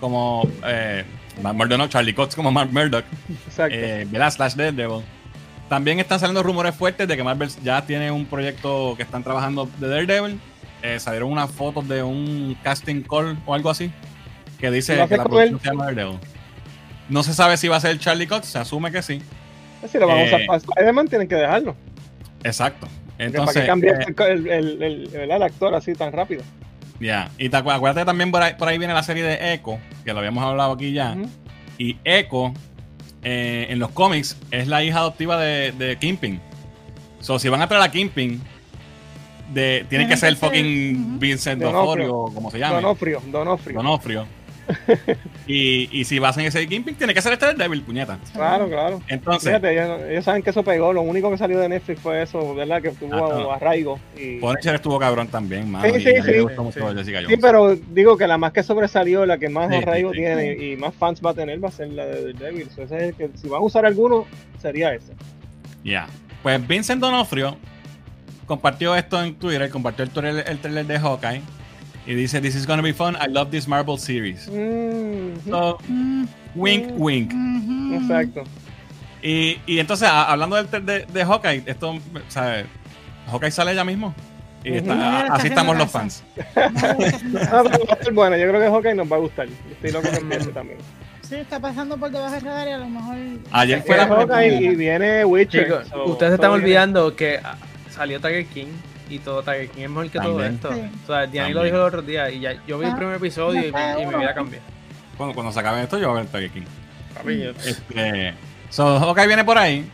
como. 0.00 0.48
Eh, 0.66 1.04
Matt 1.42 1.54
Murdock, 1.54 1.78
no, 1.78 1.88
Charlie 1.88 2.14
Cox 2.14 2.34
como 2.36 2.52
Matt 2.52 2.70
Murdock. 2.70 3.04
Exacto. 3.46 3.74
eh, 3.76 4.06
¿verdad? 4.10 4.30
Slash 4.30 4.54
Daredevil. 4.54 5.02
También 5.68 5.98
están 5.98 6.20
saliendo 6.20 6.42
rumores 6.42 6.74
fuertes 6.74 7.08
de 7.08 7.16
que 7.16 7.24
Marvel 7.24 7.48
ya 7.62 7.82
tiene 7.82 8.10
un 8.10 8.26
proyecto 8.26 8.94
que 8.96 9.02
están 9.02 9.24
trabajando 9.24 9.68
de 9.78 9.88
Daredevil. 9.88 10.38
Eh, 10.82 11.00
salieron 11.00 11.32
unas 11.32 11.50
fotos 11.50 11.88
de 11.88 12.02
un 12.02 12.56
casting 12.62 13.00
call 13.02 13.38
o 13.46 13.54
algo 13.54 13.70
así 13.70 13.90
que 14.60 14.70
dice 14.70 14.94
¿Y 14.94 14.98
va 14.98 15.04
a 15.04 15.08
que 15.08 15.16
la 15.16 15.24
producción 15.24 15.58
se 15.60 15.66
llama 15.70 15.84
Daredevil. 15.86 16.18
No 17.08 17.22
se 17.22 17.32
sabe 17.34 17.56
si 17.56 17.68
va 17.68 17.76
a 17.76 17.80
ser 17.80 17.98
Charlie 17.98 18.26
Cox, 18.26 18.46
se 18.46 18.58
asume 18.58 18.92
que 18.92 19.02
sí. 19.02 19.20
si 19.90 19.98
lo 19.98 20.06
vamos 20.06 20.24
a 20.24 20.26
usar 20.36 20.46
para 20.46 20.58
Spider-Man, 20.58 21.08
tienen 21.08 21.26
que 21.28 21.34
dejarlo. 21.34 21.74
Exacto. 22.44 22.86
Entonces, 23.26 23.54
¿Para 23.54 23.64
qué 23.64 24.14
cambiar 24.14 24.28
eh, 24.30 24.32
el, 24.32 24.82
el, 24.82 25.14
el- 25.14 25.30
el 25.30 25.42
actor 25.42 25.74
así 25.74 25.94
tan 25.94 26.12
rápido? 26.12 26.42
ya. 27.00 27.30
Y 27.38 27.48
te 27.48 27.56
acu- 27.56 27.72
acuérdate 27.74 28.00
que 28.02 28.06
también 28.06 28.30
por 28.30 28.42
ahí, 28.42 28.54
por 28.58 28.68
ahí 28.68 28.78
viene 28.78 28.94
la 28.94 29.02
serie 29.02 29.22
de 29.24 29.52
Echo, 29.54 29.78
que 30.04 30.12
lo 30.12 30.18
habíamos 30.20 30.42
hablado 30.44 30.72
aquí 30.72 30.92
ya. 30.92 31.16
Y 31.78 31.96
Echo, 32.04 32.52
eh, 33.22 33.66
en 33.70 33.78
los 33.78 33.90
cómics, 33.90 34.36
es 34.50 34.68
la 34.68 34.82
hija 34.84 34.98
adoptiva 34.98 35.38
de, 35.38 35.72
de 35.72 35.96
Kingpin. 35.96 36.40
So, 37.20 37.38
si 37.38 37.48
van 37.48 37.62
a 37.62 37.66
traer 37.68 37.82
a 37.82 37.90
Kingpin, 37.90 38.40
de, 39.52 39.84
tiene 39.88 40.06
que 40.08 40.16
ser 40.16 40.36
ser, 40.36 40.38
fucking. 40.38 41.18
Vincent 41.18 41.60
Donofrio. 41.62 42.06
D'Onofrio, 42.06 42.34
como 42.34 42.50
se 42.50 42.58
llama. 42.58 42.76
Donofrio, 42.76 43.22
Donofrio. 43.26 43.76
Donofrio. 43.76 44.26
y, 45.46 45.88
y 45.92 46.04
si 46.04 46.18
vas 46.18 46.36
en 46.38 46.46
ese 46.46 46.66
Kingpin, 46.66 46.94
tiene 46.94 47.12
que 47.12 47.20
ser 47.20 47.32
este 47.34 47.52
Devil, 47.54 47.82
puñeta. 47.82 48.18
Claro, 48.32 48.68
claro. 48.68 49.00
Entonces, 49.08 49.50
Fíjate, 49.50 49.72
ellos, 49.72 50.00
ellos 50.08 50.24
saben 50.24 50.42
que 50.42 50.50
eso 50.50 50.62
pegó. 50.62 50.92
Lo 50.92 51.02
único 51.02 51.30
que 51.30 51.36
salió 51.38 51.58
de 51.58 51.68
Netflix 51.68 52.00
fue 52.00 52.22
eso, 52.22 52.54
¿verdad? 52.54 52.80
Que 52.80 52.90
tuvo 52.90 53.14
Ah, 53.14 53.38
no. 53.38 53.52
arraigo. 53.52 54.00
Y... 54.16 54.38
Punisher 54.38 54.76
estuvo 54.76 54.98
cabrón 54.98 55.28
también, 55.28 55.70
mano. 55.70 55.84
Sí, 55.92 56.00
sí, 56.00 56.12
sí. 56.24 56.32
Sí. 57.28 57.36
Pero 57.40 57.76
digo 57.76 58.16
que 58.16 58.26
la 58.26 58.38
más 58.38 58.52
que 58.52 58.62
sobresalió, 58.62 59.26
la 59.26 59.38
que 59.38 59.48
más 59.48 59.68
Sí, 59.68 59.76
arraigo 59.76 60.10
tiene 60.12 60.52
y 60.54 60.76
más 60.76 60.94
fans 60.94 61.20
va 61.24 61.30
a 61.30 61.34
tener, 61.34 61.62
va 61.62 61.68
a 61.68 61.72
ser 61.72 61.88
la 61.88 62.06
de 62.06 62.32
Devil. 62.32 62.68
Es 62.76 62.90
el 62.90 63.14
que, 63.14 63.30
si 63.34 63.48
van 63.48 63.60
a 63.60 63.64
usar 63.64 63.84
alguno, 63.86 64.26
sería 64.60 64.94
ese. 64.94 65.12
Ya. 65.84 66.06
Pues 66.42 66.66
Vincent 66.66 67.00
Donofrio 67.00 67.56
compartió 68.46 68.94
esto 68.96 69.22
en 69.22 69.34
Twitter, 69.34 69.68
compartió 69.70 70.04
el, 70.04 70.10
trailer- 70.12 70.48
el 70.48 70.58
trailer 70.58 70.86
de 70.86 70.98
Hawkeye 70.98 71.40
y 72.06 72.14
dice, 72.14 72.40
This 72.40 72.54
is 72.54 72.66
gonna 72.66 72.82
be 72.82 72.92
fun, 72.92 73.16
I 73.16 73.28
love 73.30 73.50
this 73.50 73.66
Marvel 73.68 73.98
series. 73.98 74.48
Mm, 74.48 75.48
So, 75.48 75.78
Mm, 75.88 76.26
wink, 76.54 76.92
wink. 76.96 77.32
ujú. 77.32 77.94
exacto. 78.02 78.44
Y, 79.22 79.58
y 79.66 79.78
entonces, 79.78 80.06
a- 80.08 80.30
hablando 80.30 80.56
tra- 80.68 80.84
de, 80.84 81.06
de 81.06 81.24
Hawkeye, 81.24 81.62
esto, 81.66 81.98
¿sabes? 82.28 82.66
Hawkeye 83.30 83.50
sale 83.50 83.74
ya 83.74 83.84
mismo. 83.84 84.14
Y 84.62 84.74
está- 84.76 84.94
No, 84.94 85.18
está 85.20 85.34
así 85.34 85.48
estamos 85.48 85.76
los 85.76 85.90
fans. 85.90 86.22
Ah, 86.56 86.70
caso. 86.72 86.96
pero 87.70 87.86
va 87.86 87.94
a 87.98 88.02
ser 88.04 88.12
bueno, 88.12 88.36
yo 88.36 88.48
creo 88.48 88.60
que 88.60 88.66
Hawkeye 88.68 88.94
nos 88.94 89.10
va 89.10 89.16
a 89.16 89.20
gustar. 89.20 89.46
Estoy 89.70 89.92
loco 89.92 90.10
que 90.10 90.16
empiece 90.18 90.50
también. 90.52 90.78
Sí, 91.22 91.36
está 91.36 91.58
pasando 91.58 91.96
por 91.96 92.10
debajo 92.10 92.34
del 92.34 92.42
radar 92.42 92.68
y 92.68 92.72
a 92.72 92.78
lo 92.78 92.86
mejor. 92.88 93.16
Ayer 93.50 93.82
fue 93.82 93.96
la 93.96 94.06
Hawkeye 94.06 94.56
y 94.62 94.74
viene 94.76 95.24
Witcher. 95.24 95.64
Chicos, 95.64 95.88
so, 95.88 96.04
ustedes 96.04 96.32
se 96.32 96.34
están 96.34 96.50
olvidando 96.50 97.16
que 97.16 97.40
ah, 97.42 97.56
salió 97.90 98.20
Tiger 98.20 98.44
King 98.46 98.66
y 99.14 99.18
todo 99.20 99.42
Tiger 99.42 99.68
King 99.70 99.82
es 99.82 99.88
mejor 99.90 100.10
que 100.10 100.18
todo 100.20 100.44
esto. 100.44 100.72
Sí. 100.72 100.80
O 101.04 101.06
sea, 101.06 101.26
Diani 101.26 101.52
lo 101.52 101.62
dijo 101.62 101.76
el 101.76 101.82
otro 101.82 102.02
día 102.02 102.30
y 102.30 102.40
ya 102.40 102.52
yo 102.66 102.78
vi 102.78 102.86
el 102.86 102.92
Ah, 102.92 102.96
primer 102.96 103.16
episodio 103.16 103.60
y, 103.66 103.72
mi- 103.72 104.02
y 104.02 104.06
mi 104.06 104.14
vida 104.16 104.34
cambió. 104.34 104.60
Cuando, 105.16 105.34
cuando 105.34 105.52
se 105.52 105.60
acabe 105.60 105.82
esto, 105.82 105.98
yo 105.98 106.08
voy 106.10 106.18
a 106.18 106.22
ver 106.22 106.30
Tiger 106.30 106.50
King. 106.50 106.66
Papi, 107.14 107.38
yo- 107.42 107.50
Este, 107.64 108.34
so, 108.70 108.98
Hawkeye 109.00 109.26
viene 109.26 109.44
por 109.44 109.58
ahí. 109.58 109.88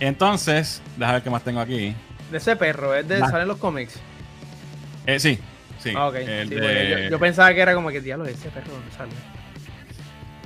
Entonces, 0.00 0.80
déjame 0.96 1.14
ver 1.14 1.22
qué 1.22 1.30
más 1.30 1.42
tengo 1.42 1.60
aquí. 1.60 1.94
De 2.30 2.38
ese 2.38 2.56
perro, 2.56 2.94
es 2.94 3.06
de 3.08 3.20
Va. 3.20 3.28
sale 3.30 3.42
en 3.42 3.48
los 3.48 3.56
cómics. 3.58 3.98
Eh, 5.06 5.18
sí, 5.18 5.38
sí. 5.82 5.92
Ah, 5.96 6.08
ok. 6.08 6.14
el 6.16 6.48
Sí, 6.48 6.54
de- 6.54 6.60
porque 6.60 7.02
yo, 7.04 7.10
yo 7.10 7.18
pensaba 7.18 7.52
que 7.54 7.60
era 7.60 7.74
como 7.74 7.88
que 7.90 8.00
diablo, 8.00 8.26
ese 8.26 8.48
perro 8.50 8.66
no 8.72 8.96
sale. 8.96 9.10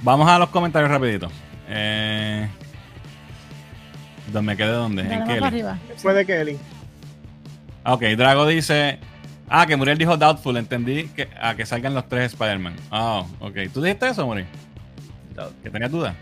Vamos 0.03 0.29
a 0.29 0.39
los 0.39 0.49
comentarios 0.49 0.91
rapidito. 0.91 1.29
Eh, 1.69 2.49
¿Dónde 4.33 4.53
me 4.53 4.57
quedé? 4.57 4.71
¿Dónde? 4.73 5.03
En 5.03 5.25
Kelly. 5.27 5.45
arriba. 5.45 5.79
Después 5.89 6.17
de 6.17 6.25
Kelly. 6.27 6.59
Ok, 7.85 8.03
Drago 8.17 8.47
dice. 8.47 8.99
Ah, 9.49 9.67
que 9.67 9.77
Muriel 9.77 9.99
dijo 9.99 10.17
Doubtful. 10.17 10.57
Entendí 10.57 11.05
que, 11.09 11.29
a 11.41 11.55
que 11.55 11.67
salgan 11.67 11.95
los 11.95 12.09
tres 12.09 12.33
Spider-Man. 12.33 12.75
Ah, 12.91 13.25
ok. 13.41 13.57
¿Tú 13.73 13.83
dijiste 13.83 14.09
eso, 14.09 14.27
Muriel? 14.27 14.47
¿Que 15.63 15.71
tenías 15.71 15.91
dudas? 15.91 16.15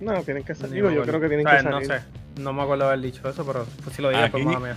No, 0.00 0.14
tienen 0.22 0.42
que 0.42 0.54
salir. 0.54 0.76
Digo, 0.76 0.90
yo 0.90 1.02
creo 1.02 1.20
que 1.20 1.28
tienen 1.28 1.46
O 1.46 1.50
que 1.50 1.56
salir. 1.62 1.88
No 1.88 1.94
sé, 1.94 2.02
no 2.40 2.52
me 2.52 2.62
acuerdo 2.62 2.86
haber 2.86 3.00
dicho 3.00 3.28
eso, 3.28 3.44
pero 3.44 3.66
pues, 3.84 3.94
si 3.94 4.02
lo 4.02 4.08
dije, 4.10 4.28
pues 4.30 4.44
Aquí- 4.46 4.54
mala 4.54 4.60
mía. 4.60 4.76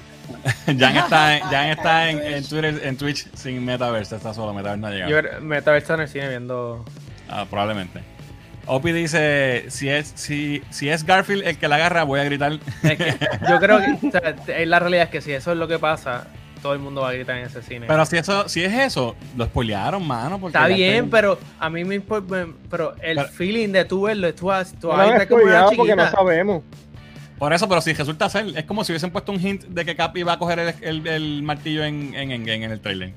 Jan 0.65 0.97
está, 0.97 1.37
en- 1.37 1.43
Jan 1.43 1.65
está 1.69 2.09
en, 2.09 2.19
en 2.21 2.43
Twitter, 2.47 2.81
en 2.83 2.97
Twitch 2.97 3.33
sin 3.33 3.63
Metaverse. 3.63 4.15
Está 4.17 4.33
solo, 4.33 4.53
Metaverse 4.53 4.81
no 4.81 4.87
ha 4.87 4.91
llegado. 4.91 5.11
Yo 5.39 5.41
me 5.41 5.57
estaba 5.57 5.77
en 5.77 5.99
el 6.01 6.07
cine 6.07 6.29
viendo. 6.29 6.83
Ah, 7.29 7.45
probablemente. 7.49 8.01
Opi 8.65 8.91
dice: 8.93 9.65
si 9.69 9.89
es, 9.89 10.11
si, 10.15 10.61
si 10.69 10.89
es 10.89 11.03
Garfield 11.05 11.45
el 11.45 11.57
que 11.57 11.67
la 11.67 11.75
agarra, 11.75 12.03
voy 12.03 12.19
a 12.19 12.23
gritar. 12.23 12.59
Es 12.83 12.97
que 12.97 13.15
yo 13.49 13.59
creo 13.59 13.79
que 13.79 14.07
o 14.07 14.11
sea, 14.11 14.35
te- 14.35 14.65
la 14.65 14.79
realidad 14.79 15.03
es 15.05 15.09
que 15.09 15.21
si 15.21 15.31
eso 15.33 15.51
es 15.51 15.57
lo 15.57 15.67
que 15.67 15.79
pasa, 15.79 16.27
todo 16.61 16.73
el 16.73 16.79
mundo 16.79 17.01
va 17.01 17.09
a 17.09 17.13
gritar 17.13 17.37
en 17.37 17.45
ese 17.45 17.61
cine. 17.61 17.87
Pero 17.87 18.05
si 18.05 18.15
eso, 18.17 18.47
si 18.47 18.63
es 18.63 18.71
eso, 18.73 19.15
lo 19.35 19.45
spoilearon, 19.45 20.07
mano. 20.07 20.39
porque 20.39 20.57
Está 20.57 20.67
bien, 20.67 21.05
te- 21.05 21.11
pero 21.11 21.37
a 21.59 21.69
mí 21.69 21.83
me 21.83 21.95
importa. 21.95 22.45
Pero 22.69 22.95
el 23.01 23.17
Pero- 23.17 23.27
feeling 23.29 23.69
de 23.73 23.83
tú 23.83 24.03
verlo, 24.03 24.33
tú, 24.33 24.49
has- 24.51 24.73
tú 24.79 24.87
No 24.87 24.93
estás 25.03 25.27
como 25.27 25.43
una 25.43 25.49
spoileado 25.49 25.71
porque 25.75 25.95
no 25.95 26.03
chiquita. 26.03 26.11
sabemos. 26.17 26.63
Por 27.37 27.51
eso, 27.51 27.67
pero 27.67 27.81
si 27.81 27.91
resulta 27.91 28.29
ser, 28.29 28.45
es 28.55 28.63
como 28.63 28.85
si 28.85 28.93
hubiesen 28.93 29.11
puesto 29.11 29.33
un 29.33 29.41
hint 29.45 29.63
de 29.65 29.83
que 29.83 29.95
Cap 29.97 30.15
iba 30.15 30.31
a 30.31 30.39
coger 30.39 30.59
el, 30.59 30.73
el- 30.81 31.07
el 31.07 31.43
martillo 31.43 31.83
en, 31.83 32.13
en, 32.15 32.31
en, 32.31 32.47
en 32.47 32.71
el 32.71 32.79
trailer. 32.79 33.11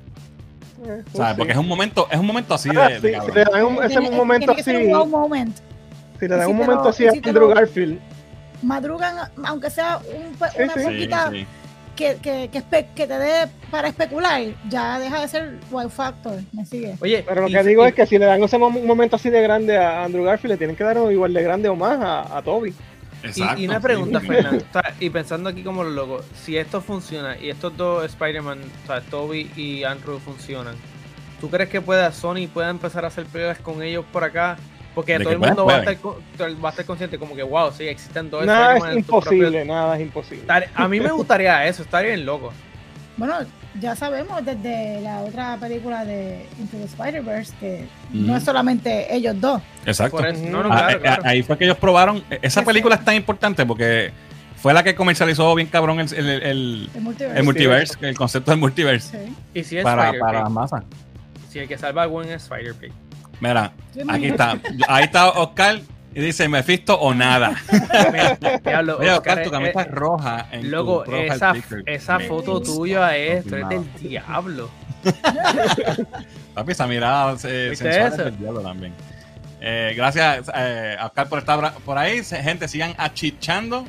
Eh, 0.85 1.03
¿Sabes? 1.13 1.31
sí. 1.31 1.37
Porque 1.37 1.51
es 1.53 1.57
un 1.57 1.67
momento, 1.67 2.07
es 2.11 2.19
un 2.19 2.25
momento 2.25 2.53
así 2.53 2.69
Ah, 2.75 2.87
de, 2.89 2.95
sí, 2.95 3.07
de 3.07 3.21
si 3.21 3.31
le 3.31 3.43
dan 3.45 3.63
un, 3.65 3.83
ese 3.83 3.99
Tiene- 3.99 4.11
momento 4.15 4.51
así, 4.51 4.75
un 4.75 4.91
wow 4.91 5.05
moment. 5.07 5.57
si 6.19 6.27
le 6.27 6.35
dan 6.35 6.47
un 6.49 6.57
momento 6.57 6.87
así 6.89 7.07
a 7.07 7.11
Andrew 7.11 7.47
Garfield, 7.49 7.99
Madrugan, 8.61 9.15
aunque 9.45 9.69
sea 9.69 9.99
un, 9.99 10.35
una 10.35 10.49
sí. 10.73 10.79
Sí, 10.79 10.83
poquita 10.85 11.29
sí. 11.31 11.45
Que, 11.95 12.15
que, 12.21 12.49
que, 12.51 12.59
espe- 12.59 12.85
que 12.95 13.07
te 13.07 13.17
dé 13.17 13.47
para 13.71 13.87
especular, 13.87 14.39
ya 14.69 14.99
deja 14.99 15.19
de 15.21 15.27
ser 15.27 15.57
wow 15.71 15.89
factor. 15.89 16.35
¿Me 16.53 16.63
sigue? 16.63 16.95
Oye, 17.01 17.23
pero 17.27 17.41
lo 17.41 17.47
y- 17.47 17.53
que 17.53 17.63
digo 17.63 17.83
y- 17.85 17.89
es 17.89 17.95
que 17.95 18.05
si 18.05 18.19
le 18.19 18.25
dan 18.27 18.43
ese 18.43 18.57
mom- 18.59 18.75
un 18.79 18.85
momento 18.85 19.15
así 19.15 19.31
de 19.31 19.41
grande 19.41 19.77
a 19.77 20.03
Andrew 20.03 20.23
Garfield, 20.23 20.51
le 20.53 20.57
tienen 20.57 20.75
que 20.75 20.83
dar 20.83 20.95
igual 21.11 21.33
de 21.33 21.41
grande 21.41 21.69
o 21.69 21.75
más 21.75 21.99
a, 21.99 22.37
a 22.37 22.41
Toby. 22.43 22.71
Y, 23.23 23.27
Exacto, 23.27 23.61
y 23.61 23.67
una 23.67 23.79
pregunta, 23.79 24.19
Fernando. 24.19 24.63
o 24.69 24.73
sea, 24.73 24.93
y 24.99 25.09
pensando 25.09 25.49
aquí 25.49 25.63
como 25.63 25.83
los 25.83 25.93
locos, 25.93 26.25
si 26.35 26.57
esto 26.57 26.81
funciona 26.81 27.37
y 27.37 27.49
estos 27.49 27.75
dos 27.75 28.05
Spider-Man, 28.05 28.59
o 28.83 28.87
sea, 28.87 29.01
Toby 29.01 29.51
y 29.55 29.83
Andrew 29.83 30.19
funcionan, 30.19 30.75
¿tú 31.41 31.49
crees 31.49 31.69
que 31.69 31.81
pueda 31.81 32.11
Sony 32.11 32.47
pueda 32.53 32.69
empezar 32.69 33.03
a 33.05 33.07
hacer 33.07 33.25
peleas 33.25 33.57
con 33.59 33.81
ellos 33.81 34.05
por 34.13 34.23
acá? 34.23 34.57
Porque 34.93 35.19
todo 35.19 35.31
el 35.31 35.39
mundo 35.39 35.63
pueden, 35.65 35.85
va 35.85 35.89
a, 35.89 35.93
estar, 35.93 36.63
va 36.63 36.69
a 36.69 36.71
estar 36.71 36.85
consciente 36.85 37.19
como 37.19 37.35
que, 37.35 37.43
wow, 37.43 37.71
sí, 37.71 37.87
existen 37.87 38.29
dos 38.31 38.45
Nada 38.45 38.73
Spider-Man 38.77 38.97
es 38.99 39.05
propios- 39.05 39.33
imposible, 39.33 39.65
nada 39.65 39.95
es 39.95 40.01
imposible. 40.01 40.45
A 40.73 40.87
mí 40.87 40.99
me 40.99 41.11
gustaría 41.11 41.67
eso, 41.67 41.83
estaría 41.83 42.09
bien 42.15 42.25
loco. 42.25 42.51
Bueno, 43.15 43.35
ya 43.79 43.95
sabemos 43.95 44.43
desde 44.45 45.01
la 45.01 45.19
otra 45.21 45.57
película 45.57 46.03
de 46.05 46.45
Into 46.59 46.77
the 46.77 46.85
Spider-Verse 46.85 47.53
que 47.59 47.85
no 48.11 48.35
es 48.37 48.43
solamente 48.43 49.13
ellos 49.15 49.39
dos. 49.39 49.61
Exacto. 49.85 50.17
Por 50.17 50.27
eso, 50.27 50.43
no, 50.49 50.63
no, 50.63 50.69
Ah, 50.73 50.77
claro, 50.77 50.97
eh, 50.97 51.01
claro. 51.01 51.21
Ahí 51.25 51.43
fue 51.43 51.57
que 51.57 51.65
ellos 51.65 51.77
probaron. 51.77 52.23
Esa 52.41 52.61
Sí, 52.61 52.65
película 52.65 52.95
es 52.95 53.05
tan 53.05 53.15
importante 53.15 53.65
porque 53.65 54.11
fue 54.57 54.73
la 54.73 54.83
que 54.83 54.95
comercializó 54.95 55.53
bien 55.55 55.67
cabrón 55.67 55.99
el, 55.99 56.13
el, 56.13 56.29
el, 56.29 56.89
El 56.95 57.01
multiverso. 57.01 57.37
el 57.39 57.43
multiverse, 57.43 57.97
el 58.01 58.15
concepto 58.17 58.51
del 58.51 58.59
multiverse 58.59 59.25
Sí. 59.27 59.35
Y 59.53 59.63
si 59.63 59.77
es 59.77 59.83
para, 59.83 60.11
para 60.19 60.39
las 60.39 60.43
Pig. 60.47 60.53
masas. 60.53 60.83
Si 61.49 61.59
el 61.59 61.67
que 61.67 61.77
salva 61.77 62.03
a 62.03 62.05
Gwen 62.07 62.29
es 62.29 62.43
Spider 62.43 62.73
Pig. 62.75 62.91
Mira, 63.39 63.71
aquí 64.09 64.25
está. 64.27 64.57
Ahí 64.87 65.03
está 65.03 65.29
Oscar 65.29 65.79
y 66.17 66.21
dice 66.21 66.49
Mephisto 66.49 66.99
o 66.99 67.13
nada. 67.13 67.61
Mira, 68.11 68.59
diablo, 68.63 68.97
Mira, 68.99 69.17
Oscar, 69.17 69.37
Oscar, 69.37 69.43
tu 69.43 69.49
eh, 69.49 69.51
camisa 69.51 69.81
eh, 69.81 69.85
es 69.87 69.91
roja. 69.91 70.47
En 70.51 70.71
Loco, 70.71 71.03
tu 71.03 71.13
esa, 71.13 71.53
esa 71.85 72.19
foto 72.21 72.59
tuya 72.59 73.15
es, 73.15 73.45
tú 73.45 73.53
eres 73.53 73.69
del 73.69 73.93
diablo. 73.93 74.71
Papi, 76.55 76.71
esa 76.71 76.87
mirada 76.87 77.37
eh, 77.43 77.67
¿Viste 77.69 77.83
sensual 77.85 78.13
eso? 78.13 78.15
es 78.15 78.25
del 78.25 78.37
diablo 78.39 78.61
también. 78.61 78.93
Eh, 79.61 79.93
gracias, 79.95 80.49
eh, 80.55 80.97
a 80.99 81.05
Oscar, 81.05 81.29
por 81.29 81.37
estar 81.37 81.73
por 81.85 81.99
ahí. 81.99 82.23
Gente, 82.23 82.67
sigan 82.67 82.95
achichando 82.97 83.85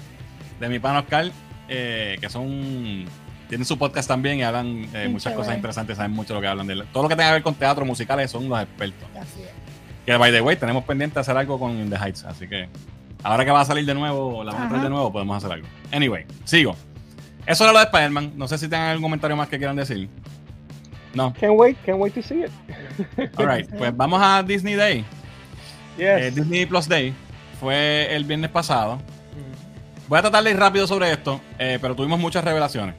de 0.61 0.68
mi 0.68 0.79
pan 0.79 0.97
Oscar, 0.97 1.31
eh, 1.66 2.18
que 2.20 2.29
son. 2.29 3.07
Tienen 3.49 3.64
su 3.64 3.79
podcast 3.79 4.07
también 4.07 4.39
y 4.39 4.43
hablan 4.43 4.87
eh, 4.93 5.09
muchas 5.09 5.33
cosas 5.33 5.57
interesantes, 5.57 5.97
saben 5.97 6.12
mucho 6.12 6.35
lo 6.35 6.43
que 6.43 6.47
hablan 6.47 6.66
de 6.66 6.74
él. 6.74 6.85
Todo 6.93 7.05
lo 7.05 7.09
que 7.09 7.16
tenga 7.16 7.31
que 7.31 7.35
ver 7.37 7.43
con 7.43 7.55
teatro 7.55 7.87
musicales 7.87 8.31
son 8.31 8.47
los 8.47 8.61
expertos. 8.61 9.09
Así 9.18 9.41
es. 9.41 9.58
Que, 10.09 10.17
by 10.17 10.33
the 10.33 10.41
way, 10.41 10.57
tenemos 10.57 10.85
pendiente 10.85 11.21
hacer 11.21 11.37
algo 11.37 11.59
con 11.59 11.73
In 11.73 11.91
The 11.91 11.97
Heights, 11.97 12.25
así 12.25 12.49
que 12.49 12.67
ahora 13.23 13.45
que 13.45 13.51
va 13.51 13.61
a 13.61 13.65
salir 13.67 13.85
de 13.85 13.93
nuevo, 13.93 14.43
la 14.43 14.53
vamos 14.53 14.65
a 14.65 14.69
traer 14.71 14.85
de 14.85 14.89
nuevo, 14.89 15.13
podemos 15.13 15.37
hacer 15.37 15.53
algo. 15.53 15.69
Anyway, 15.93 16.25
sigo. 16.45 16.75
Eso 17.45 17.65
era 17.65 17.75
lo 17.75 17.79
de 17.79 17.85
Spider-Man. 17.85 18.33
No 18.35 18.49
sé 18.49 18.57
si 18.57 18.69
tengan 18.69 18.89
algún 18.89 19.03
comentario 19.03 19.37
más 19.37 19.49
que 19.51 19.59
quieran 19.59 19.77
decir. 19.77 20.09
No. 21.13 21.35
Can't 21.35 21.59
wait, 21.59 21.77
can't 21.85 21.99
wait 21.99 22.15
to 22.15 22.23
see 22.23 22.43
it. 22.43 22.51
Alright, 23.39 23.69
pues 23.77 23.95
vamos 23.95 24.19
a 24.23 24.43
Disney 24.43 24.77
Day. 24.77 25.05
Yes. 25.99 26.23
Eh, 26.23 26.31
Disney 26.35 26.65
Plus 26.65 26.89
Day 26.89 27.13
fue 27.61 28.09
el 28.11 28.25
viernes 28.25 28.51
pasado. 28.51 28.99
Voy 30.09 30.19
a 30.21 30.23
tratar 30.23 30.43
de 30.43 30.53
ir 30.53 30.57
rápido 30.57 30.87
sobre 30.87 31.13
esto, 31.13 31.39
eh, 31.59 31.77
pero 31.83 31.95
tuvimos 31.95 32.19
muchas 32.19 32.43
revelaciones. 32.43 32.95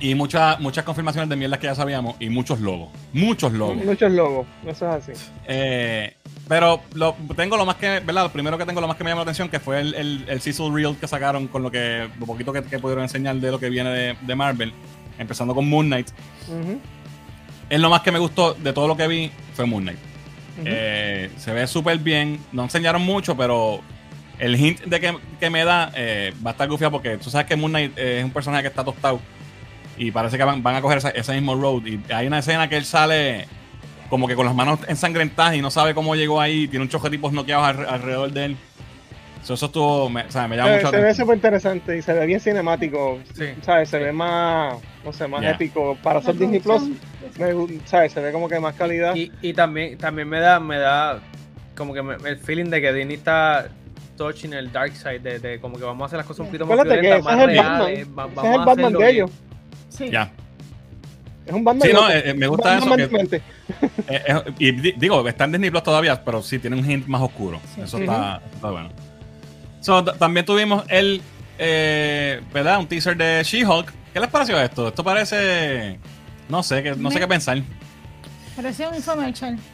Y 0.00 0.14
muchas 0.14 0.58
muchas 0.60 0.84
confirmaciones 0.84 1.28
de 1.28 1.36
mierdas 1.36 1.58
que 1.58 1.66
ya 1.66 1.74
sabíamos 1.74 2.16
y 2.20 2.30
muchos 2.30 2.58
logos. 2.60 2.88
Muchos 3.12 3.52
logos. 3.52 3.76
Muchos 3.84 4.10
logos, 4.10 4.46
eso 4.66 4.88
es 4.96 5.08
así. 5.10 5.12
Eh, 5.46 6.14
pero 6.48 6.80
lo, 6.94 7.14
tengo 7.36 7.56
lo 7.58 7.66
más 7.66 7.76
que, 7.76 8.00
¿verdad? 8.00 8.24
Lo 8.24 8.32
primero 8.32 8.56
que 8.56 8.64
tengo, 8.64 8.80
lo 8.80 8.88
más 8.88 8.96
que 8.96 9.04
me 9.04 9.10
llamó 9.10 9.20
la 9.20 9.24
atención, 9.24 9.48
que 9.50 9.60
fue 9.60 9.80
el, 9.80 9.94
el, 9.94 10.24
el 10.26 10.40
Sizzle 10.40 10.70
Reel 10.72 10.96
que 10.96 11.06
sacaron 11.06 11.48
con 11.48 11.62
lo 11.62 11.70
que, 11.70 12.08
lo 12.18 12.26
poquito 12.26 12.52
que, 12.52 12.62
que 12.62 12.78
pudieron 12.78 13.04
enseñar 13.04 13.36
de 13.36 13.50
lo 13.50 13.60
que 13.60 13.68
viene 13.68 13.90
de, 13.90 14.16
de 14.20 14.34
Marvel, 14.34 14.72
empezando 15.18 15.54
con 15.54 15.68
Moon 15.68 15.86
Knight. 15.86 16.08
Ujú, 16.48 16.80
Es 17.68 17.78
lo 17.78 17.90
más 17.90 18.00
que 18.00 18.10
me 18.10 18.18
gustó 18.18 18.54
de 18.54 18.72
todo 18.72 18.88
lo 18.88 18.96
que 18.96 19.06
vi, 19.06 19.30
fue 19.54 19.66
Moon 19.66 19.82
Knight. 19.82 19.98
Eh, 20.64 21.30
se 21.36 21.52
ve 21.52 21.66
súper 21.66 21.98
bien, 21.98 22.40
no 22.52 22.64
enseñaron 22.64 23.02
mucho, 23.02 23.36
pero 23.36 23.80
el 24.38 24.56
hint 24.56 24.80
de 24.84 24.98
que, 24.98 25.16
que 25.38 25.50
me 25.50 25.64
da 25.64 25.92
eh, 25.94 26.34
va 26.44 26.50
a 26.50 26.52
estar 26.52 26.68
gufiado 26.68 26.90
porque 26.90 27.16
tú 27.18 27.30
sabes 27.30 27.46
que 27.46 27.54
Moon 27.56 27.70
Knight 27.70 27.96
es 27.98 28.24
un 28.24 28.30
personaje 28.30 28.62
que 28.62 28.68
está 28.68 28.82
tostado 28.82 29.20
y 29.96 30.10
parece 30.10 30.36
que 30.38 30.44
van, 30.44 30.62
van 30.62 30.76
a 30.76 30.80
coger 30.82 30.98
esa- 30.98 31.10
ese 31.10 31.32
mismo 31.34 31.54
road. 31.54 31.84
Y 31.86 32.00
hay 32.12 32.26
una 32.26 32.38
escena 32.38 32.68
que 32.68 32.76
él 32.76 32.84
sale 32.84 33.46
como 34.08 34.26
que 34.26 34.34
con 34.34 34.46
las 34.46 34.54
manos 34.54 34.80
ensangrentadas 34.88 35.54
y 35.54 35.62
no 35.62 35.70
sabe 35.70 35.94
cómo 35.94 36.14
llegó 36.16 36.40
ahí, 36.40 36.66
tiene 36.68 36.84
un 36.84 36.88
choque 36.88 37.08
de 37.10 37.16
tipos 37.16 37.32
noqueados 37.32 37.66
alre- 37.66 37.86
alrededor 37.88 38.32
de 38.32 38.44
él. 38.46 38.56
So, 39.42 39.54
eso 39.54 39.66
estuvo, 39.66 40.10
me, 40.10 40.22
o 40.24 40.30
sea, 40.30 40.46
me 40.48 40.56
llama 40.56 40.70
mucho 40.72 40.82
la 40.84 40.90
se 40.90 40.96
ve 40.96 41.02
atención. 41.02 41.24
súper 41.26 41.36
interesante 41.36 41.96
y 41.96 42.02
se 42.02 42.12
ve 42.12 42.26
bien 42.26 42.40
cinemático. 42.40 43.18
Sí. 43.34 43.44
¿Sabes? 43.62 43.88
Se 43.88 43.98
ve 43.98 44.12
más, 44.12 44.74
no 45.04 45.12
sé, 45.14 45.26
más 45.28 45.40
Ya. 45.40 45.52
épico. 45.52 45.96
Para 46.02 46.20
ser 46.20 46.36
Disney 46.36 46.60
Plus, 46.60 46.82
me 47.38 47.54
¿sabes? 47.86 48.12
Se 48.12 48.20
ve 48.20 48.32
como 48.32 48.48
que 48.50 48.60
más 48.60 48.74
calidad. 48.74 49.14
Y, 49.14 49.32
y 49.40 49.54
también, 49.54 49.96
también 49.96 50.28
me 50.28 50.40
da, 50.40 50.60
me 50.60 50.76
da 50.78 51.20
como 51.74 51.94
que 51.94 52.02
me- 52.02 52.16
el 52.28 52.36
feeling 52.36 52.66
de 52.66 52.82
que 52.82 52.92
Disney 52.92 53.16
está 53.16 53.68
touching 54.18 54.52
el 54.52 54.70
dark 54.70 54.92
side, 54.94 55.20
de, 55.20 55.38
de 55.38 55.58
como 55.58 55.78
que 55.78 55.84
vamos 55.84 56.02
a 56.02 56.06
hacer 56.06 56.18
las 56.18 56.26
cosas 56.26 56.40
un 56.40 56.46
poquito 56.48 56.66
más 56.66 56.82
violentas, 56.84 57.22
más 57.24 57.34
es 57.34 57.40
el 57.48 57.56
Batman. 57.56 57.78
reales. 57.86 58.08
va- 58.08 58.26
vamos 58.26 58.44
es 58.44 58.50
el 58.54 58.60
a 58.60 58.64
Batman 58.66 58.92
de 58.92 59.10
ellos. 59.10 59.30
Sí. 60.04 60.10
Ya. 60.10 60.30
Es 61.46 61.52
un 61.52 61.64
Batman. 61.64 61.88
Sí, 61.88 61.94
no, 61.94 62.08
eh, 62.10 62.22
eh, 62.30 62.34
me 62.34 62.46
gusta 62.46 62.78
eso. 62.78 62.96
Que-. 62.96 63.42
Eh, 64.08 64.22
eh, 64.26 64.42
y 64.58 64.72
di- 64.72 64.94
digo, 64.96 65.26
está 65.28 65.44
en 65.44 65.52
Disney 65.52 65.70
Plus 65.70 65.82
todavía, 65.84 66.24
pero 66.24 66.42
sí 66.42 66.58
tiene 66.58 66.76
un 66.76 66.88
hint 66.90 67.06
más 67.06 67.22
oscuro. 67.22 67.60
Sí. 67.74 67.80
Eso 67.82 67.98
está, 67.98 68.40
está 68.52 68.70
bueno. 68.70 68.88
So, 69.80 70.04
también 70.04 70.44
tuvimos 70.44 70.84
el, 70.88 71.22
eh, 71.58 72.40
¿verdad? 72.52 72.80
Un 72.80 72.86
teaser 72.88 73.16
de 73.16 73.42
She-Hulk. 73.44 73.92
¿Qué 74.12 74.18
les 74.20 74.28
pareció 74.28 74.60
esto? 74.60 74.88
Esto 74.88 75.04
parece, 75.04 75.98
no 76.48 76.62
sé, 76.64 76.82
que, 76.82 76.96
no 76.96 77.10
sé 77.12 77.20
qué 77.20 77.28
pensar. 77.28 77.58
Parecía 78.56 78.88
un 78.88 78.96
infomercial. 78.96 79.58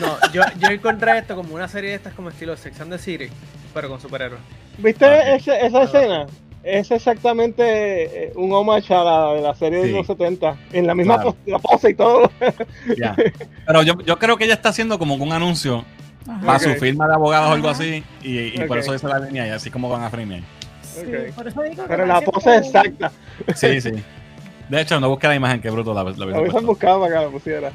No, 0.00 0.16
yo, 0.32 0.42
yo 0.58 0.68
encontré 0.70 1.18
esto 1.18 1.36
como 1.36 1.54
una 1.54 1.68
serie 1.68 1.90
de 1.90 1.96
estas 1.96 2.14
como 2.14 2.30
estilo 2.30 2.56
Sex 2.56 2.80
and 2.80 2.90
the 2.90 2.98
City, 2.98 3.28
pero 3.74 3.88
con 3.88 4.00
superhéroes. 4.00 4.40
¿Viste 4.78 5.04
Ah, 5.04 5.36
ese- 5.36 5.66
esa 5.66 5.82
escena? 5.84 6.26
Es 6.68 6.90
exactamente 6.90 8.24
eh, 8.26 8.32
un 8.34 8.52
homage 8.52 8.92
a 8.92 9.04
la 9.04 9.32
de 9.34 9.40
la 9.40 9.54
serie 9.54 9.82
Sí. 9.82 9.88
de 9.90 9.94
los 9.94 10.06
70. 10.08 10.56
En 10.72 10.86
la 10.86 10.94
misma 10.96 11.14
Claro. 11.14 11.30
pos- 11.32 11.38
la 11.46 11.58
pose 11.60 11.90
y 11.90 11.94
todo. 11.94 12.28
Ya. 12.98 13.14
Pero 13.66 13.82
yo, 13.84 13.94
yo 14.04 14.18
creo 14.18 14.36
que 14.36 14.44
ella 14.44 14.54
está 14.54 14.70
haciendo 14.70 14.98
como 14.98 15.14
un 15.14 15.32
anuncio 15.32 15.84
Ajá. 16.28 16.44
para 16.44 16.58
su 16.58 16.70
firma 16.74 17.06
de 17.06 17.14
abogados 17.14 17.50
o 17.50 17.52
algo 17.52 17.68
así. 17.68 18.02
Y, 18.22 18.60
y 18.60 18.64
por 18.66 18.78
eso 18.78 18.92
dice 18.92 19.06
la 19.06 19.20
línea 19.20 19.46
y 19.46 19.50
así 19.50 19.70
como 19.70 19.88
van 19.88 20.02
a 20.02 20.10
framear. 20.10 20.40
Sí, 20.82 21.02
Ok. 21.02 21.34
por 21.36 21.46
eso 21.46 21.62
digo 21.62 21.82
que 21.84 21.88
Pero 21.88 22.04
la 22.06 22.20
pose 22.20 22.56
es 22.56 22.66
exacta. 22.66 23.12
Sí, 23.54 23.80
sí. 23.80 23.90
De 24.68 24.80
hecho, 24.80 24.98
no 24.98 25.08
busqué 25.08 25.28
la 25.28 25.36
imagen, 25.36 25.60
qué 25.60 25.70
bruto 25.70 25.94
la, 25.94 26.02
la 26.02 26.10
La 26.10 26.24
hubiese 26.24 26.40
hubiesen 26.40 26.66
buscado 26.66 27.00
para 27.02 27.14
que 27.20 27.24
la 27.26 27.30
pusiera. 27.30 27.70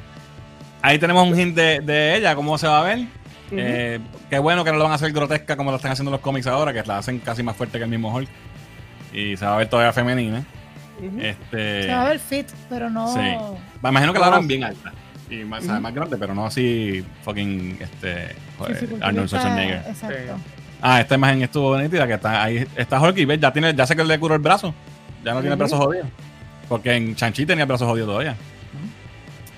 Ahí 0.82 0.98
tenemos 0.98 1.26
un 1.26 1.38
hint 1.40 1.56
de, 1.56 1.80
de 1.80 2.16
ella, 2.16 2.34
cómo 2.34 2.58
se 2.58 2.66
va 2.66 2.80
a 2.80 2.82
ver. 2.82 3.06
Eh, 3.52 3.98
qué 4.28 4.38
bueno 4.38 4.64
que 4.64 4.72
no 4.72 4.76
lo 4.78 4.84
van 4.84 4.92
a 4.92 4.96
hacer 4.96 5.12
grotesca 5.12 5.56
como 5.56 5.70
lo 5.70 5.76
están 5.76 5.92
haciendo 5.92 6.10
los 6.10 6.20
cómics 6.20 6.46
ahora, 6.46 6.72
que 6.74 6.82
la 6.82 6.98
hacen 6.98 7.18
casi 7.20 7.42
más 7.42 7.56
fuerte 7.56 7.78
que 7.78 7.84
el 7.84 7.90
mismo 7.90 8.14
Hulk. 8.14 8.28
Y 9.12 9.36
se 9.36 9.44
va 9.44 9.54
a 9.54 9.58
ver 9.58 9.68
todavía 9.68 9.92
femenina. 9.92 10.44
Este, 11.20 11.82
Se 11.84 11.88
va 11.94 12.02
a 12.02 12.08
ver 12.10 12.18
fit, 12.18 12.46
pero 12.68 12.88
no. 12.88 13.12
Sí. 13.12 13.20
Me 13.82 13.88
imagino 13.88 14.12
que 14.12 14.18
la 14.18 14.26
harán 14.28 14.46
bien 14.46 14.64
alta. 14.64 14.92
Y 15.28 15.44
más, 15.44 15.64
sea, 15.64 15.74
Ujú. 15.74 15.82
más 15.82 15.94
grande, 15.94 16.16
pero 16.18 16.34
no 16.34 16.46
así 16.46 17.04
fucking 17.24 17.78
este, 17.80 18.34
joder, 18.58 18.88
Arnold 19.00 19.28
Schwarzenegger. 19.28 19.82
Exacto. 19.88 20.34
Ah, 20.82 21.00
esta 21.00 21.14
imagen 21.14 21.42
estuvo 21.42 21.76
nítida, 21.78 22.06
que 22.06 22.14
está 22.14 22.42
ahí 22.42 22.66
está 22.76 23.00
Hulk 23.00 23.16
y 23.18 23.24
ves, 23.24 23.40
ya 23.40 23.52
tiene, 23.52 23.74
ya 23.74 23.86
sé 23.86 23.96
que 23.96 24.04
le 24.04 24.18
curó 24.18 24.34
el 24.34 24.40
brazo. 24.40 24.74
Ya 25.24 25.32
no 25.32 25.40
tiene 25.40 25.54
el 25.54 25.58
brazo 25.58 25.78
jodido. 25.78 26.04
Porque 26.68 26.94
en 26.94 27.14
Chanchi 27.16 27.46
tenía 27.46 27.62
el 27.64 27.68
brazo 27.68 27.86
jodido 27.86 28.06
todavía. 28.06 28.36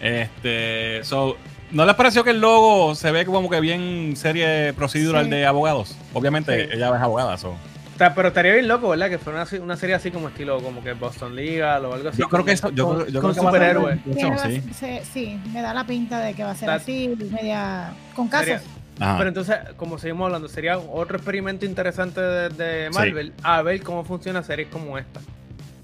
Este, 0.01 1.03
so, 1.05 1.37
¿no 1.71 1.85
les 1.87 1.95
pareció 1.95 2.25
que 2.25 2.31
el 2.31 2.41
logo 2.41 2.95
se 2.95 3.11
ve 3.11 3.25
como 3.25 3.49
que 3.49 3.61
bien 3.61 4.15
serie 4.17 4.73
procedural 4.75 5.25
Sí. 5.25 5.31
de 5.31 5.47
abogados? 5.47 5.97
Obviamente 6.13 6.75
ella 6.75 6.89
es 6.95 7.03
abogada, 7.03 7.37
so. 7.39 7.57
O 7.95 7.99
sea, 7.99 8.15
pero 8.15 8.29
estaría 8.29 8.55
bien 8.55 8.67
loco, 8.67 8.89
¿verdad? 8.89 9.09
Que 9.09 9.19
fuera 9.19 9.47
una, 9.51 9.63
una 9.63 9.77
serie 9.77 9.95
así 9.95 10.11
como 10.11 10.29
estilo, 10.29 10.61
como 10.61 10.83
que 10.83 10.95
Boston 10.95 11.35
Legal 11.37 11.85
o 11.85 11.95
algo 11.95 12.09
así. 12.09 12.19
Yo 12.21 12.29
creo 12.29 12.41
con- 12.41 12.47
que 12.47 12.53
eso, 12.53 12.71
yo, 12.71 12.87
con, 12.89 12.97
creo- 12.97 13.07
yo 13.09 13.21
con 13.23 13.33
creo 13.33 13.41
que 13.43 13.47
va 13.47 13.51
a 13.51 13.61
ser- 13.61 13.75
superhéroes. 13.77 14.65
sí. 14.75 14.99
sí, 15.13 15.41
me 15.53 15.63
da 15.63 15.73
la 15.73 15.87
pinta 15.87 16.19
de 16.21 16.35
que 16.35 16.43
va 16.45 16.51
a 16.51 16.55
ser 16.57 16.71
así, 16.71 17.15
media. 17.31 17.93
con 18.17 18.29
casos. 18.29 18.47
Sería- 18.47 18.63
Ajá. 19.01 19.19
Pero 19.19 19.29
entonces, 19.29 19.57
como 19.77 19.99
seguimos 19.99 20.27
hablando, 20.27 20.49
sería 20.49 20.79
otro 20.79 21.17
experimento 21.17 21.67
interesante 21.67 22.21
de, 22.21 22.49
de 22.51 22.91
Marvel 22.91 23.33
a 23.43 23.61
ver 23.63 23.83
cómo 23.83 24.05
funciona 24.05 24.43
series 24.45 24.69
como 24.69 24.97
esta. 24.99 25.21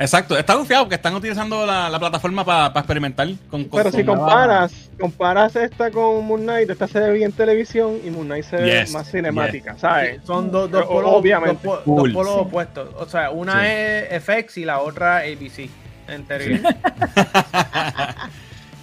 Exacto, 0.00 0.36
está 0.38 0.54
confiado 0.54 0.84
porque 0.84 0.94
están 0.96 1.14
utilizando 1.14 1.66
la, 1.66 1.90
la 1.90 1.98
plataforma 1.98 2.42
para 2.44 2.68
experimentar 2.68 3.28
con 3.50 3.64
con- 3.64 3.82
Pero 3.82 3.92
si 3.92 4.02
con 4.02 4.16
comparas, 4.16 4.90
comparas 4.98 5.54
esta 5.56 5.90
con 5.90 6.26
Moon 6.26 6.40
Knight, 6.42 6.70
esta 6.70 6.88
se 6.88 6.98
ve 7.00 7.12
bien 7.12 7.32
televisión 7.32 7.98
y 8.02 8.08
Moon 8.10 8.26
Knight 8.26 8.44
se 8.46 8.56
ve 8.56 8.80
Yes, 8.80 8.92
más 8.92 9.10
cinemática, 9.10 9.76
¿sabes? 9.78 10.22
Son 10.24 10.50
dos, 10.50 10.70
polos, 10.70 11.10
obviamente. 11.14 11.66
dos 11.66 11.80
po- 11.80 11.92
dos 11.92 12.00
Cool. 12.00 12.12
polos 12.14 12.32
Sí. 12.34 12.40
opuestos. 12.40 12.88
O 12.98 13.06
sea, 13.08 13.30
una 13.30 13.60
Sí. 13.60 13.66
es 13.70 14.22
FX 14.24 14.56
y 14.56 14.64
la 14.64 14.80
otra 14.80 15.18
ABC. 15.18 15.68
En 16.08 16.24
teoría. 16.24 16.60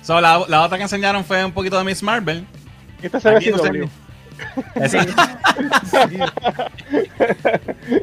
So, 0.04 0.22
la, 0.22 0.42
la 0.48 0.62
otra 0.64 0.78
que 0.78 0.84
enseñaron 0.84 1.26
fue 1.26 1.44
un 1.44 1.52
poquito 1.52 1.78
de 1.78 1.84
Miss 1.84 2.02
Marvel. 2.02 2.46
Esta 3.02 3.20
se 3.20 3.30
ve 3.30 3.42
CW. 3.52 3.90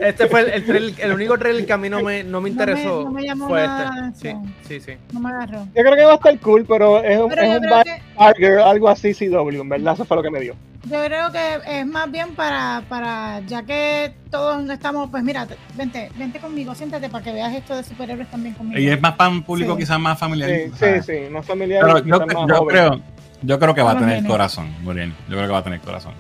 Este 0.01 0.27
fue 0.29 0.41
el, 0.55 0.71
el, 0.71 0.95
el 0.99 1.13
único 1.13 1.39
trailer 1.39 1.67
que 1.67 1.73
a 1.73 1.77
mí 1.79 1.89
no 1.89 2.03
me, 2.03 2.23
no 2.25 2.25
me 2.25 2.33
No 2.33 2.41
me- 2.41 2.51
interesó. 2.51 3.05
no 3.05 3.11
me 3.11 3.23
llamó 3.23 3.49
fue 3.49 3.65
este. 3.65 4.15
Sí, 4.15 4.33
sí, 4.69 4.81
sí. 4.81 4.93
No 5.13 5.21
me 5.21 5.31
agarró. 5.31 5.67
Yo 5.75 5.83
creo 5.83 5.95
que 5.97 6.05
va 6.05 6.13
a 6.13 6.17
estar 6.17 6.39
cool, 6.41 6.65
pero 6.67 7.03
es 7.03 7.19
un, 7.19 7.29
Pero 7.29 7.43
es 7.43 7.59
un 7.61 7.69
Bad 7.71 8.33
que 8.37 8.47
algo 8.59 8.89
así 8.89 9.13
CW, 9.15 9.61
en 9.61 9.69
verdad, 9.69 9.95
eso 9.95 10.05
fue 10.05 10.17
lo 10.17 10.23
que 10.23 10.31
me 10.31 10.41
dio. 10.41 10.55
Yo 10.85 11.03
creo 11.03 11.33
que 11.33 11.61
es 11.81 11.87
más 11.87 12.11
bien 12.11 12.35
para, 12.35 12.83
para, 12.91 13.41
ya 13.47 13.63
que 13.63 14.13
todos 14.31 14.69
estamos, 14.69 15.09
pues 15.11 15.23
mira, 15.23 15.47
te- 15.47 15.57
vente, 15.77 16.11
vente 16.17 16.39
conmigo, 16.39 16.75
siéntate 16.75 17.09
para 17.09 17.25
que 17.25 17.33
veas 17.33 17.55
esto 17.55 17.75
de 17.75 17.85
superhéroes 17.85 18.31
también 18.31 18.55
conmigo. 18.55 18.79
Y 18.79 18.89
es 18.91 19.01
más 19.01 19.15
para 19.15 19.31
un 19.31 19.43
público 19.43 19.73
Sí. 19.75 19.79
quizás 19.81 19.99
más 19.99 20.19
familiar. 20.19 20.51
Sí, 20.51 20.71
o 20.73 20.77
sea, 20.77 21.03
sí, 21.03 21.13
sí, 21.25 21.31
más 21.33 21.47
familiar. 21.47 21.83
Pero 21.87 21.99
yo, 22.05 22.27
más 22.27 22.37
yo 22.49 22.67
creo, 22.67 23.01
yo 23.43 23.59
creo 23.59 23.75
que 23.75 23.83
va 23.83 23.93
a 23.93 23.99
tener 23.99 24.25
corazón, 24.27 24.75
Muriel. 24.83 25.13
Yo 25.29 25.37
creo 25.37 25.47
que 25.47 25.53
va 25.53 25.59
a 25.59 25.65
tener 25.65 25.81
corazón. 25.81 26.13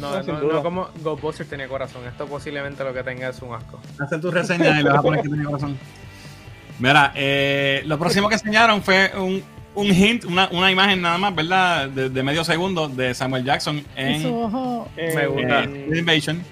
No, 0.00 0.22
No, 0.22 0.52
no, 0.52 0.62
como 0.62 0.88
Ghostbusters 1.02 1.48
tenía 1.48 1.68
corazón. 1.68 2.06
Esto 2.06 2.26
posiblemente 2.26 2.82
lo 2.84 2.92
que 2.94 3.02
tenga 3.02 3.28
es 3.28 3.40
un 3.42 3.54
asco. 3.54 3.78
Hacer 3.98 4.20
tu 4.20 4.30
reseña 4.30 4.80
y 4.80 4.82
le 4.82 4.90
vas 4.90 4.98
a 4.98 5.02
poner 5.02 5.22
que 5.22 5.28
tiene 5.28 5.44
corazón. 5.44 5.78
Mira, 6.78 7.12
eh, 7.14 7.82
lo 7.86 7.98
próximo 7.98 8.28
que 8.28 8.34
enseñaron 8.36 8.82
fue 8.82 9.12
un, 9.16 9.42
un 9.74 9.86
hint, 9.86 10.24
una, 10.24 10.48
una 10.50 10.70
imagen 10.70 11.02
nada 11.02 11.18
más, 11.18 11.34
¿verdad? 11.34 11.88
De, 11.88 12.08
de 12.08 12.22
medio 12.22 12.42
segundo 12.42 12.88
de 12.88 13.12
Samuel 13.14 13.44
Jackson 13.44 13.84
en. 13.96 14.22
Eh, 14.96 15.12
Me 15.14 15.26
gusta. 15.26 15.64
eh, 15.64 15.90
Invasion. 15.94 16.42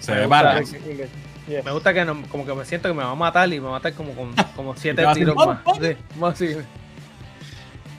Se 0.00 0.14
Me 0.14 0.26
ve. 0.26 1.08
Yes. 1.48 1.64
Me 1.64 1.72
gusta 1.72 1.94
que 1.94 2.04
no- 2.04 2.22
como 2.28 2.44
que 2.44 2.52
me 2.52 2.62
siento 2.66 2.88
que 2.90 2.94
me 2.94 3.02
va 3.02 3.12
a 3.12 3.14
matar 3.14 3.48
y 3.50 3.58
me 3.58 3.60
va 3.64 3.68
a 3.70 3.72
matar 3.78 3.94
como 3.94 4.12
con 4.12 4.34
como 4.54 4.76
siete 4.76 5.02
tiros 5.14 5.34
¡pum, 5.34 5.46
más. 5.46 5.60
pum! 5.62 5.78
Sí, 5.80 5.96
más 6.18 6.34
así. 6.34 6.54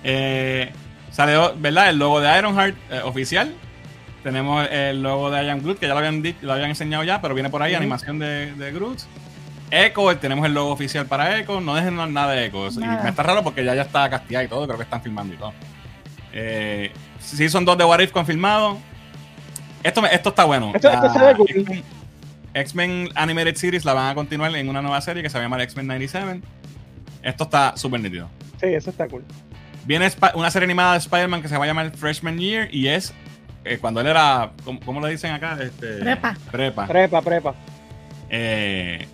Eh, 0.03 0.71
salió, 1.11 1.53
¿verdad? 1.57 1.89
El 1.89 1.97
logo 1.97 2.21
de 2.21 2.37
Ironheart 2.37 2.75
eh, 2.91 3.01
oficial. 3.03 3.53
Tenemos 4.23 4.67
el 4.69 5.01
logo 5.01 5.31
de 5.31 5.43
I 5.45 5.49
Am 5.49 5.61
Groot, 5.61 5.79
que 5.79 5.87
ya 5.87 5.93
lo 5.93 5.99
habían, 5.99 6.21
lo 6.41 6.53
habían 6.53 6.69
enseñado 6.69 7.03
ya, 7.03 7.21
pero 7.21 7.33
viene 7.33 7.49
por 7.49 7.61
ahí, 7.63 7.73
animación 7.73 8.19
de, 8.19 8.53
de 8.53 8.71
Groot. 8.71 8.99
Echo, 9.71 10.17
tenemos 10.17 10.45
el 10.45 10.53
logo 10.53 10.71
oficial 10.71 11.05
para 11.05 11.37
Echo. 11.39 11.61
No 11.61 11.75
dejen 11.75 11.95
nada 12.13 12.31
de 12.33 12.45
Echo. 12.47 12.67
Y 12.69 12.79
me 12.79 13.09
está 13.09 13.23
raro 13.23 13.43
porque 13.43 13.63
ya, 13.63 13.75
ya 13.75 13.83
está 13.83 14.09
castigado 14.09 14.45
y 14.45 14.49
todo. 14.49 14.65
Creo 14.65 14.77
que 14.77 14.83
están 14.83 15.01
filmando 15.01 15.33
y 15.33 15.37
todo. 15.37 15.53
Eh, 16.33 16.91
Season 17.19 17.63
2 17.63 17.77
de 17.77 17.83
What 17.85 17.99
If 17.99 18.11
confirmado. 18.11 18.77
Esto, 19.83 20.05
esto 20.07 20.29
está 20.29 20.43
bueno. 20.45 20.71
Esto- 20.73 20.89
esto 20.89 21.19
ve 21.19 21.35
cool. 21.35 21.83
X-Men- 22.53 23.09
Animated 23.15 23.55
Series 23.55 23.85
la 23.85 23.93
van 23.93 24.09
a 24.09 24.15
continuar 24.15 24.53
en 24.55 24.67
una 24.69 24.81
nueva 24.81 24.99
serie 25.01 25.21
que 25.23 25.29
se 25.29 25.35
va 25.37 25.41
a 25.41 25.45
llamar 25.45 25.61
X-Men 25.61 25.87
97. 25.87 26.41
Esto 27.21 27.43
está 27.43 27.77
súper 27.77 28.01
nítido. 28.01 28.27
Sí, 28.59 28.67
eso 28.67 28.89
está 28.89 29.07
cool. 29.07 29.23
Viene 29.85 30.11
una 30.33 30.51
serie 30.51 30.65
animada 30.65 30.93
de 30.93 30.97
Spider-Man 30.99 31.41
que 31.41 31.47
se 31.47 31.57
va 31.57 31.63
a 31.63 31.67
llamar 31.67 31.91
Freshman 31.95 32.37
Year 32.39 32.67
y 32.73 32.87
es 32.87 33.13
eh, 33.65 33.77
cuando 33.79 34.01
él 34.01 34.07
era, 34.07 34.51
¿cómo, 34.63 34.79
cómo 34.81 35.01
le 35.01 35.11
dicen 35.11 35.31
acá? 35.31 35.57
Este, 35.61 35.97
Prepa. 35.97 36.35
Prepa. 36.51 36.87
Prepa, 36.87 37.21
prepa. 37.21 37.55
Eh, 38.29 39.05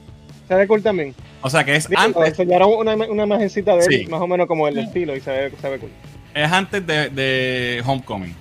Se 0.47 0.55
ve 0.55 0.67
cool 0.67 0.81
también. 0.83 1.15
o 1.41 1.49
sea 1.49 1.63
que 1.63 1.75
es 1.75 1.87
Digo, 1.87 2.01
antes, 2.01 2.27
enseñaron 2.27 2.69
una, 2.77 2.93
una 2.95 3.23
imagencita 3.23 3.75
de 3.77 3.85
él, 3.85 4.09
más 4.09 4.21
o 4.21 4.27
menos 4.27 4.47
como 4.47 4.67
el 4.67 4.75
Sí. 4.75 4.79
estilo, 4.81 5.15
y 5.15 5.21
se 5.21 5.31
ve, 5.31 5.53
se 5.59 5.69
ve 5.69 5.79
cool. 5.79 5.91
es 6.33 6.51
antes 6.51 6.85
de, 6.85 7.09
de 7.09 7.81
Homecoming. 7.85 8.35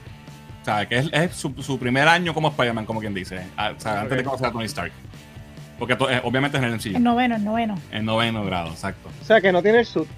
O 0.63 0.65
sea, 0.65 0.89
que 0.89 0.97
es, 0.99 1.11
es 1.13 1.33
su, 1.37 1.53
su 1.63 1.79
primer 1.79 2.09
año 2.09 2.33
como 2.33 2.49
Spider-Man, 2.49 2.87
como 2.87 3.01
quien 3.01 3.13
dice. 3.15 3.41
Ah, 3.57 3.73
O 3.77 3.81
sea, 3.81 4.01
antes 4.01 4.17
de 4.17 4.25
conocer 4.25 4.47
a 4.47 4.53
Tony 4.53 4.65
Stark. 4.65 4.93
Porque 5.79 5.95
to- 5.97 6.11
eh, 6.11 6.21
obviamente 6.25 6.57
es 6.57 6.63
en 6.63 6.69
el 6.71 6.75
El 6.75 6.93
MCU. 6.93 7.01
noveno, 7.01 7.37
el 7.37 7.45
noveno. 7.45 7.75
En 7.93 8.05
noveno 8.07 8.45
grado, 8.45 8.71
exacto. 8.71 9.11
O 9.21 9.25
sea, 9.25 9.41
que 9.41 9.53
no 9.53 9.61
tiene 9.63 9.81
el 9.81 9.85
suit. 9.87 10.09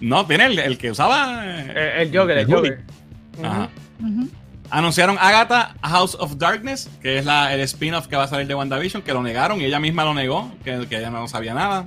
No, 0.00 0.24
tiene 0.26 0.46
el, 0.46 0.58
el 0.60 0.78
que 0.78 0.92
usaba. 0.92 1.42
eh, 1.44 1.72
Eh, 1.74 1.92
El 2.02 2.16
Joker, 2.16 2.38
el. 2.38 2.46
Joker. 2.46 2.80
Ajá. 3.42 3.68
Ujú. 4.00 4.28
Anunciaron 4.70 5.16
Agatha 5.18 5.74
House 5.82 6.14
of 6.18 6.36
Darkness, 6.36 6.90
que 7.00 7.18
es 7.18 7.24
la, 7.24 7.54
el 7.54 7.60
spin-off 7.60 8.06
que 8.06 8.16
va 8.16 8.24
a 8.24 8.28
salir 8.28 8.46
de 8.46 8.54
WandaVision, 8.54 9.02
que 9.02 9.14
lo 9.14 9.22
negaron 9.22 9.60
y 9.60 9.64
ella 9.64 9.80
misma 9.80 10.04
lo 10.04 10.12
negó, 10.12 10.52
que, 10.62 10.86
que 10.88 10.98
ella 10.98 11.10
no 11.10 11.26
sabía 11.26 11.54
nada. 11.54 11.86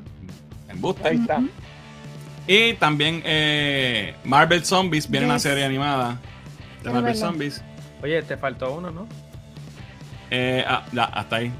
Embuste. 0.68 1.08
Ahí 1.08 1.18
está. 1.18 1.42
Y 2.48 2.74
también 2.74 3.22
eh, 3.24 4.16
Marvel 4.24 4.66
Zombies, 4.66 5.10
viene 5.10 5.28
una 5.28 5.40
serie 5.40 5.64
animada 5.64 6.20
de 6.84 6.90
Marvel. 6.90 7.16
Zombies. 7.16 7.62
Oye, 8.02 8.22
te 8.24 8.36
faltó 8.36 8.74
uno, 8.74 8.90
¿no? 8.90 9.08
Eh, 10.32 10.66
ah, 10.68 10.84
ya, 10.92 11.04
hasta 11.04 11.36
ahí. 11.36 11.52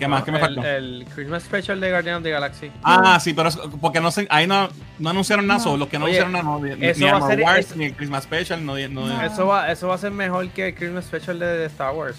¿Qué 0.00 0.08
más? 0.08 0.24
¿Qué 0.24 0.32
me 0.32 0.38
el, 0.38 0.44
faltó? 0.44 0.64
El 0.64 1.06
Christmas 1.14 1.42
Special 1.44 1.78
de 1.80 1.90
Guardian 1.90 2.16
of 2.16 2.22
the 2.24 2.30
Galaxy. 2.30 2.72
Ah, 2.82 3.20
sí, 3.20 3.34
pero 3.34 3.50
es- 3.50 3.58
porque 3.80 4.00
no 4.00 4.10
sé, 4.10 4.26
ahí 4.30 4.46
no, 4.46 4.68
no 4.98 5.10
anunciaron 5.10 5.46
nada, 5.46 5.62
No. 5.64 5.76
los 5.76 5.88
que 5.88 5.98
no 5.98 6.06
Oye, 6.06 6.18
anunciaron 6.20 6.32
nada, 6.32 6.44
no, 6.44 6.76
ni, 6.76 6.86
eso 6.86 6.98
ni 7.00 7.04
va 7.06 7.12
a 7.12 7.14
Armor 7.16 7.30
ser- 7.30 7.40
Wars, 7.42 7.58
es- 7.70 7.76
ni 7.76 7.84
el 7.84 7.92
Christmas 7.94 8.24
Special, 8.24 8.64
no, 8.66 8.76
no, 8.88 9.06
No. 9.06 9.22
Eso 9.22 9.46
va, 9.46 9.70
eso 9.70 9.86
va 9.88 9.94
a 9.94 9.98
ser 9.98 10.10
mejor 10.10 10.48
que 10.48 10.68
el 10.68 10.74
Christmas 10.74 11.04
Special 11.04 11.38
de, 11.38 11.46
de 11.46 11.66
Star 11.66 11.94
Wars. 11.94 12.16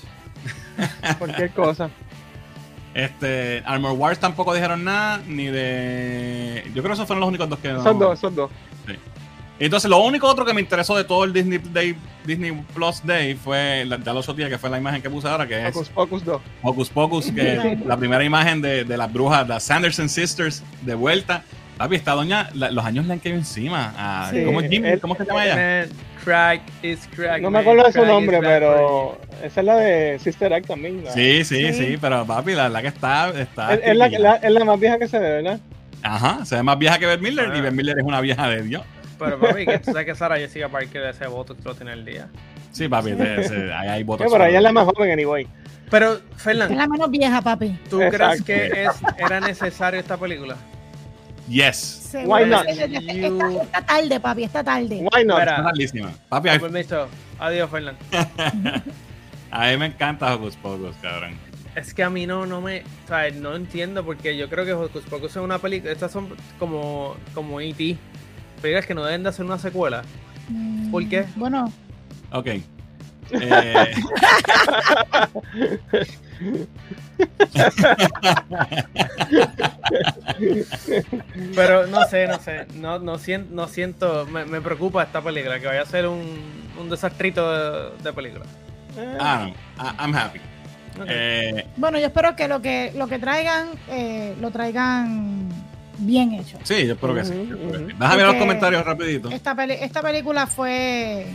Cualquier 1.19 1.49
cosa. 1.51 1.89
Este, 2.93 3.63
Armor 3.65 3.93
Wars 3.93 4.19
tampoco 4.19 4.53
dijeron 4.53 4.83
nada, 4.83 5.19
ni 5.27 5.45
de... 5.47 6.61
Yo 6.67 6.83
creo 6.83 6.87
que 6.87 6.93
esos 6.93 7.07
fueron 7.07 7.21
los 7.21 7.29
únicos 7.29 7.49
dos 7.49 7.59
que 7.59 7.71
no... 7.73 7.81
Son 7.81 7.97
dos, 7.97 8.19
son 8.19 8.35
dos. 8.35 8.51
Entonces, 9.65 9.89
lo 9.89 9.99
único 10.03 10.27
otro 10.27 10.43
que 10.43 10.53
me 10.53 10.61
interesó 10.61 10.95
de 10.97 11.03
todo 11.03 11.23
el 11.23 11.33
Disney 11.33 11.59
Day, 11.71 11.95
Disney 12.25 12.51
Plus 12.73 13.01
Day 13.05 13.35
fue, 13.35 13.85
la- 13.85 13.97
ya 13.99 14.11
los 14.13 14.25
otros 14.25 14.37
días, 14.37 14.49
que 14.49 14.57
fue 14.57 14.69
la 14.69 14.77
imagen 14.77 15.01
que 15.01 15.09
puse 15.09 15.27
ahora, 15.27 15.45
que 15.47 15.67
es 15.67 15.73
Focus, 15.73 15.89
Focus 15.91 16.25
2. 16.25 16.41
Hocus 16.63 16.89
Pocus, 16.89 17.31
que 17.31 17.53
es 17.79 17.85
la 17.85 17.95
primera 17.97 18.23
imagen 18.23 18.61
de, 18.61 18.83
de 18.85 18.97
las 18.97 19.11
brujas, 19.11 19.47
las 19.47 19.63
Sanderson 19.63 20.09
Sisters, 20.09 20.63
de 20.81 20.95
vuelta. 20.95 21.43
Papi, 21.77 21.95
esta 21.95 22.11
doña, 22.13 22.49
la- 22.53 22.71
los 22.71 22.83
años 22.85 23.05
le 23.05 23.13
han 23.13 23.19
caído 23.19 23.37
encima. 23.37 23.93
a- 23.97 24.29
Sí, 24.31 24.43
¿Cómo 24.45 24.61
es 24.61 24.69
Jimmy? 24.69 24.89
él- 24.89 24.99
¿Cómo 24.99 25.13
es 25.13 25.19
se 25.19 25.25
llama 25.25 25.45
ella? 25.45 25.87
Crack 26.23 26.61
is 26.83 27.07
crack. 27.15 27.41
No 27.41 27.49
me 27.49 27.59
acuerdo 27.59 27.83
de 27.83 27.91
su 27.91 28.05
nombre, 28.05 28.37
crack 28.39 28.51
pero 28.51 29.19
esa 29.43 29.59
es 29.61 29.65
la 29.65 29.75
de 29.75 30.19
Sister 30.19 30.53
Act 30.53 30.67
también. 30.67 31.03
la- 31.03 31.11
Sí, 31.11 31.43
sí, 31.43 31.73
sí, 31.73 31.73
Sí. 31.73 31.97
pero 31.99 32.25
papi, 32.25 32.53
la 32.53 32.63
verdad 32.63 32.81
que 32.81 32.87
está. 32.87 33.29
está 33.39 33.73
Es, 33.73 33.81
es 33.83 33.95
la, 33.95 34.07
la- 34.09 34.35
es 34.35 34.51
la 34.51 34.65
más 34.65 34.79
vieja 34.79 34.99
que 34.99 35.07
se 35.07 35.17
ve, 35.19 35.29
¿verdad? 35.41 35.59
Ajá, 36.03 36.45
se 36.45 36.55
ve 36.55 36.63
más 36.63 36.77
vieja 36.79 36.97
que 36.99 37.05
Beth 37.05 37.21
Miller 37.21 37.49
Ah. 37.51 37.57
y 37.57 37.61
Beth 37.61 37.73
Miller 37.73 37.95
es 37.99 38.03
una 38.05 38.21
vieja 38.21 38.47
de 38.49 38.61
Dios. 38.63 38.83
Pero 39.21 39.39
papi, 39.39 39.65
que 39.67 39.77
tú 39.77 39.91
sabes 39.91 40.05
que 40.07 40.15
Sara 40.15 40.37
Jessica 40.37 40.67
Parker 40.67 41.03
ese 41.03 41.27
voto 41.27 41.55
lo 41.63 41.75
tiene 41.75 41.93
el 41.93 42.03
día. 42.03 42.27
Sí, 42.71 42.87
papi, 42.87 43.11
ahí 43.11 43.87
hay 43.87 43.99
Sí, 43.99 44.03
votos. 44.03 44.27
pero 44.31 44.45
ella 44.45 44.57
es 44.57 44.63
la 44.63 44.71
más 44.71 44.85
joven, 44.85 45.11
anyway. 45.11 45.47
Pero, 45.91 46.13
Es 46.13 46.21
Fernán, 46.37 46.75
la 46.75 46.87
menos 46.87 47.11
vieja, 47.11 47.39
papi. 47.39 47.77
¿tú 47.87 47.97
crees 47.97 48.13
Exacto. 48.13 48.45
que 48.45 48.83
es, 48.85 48.89
era 49.17 49.39
necesario 49.39 49.99
esta 49.99 50.17
película? 50.17 50.55
Yes. 51.47 52.09
Why 52.25 52.45
not? 52.45 52.65
Está, 52.67 52.85
está- 52.85 53.81
tarde, 53.85 54.19
papi, 54.19 54.43
está 54.43 54.63
tarde. 54.63 54.95
Why 55.13 55.23
not? 55.23 55.39
Mira. 55.39 55.51
Está 55.51 55.61
malísima. 55.61 56.11
Papi, 56.27 56.49
Con 56.49 56.71
permiso. 56.71 57.07
Adiós, 57.37 57.69
Fernán. 57.69 57.97
a 59.51 59.67
mí 59.67 59.77
me 59.77 59.85
encanta 59.87 60.33
Hocus 60.33 60.55
Pocus, 60.55 60.95
cabrón. 60.99 61.37
Es 61.75 61.93
que 61.93 62.03
a 62.03 62.09
mí 62.09 62.25
no, 62.25 62.45
no 62.47 62.59
me, 62.59 62.81
o 63.05 63.07
sea, 63.07 63.29
no 63.31 63.55
entiendo 63.55 64.03
porque 64.03 64.35
yo 64.35 64.49
creo 64.49 64.65
que 64.65 64.73
Hocus 64.73 65.03
Pocus 65.03 65.31
es 65.31 65.37
una 65.37 65.59
película, 65.59 65.91
estas 65.91 66.11
son 66.11 66.29
como, 66.57 67.15
como 67.33 67.61
E.T. 67.61 67.97
Películas 68.61 68.85
que 68.85 68.93
no 68.93 69.03
deben 69.03 69.23
de 69.23 69.29
hacer 69.29 69.45
una 69.45 69.57
secuela. 69.57 70.03
Mm, 70.49 70.91
¿Por 70.91 71.07
qué? 71.09 71.25
Bueno, 71.35 71.71
Ok. 72.31 72.47
Eh, 73.33 73.93
Pero 81.55 81.87
no 81.87 82.05
sé, 82.05 82.27
no 82.27 82.39
sé, 82.39 82.67
no, 82.75 82.99
no, 82.99 83.17
siento, 83.17 83.53
no 83.53 83.67
siento, 83.67 84.25
me, 84.27 84.45
me 84.45 84.61
preocupa 84.61 85.03
esta 85.03 85.21
película, 85.21 85.59
que 85.59 85.67
vaya 85.67 85.81
a 85.81 85.85
ser 85.85 86.07
un, 86.07 86.21
un 86.79 86.89
desastrito 86.89 87.51
de, 87.51 88.03
de 88.03 88.13
película. 88.13 88.45
Ah, 89.19 89.49
no. 89.77 89.83
I'm 90.03 90.15
happy. 90.15 90.39
Eh, 91.07 91.65
bueno, 91.77 91.97
yo 91.99 92.07
espero 92.07 92.35
que 92.35 92.49
lo 92.49 92.61
que 92.61 92.91
lo 92.95 93.07
que 93.07 93.17
traigan 93.17 93.67
eh, 93.89 94.35
lo 94.41 94.51
traigan 94.51 95.47
bien 96.01 96.33
hecho. 96.33 96.57
sí, 96.63 96.85
yo 96.85 96.93
espero 96.93 97.13
que 97.15 97.23
sí. 97.25 97.33
Yo 97.33 97.41
espero 97.55 97.71
que 97.71 97.77
sí. 97.77 97.83
ujú. 97.85 97.97
Déjame 97.99 98.17
ver 98.17 98.25
los 98.27 98.35
comentarios 98.35 98.85
rapidito. 98.85 99.29
Esta 99.31 99.55
peli- 99.55 99.77
esta 99.79 100.01
película 100.01 100.47
fue 100.47 101.25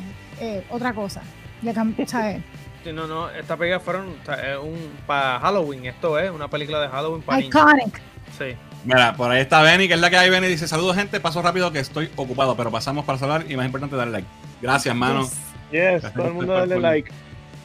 eh, 0.41 0.65
otra 0.71 0.93
cosa. 0.93 1.23
Le. 1.63 1.73
Sí, 2.87 2.93
no, 2.93 3.09
no, 3.09 3.29
esta 3.31 3.57
película 3.57 3.81
fueron 3.81 4.07
un 4.07 4.91
para 5.09 5.41
Halloween, 5.41 5.87
esto 5.87 6.21
es 6.21 6.31
una 6.31 6.47
película 6.47 6.81
de 6.81 6.87
Halloween 6.89 7.21
para 7.21 7.39
niños. 7.41 7.53
Iconic. 7.53 8.01
Sí. 8.39 8.55
Mira, 8.85 9.15
por 9.17 9.29
ahí 9.29 9.41
está 9.41 9.61
Benny, 9.63 9.89
que 9.89 9.95
es 9.95 10.01
la 10.01 10.09
que 10.09 10.17
hay. 10.17 10.31
Benny 10.31 10.47
dice: 10.47 10.69
Saludos, 10.69 10.95
gente. 10.95 11.19
Paso 11.19 11.43
rápido 11.43 11.73
que 11.73 11.81
estoy 11.81 12.09
ocupado, 12.15 12.57
pero 12.57 12.71
pasamos 12.71 13.05
para 13.05 13.19
saludar 13.19 13.45
y 13.51 13.57
más 13.57 13.67
importante, 13.67 13.97
darle 13.97 14.13
like. 14.13 14.29
Gracias, 14.63 14.95
mano, 14.95 15.23
Yes. 15.73 16.03
Yes, 16.03 16.13
todo 16.15 16.29
el 16.29 16.35
mundo 16.35 16.53
dale 16.53 16.79
like. 16.79 17.11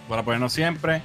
por 0.07 0.17
apoyarnos 0.17 0.51
siempre. 0.51 1.03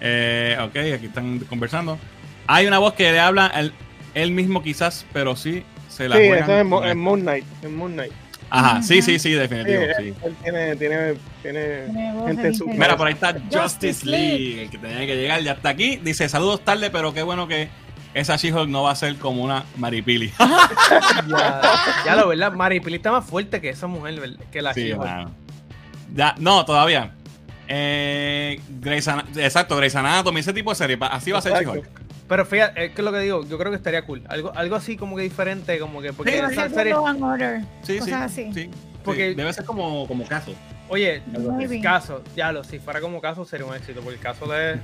Eh, 0.00 0.56
ok, 0.58 0.76
aquí 0.94 1.06
están 1.06 1.40
conversando. 1.40 1.98
Hay 2.46 2.66
una 2.66 2.78
voz 2.78 2.94
que 2.94 3.12
le 3.12 3.20
habla 3.20 3.48
él, 3.48 3.74
él 4.14 4.30
mismo, 4.32 4.62
quizás, 4.62 5.04
pero 5.12 5.36
sí 5.36 5.62
se 5.88 6.08
la 6.08 6.16
Sí, 6.16 6.26
juegan 6.28 6.44
eso 6.44 6.52
es 6.52 6.60
en, 6.84 6.90
en. 6.90 6.98
Moon 6.98 7.20
Knight. 7.20 7.44
En 7.62 7.76
Moon 7.76 7.92
Knight. 7.92 8.12
Ajá, 8.52 8.82
sí, 8.82 9.00
sí, 9.00 9.12
sí, 9.12 9.18
Sí, 9.20 9.32
definitivo. 9.34 9.80
él, 9.82 9.94
Sí. 9.96 10.14
él 10.24 10.36
tiene, 10.42 10.76
tiene, 10.76 11.14
tiene 11.40 12.24
gente 12.26 12.42
de 12.42 12.54
súper. 12.54 12.74
Mira, 12.78 12.96
por 12.96 13.06
ahí 13.06 13.12
está 13.14 13.36
Justice 13.52 14.04
League, 14.04 14.62
el 14.62 14.70
que 14.70 14.78
tenía 14.78 15.06
que 15.06 15.14
llegar, 15.16 15.40
ya 15.42 15.52
está 15.52 15.68
aquí. 15.68 15.98
Dice, 15.98 16.28
saludos 16.28 16.64
tarde, 16.64 16.90
pero 16.90 17.14
qué 17.14 17.22
bueno 17.22 17.46
que 17.46 17.68
esa 18.12 18.34
She-Hulk 18.36 18.68
no 18.68 18.82
va 18.82 18.90
a 18.90 18.96
ser 18.96 19.14
como 19.16 19.44
una 19.44 19.64
Maripili. 19.76 20.32
Ya, 21.28 21.60
ya 22.04 22.16
lo 22.16 22.26
verdad, 22.28 22.52
Maripili 22.52 22.96
está 22.96 23.12
más 23.12 23.24
fuerte 23.24 23.60
que 23.60 23.68
esa 23.68 23.86
mujer, 23.86 24.18
¿verdad? 24.18 24.38
que 24.50 24.62
la 24.62 24.74
Sí, 24.74 24.82
She-Hulk. 24.82 24.98
mano. 25.04 25.30
Ya, 26.14 26.34
no, 26.38 26.64
todavía. 26.64 27.12
Eh, 27.68 28.60
Grey's 28.80 29.06
Ana- 29.06 29.26
exacto, 29.36 29.76
Grey's 29.76 29.94
Anatomy, 29.94 30.40
ese 30.40 30.52
tipo 30.52 30.70
de 30.70 30.76
serie, 30.76 30.98
así 31.00 31.30
va 31.30 31.38
a 31.38 31.42
ser. 31.42 31.52
She-Hulk. 31.52 31.86
Pero 32.30 32.46
fíjate, 32.46 32.84
es 32.84 32.92
que 32.92 33.02
lo 33.02 33.10
que 33.10 33.18
digo, 33.18 33.44
yo 33.44 33.58
creo 33.58 33.72
que 33.72 33.76
estaría 33.76 34.02
cool. 34.06 34.22
Algo, 34.28 34.52
algo 34.56 34.76
así 34.76 34.96
como 34.96 35.16
que 35.16 35.22
diferente, 35.22 35.80
como 35.80 36.00
que 36.00 36.12
porque 36.12 36.30
Sí, 36.30 36.38
Sí, 37.82 37.92
sí, 37.94 37.98
cosas 37.98 38.22
así. 38.22 38.50
sí. 38.54 38.70
Porque- 39.02 39.30
Sí, 39.30 39.34
debe 39.34 39.52
ser 39.52 39.64
como, 39.64 40.06
como 40.06 40.24
caso. 40.24 40.54
oye, 40.88 41.22
caso, 41.82 42.22
ya 42.36 42.52
lo, 42.52 42.62
si 42.62 42.78
fuera 42.78 43.00
como 43.00 43.20
caso 43.20 43.44
sería 43.44 43.66
un 43.66 43.74
éxito, 43.74 44.00
porque 44.00 44.14
el 44.14 44.22
caso 44.22 44.46
de 44.46 44.78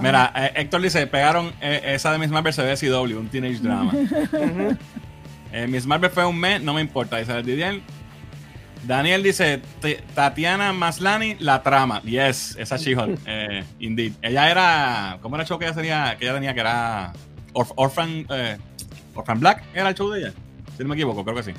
Mira, 0.00 0.32
eh, 0.36 0.52
Héctor 0.54 0.82
dice, 0.82 1.04
pegaron 1.08 1.52
eh, 1.60 1.80
esa 1.84 2.12
de 2.12 2.18
Miss 2.18 2.30
Marvel 2.30 2.52
se 2.52 2.62
ve 2.62 2.76
CW, 2.76 3.18
un 3.18 3.28
teenage 3.28 3.58
drama. 3.58 3.92
Eh, 5.52 5.66
Miss 5.68 5.86
Marvel 5.86 6.10
fue 6.10 6.26
un 6.26 6.38
mes, 6.38 6.60
no 6.62 6.74
me 6.74 6.80
importa, 6.80 7.16
dice 7.16 7.42
Didier. 7.42 7.80
Daniel 8.86 9.22
dice, 9.22 9.60
"T- 9.80 10.02
Tatiana 10.14 10.72
Maslani, 10.72 11.36
la 11.40 11.62
trama. 11.62 12.00
Yes, 12.02 12.56
esa 12.58 12.76
She-Hulk. 12.76 13.20
eh, 13.26 13.64
indeed. 13.80 14.12
Ella 14.22 14.50
era, 14.50 15.18
¿cómo 15.20 15.36
era 15.36 15.42
el 15.42 15.48
show 15.48 15.58
que 15.58 15.66
ella, 15.66 15.74
tenía, 15.74 16.16
que 16.18 16.24
ella 16.24 16.34
tenía? 16.34 16.54
Que 16.54 16.60
era 16.60 17.12
Orf- 17.52 17.72
Orphan, 17.76 18.26
eh, 18.30 18.56
Orphan 19.14 19.40
Black, 19.40 19.64
¿era 19.74 19.88
el 19.90 19.94
show 19.94 20.10
de 20.10 20.20
ella? 20.20 20.32
Si 20.76 20.82
no 20.82 20.88
me 20.90 20.94
equivoco, 20.94 21.24
creo 21.24 21.36
que 21.36 21.42
sí. 21.42 21.52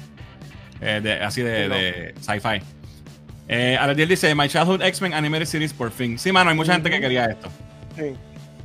Eh, 0.82 1.00
de- 1.04 1.22
así 1.24 1.42
de, 1.42 1.68
de 1.70 2.16
sci-fi. 2.22 2.62
Eh, 3.50 4.06
dice, 4.08 4.36
My 4.36 4.48
Childhood 4.48 4.82
X-Men 4.84 5.14
Animated 5.14 5.46
Series 5.46 5.74
por 5.74 5.92
fin. 5.92 6.20
Sí, 6.20 6.32
mano, 6.32 6.50
hay 6.50 6.56
mucha 6.56 6.74
gente 6.74 6.90
que 6.90 7.00
quería 7.00 7.26
esto. 7.26 7.50
Sí. 7.96 8.14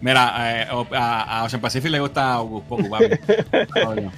Mira, 0.00 0.62
eh, 0.62 0.66
a, 0.96 1.38
a 1.40 1.44
Ocean 1.44 1.60
Pacific 1.62 1.90
le 1.90 2.00
gusta 2.00 2.38
Pocus, 2.38 2.88
papi. 2.88 3.06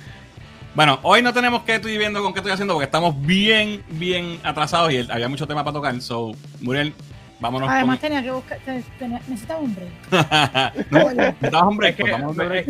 Bueno, 0.74 0.98
hoy 1.02 1.22
no 1.22 1.32
tenemos 1.32 1.62
que 1.62 1.76
estoy 1.76 1.96
viendo 1.98 2.22
con 2.22 2.32
qué 2.32 2.40
estoy 2.40 2.52
haciendo 2.52 2.74
porque 2.74 2.86
estamos 2.86 3.20
bien, 3.24 3.84
bien 3.90 4.40
atrasados 4.42 4.92
y 4.92 5.08
había 5.10 5.28
mucho 5.28 5.46
tema 5.46 5.62
para 5.62 5.74
tocar. 5.74 6.00
So, 6.00 6.32
Muriel, 6.60 6.92
vámonos. 7.38 7.68
Además 7.70 8.00
tenía 8.00 8.22
que 8.22 8.32
buscar, 8.32 8.58
te- 8.64 8.82
tenía- 8.98 9.20
necesitaba 9.28 9.60
un 9.60 9.74
break. 9.74 9.90
no, 10.90 11.10
necesitabas 11.12 11.68
un 11.70 11.76
break, 11.76 11.96
pues 11.96 12.12
vámonos 12.12 12.36
de 12.36 12.44
break. 12.46 12.66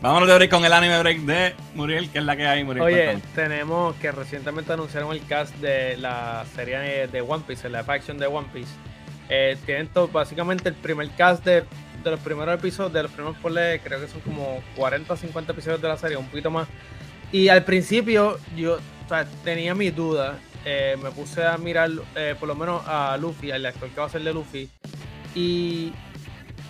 Vámonos 0.00 0.28
de 0.28 0.34
break 0.34 0.50
con 0.50 0.64
el 0.64 0.72
anime 0.72 0.98
break 0.98 1.18
de 1.20 1.54
Muriel, 1.76 2.10
que 2.10 2.18
es 2.18 2.24
la 2.24 2.34
que 2.36 2.44
hay, 2.44 2.64
Muriel. 2.64 2.84
Oye, 2.84 3.04
cuéntame. 3.04 3.32
tenemos 3.36 3.94
que 3.96 4.10
recientemente 4.10 4.72
anunciaron 4.72 5.12
el 5.12 5.24
cast 5.26 5.54
de 5.58 5.96
la 5.96 6.44
serie 6.56 7.06
de 7.06 7.20
One 7.20 7.44
Piece, 7.46 7.68
el 7.68 7.74
live 7.74 7.84
action 7.86 8.18
de 8.18 8.26
One 8.26 8.48
Piece. 8.52 8.72
Eh, 9.28 9.56
tienen 9.64 9.86
todo, 9.86 10.08
básicamente 10.08 10.68
el 10.70 10.74
primer 10.74 11.08
cast 11.10 11.44
de, 11.44 11.62
de 12.02 12.10
los 12.10 12.20
primeros 12.20 12.54
episodios, 12.54 12.92
de 12.92 13.02
los 13.02 13.12
primeros 13.12 13.38
ponle, 13.38 13.80
creo 13.82 14.00
que 14.00 14.08
son 14.08 14.20
como 14.22 14.62
40 14.76 15.12
o 15.12 15.16
50 15.16 15.52
episodios 15.52 15.80
de 15.82 15.88
la 15.88 15.96
serie, 15.96 16.16
un 16.16 16.26
poquito 16.28 16.50
más. 16.50 16.68
Y 17.30 17.48
al 17.48 17.64
principio 17.64 18.38
yo 18.56 18.78
tenía 19.44 19.74
mis 19.74 19.94
dudas. 19.94 20.36
eh, 20.64 20.96
me 21.02 21.10
puse 21.10 21.44
a 21.44 21.58
mirar 21.58 21.90
eh, 22.14 22.36
por 22.38 22.48
lo 22.48 22.54
menos 22.54 22.82
a 22.86 23.16
Luffy, 23.16 23.50
al 23.50 23.66
actor 23.66 23.88
que 23.90 24.00
va 24.00 24.06
a 24.06 24.10
ser 24.10 24.22
de 24.22 24.32
Luffy. 24.32 24.70
Y 25.34 25.92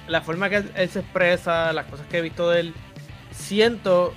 la 0.09 0.22
forma 0.22 0.49
que 0.49 0.57
él 0.74 0.89
se 0.91 1.01
expresa, 1.01 1.72
las 1.72 1.87
cosas 1.87 2.07
que 2.09 2.18
he 2.18 2.22
visto 2.22 2.49
de 2.51 2.61
él, 2.61 2.74
siento 3.33 4.14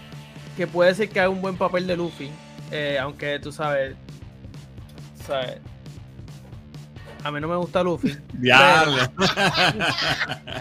que 0.58 0.68
puede 0.68 0.94
ser 0.96 1.10
que 1.10 1.20
haga 1.20 1.30
un 1.30 1.42
buen 1.42 1.58
papel 1.58 1.88
de 1.88 1.98
Luffy. 1.98 2.32
eh, 2.72 2.98
aunque 3.00 3.40
tú 3.40 3.52
sabes, 3.52 3.96
sabes, 5.28 5.60
a 7.26 7.32
mí 7.32 7.42
no 7.42 7.48
me 7.48 7.56
gusta 7.56 7.82
Luffy. 7.82 8.16
Diablo. 8.34 8.98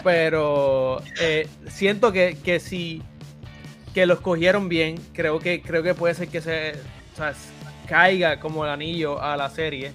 pero 0.03 0.99
eh, 1.21 1.47
siento 1.67 2.11
que, 2.11 2.39
que 2.43 2.59
si 2.59 3.03
que 3.93 4.07
los 4.07 4.19
cogieron 4.19 4.67
bien, 4.67 4.99
creo 5.13 5.37
que 5.37 5.61
creo 5.61 5.83
que 5.83 5.93
puede 5.93 6.15
ser 6.15 6.27
que 6.27 6.41
se 6.41 6.73
o 7.13 7.17
sea, 7.17 7.33
caiga 7.87 8.39
como 8.39 8.65
el 8.65 8.71
anillo 8.71 9.21
a 9.21 9.37
la 9.37 9.47
serie. 9.51 9.93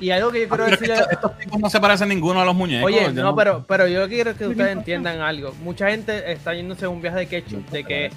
Y 0.00 0.10
algo 0.10 0.30
que 0.30 0.42
yo 0.42 0.48
quiero 0.48 0.64
Pero 0.64 0.74
es 0.74 0.80
que 0.80 0.88
decirle, 0.88 1.12
estos, 1.12 1.38
tipos 1.38 1.58
no 1.58 1.70
se 1.70 1.80
parecen 1.80 2.10
ninguno 2.10 2.42
a 2.42 2.44
los 2.44 2.54
muñecos. 2.54 2.92
oye, 2.92 3.10
no, 3.10 3.34
pero 3.34 3.64
pero 3.66 3.88
yo 3.88 4.06
quiero 4.06 4.36
que 4.36 4.48
ustedes 4.48 4.72
entiendan 4.72 5.22
algo. 5.22 5.54
Mucha 5.62 5.88
gente 5.88 6.30
está 6.30 6.52
yéndose 6.52 6.84
a 6.84 6.90
un 6.90 7.00
viaje 7.00 7.20
de 7.20 7.26
ketchup, 7.26 7.70
de 7.70 7.84
que 7.84 8.10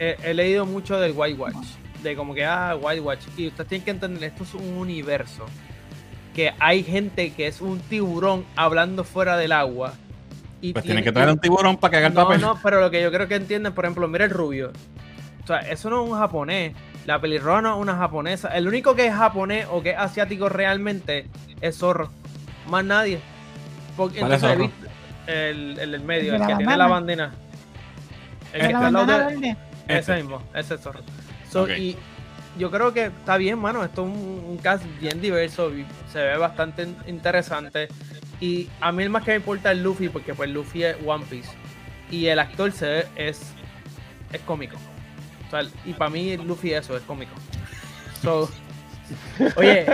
he, 0.00 0.16
he 0.24 0.34
leído 0.34 0.66
mucho 0.66 0.98
del 0.98 1.12
White 1.14 1.38
Watch, 1.38 1.68
de 2.02 2.16
como 2.16 2.34
que 2.34 2.44
ah 2.44 2.76
White 2.80 3.02
Watch 3.02 3.20
y 3.36 3.46
ustedes 3.46 3.68
tienen 3.68 3.84
que 3.84 3.90
entender 3.92 4.24
esto 4.24 4.42
es 4.42 4.54
un 4.54 4.76
universo 4.76 5.46
que 6.34 6.52
hay 6.58 6.82
gente 6.84 7.32
que 7.32 7.46
es 7.46 7.60
un 7.60 7.80
tiburón 7.80 8.44
hablando 8.56 9.04
fuera 9.04 9.36
del 9.36 9.52
agua 9.52 9.94
y 10.60 10.72
Pues 10.72 10.84
tiene- 10.84 11.00
tienen 11.00 11.04
que 11.04 11.12
traer 11.12 11.30
un 11.30 11.38
tiburón 11.38 11.76
para 11.78 11.90
que 11.90 11.96
haga 11.98 12.06
el 12.08 12.14
no, 12.14 12.22
papel. 12.24 12.40
no, 12.40 12.58
pero 12.62 12.80
lo 12.80 12.90
que 12.90 13.02
yo 13.02 13.10
creo 13.10 13.26
que 13.28 13.34
entienden, 13.36 13.72
por 13.72 13.84
ejemplo, 13.84 14.06
mira 14.08 14.24
el 14.26 14.30
rubio. 14.30 14.72
O 15.42 15.46
sea, 15.46 15.58
eso 15.60 15.90
no 15.90 16.04
es 16.04 16.10
un 16.10 16.18
japonés. 16.18 16.74
La 17.06 17.18
pelirroja 17.20 17.62
no 17.62 17.74
es 17.76 17.80
una 17.80 17.96
japonesa. 17.96 18.48
El 18.48 18.68
único 18.68 18.94
que 18.94 19.06
es 19.06 19.14
japonés 19.14 19.66
o 19.70 19.82
que 19.82 19.90
es 19.90 19.98
asiático 19.98 20.48
realmente 20.48 21.26
es 21.60 21.78
Zorro. 21.78 22.10
Más 22.68 22.84
nadie. 22.84 23.20
Porque 23.96 24.20
¿Cuál 24.20 24.70
el, 25.26 25.78
el 25.78 25.90
del 25.92 26.00
medio, 26.02 26.34
¿El 26.34 26.46
que 26.46 26.56
tiene 26.56 26.76
la 26.76 26.86
bandina. 26.86 27.32
El 28.52 28.60
¿De 28.62 28.66
que 28.68 28.72
está 28.74 28.86
al 28.86 28.92
lado 28.92 29.06
de- 29.06 29.18
verde? 29.24 29.56
ese 29.88 29.98
Este. 29.98 30.14
mismo, 30.16 30.42
ese 30.54 30.74
es 30.74 30.80
Zorro. 30.80 31.00
So. 31.50 31.68
Y 31.68 31.96
yo 32.58 32.70
creo 32.70 32.92
que 32.92 33.06
está 33.06 33.36
bien, 33.36 33.58
mano. 33.58 33.84
Esto 33.84 34.02
es 34.02 34.08
un, 34.08 34.58
cast 34.62 34.84
bien 35.00 35.20
diverso. 35.20 35.70
Se 36.12 36.18
ve 36.18 36.36
bastante 36.36 36.82
in- 36.84 36.96
interesante. 37.06 37.88
Y 38.40 38.68
a 38.80 38.90
mí 38.92 39.02
el 39.02 39.10
más 39.10 39.22
que 39.24 39.32
me 39.32 39.36
importa 39.36 39.72
es 39.72 39.78
Luffy, 39.78 40.08
porque 40.08 40.34
pues 40.34 40.50
Luffy 40.50 40.84
es 40.84 40.96
One 41.04 41.24
Piece. 41.28 41.50
Y 42.10 42.26
el 42.26 42.38
actor 42.38 42.72
se 42.72 42.86
ve, 42.86 43.06
es, 43.16 43.52
es 44.32 44.40
cómico. 44.42 44.76
O 45.52 45.88
y 45.88 45.92
para 45.94 46.10
mí 46.10 46.36
Luffy 46.36 46.72
eso 46.72 46.96
es 46.96 47.02
cómico. 47.02 47.32
So, 48.22 48.48
oye, 49.56 49.84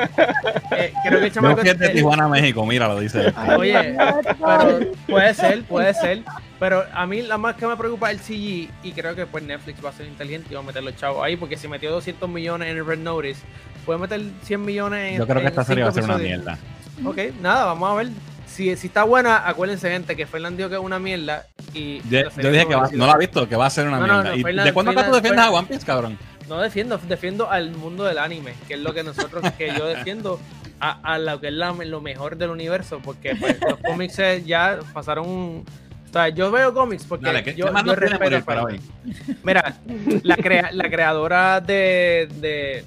eh, 0.73 0.93
creo 1.07 1.21
que 1.21 1.27
el 1.27 1.33
chamaco... 1.33 1.62
Es 1.62 1.79
de 1.79 1.87
eh, 1.87 1.91
Tijuana, 1.91 2.29
México, 2.29 2.64
mira, 2.67 2.89
lo 2.89 3.01
dice. 3.01 3.33
Oye, 3.57 3.97
pero 4.39 4.91
puede 5.07 5.35
ser, 5.35 5.62
puede 5.64 5.95
ser. 5.95 6.23
Pero 6.59 6.85
a 6.95 7.07
mí 7.07 7.23
la 7.23 7.37
más 7.39 7.55
que 7.57 7.67
me 7.67 7.77
preocupa 7.77 8.11
es 8.11 8.19
el 8.19 8.25
CG 8.25 8.71
y 8.83 8.93
creo 8.93 9.14
que 9.14 9.27
pues 9.27 9.45
Netflix 9.45 9.85
va 9.85 9.91
a 9.91 9.93
ser 9.93 10.07
inteligente 10.07 10.49
y 10.51 10.55
va 10.55 10.61
a 10.61 10.64
meter 10.64 10.83
los 10.83 10.97
chavos 10.97 11.23
ahí 11.25 11.37
porque 11.37 11.57
si 11.57 11.69
metió 11.69 11.91
200 11.91 12.29
millones 12.29 12.71
en 12.71 12.79
el 12.79 12.87
Red 12.87 12.99
Notice, 13.01 13.41
puede 13.85 13.99
meter 13.99 14.23
100 14.45 14.64
millones 14.64 15.12
en 15.12 15.19
Yo 15.19 15.27
creo 15.27 15.43
que 15.43 15.49
esta 15.49 15.64
serie 15.64 15.85
va 15.85 15.91
a 15.91 15.93
ser 15.93 16.05
una 16.05 16.17
mierda. 16.19 16.59
Ok, 17.05 17.19
nada, 17.43 17.67
vamos 17.67 17.91
a 17.91 17.95
ver. 17.97 18.09
Si, 18.47 18.75
si 18.77 18.87
está 18.87 19.03
buena, 19.05 19.47
acuérdense 19.47 19.91
gente 19.91 20.17
que 20.17 20.25
Fernan 20.27 20.57
dijo 20.57 20.71
que 20.71 20.77
es 20.77 20.81
una 20.81 20.99
mierda 20.99 21.45
y 21.75 21.99
Yo, 22.09 22.21
yo 22.41 22.51
dije 22.51 22.67
que 22.67 22.75
va, 22.75 22.89
no 22.93 23.07
la 23.07 23.12
he 23.12 23.19
visto, 23.19 23.47
que 23.47 23.55
va 23.57 23.67
a 23.67 23.71
ser 23.71 23.87
una 23.87 23.99
No, 23.99 24.05
mierda. 24.07 24.23
no, 24.31 24.35
¿Y 24.35 24.43
Fernan- 24.43 24.64
¿De 24.64 24.73
cuándo 24.73 24.93
acá 24.93 25.01
tú 25.03 25.11
Fernan- 25.11 25.14
defiendes 25.23 25.45
a 25.45 25.51
One 25.51 25.67
Piece, 25.69 25.85
cabrón? 25.85 26.19
No 26.49 26.61
defiendo, 26.61 26.99
defiendo 26.99 27.51
al 27.51 27.70
mundo 27.72 28.05
del 28.05 28.18
anime, 28.18 28.55
que 28.68 28.74
es 28.74 28.80
lo 28.80 28.94
que 28.94 29.03
nosotros, 29.03 29.44
que 29.59 29.72
yo 29.76 29.86
defiendo 29.86 30.38
a, 30.80 31.01
a 31.14 31.18
lo 31.18 31.40
que 31.40 31.49
es 31.49 31.53
la- 31.55 31.72
lo 31.72 32.01
mejor 32.01 32.36
del 32.36 32.51
universo, 32.51 33.01
porque 33.03 33.34
pues, 33.36 33.59
los 33.68 33.78
cómics 33.84 34.18
eh, 34.20 34.42
ya 34.47 34.78
pasaron 34.92 35.28
un... 35.28 35.64
O 36.09 36.12
sea, 36.12 36.28
yo 36.28 36.51
veo 36.51 36.72
cómics 36.72 37.05
porque 37.05 37.26
Dale, 37.26 37.42
¿qué, 37.44 37.55
yo, 37.55 37.70
más 37.72 37.84
yo 37.84 37.94
respeto 37.94 38.44
para 38.44 38.62
hoy? 38.64 38.80
Mira, 39.42 39.76
la, 40.22 40.36
crea- 40.36 40.70
la 40.72 40.88
creadora 40.88 41.61
de, 41.61 42.28
de. 42.36 42.84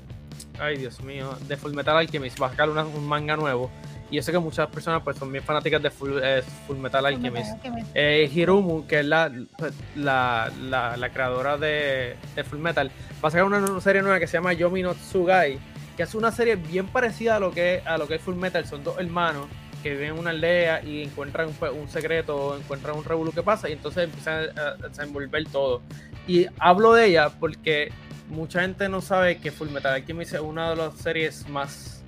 Ay, 0.58 0.78
Dios 0.78 1.02
mío. 1.02 1.38
De 1.48 1.56
Full 1.58 1.74
Metal 1.74 1.96
Alchemist 1.98 2.42
va 2.42 2.48
a 2.48 2.50
sacar 2.52 2.70
una- 2.70 2.86
un 2.86 3.08
manga 3.08 3.36
nuevo. 3.36 3.70
Y 4.12 4.16
yo 4.16 4.24
sé 4.24 4.32
que 4.32 4.40
muchas 4.40 4.68
personas 4.70 5.02
pues 5.04 5.18
son 5.18 5.32
bien 5.32 5.44
fanáticas 5.44 5.82
de 5.82 5.92
Full, 5.92 6.20
eh, 6.22 6.42
Full 6.66 6.78
Metal 6.78 7.06
Alchemist. 7.06 7.52
Eh, 7.94 8.30
Hiromu, 8.34 8.88
que 8.88 9.00
es 9.02 9.06
la, 9.06 9.32
pues, 9.58 9.74
la, 9.96 10.52
la, 10.62 10.98
la 10.98 11.10
creadora 11.10 11.58
de, 11.58 12.16
de 12.36 12.44
Full 12.44 12.60
Metal, 12.60 12.90
va 13.24 13.28
a 13.28 13.32
sacar 13.32 13.46
una 13.46 13.82
serie 13.82 14.02
nueva 14.02 14.20
que 14.20 14.28
se 14.28 14.38
llama 14.38 14.54
Yomi 14.54 14.82
no 14.82 14.96
Tsugai, 14.96 15.60
que 15.96 16.04
es 16.04 16.16
una 16.16 16.32
serie 16.32 16.56
bien 16.56 16.88
parecida 16.88 17.36
a 17.36 17.40
lo 17.40 17.52
que, 17.52 17.84
a 17.86 17.98
lo 17.98 18.08
que 18.08 18.16
es 18.16 18.22
Full 18.22 18.36
Metal. 18.36 18.66
Son 18.66 18.84
dos 18.84 18.98
hermanos 19.00 19.46
que 19.84 19.92
viven 19.92 20.14
en 20.14 20.20
una 20.20 20.32
aldea 20.32 20.84
y 20.84 21.04
encuentran 21.04 21.52
pues, 21.60 21.72
un 21.72 21.88
secreto, 21.88 22.58
encuentran 22.58 22.98
un 22.98 23.04
revolú 23.04 23.32
que 23.32 23.44
pasa 23.44 23.70
y 23.70 23.74
entonces 23.74 24.06
empiezan 24.06 24.58
a, 24.58 24.62
a 24.86 24.88
desenvolver 24.88 25.46
todo. 25.52 25.82
Y 26.28 26.48
hablo 26.58 26.94
de 26.94 27.06
ella 27.06 27.30
porque 27.30 27.92
mucha 28.28 28.62
gente 28.62 28.90
no 28.90 29.02
sabe 29.02 29.38
que 29.38 29.52
Full 29.52 29.70
Metal 29.70 29.94
Alchemist 29.94 30.34
es 30.34 30.40
una 30.42 30.72
de 30.72 30.76
las 30.76 30.96
series 30.96 31.48
más 31.48 31.99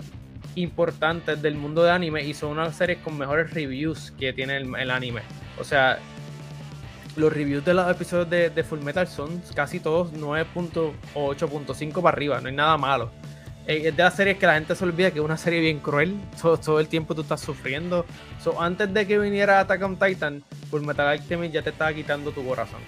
importantes 0.55 1.41
del 1.41 1.55
mundo 1.55 1.83
de 1.83 1.91
anime 1.91 2.23
y 2.23 2.33
son 2.33 2.51
unas 2.51 2.75
series 2.75 2.99
con 2.99 3.17
mejores 3.17 3.51
reviews 3.53 4.11
que 4.19 4.33
tiene 4.33 4.57
el, 4.57 4.75
el 4.75 4.91
anime. 4.91 5.21
O 5.59 5.63
sea, 5.63 5.99
los 7.15 7.31
reviews 7.31 7.63
de 7.65 7.73
los 7.73 7.89
episodios 7.89 8.29
de, 8.29 8.49
de 8.49 8.63
Full 8.63 8.79
Metal 8.79 9.07
son 9.07 9.41
casi 9.55 9.79
todos 9.79 10.13
9.8 10.13 10.93
o 11.13 11.33
8.5 11.33 12.01
para 12.01 12.15
arriba, 12.15 12.39
no 12.41 12.49
hay 12.49 12.55
nada 12.55 12.77
malo. 12.77 13.11
Eh, 13.67 13.87
Es 13.87 13.95
de 13.95 14.03
las 14.03 14.15
series 14.15 14.37
que 14.37 14.45
la 14.47 14.55
gente 14.55 14.75
se 14.75 14.83
olvida 14.83 15.11
que 15.11 15.19
es 15.19 15.25
una 15.25 15.37
serie 15.37 15.59
bien 15.59 15.79
cruel, 15.79 16.15
todo, 16.41 16.57
todo 16.57 16.79
el 16.79 16.87
tiempo 16.87 17.13
tú 17.15 17.21
estás 17.21 17.41
sufriendo. 17.41 18.05
So, 18.39 18.61
antes 18.61 18.93
de 18.93 19.05
que 19.05 19.19
viniera 19.19 19.59
Attack 19.59 19.83
on 19.83 19.97
Titan, 19.97 20.43
Full 20.69 20.81
Metal 20.81 21.07
Alchemist 21.07 21.53
ya 21.53 21.61
te 21.61 21.69
estaba 21.71 21.93
quitando 21.93 22.31
tu 22.31 22.45
corazón. 22.45 22.79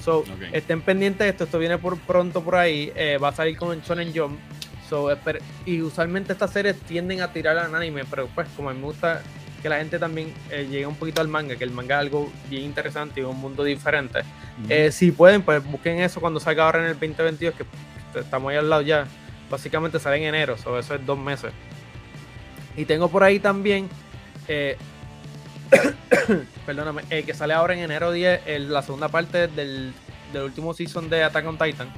So, 0.00 0.24
estén 0.52 0.80
pendientes 0.82 1.24
de 1.24 1.28
esto, 1.28 1.44
esto 1.44 1.58
viene 1.58 1.78
por 1.78 1.98
pronto 1.98 2.42
por 2.42 2.56
ahí, 2.56 2.92
eh, 2.96 3.18
va 3.22 3.28
a 3.28 3.32
salir 3.32 3.56
con 3.56 3.80
Shonen 3.82 4.12
Jump. 4.14 4.38
So, 4.92 5.08
y 5.64 5.80
usualmente 5.80 6.34
estas 6.34 6.52
series 6.52 6.78
tienden 6.80 7.22
a 7.22 7.32
tirar 7.32 7.56
al 7.56 7.74
anime, 7.74 8.04
pero 8.04 8.26
pues 8.34 8.46
como 8.54 8.68
a 8.68 8.74
mí 8.74 8.78
me 8.78 8.84
gusta 8.84 9.22
que 9.62 9.70
la 9.70 9.78
gente 9.78 9.98
también 9.98 10.34
eh, 10.50 10.66
llegue 10.70 10.84
un 10.84 10.96
poquito 10.96 11.22
al 11.22 11.28
manga, 11.28 11.56
que 11.56 11.64
el 11.64 11.70
manga 11.70 11.94
es 11.94 12.00
algo 12.00 12.30
bien 12.50 12.64
interesante 12.64 13.22
y 13.22 13.24
un 13.24 13.40
mundo 13.40 13.64
diferente. 13.64 14.20
Eh, 14.68 14.92
si 14.92 15.10
pueden, 15.10 15.40
pues 15.40 15.64
busquen 15.64 15.98
eso 16.00 16.20
cuando 16.20 16.40
salga 16.40 16.66
ahora 16.66 16.80
en 16.80 16.84
el 16.90 16.92
2022, 17.00 17.54
que 17.54 18.20
estamos 18.20 18.50
ahí 18.50 18.58
al 18.58 18.68
lado 18.68 18.82
ya. 18.82 19.06
Básicamente 19.48 19.98
sale 19.98 20.18
en 20.18 20.24
enero, 20.24 20.58
so 20.58 20.78
eso 20.78 20.94
es 20.94 21.06
dos 21.06 21.18
meses. 21.18 21.52
Y 22.76 22.84
tengo 22.84 23.08
por 23.08 23.24
ahí 23.24 23.38
también, 23.38 23.88
eh, 24.46 24.76
perdóname, 26.66 27.00
eh, 27.08 27.22
que 27.22 27.32
sale 27.32 27.54
ahora 27.54 27.72
en 27.72 27.80
enero 27.80 28.12
10 28.12 28.42
el- 28.44 28.70
la 28.70 28.82
segunda 28.82 29.08
parte 29.08 29.48
del, 29.48 29.94
del 30.34 30.42
último 30.42 30.74
season 30.74 31.08
de 31.08 31.24
Attack 31.24 31.46
on 31.46 31.56
Titan. 31.56 31.88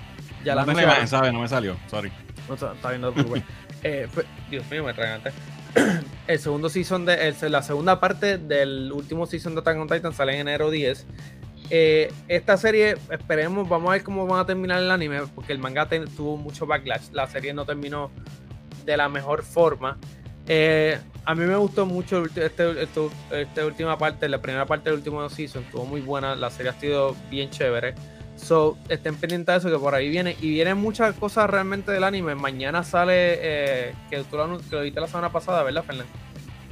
Ya 0.45 0.55
no 0.55 0.67
la 0.67 0.83
imagen, 0.85 1.09
¿sabes? 1.09 1.33
No 1.33 1.41
me 1.41 1.49
salió, 1.49 1.77
sorry. 1.91 2.13
No, 2.49 2.55
está, 2.55 2.73
está 2.75 2.91
viendo 2.91 3.11
Whale. 3.13 3.43
Eh, 3.87 4.09
fue- 4.11 4.25
Dios 4.51 4.65
mío, 4.71 4.83
me 4.83 4.91
atraganté. 4.93 5.31
El 6.27 6.39
segundo 6.39 6.71
season 6.71 7.05
de. 7.05 7.29
el- 7.29 7.53
la 7.53 7.63
segunda 7.63 8.01
parte 8.01 8.39
del 8.39 8.91
último 8.93 9.27
season 9.27 9.55
de 9.55 9.61
Attack 9.61 9.79
on 9.79 9.89
Titan 9.89 10.13
sale 10.15 10.33
en 10.35 10.41
enero 10.49 10.71
10. 10.71 11.07
Eh, 11.71 12.11
esta 12.29 12.57
serie, 12.57 12.97
esperemos, 13.11 13.69
vamos 13.69 13.89
a 13.91 13.93
ver 13.93 14.03
cómo 14.05 14.27
van 14.27 14.41
a 14.41 14.47
terminar 14.47 14.79
el 14.83 14.91
anime, 14.91 15.21
porque 15.35 15.53
el 15.53 15.59
manga 15.59 15.87
tuvo 16.17 16.37
mucho 16.39 16.65
backlash. 16.67 17.11
La 17.13 17.27
serie 17.27 17.53
no 17.53 17.67
terminó 17.67 18.11
de 18.87 18.97
la 18.97 19.09
mejor 19.11 19.43
forma. 19.43 19.99
Eh, 20.47 20.99
a 21.27 21.35
mí 21.35 21.45
me 21.45 21.57
gustó 21.57 21.85
mucho 21.87 22.25
este, 22.25 22.47
este- 22.47 23.09
esta 23.33 23.67
última 23.67 23.99
parte, 23.99 24.29
la 24.29 24.41
primera 24.41 24.65
parte 24.67 24.91
del 24.91 24.99
último 24.99 25.29
season, 25.29 25.63
estuvo 25.65 25.85
muy 25.85 26.01
buena. 26.01 26.37
La 26.37 26.49
serie 26.51 26.71
ha 26.71 26.81
sido 26.81 27.17
bien 27.31 27.51
chévere. 27.51 27.95
So, 28.37 28.77
estén 28.89 29.17
pendientes 29.17 29.53
de 29.53 29.59
eso 29.59 29.71
que 29.71 29.83
por 29.83 29.95
ahí 29.95 30.09
viene. 30.09 30.37
Y 30.41 30.51
vienen 30.51 30.79
muchas 30.79 31.15
cosas 31.17 31.49
realmente 31.49 31.93
del 31.93 32.05
anime. 32.05 32.35
Mañana 32.35 32.83
sale, 32.83 33.39
eh, 33.41 33.95
que 34.11 34.23
tú 34.25 34.37
lo, 34.37 34.59
que 34.59 34.77
lo 34.77 34.83
viste 34.83 35.01
la 35.01 35.07
semana 35.07 35.31
pasada, 35.31 35.63
¿verdad, 35.63 35.85
Fernando? 35.85 36.13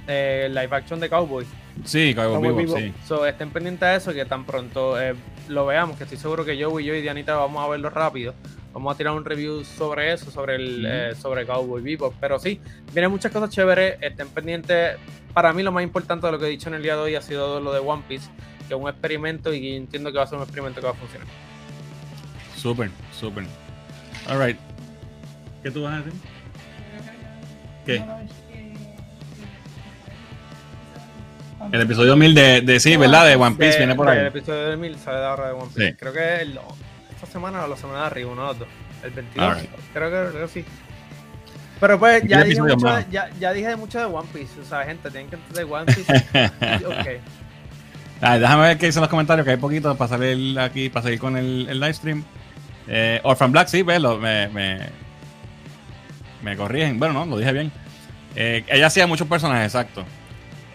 eh, 0.07 0.49
live 0.51 0.69
action 0.71 1.01
de 1.01 1.09
Cowboy. 1.09 1.47
Sí, 1.85 2.15
Cowboy 2.15 2.35
Cowboy 2.35 2.65
Bebop, 2.65 2.79
sí. 2.79 2.93
So, 3.07 3.27
estén 3.27 3.51
pendientes 3.51 3.89
de 3.89 3.97
eso, 3.97 4.13
que 4.13 4.25
tan 4.25 4.45
pronto 4.45 5.01
eh, 5.01 5.15
lo 5.49 5.67
veamos, 5.67 5.97
que 5.97 6.05
estoy 6.05 6.19
seguro 6.19 6.45
que 6.45 6.57
yo 6.57 6.79
y 6.81 6.85
yo 6.85 6.95
y 6.95 7.03
Dianita 7.03 7.35
vamos 7.37 7.65
a 7.65 7.69
verlo 7.69 7.91
rápido. 7.91 8.35
Vamos 8.73 8.95
a 8.95 8.97
tirar 8.97 9.13
un 9.13 9.25
review 9.25 9.65
sobre 9.65 10.15
eso, 10.15 10.31
sobre 10.31 10.57
el 10.57 10.87
eh, 10.87 11.15
sobre 11.15 11.45
Cowboy 11.45 11.83
Bebop. 11.83 12.15
Pero 12.21 12.39
sí, 12.39 12.59
vienen 12.93 13.11
muchas 13.11 13.31
cosas 13.31 13.51
chéveres, 13.51 13.99
estén 14.01 14.29
pendientes. 14.29 14.97
Para 15.35 15.53
mí 15.53 15.63
lo 15.63 15.73
más 15.73 15.83
importante 15.83 16.27
de 16.27 16.33
lo 16.33 16.39
que 16.39 16.47
he 16.47 16.51
dicho 16.51 16.69
en 16.69 16.75
el 16.75 16.83
día 16.83 16.97
de 16.97 17.03
hoy 17.03 17.15
ha 17.15 17.23
sido 17.23 17.61
lo 17.61 17.73
de 17.73 17.81
One 17.81 18.03
Piece, 18.09 18.31
que 18.69 18.75
es 18.75 18.81
un 18.81 18.89
experimento 18.89 19.53
y 19.53 19.77
entiendo 19.77 20.11
que 20.11 20.19
va 20.19 20.25
a 20.25 20.27
ser 20.27 20.39
un 20.39 20.45
experimento 20.45 20.81
que 20.81 20.87
va 20.87 20.93
a 20.93 20.97
funcionar. 20.97 21.29
Súper, 22.63 22.91
súper. 23.19 23.45
Alright. 24.29 24.57
¿Qué 25.65 25.71
tú 25.73 25.83
vas 25.83 25.95
a 25.95 25.97
decir? 25.99 26.13
¿Qué? 27.85 28.03
El 31.73 31.81
episodio 31.81 32.17
1000 32.17 32.35
de, 32.35 32.61
de 32.61 32.81
sí, 32.81 32.97
¿verdad? 32.97 33.27
De 33.27 33.37
One 33.37 33.57
Piece 33.57 33.73
De- 33.73 33.79
viene 33.79 33.95
por 33.95 34.09
ahí. 34.09 34.27
episodio 34.27 34.71
de 34.71 34.77
1000 34.77 34.99
sale 34.99 35.19
de 35.19 35.27
ahora 35.27 35.47
de 35.49 35.53
One 35.53 35.69
Piece. 35.75 35.91
Sí. 35.91 35.97
Creo 35.99 36.13
que 36.13 36.37
el- 36.43 36.59
esta 37.15 37.27
semana 37.27 37.65
o 37.65 37.69
la 37.69 37.77
semana 37.77 38.01
de 38.01 38.07
arriba, 38.07 38.31
uno 38.33 38.43
de 38.43 38.49
los 38.49 38.59
dos. 38.61 38.69
El 39.05 39.11
22. 39.11 39.49
Alright. 39.49 39.71
Creo, 39.93 40.11
que, 40.11 40.31
creo 40.33 40.47
que 40.47 40.53
sí. 40.53 40.65
Pero 41.81 41.99
pues 41.99 42.23
ya 42.23 42.39
¿Qué 42.39 42.45
dije, 42.45 42.59
episodio 42.61 42.77
mucho 42.77 42.97
de, 42.97 43.07
ya, 43.11 43.31
ya 43.41 43.53
dije 43.53 43.77
mucho 43.77 43.99
de 43.99 44.05
One 44.05 44.29
Piece. 44.33 44.61
O 44.61 44.65
sea, 44.65 44.85
gente, 44.85 45.11
tienen 45.11 45.29
que 45.31 45.37
entender 45.37 45.67
One 45.69 45.87
Piece. 45.87 46.13
ok. 46.87 48.31
Déjame 48.41 48.63
ver 48.63 48.79
qué 48.79 48.87
dicen 48.87 49.01
los 49.01 49.11
comentarios, 49.11 49.45
que 49.45 49.51
hay 49.53 49.57
poquito 49.57 49.97
para 49.97 50.09
salir 50.09 50.59
aquí, 50.61 50.89
para 50.91 51.05
seguir 51.05 51.19
con 51.19 51.37
el, 51.37 51.67
el 51.69 51.81
live 51.81 51.95
stream. 51.95 52.25
Eh, 52.89 53.21
Orphan 53.23 53.53
Black, 53.53 53.69
sí, 53.69 53.83
ves, 53.83 54.01
lo- 54.01 54.19
me, 54.19 54.49
me, 54.49 54.79
me 56.43 56.57
corrigen. 56.57 56.99
Bueno, 56.99 57.15
no, 57.15 57.27
lo 57.27 57.39
dije 57.39 57.53
bien. 57.53 57.73
Eh, 58.35 58.65
ella 58.69 58.87
hacía 58.87 59.07
muchos 59.07 59.29
personajes, 59.29 59.67
exacto. 59.67 60.05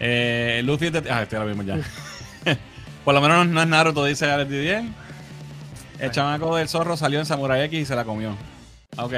Eh, 0.00 0.62
Luffy, 0.64 0.90
de- 0.90 1.10
ah, 1.10 1.26
ya 1.28 1.38
lo 1.40 1.46
vimos 1.46 1.66
ya. 1.66 1.76
Por 3.04 3.14
lo 3.14 3.20
menos 3.20 3.46
no 3.46 3.60
es 3.62 3.68
Naruto, 3.68 4.04
dice 4.04 4.30
Alex 4.30 4.50
Didier. 4.50 4.82
El 5.98 6.10
chamaco 6.10 6.54
del 6.56 6.68
zorro 6.68 6.96
salió 6.96 7.18
en 7.18 7.26
Samurai 7.26 7.62
X 7.64 7.80
y 7.80 7.84
se 7.84 7.96
la 7.96 8.04
comió. 8.04 8.36
Ok. 8.96 9.12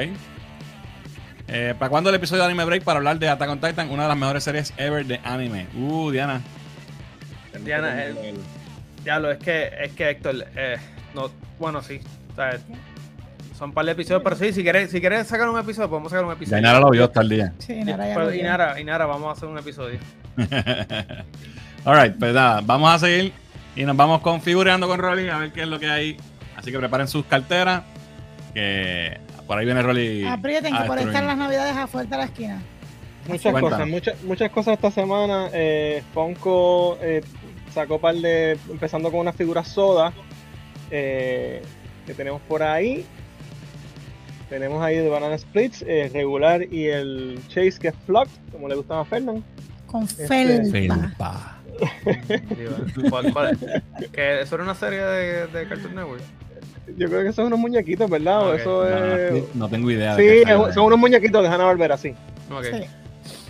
Eh, 1.49 1.75
¿Para 1.79 1.89
cuándo 1.91 2.11
el 2.11 2.17
episodio 2.17 2.43
de 2.43 2.47
Anime 2.47 2.65
Break 2.65 2.85
para 2.85 2.99
hablar 2.99 3.19
de 3.19 3.29
Attack 3.29 3.51
on 3.51 3.61
Titan? 3.61 3.91
Una 3.91 4.05
de 4.05 4.09
las 4.11 4.17
mejores 4.17 4.45
series 4.45 4.73
ever 4.77 5.05
de 5.05 5.21
anime. 5.25 5.67
Uh, 5.77 6.11
Diana. 6.11 6.41
Diana, 7.65 8.05
eh, 8.07 8.35
Ya 9.05 9.19
lo 9.19 9.31
es 9.33 9.39
que, 9.39 9.71
es 9.83 9.93
que 9.93 10.09
Héctor, 10.11 10.47
eh, 10.55 10.77
no, 11.15 11.31
bueno, 11.59 11.83
sí. 11.83 12.01
O 12.33 12.35
sea, 12.37 12.59
son 13.57 13.71
un 13.71 13.75
par 13.75 13.85
de 13.85 13.93
episodios, 13.93 14.23
pero 14.23 14.37
sí, 14.37 14.53
si 14.53 14.63
quieres, 14.63 14.91
si 14.91 15.01
quieres 15.01 15.27
sacar 15.27 15.49
un 15.49 15.59
episodio, 15.59 15.89
podemos 15.91 16.11
sacar 16.11 16.25
un 16.25 16.31
Ya 16.31 16.37
episodio. 16.37 16.59
Inara 16.61 16.81
lo 16.81 16.91
vio 16.91 17.05
hasta 17.05 17.21
el 17.21 17.29
día. 17.29 17.53
Sí, 17.59 17.75
Nara, 17.85 18.09
ya 18.09 18.15
Pero- 18.15 18.27
lo 18.27 18.35
y 18.35 18.37
vi. 18.39 18.43
Nara, 18.43 18.81
y 18.81 18.85
Nara, 18.85 19.07
vamos 19.07 19.29
a 19.29 19.33
hacer 19.33 19.49
un 19.49 19.59
episodio. 19.59 19.99
Alright, 21.85 22.17
pues 22.19 22.35
nada, 22.35 22.61
vamos 22.65 22.91
a 22.95 22.99
seguir 22.99 23.33
y 23.77 23.85
nos 23.85 23.97
vamos 23.97 24.21
configurando 24.21 24.87
con 24.89 24.99
Rolly 24.99 25.29
a 25.29 25.39
ver 25.39 25.53
qué 25.53 25.63
es 25.63 25.69
lo 25.69 25.79
que 25.79 25.89
hay. 25.89 26.17
Así 26.57 26.71
que 26.71 26.79
preparen 26.79 27.09
sus 27.09 27.25
carteras, 27.25 27.83
que 28.55 29.19
por 29.47 29.59
ahí 29.59 29.65
viene 29.65 29.83
Rolly. 29.83 30.27
Aprieten 30.27 30.75
a 30.75 30.83
que 30.83 30.87
por 30.89 30.99
ahí 30.99 31.05
destruir. 31.05 31.09
están 31.09 31.27
las 31.27 31.37
navidades 31.37 31.77
afuera 31.77 32.09
de 32.09 32.17
la 32.17 32.25
esquina. 32.25 32.63
Muchas 33.27 33.53
Cuéntanos. 33.53 33.71
cosas, 33.71 33.89
muchas, 33.89 34.23
muchas 34.25 34.51
cosas 34.51 34.75
esta 34.75 34.91
semana. 34.91 35.49
Eh, 35.53 36.03
Funko 36.13 36.99
eh, 37.01 37.23
sacó 37.73 37.99
par 38.01 38.15
de. 38.15 38.59
empezando 38.71 39.11
con 39.11 39.21
unas 39.21 39.37
figuras 39.37 39.69
soda 39.69 40.13
eh, 40.91 41.63
que 42.11 42.15
tenemos 42.17 42.41
por 42.43 42.63
ahí. 42.63 43.05
Tenemos 44.49 44.83
ahí 44.83 44.97
de 44.97 45.09
Banana 45.09 45.39
Splits, 45.39 45.83
eh, 45.87 46.11
regular 46.13 46.63
y 46.73 46.87
el 46.89 47.39
Chase 47.49 47.79
que 47.81 47.89
es 47.89 47.95
Flocked, 48.05 48.33
como 48.51 48.69
le 48.69 48.75
gustaba 48.75 49.03
a 49.03 49.05
Fernand. 49.05 49.45
Con 49.87 50.03
Este- 50.05 50.27
felpa. 50.27 50.65
Felpa. 50.73 51.57
Digo, 52.59 53.11
¿cuál- 53.11 53.33
cuál 53.33 53.51
es? 54.01 54.09
que 54.11 54.41
eso 54.41 54.55
era 54.57 54.65
una 54.65 54.75
serie 54.75 54.99
de, 55.03 55.47
de 55.47 55.69
Cartoon 55.69 55.95
Network. 55.95 56.23
Yo 56.97 57.09
creo 57.09 57.23
que 57.23 57.33
son 57.33 57.47
unos 57.47 57.61
muñequitos, 57.61 58.11
¿verdad? 58.11 58.41
O 58.43 58.49
Ok. 58.51 58.59
Eso 58.59 58.85
No, 58.85 59.17
es. 59.17 59.33
no, 59.33 59.41
no 59.55 59.69
tengo 59.69 59.91
idea. 59.91 60.17
de 60.17 60.23
Sí, 60.23 60.43
es- 60.51 60.75
son 60.75 60.85
unos 60.87 60.99
muñequitos 60.99 61.43
de 61.43 61.49
Hanna 61.49 61.65
Barbera, 61.65 61.97
sí. 61.97 62.13
Sí. 62.63 62.81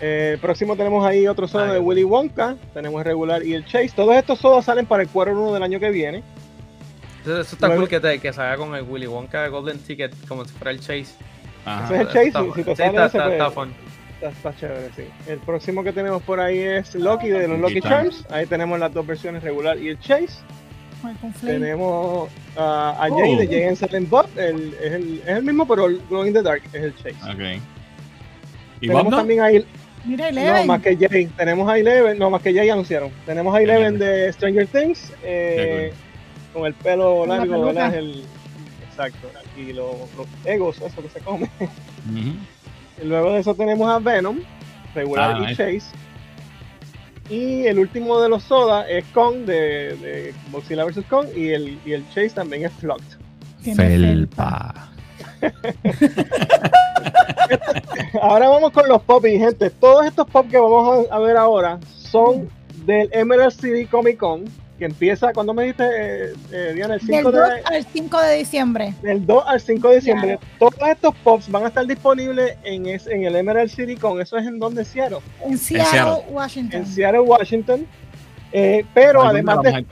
Eh, 0.03 0.37
próximo 0.43 0.77
tenemos 0.77 1.05
ahí 1.07 1.27
otro 1.27 1.49
soda 1.49 1.73
de. 1.73 1.79
Willy 1.79 2.05
Wonka, 2.05 2.57
tenemos 2.75 3.01
el 3.01 3.07
regular 3.07 3.43
y 3.43 3.55
el 3.55 3.65
Chase. 3.65 3.91
Todos 3.97 4.15
estos 4.17 4.39
sodas 4.39 4.67
salen 4.67 4.85
para 4.85 5.03
el 5.03 5.09
quarter 5.09 5.35
1 5.35 5.55
del 5.55 5.63
año 5.63 5.81
que 5.81 5.91
viene. 5.91 6.23
Entonces, 7.21 7.47
eso 7.47 7.57
está 7.57 7.67
Luego- 7.69 7.83
cool 7.83 7.89
que, 7.89 8.01
te, 8.01 8.19
que 8.19 8.33
salga 8.33 8.57
con 8.57 8.75
el 8.75 8.83
Willy 8.83 9.07
Wonka 9.07 9.47
Golden 9.49 9.79
Ticket 9.79 10.13
como 10.27 10.45
si 10.45 10.53
fuera 10.53 10.71
el 10.73 10.81
Chase. 10.81 11.07
Ajá. 11.65 11.85
Ese 11.85 11.95
es 11.95 12.01
el 12.01 12.07
Chase, 12.09 12.27
Está- 12.29 12.41
si- 12.43 12.53
si 12.53 12.63
te 12.65 12.71
sí, 12.71 12.77
sale 12.77 12.89
está, 12.91 13.07
ese, 13.07 13.17
está- 13.19 13.25
pues- 13.25 13.33
está 13.33 13.51
fun. 13.51 13.75
Está, 14.15 14.29
está 14.29 14.57
chévere, 14.57 14.91
sí. 14.97 15.03
El 15.29 15.39
próximo 15.39 15.83
que 15.85 15.93
tenemos 15.93 16.23
por 16.23 16.41
ahí 16.41 16.59
es 16.59 16.95
Loki 16.95 17.29
de 17.29 17.49
los 17.49 17.59
Lucky 17.59 17.81
Charms. 17.81 18.27
Ahí 18.31 18.45
tenemos 18.47 18.79
las 18.79 18.93
dos 18.93 19.07
versiones 19.07 19.43
regular 19.43 19.79
y 19.79 19.89
el 19.89 19.99
Chase. 20.01 20.41
Tenemos 21.41 22.29
a 22.57 23.09
Jay 23.11 23.35
Oh. 23.35 23.39
de 23.41 23.47
Jay 23.47 23.63
and 23.65 23.77
Silent 23.77 24.09
Bob. 24.11 24.27
El, 24.37 24.75
es, 24.75 24.93
el, 24.93 25.23
es 25.25 25.29
el 25.29 25.43
mismo, 25.43 25.67
pero 25.67 25.87
el 25.87 26.01
Glow 26.11 26.27
in 26.27 26.35
the 26.35 26.43
Dark 26.43 26.63
es 26.73 26.83
el 26.83 26.95
Chase. 26.97 27.17
Ok. 27.31 27.63
¿Y 28.83 28.87
tenemos 28.89 29.05
Bob 29.05 29.11
no? 29.13 29.17
también 29.19 29.41
ahí, 29.41 29.67
Mira, 30.05 30.31
no, 30.33 30.65
más 30.67 30.81
que 30.83 30.97
Jay. 30.97 31.27
Tenemos 31.37 31.69
a 31.71 31.79
Eleven, 31.79 32.19
no, 32.19 32.31
más 32.31 32.43
que 32.43 32.53
Jay 32.55 32.69
anunciaron. 32.71 33.11
Tenemos 33.27 33.55
a 33.55 33.61
Eleven 33.63 33.99
de 33.99 34.33
Stranger 34.33 34.67
Things. 34.67 35.13
eh, 35.23 35.93
con 36.53 36.67
el 36.67 36.75
pelo 36.75 37.27
largo. 37.27 37.65
¿verdad? 37.67 37.95
El, 37.95 38.25
exacto. 38.89 39.29
Y 39.57 39.73
los, 39.73 39.95
los 40.17 40.27
egos, 40.45 40.81
eso 40.81 41.03
que 41.03 41.09
se 41.09 41.21
come. 41.21 41.49
Y 43.03 43.07
Luego 43.07 43.33
de 43.33 43.41
eso 43.41 43.55
tenemos 43.55 43.89
a 43.89 43.99
Venom, 43.99 44.39
regular 44.95 45.35
Ah, 45.35 45.39
y 45.39 45.47
nice. 45.47 45.57
Chase. 45.57 45.97
Y 47.31 47.65
el 47.67 47.79
último 47.79 48.21
de 48.21 48.29
los 48.29 48.43
Soda 48.43 48.89
es 48.89 49.05
Kong 49.15 49.45
de, 49.47 49.97
de 49.97 50.35
Godzilla 50.51 50.85
vs. 50.85 51.05
Kong 51.09 51.29
y 51.37 51.51
el, 51.51 51.79
y 51.85 51.93
el 51.93 52.05
Chase 52.09 52.31
también 52.31 52.65
es 52.65 52.73
Flocked. 52.73 53.05
Felpa. 53.77 54.89
Ahora 58.23 58.49
vamos 58.49 58.73
con 58.73 58.89
los 58.89 59.01
pop 59.03 59.25
y 59.27 59.39
gente. 59.39 59.71
Todos 59.71 60.07
estos 60.07 60.27
pop 60.29 60.47
que 60.51 60.59
vamos 60.59 61.07
a, 61.11 61.15
a 61.15 61.19
ver 61.21 61.37
ahora 61.37 61.79
son 61.89 62.49
del 62.85 63.09
Emerald 63.13 63.53
City 63.53 63.87
Comic 63.87 64.17
Con 64.19 64.45
que 64.81 64.87
empieza, 64.87 65.33
cuando 65.33 65.55
me 65.55 65.63
dijiste, 65.63 65.85
eh, 65.85 66.33
eh, 66.51 66.73
Diana? 66.75 66.95
El 66.95 67.01
Del 67.07 67.17
5 67.19 67.31
2 67.31 67.49
de, 67.49 67.77
al 67.77 67.85
5 67.85 68.21
de 68.23 68.37
diciembre. 68.39 68.95
del 69.03 69.27
2 69.27 69.45
al 69.47 69.61
5 69.61 69.89
de 69.91 69.95
diciembre. 69.97 70.39
Todos 70.59 70.75
estos 70.89 71.15
pops 71.23 71.49
van 71.51 71.65
a 71.65 71.69
estar 71.69 71.87
disponibles 71.87 72.57
en, 72.65 72.87
es- 72.87 73.07
en 73.07 73.25
el 73.25 73.37
Emerald 73.37 73.71
City 73.71 73.95
Con. 73.97 74.21
Eso 74.21 74.39
es 74.39 74.47
en 74.47 74.59
donde 74.59 74.85
Seattle. 74.85 75.19
En 75.47 75.59
Seattle, 75.59 75.91
Seattle. 75.91 76.25
Washington. 76.33 76.81
En 76.81 76.87
Seattle, 76.87 77.21
Washington. 77.21 77.87
Eh, 78.53 78.85
pero 78.95 79.23
además 79.23 79.63
de, 79.63 79.85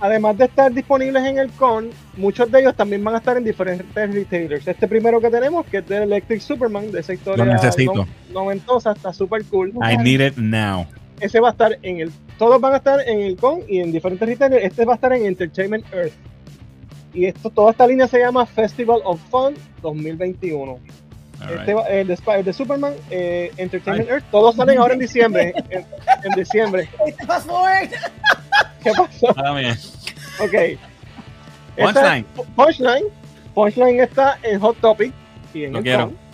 además 0.00 0.36
de 0.36 0.46
estar 0.46 0.72
disponibles 0.72 1.24
en 1.24 1.38
el 1.38 1.50
con, 1.52 1.90
muchos 2.16 2.50
de 2.50 2.58
ellos 2.60 2.74
también 2.74 3.04
van 3.04 3.14
a 3.14 3.18
estar 3.18 3.36
en 3.36 3.44
diferentes 3.44 3.86
retailers. 3.94 4.66
Este 4.66 4.88
primero 4.88 5.20
que 5.20 5.30
tenemos, 5.30 5.64
que 5.66 5.76
es 5.78 5.86
de 5.86 6.02
Electric 6.02 6.40
Superman, 6.40 6.90
de 6.90 6.98
esa 7.00 7.12
historia 7.14 7.44
Lo 7.44 7.52
necesito. 7.52 7.94
no- 7.94 8.06
noventosa, 8.32 8.90
está 8.92 9.12
súper 9.12 9.44
cool. 9.44 9.72
I 9.88 9.96
need 9.98 10.20
it 10.20 10.36
now. 10.36 10.86
Ese 11.20 11.40
va 11.40 11.48
a 11.48 11.52
estar 11.52 11.78
en 11.82 12.00
el, 12.00 12.12
todos 12.38 12.60
van 12.60 12.74
a 12.74 12.76
estar 12.78 13.00
en 13.08 13.20
el 13.20 13.36
con 13.36 13.60
y 13.68 13.80
en 13.80 13.92
diferentes 13.92 14.28
retailers. 14.28 14.64
Este 14.64 14.84
va 14.84 14.92
a 14.92 14.96
estar 14.96 15.12
en 15.12 15.26
Entertainment 15.26 15.84
Earth. 15.92 16.12
Y 17.14 17.24
esto, 17.26 17.48
toda 17.50 17.70
esta 17.70 17.86
línea 17.86 18.06
se 18.08 18.18
llama 18.18 18.44
Festival 18.44 19.00
of 19.04 19.20
Fun 19.30 19.54
2021. 19.82 20.78
Alright. 21.40 21.60
Este 21.60 21.74
va- 21.74 21.86
el, 21.88 22.06
de, 22.06 22.14
Sp- 22.16 22.36
el 22.38 22.44
de 22.44 22.52
Superman, 22.52 22.94
eh, 23.10 23.50
Entertainment 23.56 24.08
Earth, 24.10 24.24
todos 24.30 24.54
salen 24.56 24.78
ahora 24.78 24.94
en 24.94 25.00
diciembre. 25.00 25.54
en, 25.70 25.84
en 26.24 26.32
diciembre. 26.36 26.88
¿Qué 28.82 28.92
pasó? 28.96 29.34
Ah, 29.36 29.54
bien. 29.54 29.74
Ok. 30.40 30.78
Punchline. 31.76 32.26
Esta- 32.26 32.42
Punchline. 32.54 33.04
Punchline 33.54 34.00
está 34.00 34.38
en 34.42 34.60
Hot 34.60 34.76
Topic 34.80 35.12
y 35.54 35.64
en 35.64 35.72
Lo 35.72 35.82
quiero. 35.82 36.06
con. 36.08 36.25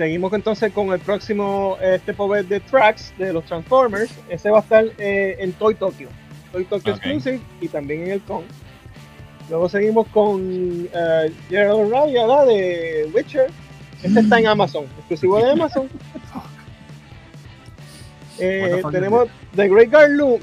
Seguimos 0.00 0.32
entonces 0.32 0.72
con 0.72 0.94
el 0.94 0.98
próximo 0.98 1.76
este 1.82 2.14
power 2.14 2.46
de 2.46 2.58
tracks 2.58 3.12
de 3.18 3.34
los 3.34 3.44
Transformers. 3.44 4.10
Ese 4.30 4.48
va 4.48 4.60
a 4.60 4.62
estar 4.62 4.86
eh, 4.96 5.36
en 5.38 5.52
Toy 5.52 5.74
Tokyo. 5.74 6.08
Toy 6.52 6.64
Tokyo 6.64 6.94
Ok. 6.94 7.00
Exclusive 7.04 7.40
y 7.60 7.68
también 7.68 8.04
en 8.04 8.12
el 8.12 8.22
con. 8.22 8.44
Luego 9.50 9.68
seguimos 9.68 10.06
con 10.06 10.88
eh, 10.90 11.32
Gerald 11.50 11.92
Raya 11.92 12.26
de 12.46 13.10
Witcher. 13.12 13.50
Este 14.02 14.20
está 14.20 14.38
en 14.38 14.46
Amazon, 14.46 14.84
exclusivo 15.00 15.36
de 15.36 15.50
Amazon. 15.50 15.86
Eh, 18.40 18.82
tenemos 18.90 19.28
The 19.54 19.68
Great 19.68 19.90
Guard 19.90 20.10
Loom. 20.10 20.40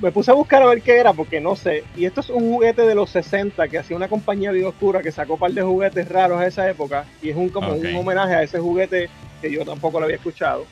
Me 0.00 0.12
puse 0.12 0.30
a 0.30 0.34
buscar 0.34 0.62
a 0.62 0.66
ver 0.66 0.80
qué 0.82 0.96
era 0.98 1.12
porque 1.12 1.40
no 1.40 1.56
sé. 1.56 1.84
Y 1.96 2.06
esto 2.06 2.20
es 2.20 2.30
un 2.30 2.52
juguete 2.52 2.82
de 2.82 2.94
los 2.94 3.10
60 3.10 3.68
que 3.68 3.78
hacía 3.78 3.96
una 3.96 4.08
compañía 4.08 4.50
vida 4.50 4.68
oscura 4.68 5.02
que 5.02 5.12
sacó 5.12 5.34
un 5.34 5.40
par 5.40 5.52
de 5.52 5.62
juguetes 5.62 6.08
raros 6.08 6.40
a 6.40 6.46
esa 6.46 6.68
época. 6.70 7.04
Y 7.20 7.30
es 7.30 7.36
un 7.36 7.48
como 7.50 7.72
un 7.72 7.96
homenaje 7.96 8.34
a 8.34 8.42
ese 8.42 8.58
juguete 8.58 9.10
que 9.42 9.50
yo 9.50 9.64
tampoco 9.64 9.98
lo 9.98 10.04
había 10.04 10.16
escuchado. 10.16 10.64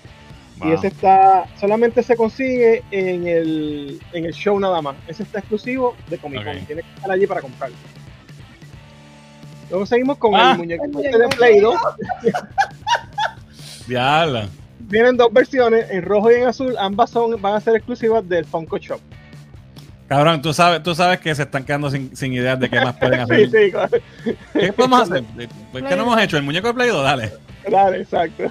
Wow. 0.58 0.70
Y 0.70 0.72
ese 0.72 0.86
está, 0.86 1.44
solamente 1.60 2.02
se 2.02 2.16
consigue 2.16 2.82
en 2.90 3.26
el, 3.26 4.00
en 4.12 4.24
el 4.24 4.32
show 4.32 4.58
nada 4.58 4.80
más. 4.80 4.96
Ese 5.06 5.24
está 5.24 5.40
exclusivo 5.40 5.94
de 6.08 6.16
Comic 6.18 6.44
Con. 6.44 6.56
Ok. 6.56 6.66
Tiene 6.66 6.82
que 6.82 6.94
estar 6.94 7.10
allí 7.10 7.26
para 7.26 7.42
comprarlo. 7.42 7.76
Luego 9.68 9.84
seguimos 9.84 10.16
con 10.18 10.34
Ah. 10.34 10.52
el 10.52 10.58
muñeco 10.58 10.84
El 10.84 10.90
este 10.96 11.08
de 11.10 11.16
muñeco 11.24 11.36
Play 11.36 11.60
2. 11.60 11.76
Diablo. 13.88 14.42
Vienen 14.78 15.16
dos 15.16 15.32
versiones, 15.32 15.90
en 15.90 16.02
rojo 16.02 16.30
y 16.30 16.34
en 16.34 16.46
azul. 16.46 16.74
Ambas 16.78 17.10
son, 17.10 17.40
van 17.40 17.54
a 17.54 17.60
ser 17.60 17.76
exclusivas 17.76 18.28
del 18.28 18.44
Funko 18.44 18.78
Shop. 18.78 19.00
Cabrón, 20.08 20.40
tú 20.40 20.52
sabes, 20.52 20.82
tú 20.84 20.94
sabes 20.94 21.18
que 21.18 21.34
se 21.34 21.42
están 21.42 21.64
quedando 21.64 21.90
sin, 21.90 22.14
sin 22.16 22.32
ideas 22.32 22.60
de 22.60 22.68
qué 22.70 22.80
más 22.80 22.94
pueden 22.96 23.20
hacer. 23.20 23.50
Sí, 23.50 23.56
sí, 23.64 23.70
claro. 23.72 23.98
¿Qué 24.52 24.72
podemos 24.72 25.02
hacer? 25.02 25.24
Pues, 25.72 25.84
¿Qué 25.84 25.96
no 25.96 26.02
hemos 26.04 26.20
hecho? 26.22 26.36
¿El 26.36 26.42
muñeco 26.44 26.68
de 26.68 26.74
Play 26.74 26.88
2? 26.90 27.02
Dale. 27.04 27.32
Dale, 27.68 28.00
exacto. 28.02 28.44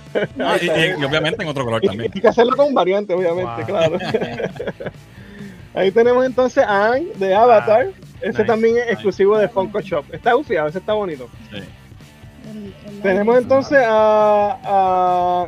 Y, 0.61 0.65
y- 0.65 0.99
y 0.99 1.03
obviamente 1.05 1.41
en 1.41 1.47
otro 1.49 1.63
color 1.63 1.81
también. 1.81 2.11
y 2.13 2.19
que 2.19 2.27
hacerlo 2.27 2.55
con 2.57 2.73
variante, 2.73 3.13
obviamente, 3.13 3.63
Wow. 3.63 3.65
claro. 3.65 3.97
Ahí 5.73 5.91
tenemos 5.91 6.25
entonces 6.25 6.63
a 6.63 6.87
Aang 6.87 7.05
de 7.15 7.33
Avatar. 7.33 7.87
Ese 8.21 8.29
nice, 8.29 8.43
también 8.45 8.75
es 8.77 8.81
nice. 8.83 8.93
exclusivo 8.93 9.37
de 9.37 9.47
Funko 9.49 9.79
Shop. 9.81 10.05
Está 10.13 10.33
gufiado, 10.33 10.67
ese 10.67 10.79
está 10.79 10.93
bonito. 10.93 11.29
Sí. 11.51 11.59
Tenemos 13.01 13.37
entonces 13.37 13.79
a, 13.85 14.57
a 14.63 15.47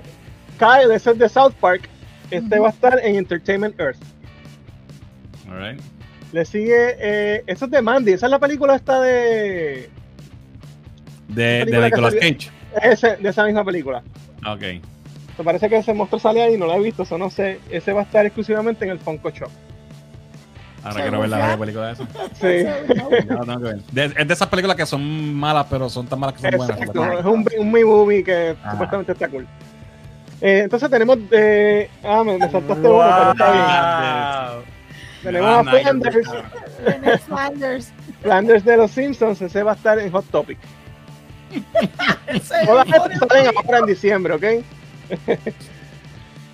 Kyle, 0.57 0.91
ese 0.93 1.11
es 1.11 1.17
de 1.17 1.29
South 1.29 1.53
Park. 1.59 1.87
Este 2.31 2.59
va 2.59 2.67
a 2.67 2.71
estar 2.71 2.99
en 3.03 3.15
Entertainment 3.15 3.79
Earth. 3.79 3.97
All 5.49 5.57
right. 5.59 5.81
Le 6.33 6.43
sigue, 6.45 6.95
eh, 6.99 7.43
eso 7.47 7.65
es 7.65 7.71
de 7.71 7.81
Mandy. 7.81 8.11
Esa 8.13 8.25
es 8.25 8.31
la 8.31 8.39
película 8.39 8.75
esta 8.75 8.99
de, 9.01 9.89
De, 11.29 11.65
de 11.65 11.65
Nicolas 11.81 12.13
salió- 12.13 12.19
Cage. 12.37 12.51
ese, 12.81 13.15
de 13.15 13.29
esa 13.29 13.45
misma 13.45 13.63
película. 13.63 14.03
Ok. 14.45 14.61
Me 15.37 15.43
parece 15.43 15.69
que 15.69 15.77
ese 15.77 15.93
monstruo 15.93 16.19
sale 16.19 16.41
ahí, 16.41 16.57
no 16.57 16.65
lo 16.65 16.73
he 16.73 16.79
visto, 16.81 17.03
eso 17.03 17.17
no 17.17 17.29
sé. 17.29 17.59
Ese 17.69 17.93
va 17.93 18.01
a 18.01 18.03
estar 18.03 18.25
exclusivamente 18.25 18.83
en 18.83 18.91
el 18.91 18.99
Funko 18.99 19.29
Shop. 19.29 19.49
Ahora 20.83 21.01
quiero 21.01 21.19
ver 21.21 21.29
la 21.29 21.47
la 21.49 21.57
película 21.57 21.87
de 21.87 21.93
eso. 21.93 22.07
Sí. 22.33 22.41
Que 22.41 23.57
ver. 23.59 23.81
De- 23.91 24.05
es 24.21 24.27
de 24.27 24.33
esas 24.33 24.47
películas 24.47 24.75
que 24.77 24.85
son 24.85 25.33
malas, 25.33 25.65
pero 25.69 25.89
son 25.89 26.07
tan 26.07 26.19
malas 26.19 26.35
que 26.35 26.41
son 26.41 26.57
buenas. 26.57 26.77
Exacto, 26.79 27.19
es 27.19 27.25
un, 27.25 27.45
un 27.59 27.71
mi 27.71 27.83
movie 27.83 28.23
que 28.23 28.55
Ajá. 28.61 28.71
supuestamente 28.71 29.11
está 29.13 29.27
cool. 29.29 29.47
Eh, 30.41 30.59
entonces 30.65 30.89
tenemos 30.89 31.17
eh, 31.31 31.89
ah 32.03 32.23
me, 32.23 32.37
me 32.37 32.49
saltaste 32.49 32.87
uno, 32.87 33.03
pero 33.17 33.31
está 33.31 33.51
bien. 33.51 33.65
Wow. 34.55 34.63
Tenemos 35.23 35.49
Ah, 35.49 35.59
a. 35.59 35.63
Flanders, 35.63 36.29
Flanders. 37.25 37.93
Flanders 38.21 38.63
de 38.65 38.77
los 38.77 38.91
Simpsons, 38.91 39.41
ese 39.41 39.63
va 39.63 39.71
a 39.71 39.75
estar 39.75 39.97
en 39.99 40.11
Hot 40.11 40.25
Topic. 40.29 40.57
Todas 42.65 42.87
estas 42.87 43.19
salen 43.29 43.51
ahora 43.55 43.79
en 43.79 43.85
diciembre, 43.85 44.33
¿ok? 44.35 44.43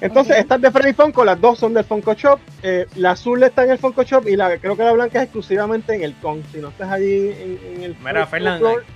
Entonces, 0.01 0.37
estas 0.37 0.59
de 0.59 0.69
Freddy 0.69 0.93
Funko, 0.93 1.23
las 1.23 1.39
dos 1.39 1.59
son 1.59 1.73
del 1.73 1.85
Funko 1.85 2.13
Shop. 2.13 2.39
Eh, 2.61 2.87
la 2.95 3.11
azul 3.11 3.41
está 3.43 3.63
en 3.63 3.71
el 3.71 3.77
Funko 3.77 4.03
Shop 4.03 4.27
y 4.27 4.35
la 4.35 4.57
creo 4.57 4.75
que 4.75 4.83
la 4.83 4.91
blanca 4.91 5.19
es 5.19 5.25
exclusivamente 5.25 5.95
en 5.95 6.03
el 6.03 6.13
con. 6.15 6.43
Si 6.51 6.57
no 6.57 6.69
estás 6.69 6.91
allí 6.91 7.29
en, 7.29 7.59
en 7.75 7.83
el 7.83 7.95
Mira, 8.03 8.27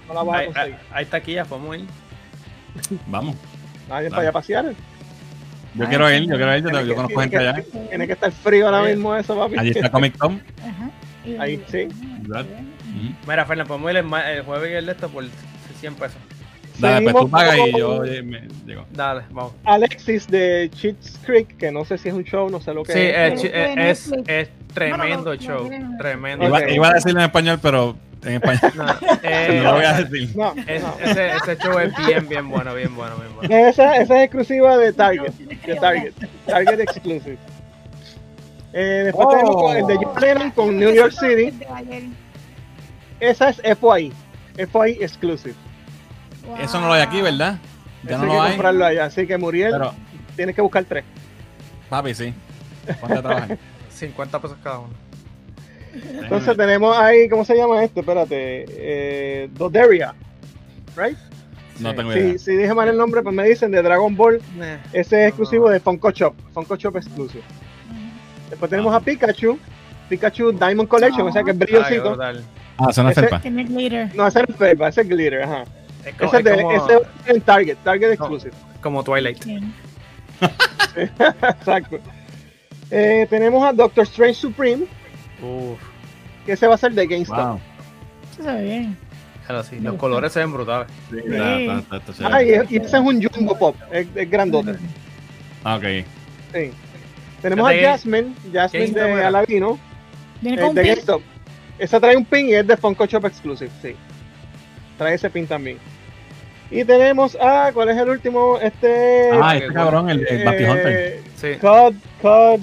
no 0.07 0.13
la 0.13 0.23
vas 0.23 0.35
a 0.35 0.39
Hay, 0.39 0.45
hay, 0.47 0.53
conseguir. 0.53 0.75
hay 0.91 1.05
taquillas, 1.05 1.47
podemos 1.47 1.77
ir. 1.77 1.85
Vamos. 3.07 3.35
Nadie 3.89 4.09
para 4.09 4.21
allá 4.21 4.29
a 4.29 4.33
pasear. 4.33 4.65
Yo 5.75 5.83
Ay, 5.83 5.89
quiero 5.89 6.11
ir, 6.11 6.19
sí. 6.21 6.27
yo 6.27 6.35
quiero 6.37 6.57
ir. 6.57 6.63
Yo, 6.63 6.69
que- 6.87 6.95
conozco 6.95 7.19
gente 7.21 7.37
que- 7.37 7.47
allá. 7.47 7.63
Tiene 7.89 8.07
que 8.07 8.13
estar 8.13 8.31
frío 8.31 8.65
ahora 8.67 8.83
mismo 8.83 9.15
eso, 9.15 9.37
papi. 9.37 9.57
Allí 9.59 9.69
está 9.71 9.89
Comic 9.91 10.17
Con. 10.17 10.41
Ajá. 10.61 10.89
Y- 11.25 11.35
Ahí, 11.37 11.63
sí. 11.69 11.87
Mira, 13.27 13.45
Fernan, 13.45 13.67
podemos 13.67 13.91
ir 13.91 13.97
el, 13.97 14.41
jueves 14.43 14.71
y 14.71 14.73
el 14.73 14.85
de 14.85 14.91
esto 14.93 15.09
por 15.09 15.23
100 15.79 15.95
pesos. 15.95 16.17
Dale, 16.79 17.11
pues 17.11 17.23
tú 17.25 17.29
pagas 17.31 17.57
y 17.57 17.77
yo 17.77 18.03
eh, 18.05 18.21
me 18.21 18.47
llego. 18.65 18.85
Dale, 18.91 19.23
vamos. 19.31 19.53
Alexis 19.63 20.27
de 20.27 20.69
Cheats 20.73 21.19
Creek, 21.25 21.57
que 21.57 21.71
no 21.71 21.83
sé 21.85 21.97
si 21.97 22.09
es 22.09 22.13
un 22.13 22.23
show, 22.23 22.49
no 22.49 22.61
sé 22.61 22.71
lo 22.73 22.83
que 22.83 22.93
Sí, 22.93 22.99
es. 22.99 23.05
eh, 23.15 23.27
es 23.33 23.41
de 23.41 23.47
eh, 23.49 23.89
es, 23.89 24.11
es 24.27 24.49
tremendo 24.77 25.35
show. 25.35 25.69
Tremendo. 25.97 26.45
Iba, 26.47 26.69
iba 26.69 26.87
a 26.89 26.93
decirlo 26.93 27.19
en 27.19 27.25
español, 27.25 27.59
pero 27.61 27.95
en 28.23 28.33
español 28.41 28.71
No, 28.75 28.85
eh, 29.23 29.59
no 29.63 29.63
lo 29.63 29.73
voy 29.75 29.85
a 29.85 29.93
decir. 29.93 30.35
No, 30.35 30.53
es- 30.67 30.81
no. 30.83 30.95
ese, 30.99 31.27
ese 31.35 31.57
show 31.57 31.79
es 31.79 31.93
bien, 32.05 32.27
bien 32.27 32.49
bueno, 32.49 32.73
bien 32.75 32.95
bueno, 32.95 33.15
bien 33.17 33.35
bueno. 33.35 33.55
Esa, 33.69 33.95
esa 33.97 34.17
es 34.17 34.23
exclusiva 34.25 34.77
de 34.77 34.93
Target. 34.93 35.31
De. 35.33 35.75
Target. 35.75 36.13
Target 36.45 36.79
Exclusive. 36.81 37.37
Eh, 38.73 39.01
después 39.05 39.27
Oh. 39.27 39.31
tenemos 39.31 39.55
con 39.55 39.75
el 39.77 39.87
de 39.87 39.95
John 39.95 40.21
Lennon 40.21 40.51
con 40.51 40.77
New 40.77 40.93
York 40.93 41.13
City. 41.13 41.57
Esa 43.19 43.49
es 43.49 43.61
FYI. 43.79 44.11
FYI 44.57 45.03
Exclusive. 45.03 45.55
Eso 46.61 46.79
no 46.79 46.87
lo 46.87 46.93
hay 46.93 47.01
aquí, 47.01 47.21
¿verdad? 47.21 47.57
Ya 48.03 48.15
Eso 48.15 48.25
no 48.25 48.31
hay 48.31 48.37
lo 48.37 48.41
hay. 48.43 48.51
comprarlo 48.51 48.85
allá. 48.85 49.05
Así 49.05 49.25
que 49.27 49.37
Muriel, 49.37 49.71
Pero, 49.71 49.93
tienes 50.35 50.55
que 50.55 50.61
buscar 50.61 50.83
tres. 50.85 51.03
papi, 51.89 52.13
sí. 52.13 52.33
¿Cuánto 52.99 53.21
trabajan? 53.21 53.57
50 53.97 54.39
pesos 54.41 54.57
cada 54.63 54.79
uno. 54.79 54.93
Entonces 56.21 56.55
tenemos 56.55 56.95
ahí, 56.97 57.27
¿cómo 57.29 57.43
se 57.43 57.55
llama 57.55 57.83
este? 57.83 58.01
Espérate. 58.01 58.65
Eh, 58.69 59.49
Doderia. 59.53 60.13
¿Right? 60.95 61.17
No 61.79 61.93
tengo 61.95 62.11
idea. 62.13 62.33
Si, 62.33 62.39
si 62.39 62.51
dije 62.55 62.73
mal 62.73 62.87
el 62.89 62.97
nombre, 62.97 63.21
pues 63.21 63.33
me 63.35 63.43
dicen 63.47 63.71
de 63.71 63.81
Dragon 63.81 64.15
Ball. 64.15 64.41
Nah. 64.57 64.77
Ese 64.93 65.23
es 65.23 65.27
exclusivo 65.29 65.69
de 65.69 65.79
Funko 65.79 66.11
Shop. 66.11 66.33
Funko 66.53 66.75
Shop 66.75 66.95
Exclusive. 66.97 67.43
Después 68.49 68.69
tenemos 68.69 68.93
Ah. 68.93 68.97
a 68.97 68.99
Pikachu. 68.99 69.57
Pikachu 70.09 70.51
Diamond 70.53 70.87
Collection, 70.87 71.27
o 71.27 71.31
sea 71.33 71.43
que 71.43 71.51
es 71.51 71.57
brillosito. 71.57 72.17
Ah, 72.21 72.31
es 72.89 72.97
Ese- 72.97 73.49
glitter. 73.65 74.15
No, 74.15 74.27
ese 74.27 74.39
es 74.39 74.49
el 74.49 74.55
Felpa, 74.55 74.87
ese 74.87 75.01
es 75.01 75.09
Glitter, 75.09 75.43
ajá. 75.43 75.63
Es 76.05 76.13
como, 76.15 76.29
Ese 76.29 76.37
es, 76.37 76.45
es 76.45 76.57
de, 76.57 76.63
como, 76.63 76.71
ese 76.71 76.93
es 77.25 77.35
en 77.35 77.41
Target, 77.41 77.77
Target 77.83 78.11
Exclusive. 78.13 78.53
como 78.81 79.03
Twilight. 79.03 79.43
Sí. 79.43 79.59
Exacto. 80.95 81.99
Eh, 82.91 83.27
tenemos 83.29 83.63
a 83.63 83.73
Doctor 83.73 84.03
Strange 84.03 84.35
Supreme, 84.35 84.85
Uf, 85.41 85.79
que 86.45 86.53
ese 86.53 86.67
va 86.67 86.75
a 86.75 86.77
ser 86.77 86.93
de 86.93 87.05
GameStop. 87.05 87.37
Wow. 87.37 87.59
Eso 88.33 88.43
se 88.43 88.51
ve 88.55 88.63
bien. 88.63 88.97
claro, 89.45 89.63
sí, 89.63 89.79
los 89.79 89.95
colores 89.95 90.31
se 90.31 90.39
ven 90.39 90.53
brutales. 90.53 90.87
Sí, 91.09 91.17
está- 91.25 91.57
está- 91.59 91.77
está- 91.79 91.97
está 91.97 92.13
chévere. 92.13 92.35
Ah, 92.35 92.43
y, 92.43 92.73
y 92.73 92.77
ese 92.77 92.97
es 92.97 93.03
un 93.03 93.21
Jumbo 93.23 93.57
Pop, 93.57 93.75
es, 93.91 94.07
es 94.15 94.29
grandote. 94.29 94.75
Ah, 95.63 95.75
ok. 95.75 95.83
Sí. 96.53 96.71
Tenemos 97.41 97.67
a 97.67 97.71
Fíjate, 97.71 97.87
Jasmine, 97.87 98.33
Jasmine 98.53 98.85
GameStop 98.85 99.03
de 99.03 99.11
era. 99.13 99.27
Aladino, 99.27 99.79
Viene 100.41 100.57
eh, 100.57 100.59
con 100.61 100.69
un 100.69 100.75
de 100.75 100.81
pin. 100.81 100.91
GameStop. 100.91 101.21
Esa 101.79 101.99
trae 101.99 102.17
un 102.17 102.25
pin 102.25 102.49
y 102.49 102.53
es 102.55 102.65
de 102.65 102.77
Funko 102.77 103.05
Shop 103.05 103.25
Exclusive, 103.25 103.69
sí. 103.81 103.95
Trae 104.97 105.13
ese 105.15 105.29
pin 105.29 105.45
también. 105.45 105.77
Y 106.71 106.83
tenemos 106.83 107.37
a, 107.39 107.71
¿cuál 107.73 107.89
es 107.89 107.97
el 107.97 108.09
último? 108.09 108.57
Este. 108.59 109.29
Ah, 109.41 109.55
este 109.55 109.71
cabrón, 109.73 110.09
el, 110.09 110.25
el 110.27 110.43
Bounty 110.43 110.63
Hunter. 110.63 110.87
eh, 110.87 111.21
Sí. 111.35 111.47
Cod, 111.61 111.93
Cod. 112.21 112.59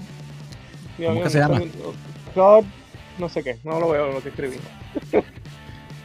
Dios 0.98 1.08
¿Cómo 1.08 1.14
mío, 1.14 1.24
que 1.24 1.30
se 1.30 1.40
no 1.40 1.48
llama? 1.48 1.60
sé, 1.60 1.70
Cod, 2.34 2.64
no 3.18 3.28
sé 3.28 3.42
qué, 3.42 3.58
no 3.64 3.80
lo 3.80 3.90
veo 3.90 4.12
lo 4.12 4.22
que 4.22 4.28
escribí. 4.30 4.56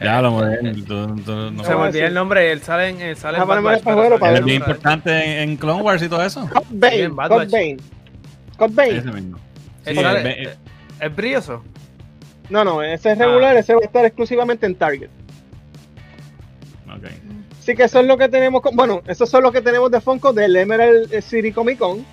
Ya 0.02 0.22
lo 0.22 0.30
no 0.30 1.62
Se 1.62 1.74
me 1.74 1.74
olvidó 1.82 2.06
el 2.06 2.14
nombre, 2.14 2.50
él 2.52 2.62
sale 2.62 2.88
en, 2.88 3.02
él 3.02 3.16
sale 3.18 3.36
Ah, 3.36 3.42
en 3.42 3.46
poneme 3.46 3.66
Bad 3.66 3.82
Batch, 3.84 4.18
pero 4.18 4.34
es 4.34 4.44
bien 4.46 4.56
importante 4.62 5.10
en, 5.42 5.50
en 5.50 5.56
Clone 5.58 5.82
Wars 5.82 6.02
y 6.02 6.08
todo 6.08 6.24
eso. 6.24 6.48
Cod 6.50 6.62
Bane, 6.70 7.10
Cod. 7.10 7.50
Bane. 7.50 7.76
Cod 8.56 8.70
Bane. 8.72 8.96
Ese 8.96 9.12
mismo. 9.12 9.38
Él 9.84 9.96
Sí, 9.98 10.02
sale- 10.02 10.18
el 10.20 10.24
be- 10.24 10.42
eh, 10.44 10.54
¿Es 11.00 11.14
brilloso? 11.14 11.62
No, 12.48 12.64
no, 12.64 12.82
ese 12.82 13.12
es 13.12 13.18
regular, 13.18 13.54
Ah. 13.54 13.58
ese 13.58 13.74
va 13.74 13.80
a 13.82 13.84
estar 13.84 14.06
exclusivamente 14.06 14.64
en 14.64 14.74
Target. 14.74 15.10
Ok. 16.88 17.04
Así 17.58 17.74
que 17.74 17.82
eso 17.84 18.00
es 18.00 18.06
lo 18.06 18.16
que 18.16 18.30
tenemos. 18.30 18.62
con- 18.62 18.74
bueno, 18.74 19.02
eso 19.06 19.26
son 19.26 19.42
lo 19.42 19.52
que 19.52 19.60
tenemos 19.60 19.90
de 19.90 20.00
Funko 20.00 20.32
del 20.32 20.56
Emerald 20.56 21.12
City 21.20 21.52
Comic 21.52 21.78
Con. 21.78 22.06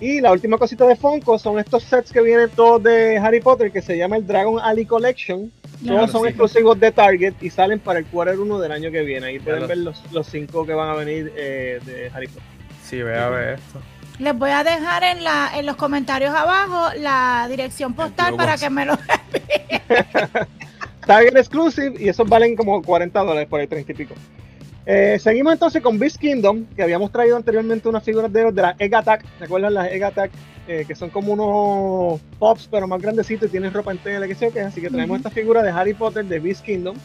Y 0.00 0.20
la 0.20 0.32
última 0.32 0.56
cosita 0.56 0.86
de 0.86 0.96
Funko 0.96 1.38
son 1.38 1.58
estos 1.58 1.84
sets 1.84 2.10
que 2.10 2.22
vienen 2.22 2.48
todos 2.50 2.82
de 2.82 3.18
Harry 3.18 3.40
Potter 3.40 3.70
que 3.70 3.82
se 3.82 3.98
llama 3.98 4.16
el 4.16 4.26
Dragon 4.26 4.58
Alley 4.62 4.86
Collection. 4.86 5.52
Claro, 5.82 5.98
Todos 6.00 6.10
son 6.12 6.22
sí. 6.22 6.28
exclusivos 6.28 6.80
de 6.80 6.92
Target 6.92 7.34
y 7.40 7.50
salen 7.50 7.78
para 7.80 7.98
el 7.98 8.06
quarter 8.06 8.38
1 8.38 8.58
del 8.60 8.72
año 8.72 8.90
que 8.90 9.02
viene. 9.02 9.26
Ahí 9.26 9.38
pueden 9.38 9.60
Claro. 9.60 9.68
ver 9.68 9.78
los, 9.78 10.02
los 10.12 10.26
cinco 10.26 10.64
que 10.66 10.72
van 10.74 10.88
a 10.88 10.94
venir 10.94 11.32
eh, 11.36 11.80
de 11.84 12.10
Harry 12.14 12.28
Potter. 12.28 12.42
Sí, 12.82 13.02
ve 13.02 13.18
a 13.18 13.28
ver 13.28 13.58
esto. 13.58 13.80
Les 14.18 14.36
voy 14.36 14.50
a 14.50 14.64
dejar 14.64 15.02
en, 15.04 15.22
la, 15.24 15.50
en 15.56 15.64
los 15.66 15.76
comentarios 15.76 16.34
abajo 16.34 16.94
la 16.98 17.46
dirección 17.50 17.94
postal 17.94 18.36
para 18.36 18.56
que 18.58 18.68
me 18.68 18.84
lo 18.86 18.94
Target 21.06 21.36
Exclusive 21.36 21.94
y 21.98 22.08
esos 22.08 22.28
valen 22.28 22.56
como 22.56 22.82
40 22.82 23.18
dólares 23.20 23.48
por 23.48 23.60
ahí, 23.60 23.66
30 23.66 23.92
y 23.92 23.94
pico. 23.94 24.14
Eh, 24.92 25.20
seguimos 25.20 25.52
entonces 25.52 25.80
con 25.82 26.00
Beast 26.00 26.16
Kingdom, 26.18 26.66
que 26.74 26.82
habíamos 26.82 27.12
traído 27.12 27.36
anteriormente 27.36 27.88
unas 27.88 28.02
figuras 28.02 28.32
de, 28.32 28.50
de 28.50 28.60
la 28.60 28.74
Egg 28.76 28.92
Attack. 28.92 29.24
¿Recuerdan 29.38 29.74
las 29.74 29.88
Egg 29.92 30.02
Attack? 30.02 30.32
Eh, 30.66 30.84
que 30.86 30.96
son 30.96 31.10
como 31.10 31.32
unos 31.32 32.20
pops, 32.40 32.66
pero 32.68 32.88
más 32.88 33.00
grandecitos 33.00 33.48
y 33.48 33.52
tienen 33.52 33.72
ropa 33.72 33.92
en 33.92 33.98
tela, 33.98 34.26
que 34.26 34.34
sé 34.34 34.46
yo 34.46 34.52
qué. 34.52 34.62
Así 34.62 34.80
que 34.80 34.90
traemos 34.90 35.18
esta 35.18 35.30
figura 35.30 35.62
de 35.62 35.70
Harry 35.70 35.94
Potter 35.94 36.24
de 36.24 36.40
Beast 36.40 36.64
Kingdom. 36.64 36.96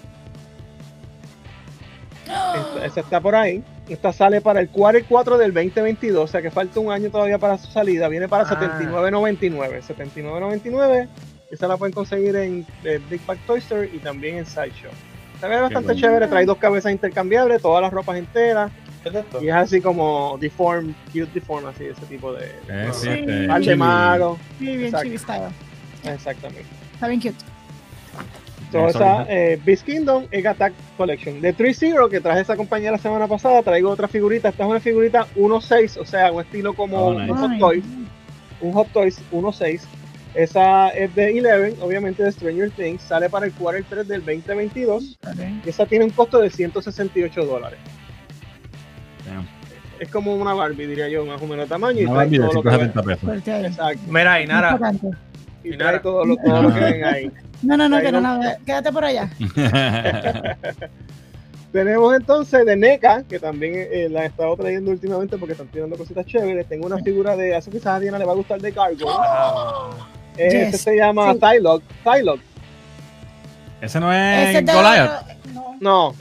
Esta, 2.23 2.85
esa 2.87 2.99
está 3.01 3.21
por 3.21 3.35
ahí. 3.35 3.63
Esta 3.87 4.11
sale 4.11 4.41
para 4.41 4.61
el 4.61 4.69
quarter 4.69 5.05
4 5.07 5.37
del 5.37 5.53
2022, 5.53 6.23
o 6.23 6.27
sea 6.27 6.41
que 6.41 6.49
falta 6.49 6.79
un 6.79 6.91
año 6.91 7.11
todavía 7.11 7.37
para 7.37 7.59
su 7.59 7.67
salida. 7.71 8.07
Viene 8.07 8.27
para 8.27 8.45
Ah. 8.45 8.59
79.99. 8.81 9.81
79.99. 9.83 11.07
Esa 11.51 11.67
la 11.67 11.77
pueden 11.77 11.93
conseguir 11.93 12.35
en 12.35 12.65
eh, 12.83 12.99
Big 13.11 13.23
Bag 13.27 13.37
Toy 13.45 13.59
Store 13.59 13.87
y 13.93 13.99
también 13.99 14.37
en 14.37 14.45
Sideshow. 14.47 14.89
Se 15.39 15.47
ve 15.47 15.61
bastante 15.61 15.95
chévere, 15.95 16.27
trae 16.27 16.45
dos 16.45 16.57
cabezas 16.57 16.91
intercambiables, 16.91 17.61
todas 17.61 17.81
las 17.81 17.91
ropas 17.91 18.17
enteras. 18.17 18.71
Y 19.39 19.49
es 19.49 19.53
así 19.53 19.81
como 19.81 20.37
deform, 20.39 20.93
cute 21.13 21.29
deform, 21.33 21.67
así, 21.67 21.85
ese 21.85 22.05
tipo 22.07 22.33
de. 22.33 22.45
Eh, 22.67 22.89
sí, 22.91 23.09
este, 23.09 23.47
Par 23.47 23.61
de. 23.61 24.35
Sí, 24.57 24.77
bien 24.77 25.19
style. 25.19 25.43
Exactamente. 26.03 26.65
Está 26.93 27.07
bien 27.07 27.21
cute. 27.21 27.35
So, 28.71 28.87
Eso 28.87 28.97
esa 28.97 29.25
eh, 29.29 29.59
Beast 29.63 29.85
Kingdom 29.85 30.25
Egg 30.31 30.47
Attack 30.47 30.73
Collection. 30.97 31.39
De 31.39 31.55
3-0, 31.55 32.09
que 32.09 32.19
traje 32.19 32.41
esa 32.41 32.55
compañía 32.55 32.91
la 32.91 32.97
semana 32.97 33.27
pasada, 33.27 33.61
traigo 33.61 33.91
otra 33.91 34.07
figurita. 34.07 34.49
Esta 34.49 34.63
es 34.63 34.69
una 34.69 34.79
figurita 34.79 35.27
1-6, 35.35 35.97
o 35.97 36.05
sea, 36.05 36.31
un 36.31 36.41
estilo 36.41 36.73
como 36.73 36.97
Oh, 36.97 37.09
un. 37.11 37.29
Hot 37.29 37.59
Toys. 37.59 37.83
Un 38.61 38.73
Hot 38.73 38.87
Toys 38.91 39.21
1-6. 39.31 39.81
Esa 40.35 40.89
es 40.89 41.15
de 41.15 41.31
11, 41.39 41.81
obviamente 41.81 42.21
de 42.23 42.31
Stranger 42.31 42.69
Things. 42.71 43.01
Sale 43.01 43.29
para 43.29 43.45
el 43.45 43.53
quarter 43.53 43.85
3 43.89 44.07
del 44.07 44.19
2022. 44.25 45.17
ok. 45.23 45.39
Y 45.65 45.69
esa 45.69 45.85
tiene 45.85 46.05
un 46.05 46.11
costo 46.11 46.39
de 46.41 46.49
168 46.49 47.45
dólares. 47.45 47.79
Damn. 49.25 49.47
Es 49.99 50.09
como 50.09 50.35
una 50.35 50.53
Barbie, 50.53 50.87
diría 50.87 51.07
yo, 51.07 51.25
más 51.25 51.41
o 51.41 51.47
menos 51.47 51.69
tamaño. 51.69 52.01
Una 52.01 52.17
Barbie 52.17 52.37
de 52.37 52.47
todo 52.47 52.53
lo 52.55 52.63
que 52.63 52.69
170 52.69 53.03
pesos. 53.03 53.47
Exacto. 53.65 54.01
Mira, 54.07 54.41
y 54.41 54.45
nada. 54.47 54.77
Y 55.63 55.73
Y 55.73 55.77
nada. 55.77 56.01
todo 56.01 56.25
lo, 56.25 56.35
todo 56.35 56.63
lo 56.63 56.73
que 56.73 56.79
ven 56.81 57.05
ahí. 57.05 57.31
No, 57.61 57.77
no, 57.77 57.87
no, 57.87 58.01
que 58.01 58.11
no, 58.11 58.19
no, 58.19 58.39
quédate 58.65 58.91
por 58.91 59.05
allá. 59.05 59.29
Tenemos 61.71 62.15
entonces 62.15 62.65
de 62.65 62.75
NECA, 62.75 63.23
que 63.23 63.39
también 63.39 63.73
eh, 63.75 64.07
la 64.09 64.23
he 64.23 64.27
estado 64.27 64.55
trayendo 64.55 64.91
últimamente 64.91 65.37
porque 65.37 65.53
están 65.53 65.67
tirando 65.67 65.97
cositas 65.97 66.25
chéveres. 66.25 66.67
Tengo 66.67 66.85
una 66.85 66.99
figura 66.99 67.35
de, 67.35 67.55
eso 67.55 67.71
quizás 67.71 67.87
a 67.87 67.99
Diana 67.99 68.17
le 68.19 68.25
va 68.25 68.31
a 68.33 68.35
gustar 68.35 68.61
de 68.61 68.71
Cargo. 68.71 69.05
ah, 69.09 69.91
Yes. 70.37 70.53
Este 70.53 70.77
se 70.77 70.95
llama 70.97 71.33
Sí. 71.33 71.39
Tylog. 71.39 71.81
Ese 73.81 73.99
no 73.99 74.11
Ese 74.11 74.51
es 74.51 74.55
es 74.57 74.65
de 74.65 74.73
Goliath. 74.73 75.21
otro- 75.21 75.35
no. 75.53 75.75
No, 75.81 76.15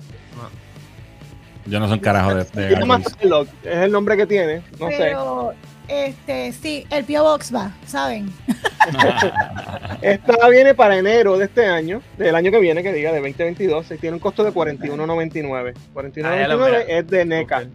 Yo 1.67 1.81
no 1.81 1.87
soy 1.87 1.95
un 1.95 2.01
carajo 2.01 2.35
de, 2.35 2.45
se 2.45 2.61
de. 2.61 2.77
Tylog. 3.21 3.47
Es 3.63 3.77
el 3.79 3.93
nombre 3.93 4.17
que 4.17 4.27
tiene. 4.27 4.63
No 4.79 4.89
sé. 4.91 4.97
Pero, 4.99 5.53
este, 5.89 6.53
sí, 6.53 6.87
el 6.91 7.05
Pio 7.05 7.23
Box 7.23 7.55
va, 7.55 7.73
¿saben? 7.87 8.31
Esta 10.03 10.49
viene 10.49 10.75
para 10.75 10.97
enero 10.99 11.39
de 11.39 11.47
este 11.47 11.67
año, 11.67 12.03
del 12.19 12.35
año 12.35 12.51
que 12.51 12.59
viene, 12.59 12.83
que 12.83 12.93
diga, 12.93 13.11
de 13.13 13.21
2022. 13.21 13.91
y 13.93 13.97
Tiene 13.99 14.15
un 14.15 14.21
costo 14.21 14.45
de 14.45 14.53
41.99. 14.53 15.75
41.99 15.95 16.85
es 16.89 17.07
de 17.09 17.25
NECA. 17.25 17.61
Se 17.61 17.67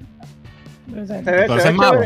ve, 0.96 1.08
se 1.08 1.14
Pero 1.24 1.54
ve 1.54 1.60
ese 1.60 1.70
es 1.70 1.76
malo. 1.76 2.02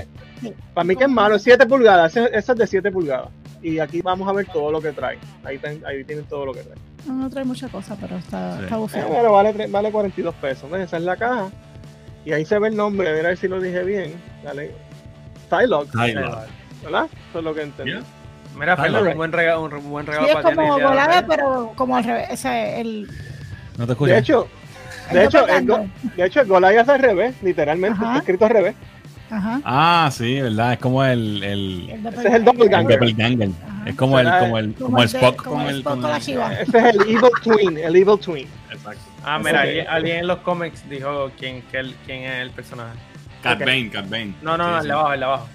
Para 0.73 0.83
mí 0.85 0.95
que 0.95 1.03
es 1.05 1.09
malo, 1.09 1.35
es 1.35 1.43
7 1.43 1.65
pulgadas. 1.65 2.15
Ese- 2.15 2.29
Esa 2.37 2.51
es 2.53 2.57
de 2.57 2.67
7 2.67 2.91
pulgadas. 2.91 3.29
Y 3.63 3.79
aquí 3.79 4.01
vamos 4.01 4.27
a 4.27 4.33
ver 4.33 4.45
todo 4.47 4.71
lo 4.71 4.81
que 4.81 4.91
trae. 4.91 5.17
Ahí, 5.43 5.57
ten- 5.57 5.81
ahí 5.85 6.03
tienen 6.03 6.25
todo 6.25 6.45
lo 6.45 6.53
que 6.53 6.61
trae. 6.61 6.77
No, 7.07 7.13
no 7.13 7.29
trae 7.29 7.45
mucha 7.45 7.67
cosa, 7.69 7.97
pero 7.99 8.17
está, 8.17 8.57
Sí. 8.57 8.63
está 8.65 8.75
Eh, 8.75 8.79
bufeado. 8.79 9.09
Pero 9.09 9.31
vale, 9.31 9.67
vale 9.67 9.91
42 9.91 10.35
pesos. 10.35 10.69
¿ves? 10.69 10.81
Esa 10.81 10.97
es 10.97 11.03
la 11.03 11.15
caja. 11.15 11.49
Y 12.25 12.33
ahí 12.33 12.45
se 12.45 12.59
ve 12.59 12.67
el 12.67 12.75
nombre. 12.75 13.09
A 13.09 13.13
ver 13.13 13.37
si 13.37 13.47
lo 13.47 13.59
dije 13.61 13.83
bien. 13.83 14.13
Dale. 14.43 14.71
Tyler. 15.49 15.79
¿verdad? 16.83 17.07
Eso 17.29 17.39
es 17.39 17.43
lo 17.45 17.53
que 17.53 17.61
entendí. 17.61 17.91
Yeah. 17.93 18.03
Mira, 18.57 18.75
un 18.75 19.17
buen 19.17 19.31
regalo, 19.31 19.61
un 19.63 19.89
buen 19.89 20.05
Sí, 20.05 20.11
regalo 20.11 20.27
es 20.27 20.33
para 20.35 20.49
ti. 20.49 20.55
como 20.55 20.77
de 20.77 20.85
volada, 20.85 21.25
pero 21.27 21.71
como 21.75 21.95
al 21.95 22.03
revés. 22.03 22.27
Ese, 22.31 22.81
el, 22.81 23.07
No 23.77 23.85
te 23.85 23.85
De 23.87 23.91
escuchas. 23.93 24.17
hecho, 24.19 24.47
de 25.11 25.23
hecho, 25.25 25.47
el, 25.47 25.65
de 26.15 26.25
hecho, 26.25 26.41
el 26.41 26.47
Goliath 26.47 26.83
es 26.83 26.89
al 26.89 26.99
revés, 26.99 27.35
literalmente. 27.41 27.99
Ajá. 28.03 28.17
Escrito 28.19 28.45
al 28.45 28.51
revés. 28.51 28.75
Ajá. 29.35 29.61
Ah, 29.65 30.09
sí, 30.11 30.41
¿verdad? 30.41 30.73
Es 30.73 30.79
como 30.79 31.03
el. 31.03 31.43
el, 31.43 31.89
El 31.89 32.05
Ese 32.07 32.27
es 32.27 32.33
el 32.35 32.45
doppelganger. 32.45 32.91
el 32.93 32.99
doppelganger. 32.99 33.49
Ajá. 33.49 33.89
Es 33.89 33.95
como 33.95 34.19
el, 34.19 34.29
como 34.39 34.57
el, 34.57 34.73
como 34.75 34.97
el 35.01 35.05
Spock. 35.05 35.43
Como 35.43 35.69
el 35.69 35.83
con 35.83 36.01
la. 36.01 36.17
Ese 36.17 36.33
es 36.33 36.73
el 36.73 37.01
Evil 37.01 37.21
Twin. 37.43 37.77
El 37.77 37.95
Evil 37.95 38.19
Twin. 38.19 38.47
Exacto. 38.71 39.01
Ah, 39.23 39.39
mira, 39.39 39.61
alguien, 39.61 39.87
alguien 39.87 40.17
en 40.17 40.27
los 40.27 40.39
cómics 40.39 40.87
dijo 40.89 41.31
quién, 41.39 41.61
que 41.71 41.77
el- 41.79 41.95
quién 42.05 42.23
es 42.23 42.41
el 42.41 42.51
personaje. 42.51 42.97
Cat 43.41 43.59
Ok. 43.59 43.65
Bane, 43.65 43.89
Cat 43.89 44.09
Bane. 44.09 44.33
No, 44.41 44.57
no, 44.57 44.69
no, 44.69 44.71
Sí, 44.71 44.75
el 44.75 44.81
sí. 44.81 44.87
de 44.87 44.93
abajo, 44.93 45.13
el 45.13 45.19
de 45.19 45.25
abajo. 45.25 45.47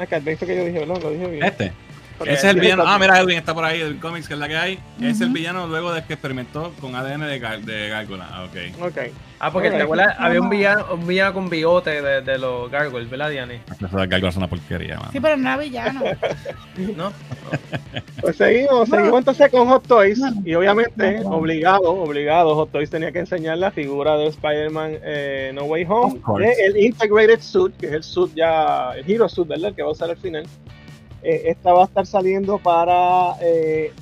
Ah, 0.00 0.06
que 0.06 0.14
el 0.16 0.22
beso 0.22 0.46
que 0.46 0.56
yo 0.56 0.64
dije, 0.64 0.78
¿verdad? 0.80 1.02
Lo 1.02 1.10
dije 1.10 1.26
bien. 1.28 1.42
Este. 1.44 1.72
Porque 2.18 2.34
Ese 2.34 2.48
es 2.48 2.54
el 2.54 2.60
villano. 2.60 2.84
Ah, 2.86 2.98
mira, 2.98 3.18
Edwin 3.18 3.38
está 3.38 3.54
por 3.54 3.64
ahí, 3.64 3.80
Edwin 3.80 3.98
Comics, 3.98 4.28
que 4.28 4.34
es 4.34 4.40
la 4.40 4.48
que 4.48 4.56
hay. 4.56 4.78
Es 5.00 5.20
el 5.20 5.30
villano 5.30 5.66
luego 5.66 5.92
de 5.92 6.02
que 6.04 6.12
experimentó 6.14 6.72
con 6.80 6.94
ADN 6.94 7.20
de, 7.22 7.38
de 7.64 7.88
Gárgola. 7.88 8.28
Ah, 8.30 8.44
ok. 8.44 8.82
Ok. 8.82 8.98
Ah, 9.44 9.50
porque 9.50 9.70
te 9.70 9.82
acuerdas, 9.82 10.14
había 10.20 10.40
un 10.40 10.46
No. 10.46 10.50
villano, 10.50 10.86
un 10.94 11.04
villano 11.04 11.34
con 11.34 11.50
bigote 11.50 12.00
de, 12.00 12.20
de 12.22 12.38
los 12.38 12.70
Gargoyles, 12.70 13.10
¿verdad, 13.10 13.28
Diane? 13.30 13.60
Eso 13.72 13.96
de 13.96 14.06
Gárgola 14.06 14.28
es 14.30 14.36
una 14.36 14.46
porquería, 14.48 14.96
mano. 14.98 15.10
Sí, 15.10 15.18
pero 15.18 15.36
no 15.36 15.48
era 15.48 15.56
villano. 15.56 16.00
¿No? 16.96 17.12
Pues 18.20 18.36
seguimos, 18.36 18.88
No. 18.88 18.96
seguimos 18.96 19.18
entonces 19.18 19.50
con 19.50 19.66
Hot 19.68 19.86
Toys. 19.88 20.18
No. 20.18 20.32
Y 20.44 20.54
obviamente, 20.54 21.18
No, 21.24 21.30
no. 21.30 21.36
obligado, 21.38 21.90
obligado, 21.90 22.54
Hot 22.54 22.70
Toys 22.70 22.88
tenía 22.88 23.10
que 23.10 23.18
enseñar 23.18 23.58
la 23.58 23.72
figura 23.72 24.16
de 24.16 24.28
Spider-Man 24.28 24.98
eh, 25.02 25.50
No 25.54 25.64
Way 25.64 25.86
Home. 25.88 26.20
De 26.38 26.52
el 26.66 26.76
Integrated 26.76 27.40
Suit, 27.40 27.76
que 27.76 27.86
es 27.86 27.92
el 27.94 28.02
suit 28.04 28.32
ya, 28.36 28.92
el 28.96 29.10
Hero 29.10 29.28
Suit, 29.28 29.48
¿verdad? 29.48 29.70
El 29.70 29.74
que 29.74 29.82
va 29.82 29.88
a 29.88 29.92
usar 29.92 30.08
al 30.10 30.16
final. 30.18 30.44
Eh, 31.22 31.42
esta 31.46 31.72
va 31.72 31.82
a 31.82 31.86
estar 31.86 32.06
saliendo 32.06 32.58
para 32.58 33.34
eh, 33.40 33.92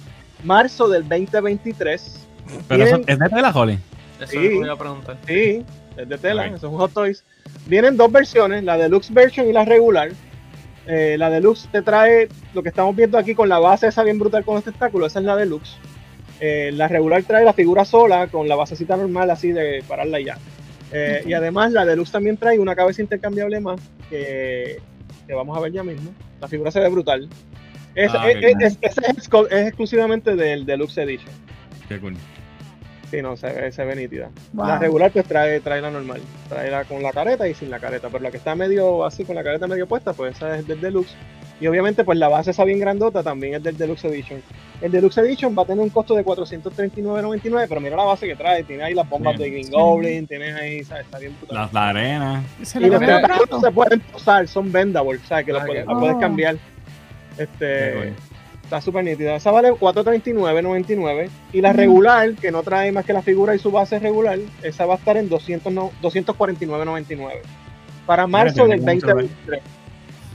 marzo 0.45 0.89
del 0.89 1.03
2023. 1.09 2.27
Pero 2.69 2.85
eso, 2.85 3.01
es 3.07 3.19
de 3.19 3.29
tela, 3.29 3.51
Holly. 3.55 3.79
Eso 4.21 4.33
Sí. 4.33 4.39
iba 4.39 4.73
a 4.73 4.77
preguntar. 4.77 5.17
Sí, 5.27 5.65
es 5.97 6.09
de 6.09 6.19
tela, 6.19 6.43
Ok. 6.43 6.57
eso 6.57 6.67
es 6.67 6.73
un 6.73 6.79
Hot 6.79 6.93
Toys. 6.93 7.25
Vienen 7.67 7.97
dos 7.97 8.11
versiones, 8.11 8.65
la 8.65 8.77
deluxe 8.77 9.13
version 9.13 9.49
y 9.49 9.53
la 9.53 9.65
regular. 9.65 10.11
Eh, 10.87 11.17
la 11.19 11.31
deluxe 11.31 11.69
te 11.71 11.83
trae 11.83 12.29
lo 12.55 12.63
que 12.63 12.71
estamos 12.71 12.97
viendo 12.97 13.19
aquí 13.19 13.35
con 13.35 13.49
la 13.49 13.59
base 13.59 13.87
esa 13.87 14.03
bien 14.03 14.19
brutal 14.19 14.45
con 14.45 14.57
este 14.59 14.71
tentáculo, 14.73 15.07
esa 15.07 15.19
es 15.21 15.25
la 15.25 15.37
deluxe. 15.37 15.77
Eh, 16.41 16.71
la 16.73 16.89
regular 16.89 17.23
trae 17.23 17.45
la 17.45 17.53
figura 17.53 17.85
sola 17.85 18.27
con 18.29 18.49
la 18.49 18.57
basecita 18.57 18.97
normal 18.97 19.31
así 19.31 19.53
de 19.53 19.85
pararla 19.87 20.21
y 20.21 20.25
ya. 20.25 20.39
Eh, 20.93 21.23
Y 21.27 21.35
además 21.35 21.71
la 21.73 21.85
deluxe 21.85 22.11
también 22.13 22.37
trae 22.39 22.59
una 22.59 22.75
cabeza 22.75 23.03
intercambiable 23.03 23.61
más 23.61 23.79
que, 24.09 24.81
que 25.31 25.37
vamos 25.37 25.57
a 25.57 25.61
ver 25.61 25.71
ya 25.73 25.85
mismo. 25.85 26.13
La 26.41 26.49
figura 26.49 26.71
se 26.73 26.81
ve 26.81 26.89
brutal. 26.89 27.29
Es, 27.95 28.13
Ah, 28.13 28.29
es- 28.31 28.79
exclusivamente 29.51 30.35
del 30.35 30.67
Deluxe 30.67 30.99
Edition. 30.99 31.31
Qué 31.89 31.99
cool. 32.01 32.17
Sí, 33.11 33.21
no, 33.23 33.37
se 33.37 33.53
ve, 33.53 33.73
se 33.73 33.85
ve 33.85 33.97
nítida. 33.97 34.31
Wow. 34.53 34.67
La 34.67 34.79
regular 34.79 35.11
pues 35.11 35.25
trae, 35.27 35.59
trae 35.61 35.81
la 35.81 35.91
normal, 35.91 36.21
trae 36.49 36.71
la 36.71 36.85
con 36.85 37.03
la 37.03 37.13
careta 37.13 37.49
y 37.49 37.55
sin 37.55 37.69
la 37.71 37.81
careta, 37.81 38.09
pero 38.09 38.23
la 38.23 38.31
que 38.31 38.37
está 38.37 38.55
medio 38.55 39.05
así 39.05 39.25
con 39.25 39.35
la 39.35 39.43
careta 39.43 39.67
medio 39.67 39.87
puesta, 39.89 40.13
pues 40.13 40.37
esa 40.37 40.57
es 40.59 40.67
del 40.67 40.81
Deluxe. 40.81 41.15
Y 41.61 41.67
obviamente 41.67 42.05
pues 42.05 42.17
la 42.19 42.29
base 42.29 42.53
esa 42.53 42.65
bien 42.65 42.79
grandota 42.81 43.23
también 43.23 43.55
es 43.57 43.63
del 43.63 43.77
Deluxe 43.77 44.05
Edition. 44.07 44.43
El 44.81 44.93
Deluxe 44.93 45.19
Edition 45.19 45.55
va 45.59 45.63
a 45.65 45.67
tener 45.67 45.83
un 45.83 45.91
costo 45.91 46.15
de 46.15 46.25
439.99, 46.25 47.67
pero 47.69 47.81
mira 47.83 47.97
la 47.97 48.05
base 48.05 48.27
que 48.27 48.35
trae, 48.37 48.63
tiene 48.65 48.85
ahí 48.85 48.95
las 48.95 49.07
bombas 49.09 49.37
Bien. 49.37 49.51
de 49.53 49.59
Green. 49.59 49.71
Goblin, 49.73 50.27
tienes 50.27 50.55
ahí, 50.55 50.85
¿sabes? 50.85 51.05
está 51.05 51.19
bien 51.19 51.37
brutal. 51.37 51.57
La, 51.57 51.69
la 51.73 51.89
arena. 51.91 52.45
Y 52.59 52.63
los 52.79 52.99
tentáculos 53.01 53.41
rato. 53.41 53.61
se 53.61 53.71
pueden 53.73 54.01
posar, 54.01 54.49
son 54.49 54.73
vendables, 54.73 55.21
¿sabes? 55.29 55.45
Que 55.47 55.53
los 55.53 55.63
Ah, 55.63 55.67
puedes, 55.67 55.85
que- 55.85 55.93
la 55.93 55.99
puedes 56.01 56.17
cambiar. 56.17 56.57
Este. 57.37 58.15
Está 58.71 58.81
súper 58.81 59.03
nítida. 59.03 59.35
Esa 59.35 59.51
vale 59.51 59.73
439.99. 59.73 61.29
Y 61.53 61.61
la 61.61 61.73
regular, 61.73 62.35
que 62.37 62.53
no 62.53 62.63
trae 62.63 62.93
más 62.93 63.05
que 63.05 63.13
la 63.13 63.21
figura 63.21 63.53
y 63.53 63.59
su 63.59 63.73
base 63.73 63.99
regular, 63.99 64.39
esa 64.63 64.87
va 64.87 64.95
a 64.95 64.97
estar 64.97 65.17
en 65.17 65.29
200 65.29 65.73
no- 65.73 65.91
249.99. 66.01 67.41
Para 68.07 68.29
marzo 68.29 68.69
del 68.69 68.81
mucho 68.81 69.09
2023. 69.09 69.61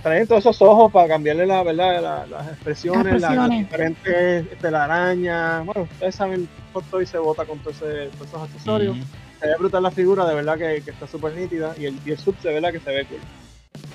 Traen 0.04 0.28
todos 0.28 0.42
esos 0.42 0.62
ojos 0.62 0.92
para 0.92 1.08
cambiarle 1.08 1.46
la, 1.48 1.64
¿verdad? 1.64 2.02
La- 2.02 2.26
las 2.28 2.48
expresiones, 2.50 3.22
Las 3.22 3.50
diferentes 3.50 4.60
telarañas. 4.60 5.66
Bueno, 5.66 5.84
ustedes 5.84 6.16
saben, 6.16 6.50
Hot 6.74 6.84
Toys 6.92 7.08
se 7.08 7.18
bota 7.18 7.46
con 7.46 7.60
todos 7.60 7.78
esos 7.82 8.42
accesorios. 8.44 8.98
Mm. 8.98 9.02
Se 9.40 9.48
ve 9.48 9.56
brutal 9.60 9.82
la 9.82 9.92
figura, 9.92 10.26
de 10.26 10.36
verdad 10.36 10.58
que, 10.58 10.82
que 10.84 10.92
está 10.92 11.08
súper 11.08 11.34
nítida. 11.38 11.74
Y 11.80 11.86
el, 11.86 11.98
y 12.06 12.12
el 12.12 12.18
sub 12.18 12.38
de 12.42 12.54
verdad 12.54 12.74
que 12.74 12.82
se 12.82 12.90
ve 12.92 13.06
cool. 13.06 13.20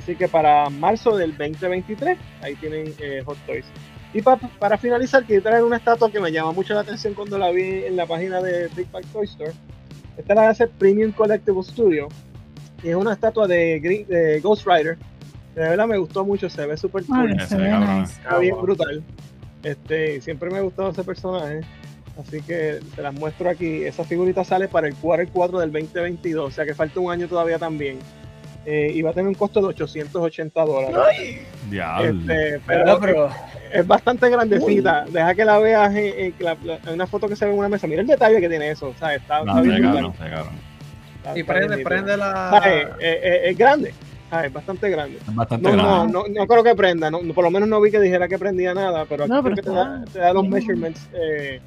Así 0.02 0.16
que 0.16 0.28
para 0.28 0.70
marzo 0.70 1.14
del 1.14 1.36
2023, 1.36 2.16
ahí 2.40 2.54
tienen 2.56 2.94
eh, 3.00 3.22
Hot 3.26 3.36
Toys. 3.46 3.66
Y 4.12 4.22
pa- 4.22 4.36
para 4.58 4.76
finalizar, 4.76 5.24
quiero 5.24 5.42
traer 5.42 5.62
una 5.62 5.76
estatua 5.76 6.10
que 6.10 6.20
me 6.20 6.32
llama 6.32 6.52
mucho 6.52 6.74
la 6.74 6.80
atención 6.80 7.14
cuando 7.14 7.38
la 7.38 7.50
vi 7.50 7.84
en 7.84 7.96
la 7.96 8.06
página 8.06 8.40
de 8.42 8.68
Big 8.76 8.90
Bang 8.90 9.04
Toy 9.12 9.24
Store. 9.26 9.52
Esta 10.16 10.34
la 10.34 10.48
hace 10.48 10.66
Premium 10.66 11.12
Collectible 11.12 11.62
Studio. 11.62 12.08
Y 12.82 12.88
es 12.88 12.96
una 12.96 13.12
estatua 13.12 13.46
de, 13.46 13.78
Green- 13.80 14.06
de 14.08 14.40
Ghost 14.40 14.66
Rider. 14.66 14.98
De 15.54 15.60
verdad 15.62 15.86
me 15.86 15.98
gustó 15.98 16.24
mucho, 16.24 16.48
se 16.50 16.66
ve 16.66 16.76
súper 16.76 17.04
cool. 17.04 17.16
Cabrón. 17.48 18.00
nice. 18.00 18.12
Está 18.14 18.38
bien 18.38 18.56
brutal. 18.62 19.02
Este, 19.62 20.16
y 20.16 20.20
siempre 20.20 20.50
me 20.50 20.58
ha 20.58 20.62
gustado 20.62 20.90
ese 20.90 21.04
personaje. 21.04 21.60
Así 22.18 22.40
que 22.42 22.80
se 22.94 23.02
las 23.02 23.14
muestro 23.14 23.48
aquí. 23.48 23.84
Esa 23.84 24.04
figurita 24.04 24.42
sale 24.44 24.68
para 24.68 24.88
el 24.88 24.94
quarter 24.96 25.28
4 25.32 25.58
del 25.60 25.70
2022. 25.72 26.48
O 26.48 26.50
sea 26.50 26.64
que 26.64 26.74
falta 26.74 26.98
un 27.00 27.12
año 27.12 27.28
todavía 27.28 27.58
también. 27.58 27.98
Eh, 28.66 28.92
y 28.94 29.00
va 29.02 29.10
a 29.10 29.12
tener 29.14 29.26
un 29.28 29.34
costo 29.34 29.60
de 29.60 29.68
880 29.68 30.64
dólares. 30.64 31.40
Diablo. 31.70 32.20
Este, 32.20 32.60
Pero, 32.66 32.84
pero 32.84 33.00
pero, 33.00 33.30
es 33.72 33.86
bastante 33.86 34.28
grandecita. 34.28 35.06
Deja 35.10 35.34
que 35.34 35.44
la 35.46 35.58
veas 35.58 35.94
en, 35.94 36.14
en 36.26 36.34
la- 36.40 36.56
una 36.92 37.06
foto 37.06 37.26
que 37.28 37.36
se 37.36 37.46
ve 37.46 37.52
en 37.52 37.58
una 37.58 37.68
mesa. 37.70 37.86
Mira 37.86 38.02
el 38.02 38.06
detalle 38.06 38.38
que 38.40 38.48
tiene 38.50 38.70
eso. 38.70 38.88
O 38.88 38.94
sea, 38.94 39.14
está, 39.14 39.42
No, 39.44 39.52
está 39.52 39.62
bien 39.62 39.76
se 39.76 39.80
brutal. 39.80 39.94
cabrón, 39.94 40.12
se 40.12 40.30
cabrón. 40.34 40.54
Está- 41.16 41.38
y 41.38 41.42
prende, 41.42 41.78
prende 41.78 42.16
la. 42.16 42.62
Eh, 42.66 42.88
eh, 43.00 43.40
es 43.46 43.56
grande. 43.58 43.94
Es 44.44 44.52
bastante 44.52 44.88
grande. 44.90 45.16
Es 45.26 45.34
bastante 45.34 45.68
No, 45.70 45.76
no, 45.76 45.82
grande. 45.82 46.12
no, 46.12 46.24
no 46.28 46.46
creo 46.46 46.62
que 46.62 46.74
prenda, 46.76 47.10
por 47.34 47.42
lo 47.42 47.50
menos 47.50 47.68
no 47.68 47.80
vi 47.80 47.90
que 47.90 47.98
dijera 47.98 48.28
que 48.28 48.38
prendía 48.38 48.72
nada, 48.74 49.04
pero 49.08 49.24
aquí 49.24 49.32
No, 49.32 49.42
creo 49.42 49.54
pero 49.54 49.56
que 49.56 49.62
te 49.62 49.70
da, 49.74 50.04
te 50.12 50.18
da 50.20 50.32
los 50.32 50.46
measurements. 50.46 51.08
Eh, 51.14 51.60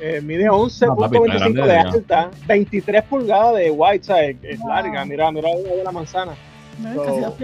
eh, 0.00 0.20
mide 0.22 0.48
11.25 0.48 1.52
No, 1.54 1.66
de 1.66 1.72
de 1.72 1.78
alta, 1.78 2.30
23 2.46 3.02
pulgadas 3.04 3.56
de 3.56 3.70
white, 3.70 4.04
¿sabes? 4.04 4.36
Es 4.42 4.58
Wow. 4.58 4.68
larga, 4.68 5.04
mira, 5.04 5.30
mira 5.30 5.48
la 5.50 5.76
de 5.76 5.84
la 5.84 5.92
manzana. 5.92 6.32
¿No? 6.78 6.94
So-. 6.94 7.36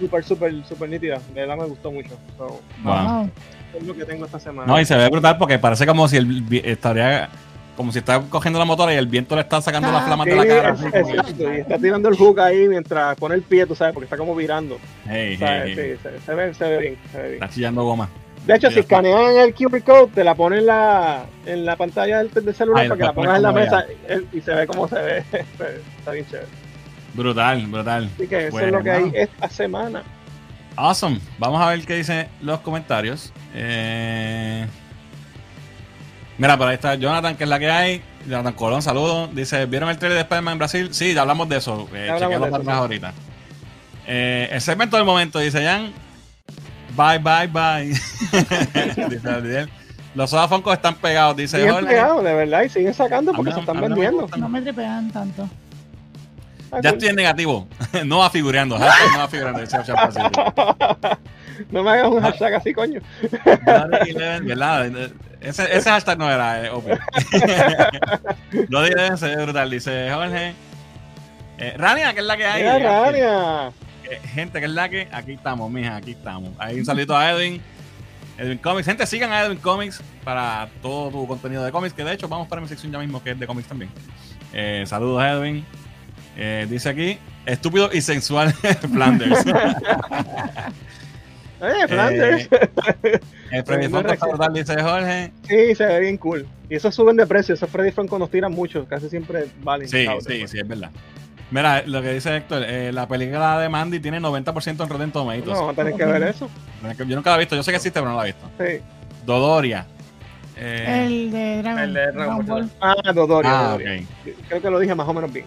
Súper, 0.00 0.22
súper, 0.24 0.64
súper 0.64 0.88
nítida. 0.88 1.18
De 1.34 1.40
verdad 1.40 1.56
me 1.56 1.66
gustó 1.66 1.90
mucho. 1.90 2.10
So, 2.36 2.60
Wow. 2.84 2.94
Wow. 3.04 3.30
es 3.76 3.82
lo 3.86 3.94
que 3.94 4.04
tengo 4.04 4.24
esta 4.26 4.38
semana. 4.38 4.66
No, 4.72 4.80
y 4.80 4.84
se 4.84 4.96
ve 4.96 5.08
brutal 5.08 5.36
porque 5.38 5.58
parece 5.58 5.86
como 5.86 6.06
si 6.08 6.16
el 6.18 6.44
estaría 6.64 7.28
como 7.76 7.92
si 7.92 7.98
está 8.00 8.20
cogiendo 8.22 8.58
la 8.58 8.64
motora 8.64 8.92
y 8.92 8.96
el 8.96 9.06
viento 9.06 9.36
le 9.36 9.42
está 9.42 9.60
sacando 9.62 9.92
las 9.92 10.02
Ah, 10.02 10.06
flamas 10.06 10.24
Sí, 10.24 10.30
de 10.30 10.36
la 10.36 10.46
cara. 10.48 10.70
es- 10.70 10.82
exacto, 10.82 11.54
y 11.54 11.58
está 11.58 11.78
tirando 11.78 12.08
el 12.08 12.16
hook 12.16 12.40
ahí 12.40 12.66
mientras 12.66 13.16
pone 13.16 13.36
el 13.36 13.42
pie, 13.42 13.66
tú 13.66 13.76
sabes, 13.76 13.94
porque 13.94 14.06
está 14.06 14.16
como 14.16 14.34
virando. 14.34 14.78
Hey, 15.08 15.36
O 15.36 15.38
sea, 15.38 15.64
hey, 15.64 15.74
hey. 15.76 15.94
sí, 15.96 16.02
se, 16.02 16.20
se 16.26 16.34
ve, 16.34 16.54
se 16.54 16.64
ve 16.64 16.78
bien, 16.78 16.96
se 17.12 17.18
ve 17.18 17.22
bien. 17.28 17.34
Está 17.34 17.48
chillando 17.48 17.84
goma. 17.84 18.08
De 18.48 18.54
hecho, 18.54 18.70
si 18.70 18.78
escanean 18.78 19.36
el 19.36 19.54
QR 19.54 19.82
code, 19.82 20.10
te 20.14 20.24
la 20.24 20.34
ponen 20.34 20.60
en 20.60 20.66
la, 20.66 21.26
en 21.44 21.66
la 21.66 21.76
pantalla 21.76 22.16
del, 22.16 22.30
del 22.32 22.54
celular 22.54 22.88
para 22.88 22.96
que 22.96 23.04
la 23.04 23.12
pongas 23.12 23.36
en 23.36 23.42
la 23.42 23.52
mesa 23.52 23.84
y 24.32 24.40
se 24.40 24.54
ve 24.54 24.66
cómo 24.66 24.88
se 24.88 24.94
ve. 24.94 25.18
Está 25.98 26.12
bien 26.12 26.26
chévere. 26.30 26.48
Brutal, 27.12 27.66
brutal. 27.66 28.08
Así 28.14 28.26
que 28.26 28.46
eso 28.46 28.58
es 28.60 28.72
lo 28.72 28.82
que 28.82 28.90
hay 28.90 29.12
esta 29.14 29.50
semana. 29.50 30.02
Awesome. 30.76 31.20
Vamos 31.36 31.60
a 31.60 31.68
ver 31.68 31.84
qué 31.84 31.96
dicen 31.96 32.26
los 32.40 32.60
comentarios. 32.60 33.34
Eh... 33.54 34.66
Mira, 36.38 36.56
por 36.56 36.68
ahí 36.68 36.76
está 36.76 36.94
Jonathan, 36.94 37.36
que 37.36 37.44
es 37.44 37.50
la 37.50 37.58
que 37.58 37.70
hay. 37.70 38.02
Jonathan 38.26 38.54
Colón, 38.54 38.80
saludos. 38.80 39.28
Dice, 39.34 39.66
¿vieron 39.66 39.90
el 39.90 39.98
trailer 39.98 40.16
de 40.16 40.22
Spider-Man 40.22 40.52
en 40.52 40.58
Brasil? 40.58 40.88
Sí, 40.94 41.12
ya 41.12 41.20
hablamos 41.20 41.50
de 41.50 41.58
eso. 41.58 41.86
Eh, 41.92 42.08
hablamos 42.08 42.50
de 42.50 42.60
eso, 42.62 42.70
ahorita. 42.70 43.12
Eh, 44.06 44.48
el 44.52 44.60
segmento 44.62 44.96
del 44.96 45.04
momento, 45.04 45.38
dice 45.38 45.62
Jan. 45.62 45.92
Bye, 46.98 47.18
bye, 47.20 47.46
bye. 47.46 47.86
dice. 49.08 49.68
Los 50.16 50.30
Funkos 50.48 50.74
están 50.74 50.96
pegados, 50.96 51.36
dice 51.36 51.70
Jorge. 51.70 51.86
pegados, 51.86 52.24
de 52.24 52.34
verdad, 52.34 52.62
y 52.64 52.68
siguen 52.68 52.92
sacando 52.92 53.32
porque 53.32 53.52
se 53.52 53.60
están 53.60 53.80
vendiendo. 53.80 54.26
No 54.36 54.48
me 54.48 54.60
tripean 54.60 55.08
tanto. 55.12 55.48
Ah, 56.72 56.80
Ya 56.82 56.90
estoy 56.90 57.10
en 57.10 57.14
negativo. 57.14 57.68
no 58.04 58.18
va 58.18 58.30
figurando. 58.30 58.76
hashtag 58.76 59.12
no 59.12 59.18
va 59.20 59.28
figurando. 59.28 59.60
no 61.70 61.82
me 61.84 61.90
hagas 61.90 62.08
un 62.08 62.20
hashtag 62.20 62.54
así, 62.54 62.74
coño. 62.74 63.00
Ese, 65.40 65.76
ese 65.76 65.90
hashtag 65.90 66.18
no 66.18 66.28
era 66.28 66.64
eh, 66.64 66.70
obvio. 66.70 66.98
Bloody 68.68 68.90
Eleven 68.90 69.16
se 69.18 69.36
ve 69.36 69.44
brutal, 69.44 69.70
dice 69.70 70.10
Jorge. 70.12 70.52
Eh, 71.58 71.74
Rania, 71.76 72.12
que 72.12 72.20
es 72.20 72.26
la 72.26 72.36
que 72.36 72.44
hay. 72.44 72.62
Mira, 72.64 73.02
Rania. 73.02 73.72
Eh, 74.10 74.20
gente, 74.28 74.58
que 74.60 74.66
es 74.66 74.72
la 74.72 74.88
que. 74.88 75.08
Aquí 75.12 75.32
estamos, 75.32 75.70
mija, 75.70 75.96
aquí 75.96 76.12
estamos. 76.12 76.52
Ahí 76.58 76.78
un 76.78 76.84
saludito 76.84 77.16
a 77.16 77.30
Edwin. 77.30 77.60
Edwin 78.38 78.58
Comics. 78.58 78.86
Gente, 78.86 79.06
sigan 79.06 79.32
a 79.32 79.42
Edwin 79.42 79.58
Comics 79.58 80.00
para 80.24 80.68
todo 80.80 81.10
tu 81.10 81.26
contenido 81.26 81.64
de 81.64 81.72
cómics. 81.72 81.92
Que 81.92 82.04
de 82.04 82.12
hecho, 82.12 82.28
vamos 82.28 82.48
para 82.48 82.62
mi 82.62 82.68
sección 82.68 82.92
ya 82.92 82.98
mismo, 82.98 83.22
que 83.22 83.32
es 83.32 83.38
de 83.38 83.46
cómics 83.46 83.68
también. 83.68 83.90
Eh, 84.52 84.84
saludos, 84.86 85.22
Edwin. 85.24 85.64
Eh, 86.36 86.66
dice 86.70 86.88
aquí: 86.88 87.18
estúpido 87.44 87.90
y 87.92 88.00
sensual 88.00 88.52
Flanders. 88.92 89.44
Eh, 91.60 91.88
Flanders. 91.88 92.48
El 93.50 93.64
Freddy 93.64 93.88
Fonco 93.88 94.12
está 94.12 94.26
brutal, 94.26 94.52
dice 94.52 94.80
Jorge. 94.80 95.32
Sí, 95.48 95.74
se 95.74 95.86
ve 95.86 96.00
bien 96.00 96.16
cool. 96.18 96.46
Y 96.70 96.76
esos 96.76 96.94
suben 96.94 97.16
de 97.16 97.26
precio. 97.26 97.54
Esos 97.54 97.68
Freddy 97.68 97.90
Franco 97.90 98.18
nos 98.18 98.30
tiran 98.30 98.52
mucho. 98.52 98.86
Casi 98.86 99.08
siempre 99.08 99.46
valen. 99.62 99.88
Sí, 99.88 100.06
sí, 100.26 100.46
sí, 100.46 100.58
es 100.60 100.68
verdad. 100.68 100.90
Mira, 101.50 101.82
lo 101.86 102.02
que 102.02 102.12
dice 102.12 102.36
Héctor, 102.36 102.62
eh, 102.66 102.92
la 102.92 103.08
película 103.08 103.58
de 103.58 103.68
Mandy 103.70 104.00
tiene 104.00 104.20
90% 104.20 104.82
en 104.82 104.88
Rotten 104.88 105.10
Tomatoes. 105.12 105.46
No, 105.46 105.52
vamos 105.54 105.72
a 105.72 105.76
tener 105.76 105.94
que 105.94 106.04
ver 106.04 106.22
eso. 106.24 106.50
Yo 107.06 107.16
nunca 107.16 107.30
la 107.30 107.36
he 107.36 107.38
visto, 107.40 107.56
yo 107.56 107.62
sé 107.62 107.70
que 107.70 107.76
existe, 107.76 107.98
pero 108.00 108.10
no 108.12 108.16
la 108.18 108.24
he 108.24 108.32
visto. 108.32 108.50
Sí. 108.58 108.80
Dodoria. 109.24 109.86
Eh, 110.56 111.04
El 111.06 111.30
de 111.30 111.62
Dragon, 111.62 111.78
El 111.82 111.94
de 111.94 112.12
Dragon 112.12 112.46
Ball. 112.46 112.70
Ah, 112.80 112.94
Dodoria. 113.14 113.50
ah, 113.50 113.62
Dodoria. 113.72 114.02
ok. 114.02 114.34
Creo 114.48 114.62
que 114.62 114.70
lo 114.70 114.78
dije 114.80 114.94
más 114.94 115.08
o 115.08 115.14
menos 115.14 115.32
bien. 115.32 115.46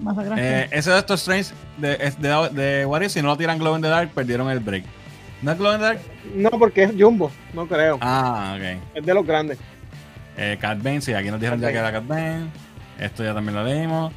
Masacraste. 0.00 0.60
Eh, 0.62 0.68
ese 0.70 0.90
de 0.90 0.98
estos 0.98 1.20
Strange 1.20 1.52
de, 1.78 1.96
de, 2.18 2.48
de 2.52 2.86
What 2.86 3.02
If, 3.02 3.12
si 3.12 3.22
no 3.22 3.28
lo 3.28 3.36
tiran 3.36 3.58
Glow 3.58 3.76
in 3.76 3.82
the 3.82 3.88
Dark, 3.88 4.10
perdieron 4.10 4.48
el 4.50 4.60
break. 4.60 4.84
¿No 5.42 5.52
es 5.52 5.58
Glow 5.58 5.72
in 5.72 5.78
the 5.78 5.84
Dark? 5.84 5.98
No, 6.34 6.50
porque 6.50 6.84
es 6.84 6.92
Jumbo. 6.98 7.30
No 7.52 7.66
creo. 7.66 7.98
Ah, 8.00 8.56
ok. 8.56 8.80
Es 8.94 9.04
de 9.04 9.14
los 9.14 9.26
grandes. 9.26 9.58
Eh, 10.36 10.56
Cat 10.60 10.82
Bane, 10.82 11.00
sí, 11.00 11.12
aquí 11.14 11.30
nos 11.30 11.38
dijeron 11.40 11.60
ya 11.60 11.70
que 11.70 11.78
era 11.78 11.92
Cat 11.92 12.06
Bane. 12.06 12.46
Esto 12.98 13.24
ya 13.24 13.34
también 13.34 13.56
lo 13.56 13.64
leímos. 13.64 14.12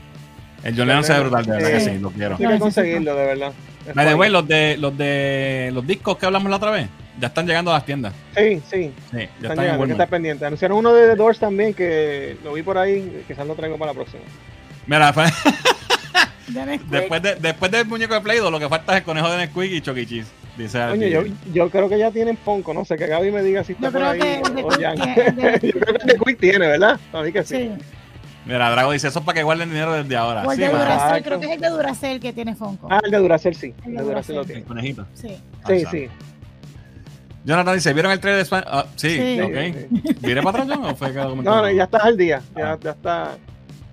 El 0.68 0.76
John 0.78 0.88
Lennon 0.88 1.04
se 1.04 1.14
ve 1.14 1.20
brutal, 1.22 1.46
de 1.46 1.52
verdad 1.54 1.70
que 1.72 1.80
Sí. 1.80 1.98
lo 2.00 2.10
quiero. 2.12 2.36
Hay 2.38 2.44
No, 2.46 2.52
que 2.52 2.60
conseguirlo, 2.60 3.16
de 3.16 3.26
verdad. 3.26 3.52
Fine. 3.94 4.16
way, 4.16 4.30
los 4.30 4.46
de, 4.48 4.76
los 4.78 4.98
de 4.98 5.72
los 5.74 5.88
discos 5.88 6.18
que 6.18 6.26
hablamos 6.26 6.50
la 6.50 6.58
otra 6.58 6.72
vez, 6.72 6.88
ya 7.20 7.28
están 7.28 7.48
llegando 7.48 7.72
a 7.72 7.76
las 7.76 7.86
tiendas. 7.86 8.14
Sí, 8.36 8.62
sí. 8.70 8.92
Sí, 8.92 8.92
ya 9.12 9.20
Están 9.22 9.28
están 9.52 9.58
llegando, 9.60 9.84
hay 9.84 9.88
que 9.88 9.92
estar 9.94 10.10
pendiente. 10.10 10.46
Anunciaron 10.46 10.78
uno 10.78 10.94
de 10.94 11.08
The 11.10 11.16
Doors 11.16 11.40
también 11.40 11.74
que 11.74 12.36
lo 12.44 12.52
vi 12.54 12.64
por 12.64 12.78
ahí. 12.78 13.24
Quizás 13.28 13.48
lo 13.48 13.56
traigo 13.56 13.78
para 13.78 13.92
la 13.92 13.96
próxima. 13.96 14.24
Mira, 14.86 15.14
fue- 15.14 15.24
De 16.48 16.66
Nesquik. 16.66 16.90
después, 16.90 17.22
de, 17.22 17.36
después 17.36 17.72
del 17.72 17.86
muñeco 17.88 18.14
de 18.14 18.22
Play-Doh, 18.22 18.50
lo 18.52 18.60
que 18.60 18.70
falta 18.70 18.94
es 18.94 19.00
el 19.00 19.04
conejo 19.04 19.30
de 19.30 19.38
Nesquik 19.38 19.72
y 19.72 19.82
Chucky 19.82 20.06
Cheese. 20.06 20.28
Dice 20.58 20.80
Coño, 20.90 21.06
aquí. 21.06 21.10
yo, 21.12 21.54
yo 21.54 21.70
creo 21.70 21.88
que 21.90 22.00
ya 22.00 22.10
tienen 22.12 22.38
Funko. 22.38 22.74
No 22.74 22.84
sé, 22.86 22.96
que 22.98 23.06
Gaby 23.08 23.32
me 23.32 23.42
diga 23.44 23.64
si 23.64 23.74
está 23.74 23.88
Yo 23.88 23.92
por 23.94 24.02
creo 24.02 24.12
ahí. 24.12 24.20
que 24.20 24.26
de 24.52 24.64
o 24.64 24.70
de- 24.70 25.60
yo 25.74 25.80
creo 25.80 25.96
que 26.00 26.06
de 26.14 26.20
Quick 26.26 26.40
tiene, 26.40 26.68
¿verdad? 26.68 27.00
A 27.14 27.22
mí 27.22 27.32
que 27.32 27.44
sí. 27.44 27.56
Sí. 27.56 27.72
Mira, 28.48 28.70
Drago 28.72 28.92
dice 28.94 29.08
eso 29.10 29.20
es 29.20 29.26
para 29.26 29.36
que 29.36 29.44
guarden 29.44 29.70
dinero 29.70 29.94
desde 29.94 30.16
ahora. 30.16 30.44
O 30.48 30.52
el 30.52 30.58
Sí, 30.58 30.64
de. 30.64 30.70
Duracell, 30.70 31.24
creo 31.24 31.40
que 31.40 31.46
es 31.48 31.52
el 31.54 31.62
de 31.62 31.70
Duracell 31.70 32.20
que 32.20 32.34
tiene 32.34 32.56
Funko. 32.56 32.88
Ah, 32.90 33.00
el 33.04 33.12
de 33.12 33.18
Duracell 33.18 33.56
sí. 33.56 33.74
El 33.86 33.96
de 33.98 34.04
Duracell 34.04 34.36
lo 34.38 34.46
tiene. 34.46 34.62
El 34.62 34.68
conejito. 34.68 35.06
Sí. 35.14 35.38
Ah, 35.64 35.68
Sí, 35.68 35.84
sí. 35.92 36.08
Jonathan 37.44 37.76
dice, 37.76 37.94
¿vieron 37.94 38.12
el 38.12 38.20
trailer 38.20 38.38
de 38.40 38.44
Spider- 38.44 38.68
ah, 38.70 38.86
sí, 38.96 39.10
Sí. 39.10 39.40
ok. 39.42 39.54
Sí, 39.54 40.16
¿Viré 40.26 40.42
para 40.44 40.64
atrás, 40.64 40.78
John, 40.78 40.86
o 40.92 40.96
fue 40.96 41.14
que? 41.14 41.20
No, 41.20 41.36
no, 41.44 41.72
ya 41.72 41.84
estás 41.84 42.04
al 42.04 42.18
día. 42.18 42.42
Ya, 42.56 42.72
Ah. 42.74 42.78
ya 42.82 42.92
está 42.92 43.38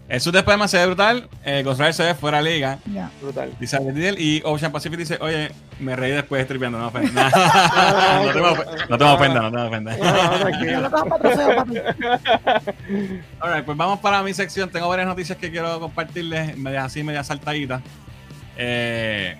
El 0.07 0.21
suit 0.21 0.35
de 0.35 0.41
Spider-Man 0.41 0.69
se 0.69 0.79
ve 0.79 0.87
brutal. 0.87 1.29
Eh, 1.45 1.63
Ghost 1.65 1.81
Rider 1.81 1.95
se 1.95 2.03
ve 2.05 2.15
fuera 2.15 2.43
de 2.43 2.51
liga. 2.51 2.79
Ya. 2.93 3.11
brutal. 3.23 3.53
Dice 3.59 3.79
y 4.19 4.43
Ocean 4.45 4.71
Pacific 4.71 4.99
dice, 4.99 5.17
oye, 5.21 5.51
me 5.81 5.97
reí 5.97 6.13
después 6.13 6.47
tripeando, 6.47 6.79
no 6.79 6.89
ofenda. 6.89 7.31
no, 8.25 8.33
te 8.33 8.41
me 8.41 8.47
ofe- 8.49 8.89
no 8.89 8.99
te 8.99 9.05
me 9.05 9.11
ofenda, 9.11 9.41
no 9.41 9.51
te 9.51 9.57
me 9.57 9.67
ofenda. 9.67 9.97
No, 9.97 10.05
no, 10.05 10.33
Yo 10.33 10.41
tranquilo. 10.41 10.81
lo 10.83 10.91
cojo 10.91 11.09
para 11.09 11.23
trofeo, 11.23 11.57
papi. 11.57 11.75
Alright, 13.41 13.65
pues 13.65 13.77
vamos 13.79 13.99
para 14.01 14.23
mi 14.23 14.35
sección. 14.35 14.69
Tengo 14.71 14.89
varias 14.89 15.07
noticias 15.09 15.39
que 15.39 15.51
quiero 15.51 15.81
compartirles, 15.81 16.57
medias 16.59 16.85
así, 16.85 17.03
medias 17.03 17.27
saltaditas. 17.27 17.81
Eh, 18.57 19.37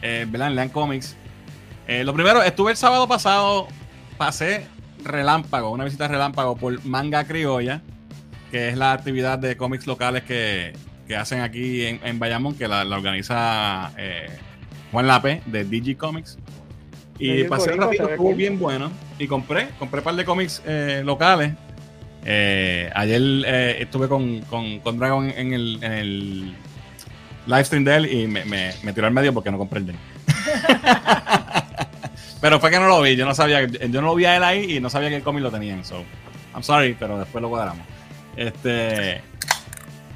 eh, 0.00 0.26
¿Verdad? 0.28 0.48
En 0.48 0.54
Lean 0.56 0.68
Comics. 0.68 1.16
Eh, 1.88 2.04
lo 2.04 2.14
primero, 2.14 2.42
estuve 2.42 2.70
el 2.70 2.76
sábado 2.76 3.06
pasado, 3.08 3.66
pasé 4.16 4.66
relámpago, 5.04 5.70
una 5.70 5.84
visita 5.84 6.08
relámpago 6.08 6.56
por 6.56 6.82
Manga 6.86 7.24
Criolla, 7.24 7.82
que 8.54 8.68
es 8.68 8.76
la 8.76 8.92
actividad 8.92 9.36
de 9.36 9.56
cómics 9.56 9.84
locales 9.84 10.22
que, 10.22 10.74
que 11.08 11.16
hacen 11.16 11.40
aquí 11.40 11.86
en, 11.86 11.98
en 12.04 12.20
Bayamón, 12.20 12.54
que 12.54 12.68
la, 12.68 12.84
la 12.84 12.94
organiza 12.94 13.90
eh, 13.98 14.28
Juan 14.92 15.08
Lape 15.08 15.42
de 15.46 15.64
DG 15.64 15.96
Comics. 15.96 16.38
Y 17.18 17.40
el 17.40 17.46
pasé 17.48 17.72
un 17.72 17.80
ratito, 17.80 18.08
estuvo 18.08 18.32
bien 18.32 18.60
bueno. 18.60 18.92
Y 19.18 19.26
compré, 19.26 19.70
compré 19.80 19.98
un 19.98 20.04
par 20.04 20.14
de 20.14 20.24
cómics 20.24 20.62
eh, 20.64 21.02
locales. 21.04 21.52
Eh, 22.24 22.92
ayer 22.94 23.20
estuve 23.80 24.06
con, 24.06 24.42
con, 24.42 24.78
con 24.78 25.00
Dragon 25.00 25.32
en 25.36 25.52
el, 25.52 25.78
en 25.82 25.92
el 25.92 26.54
live 27.46 27.64
stream 27.64 27.82
de 27.82 27.96
él 27.96 28.12
y 28.12 28.28
me, 28.28 28.44
me, 28.44 28.72
me 28.84 28.92
tiró 28.92 29.08
al 29.08 29.12
medio 29.12 29.34
porque 29.34 29.50
no 29.50 29.58
compré 29.58 29.80
el 29.80 29.86
de 29.86 29.92
él. 29.94 29.98
pero 32.40 32.60
fue 32.60 32.70
que 32.70 32.78
no 32.78 32.86
lo 32.86 33.02
vi, 33.02 33.16
yo 33.16 33.26
no 33.26 33.34
sabía, 33.34 33.66
yo 33.66 34.00
no 34.00 34.06
lo 34.06 34.14
vi 34.14 34.26
a 34.26 34.36
él 34.36 34.44
ahí 34.44 34.76
y 34.76 34.80
no 34.80 34.90
sabía 34.90 35.08
que 35.08 35.16
el 35.16 35.24
cómic 35.24 35.42
lo 35.42 35.50
tenían. 35.50 35.84
So, 35.84 36.04
I'm 36.54 36.62
sorry, 36.62 36.94
pero 36.96 37.18
después 37.18 37.42
lo 37.42 37.48
cuadramos. 37.48 37.84
Este. 38.36 39.20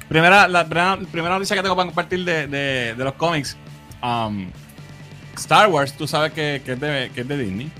Primera, 0.09 0.49
la 0.49 0.65
primera, 0.65 0.99
primera 1.13 1.35
noticia 1.35 1.55
que 1.57 1.63
tengo 1.63 1.77
para 1.77 1.87
compartir 1.87 2.25
de, 2.25 2.47
de, 2.47 2.95
de 2.95 3.05
los 3.05 3.13
cómics. 3.15 3.57
Um, 4.03 4.51
Star 5.37 5.69
Wars, 5.69 5.93
tú 5.93 6.07
sabes 6.09 6.33
que, 6.33 6.63
que 6.65 6.73
es, 6.73 6.81
de, 6.81 7.11
que 7.15 7.21
es 7.21 7.29
de 7.29 7.37
Disney. 7.39 7.71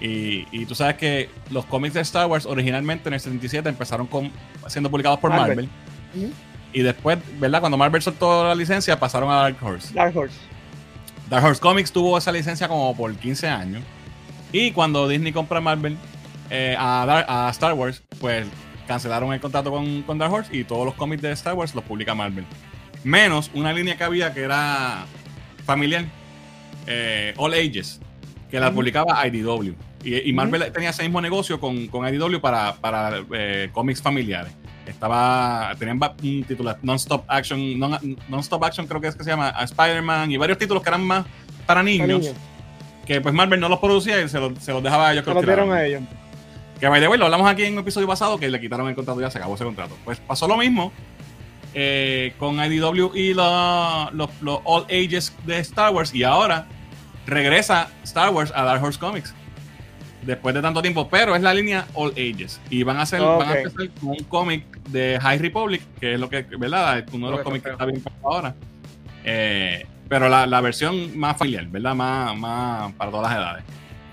Y, 0.00 0.46
y 0.52 0.66
tú 0.66 0.74
sabes 0.74 0.96
que 0.96 1.30
los 1.50 1.64
cómics 1.64 1.94
de 1.94 2.00
Star 2.02 2.26
Wars 2.26 2.44
originalmente 2.46 3.08
en 3.08 3.14
el 3.14 3.20
77 3.20 3.68
empezaron 3.68 4.06
con, 4.06 4.30
siendo 4.68 4.90
publicados 4.90 5.18
por 5.20 5.30
Marvel. 5.40 5.68
Y 6.72 6.82
después, 6.82 7.18
¿verdad? 7.40 7.60
Cuando 7.60 7.76
Marvel 7.78 8.02
soltó 8.02 8.44
la 8.46 8.54
licencia, 8.54 8.98
pasaron 9.00 9.30
a 9.30 9.36
Dark 9.36 9.56
Horse. 9.62 9.92
Dark 9.94 10.16
Horse. 10.16 10.36
Dark 11.28 11.44
Horse 11.44 11.60
Comics 11.60 11.90
tuvo 11.92 12.18
esa 12.18 12.30
licencia 12.30 12.68
como 12.68 12.94
por 12.96 13.12
15 13.14 13.48
años. 13.48 13.82
Y 14.52 14.72
cuando 14.72 15.08
Disney 15.08 15.32
compra 15.32 15.60
Marvel 15.60 15.96
eh, 16.50 16.76
a, 16.78 17.04
Dar- 17.06 17.26
a 17.28 17.48
Star 17.50 17.72
Wars, 17.74 18.02
pues 18.20 18.46
cancelaron 18.90 19.32
el 19.32 19.38
contrato 19.40 19.70
con, 19.70 20.02
con 20.02 20.18
Dark 20.18 20.32
Horse 20.32 20.50
y 20.56 20.64
todos 20.64 20.84
los 20.84 20.94
cómics 20.94 21.22
de 21.22 21.30
Star 21.30 21.54
Wars 21.54 21.76
los 21.76 21.84
publica 21.84 22.12
Marvel. 22.12 22.44
Menos 23.04 23.48
una 23.54 23.72
línea 23.72 23.96
que 23.96 24.02
había 24.02 24.34
que 24.34 24.40
era 24.42 25.04
familiar, 25.64 26.06
eh, 26.88 27.32
All 27.36 27.54
Ages, 27.54 28.00
que 28.50 28.58
la 28.58 28.72
publicaba 28.72 29.24
IDW. 29.28 29.74
Y, 30.02 30.28
y 30.28 30.32
Marvel 30.32 30.72
tenía 30.72 30.90
ese 30.90 31.04
mismo 31.04 31.20
negocio 31.20 31.60
con, 31.60 31.86
con 31.86 32.12
IDW 32.12 32.40
para, 32.40 32.74
para 32.74 33.22
eh, 33.32 33.68
cómics 33.72 34.02
familiares. 34.02 34.52
Estaba, 34.86 35.72
tenían 35.78 36.00
un 36.02 36.42
título, 36.44 36.76
Non-Stop 36.82 37.24
Action, 37.28 37.78
non- 37.78 38.16
Non-Stop 38.28 38.64
Action 38.64 38.88
creo 38.88 39.00
que 39.00 39.06
es 39.06 39.14
que 39.14 39.22
se 39.22 39.30
llama, 39.30 39.50
Spider-Man 39.60 40.32
y 40.32 40.36
varios 40.36 40.58
títulos 40.58 40.82
que 40.82 40.88
eran 40.88 41.04
más 41.04 41.26
para 41.64 41.80
niños, 41.84 42.08
Para 42.08 42.18
niños. 42.18 42.34
que 43.06 43.20
pues 43.20 43.32
Marvel 43.32 43.60
no 43.60 43.68
los 43.68 43.78
producía 43.78 44.20
y 44.20 44.28
se 44.28 44.40
los, 44.40 44.58
se 44.58 44.72
los 44.72 44.82
dejaba 44.82 45.08
a 45.08 45.12
ellos 45.12 45.22
que 45.24 45.30
Se 45.30 45.34
los 45.34 45.44
lo 45.44 45.46
dieron 45.52 45.72
a 45.72 45.84
ellos. 45.86 46.02
Que 46.80 46.88
by 46.88 47.00
the 47.00 47.08
way, 47.08 47.18
lo 47.18 47.26
hablamos 47.26 47.48
aquí 47.50 47.64
en 47.64 47.74
un 47.74 47.80
episodio 47.80 48.06
pasado 48.08 48.38
que 48.38 48.48
le 48.48 48.58
quitaron 48.60 48.88
el 48.88 48.94
contrato 48.94 49.20
y 49.20 49.24
ya 49.24 49.30
se 49.30 49.38
acabó 49.38 49.54
ese 49.54 49.64
contrato. 49.64 49.96
Pues 50.04 50.18
pasó 50.20 50.48
lo 50.48 50.56
mismo 50.56 50.92
eh, 51.74 52.32
con 52.38 52.56
IDW 52.56 53.14
y 53.14 53.34
la- 53.34 54.08
los, 54.12 54.30
los 54.40 54.60
All 54.64 54.84
Ages 54.84 55.36
de 55.44 55.58
Star 55.58 55.92
Wars 55.94 56.14
y 56.14 56.22
ahora 56.24 56.66
regresa 57.26 57.90
Star 58.02 58.30
Wars 58.30 58.50
a 58.54 58.62
Dark 58.64 58.82
Horse 58.82 58.98
Comics. 58.98 59.34
después 60.22 60.54
de 60.54 60.60
tanto 60.60 60.82
tiempo, 60.82 61.08
pero 61.08 61.34
es 61.34 61.40
la 61.42 61.54
línea 61.54 61.86
All 61.94 62.12
Ages. 62.12 62.60
Y 62.68 62.82
van 62.82 62.98
a 62.98 63.02
hacer, 63.02 63.20
Ok. 63.22 63.38
van 63.40 63.48
a 63.48 63.58
empezar 63.58 63.88
con 64.00 64.08
un 64.10 64.24
cómic 64.24 64.64
de 64.88 65.18
High 65.20 65.38
Republic, 65.38 65.80
que 65.98 66.12
es 66.14 66.20
lo 66.20 66.28
que, 66.28 66.42
¿verdad? 66.58 67.04
Uno 67.12 67.30
de 67.30 67.36
los 67.36 67.42
cómics 67.42 67.64
que 67.64 67.70
está 67.70 67.86
bien 67.86 68.02
pegado 68.02 68.26
ahora. 68.34 68.54
Eh, 69.24 69.86
pero 70.10 70.28
la, 70.28 70.46
la 70.46 70.60
versión 70.60 71.16
más 71.18 71.38
familiar, 71.38 71.66
¿verdad? 71.68 71.94
Más, 71.94 72.36
más 72.36 72.92
para 72.94 73.10
todas 73.10 73.30
las 73.30 73.38
edades. 73.38 73.64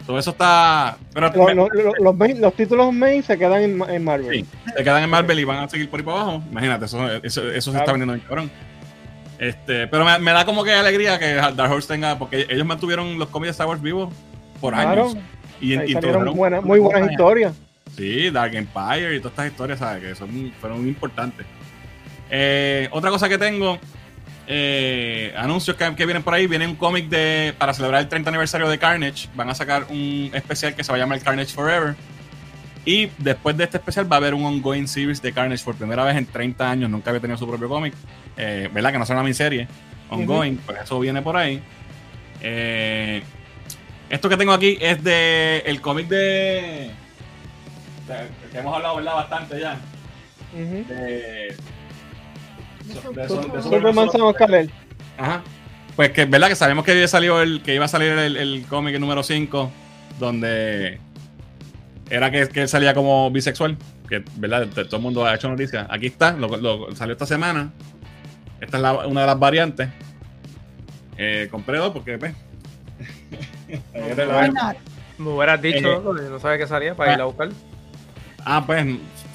Todo 0.07 0.17
eso 0.17 0.31
está. 0.31 0.97
Pero 1.13 1.29
Lo- 1.33 1.45
me- 1.45 1.53
lo- 1.53 1.67
lo- 1.69 2.13
los, 2.13 2.39
los 2.39 2.53
títulos 2.55 2.91
main 2.93 3.21
se 3.21 3.37
quedan 3.37 3.61
en, 3.61 3.81
en 3.89 4.03
Marvel. 4.03 4.33
Sí, 4.39 4.45
se 4.75 4.83
quedan 4.83 5.03
en 5.03 5.09
Marvel 5.09 5.37
y 5.39 5.43
van 5.43 5.59
a 5.59 5.69
seguir 5.69 5.89
por 5.89 5.99
ahí 5.99 6.05
para 6.05 6.21
abajo. 6.21 6.43
Imagínate, 6.49 6.85
eso, 6.85 7.07
eso, 7.21 7.51
eso 7.51 7.71
se 7.73 7.77
está 7.77 7.91
vendiendo 7.91 8.13
bien 8.13 8.25
cabrón. 8.25 8.49
Este, 9.37 9.85
pero 9.87 10.03
me, 10.05 10.17
me 10.17 10.31
da 10.31 10.45
como 10.45 10.63
que 10.63 10.71
alegría 10.71 11.19
que 11.19 11.33
Dark 11.35 11.71
Horse 11.71 11.87
tenga, 11.89 12.17
porque 12.17 12.47
ellos 12.49 12.65
mantuvieron 12.65 13.19
los 13.19 13.27
cómics 13.29 13.49
de 13.49 13.51
Star 13.51 13.67
Wars 13.67 13.81
vivos 13.81 14.11
por 14.61 14.73
Claro. 14.73 15.09
años. 15.09 15.17
Y, 15.59 15.73
y 15.73 15.95
muy 16.63 16.79
buenas 16.79 17.11
historias. 17.11 17.53
Sí, 17.95 18.29
Dark 18.29 18.55
Empire 18.55 19.15
y 19.15 19.19
todas 19.19 19.33
estas 19.33 19.47
historias, 19.47 19.79
¿sabes? 19.79 20.03
Que 20.03 20.15
son, 20.15 20.53
fueron 20.61 20.87
importantes. 20.87 21.45
Eh, 22.29 22.87
otra 22.91 23.09
cosa 23.09 23.27
que 23.29 23.37
tengo, 23.37 23.77
eh, 24.47 25.33
anuncios 25.37 25.75
que, 25.75 25.93
que 25.95 26.05
vienen 26.05 26.23
por 26.23 26.33
ahí, 26.33 26.47
viene 26.47 26.65
un 26.67 26.75
cómic 26.75 27.09
de 27.09 27.53
para 27.57 27.73
celebrar 27.73 28.01
el 28.01 28.07
30 28.07 28.29
aniversario 28.29 28.67
de 28.69 28.77
Carnage. 28.79 29.27
Van 29.35 29.49
a 29.49 29.55
sacar 29.55 29.87
un 29.89 30.31
especial 30.33 30.73
que 30.75 30.83
se 30.83 30.91
va 30.91 30.95
a 30.97 30.99
llamar 30.99 31.19
Carnage 31.21 31.53
Forever. 31.53 31.95
Y 32.85 33.09
después 33.17 33.57
de 33.57 33.65
este 33.65 33.77
especial 33.77 34.09
va 34.09 34.15
a 34.15 34.19
haber 34.19 34.33
un 34.33 34.45
ongoing 34.45 34.87
series 34.87 35.21
de 35.21 35.33
Carnage 35.33 35.63
por 35.65 35.75
primera 35.75 36.05
vez 36.05 36.15
en 36.15 36.25
30 36.25 36.71
años. 36.71 36.89
Nunca 36.89 37.09
había 37.09 37.19
tenido 37.19 37.37
su 37.37 37.45
propio 37.47 37.67
cómic. 37.67 37.93
Eh, 38.37 38.69
¿Verdad? 38.73 38.93
Que 38.93 38.99
no 38.99 39.05
sea 39.05 39.15
una 39.17 39.23
miniserie. 39.23 39.67
Ongoing, 40.09 40.55
pues 40.65 40.79
eso 40.81 40.97
viene 41.01 41.21
por 41.21 41.35
ahí. 41.35 41.61
Eh, 42.41 43.21
esto 44.09 44.29
que 44.29 44.37
tengo 44.37 44.53
aquí 44.53 44.77
es 44.79 45.03
de 45.03 45.63
el 45.65 45.81
cómic 45.81 46.07
de, 46.07 46.91
de- 48.07 48.49
que 48.51 48.59
hemos 48.59 48.73
hablado 48.73 48.95
¿verdad? 48.95 49.15
bastante 49.15 49.59
ya. 49.59 49.77
De, 50.53 51.53
Superman 53.63 54.09
of 54.21 54.35
Kal-El. 54.37 54.71
Ajá. 55.17 55.41
Pues 55.95 56.11
que 56.11 56.25
verdad 56.25 56.47
que 56.47 56.55
sabemos 56.55 56.85
que 56.85 56.91
había 56.91 57.07
salido 57.07 57.41
el, 57.41 57.61
que 57.63 57.73
iba 57.73 57.85
a 57.85 57.87
salir 57.87 58.11
el, 58.11 58.37
el 58.37 58.65
cómic 58.69 58.99
número 58.99 59.23
5, 59.23 59.71
donde 60.19 60.99
era 62.09 62.29
que, 62.31 62.47
que 62.49 62.61
él 62.61 62.67
salía 62.69 62.93
como 62.93 63.31
bisexual. 63.31 63.77
Que 64.07 64.23
verdad, 64.35 64.67
todo 64.67 64.97
el 64.97 65.01
mundo 65.01 65.25
ha 65.25 65.33
hecho 65.35 65.49
noticias. 65.49 65.87
Aquí 65.89 66.05
está, 66.07 66.31
lo, 66.33 66.47
lo- 66.57 66.95
salió 66.95 67.13
esta 67.13 67.25
semana. 67.25 67.71
Esta 68.61 68.77
es 68.77 68.83
la- 68.83 69.07
una 69.07 69.21
de 69.21 69.27
las 69.27 69.39
variantes. 69.39 69.89
Eh, 71.17 71.47
compré 71.51 71.77
dos 71.79 71.91
porque 71.91 72.17
pues? 72.17 72.33
Me 75.17 75.29
hubieras 75.31 75.61
dicho, 75.61 76.15
Eh, 76.17 76.29
no 76.29 76.39
sabes 76.39 76.59
qué 76.59 76.67
salía 76.67 76.93
para 76.95 77.13
ir 77.15 77.21
a 77.21 77.25
buscar. 77.25 77.49
Ah, 78.45 78.63
pues, 78.65 78.85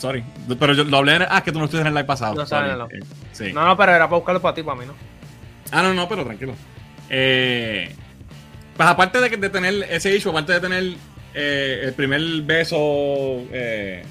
sorry. 0.02 0.24
Pero 0.58 0.74
yo 0.74 0.84
lo 0.84 0.96
hablé 0.98 1.16
en, 1.16 1.22
Ah, 1.30 1.42
que 1.42 1.52
tú 1.52 1.58
no 1.58 1.66
estuviste 1.66 1.82
en 1.82 1.86
el 1.88 1.94
live 1.94 2.06
pasado. 2.06 2.34
No, 2.34 2.44
sorry. 2.46 2.70
no. 2.76 2.86
Eh, 2.86 3.00
sí. 3.32 3.52
No, 3.52 3.64
no, 3.64 3.76
pero 3.76 3.92
era 3.92 4.06
para 4.06 4.16
buscarlo 4.16 4.42
para 4.42 4.54
ti, 4.54 4.62
para 4.62 4.78
mí, 4.80 4.86
¿no? 4.86 4.94
Ah, 5.70 5.82
no, 5.82 5.94
no, 5.94 6.08
pero 6.08 6.24
tranquilo. 6.24 6.54
Eh, 7.08 7.94
pues 8.76 8.88
aparte 8.88 9.20
de, 9.20 9.30
que- 9.30 9.36
de 9.36 9.48
tener 9.50 9.74
ese 9.90 10.14
issue, 10.14 10.30
aparte 10.30 10.52
de 10.54 10.60
tener 10.60 10.94
eh, 11.34 11.80
el 11.84 11.92
primer 11.94 12.20
beso 12.42 12.76
eh, 13.52 14.02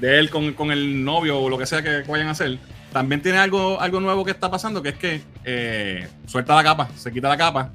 de 0.00 0.18
él 0.18 0.30
con, 0.30 0.52
con 0.54 0.70
el 0.70 1.04
novio 1.04 1.38
o 1.40 1.48
lo 1.48 1.56
que 1.58 1.66
sea 1.66 1.82
que 1.82 2.02
vayan 2.02 2.28
a 2.28 2.32
hacer, 2.32 2.58
también 2.92 3.20
tiene 3.22 3.38
algo, 3.38 3.80
algo 3.80 4.00
nuevo 4.00 4.24
que 4.24 4.30
está 4.30 4.50
pasando, 4.50 4.82
que 4.82 4.90
es 4.90 4.94
que 4.96 5.20
eh, 5.44 6.08
suelta 6.26 6.54
la 6.56 6.64
capa, 6.64 6.88
se 6.96 7.12
quita 7.12 7.28
la 7.28 7.36
capa 7.36 7.70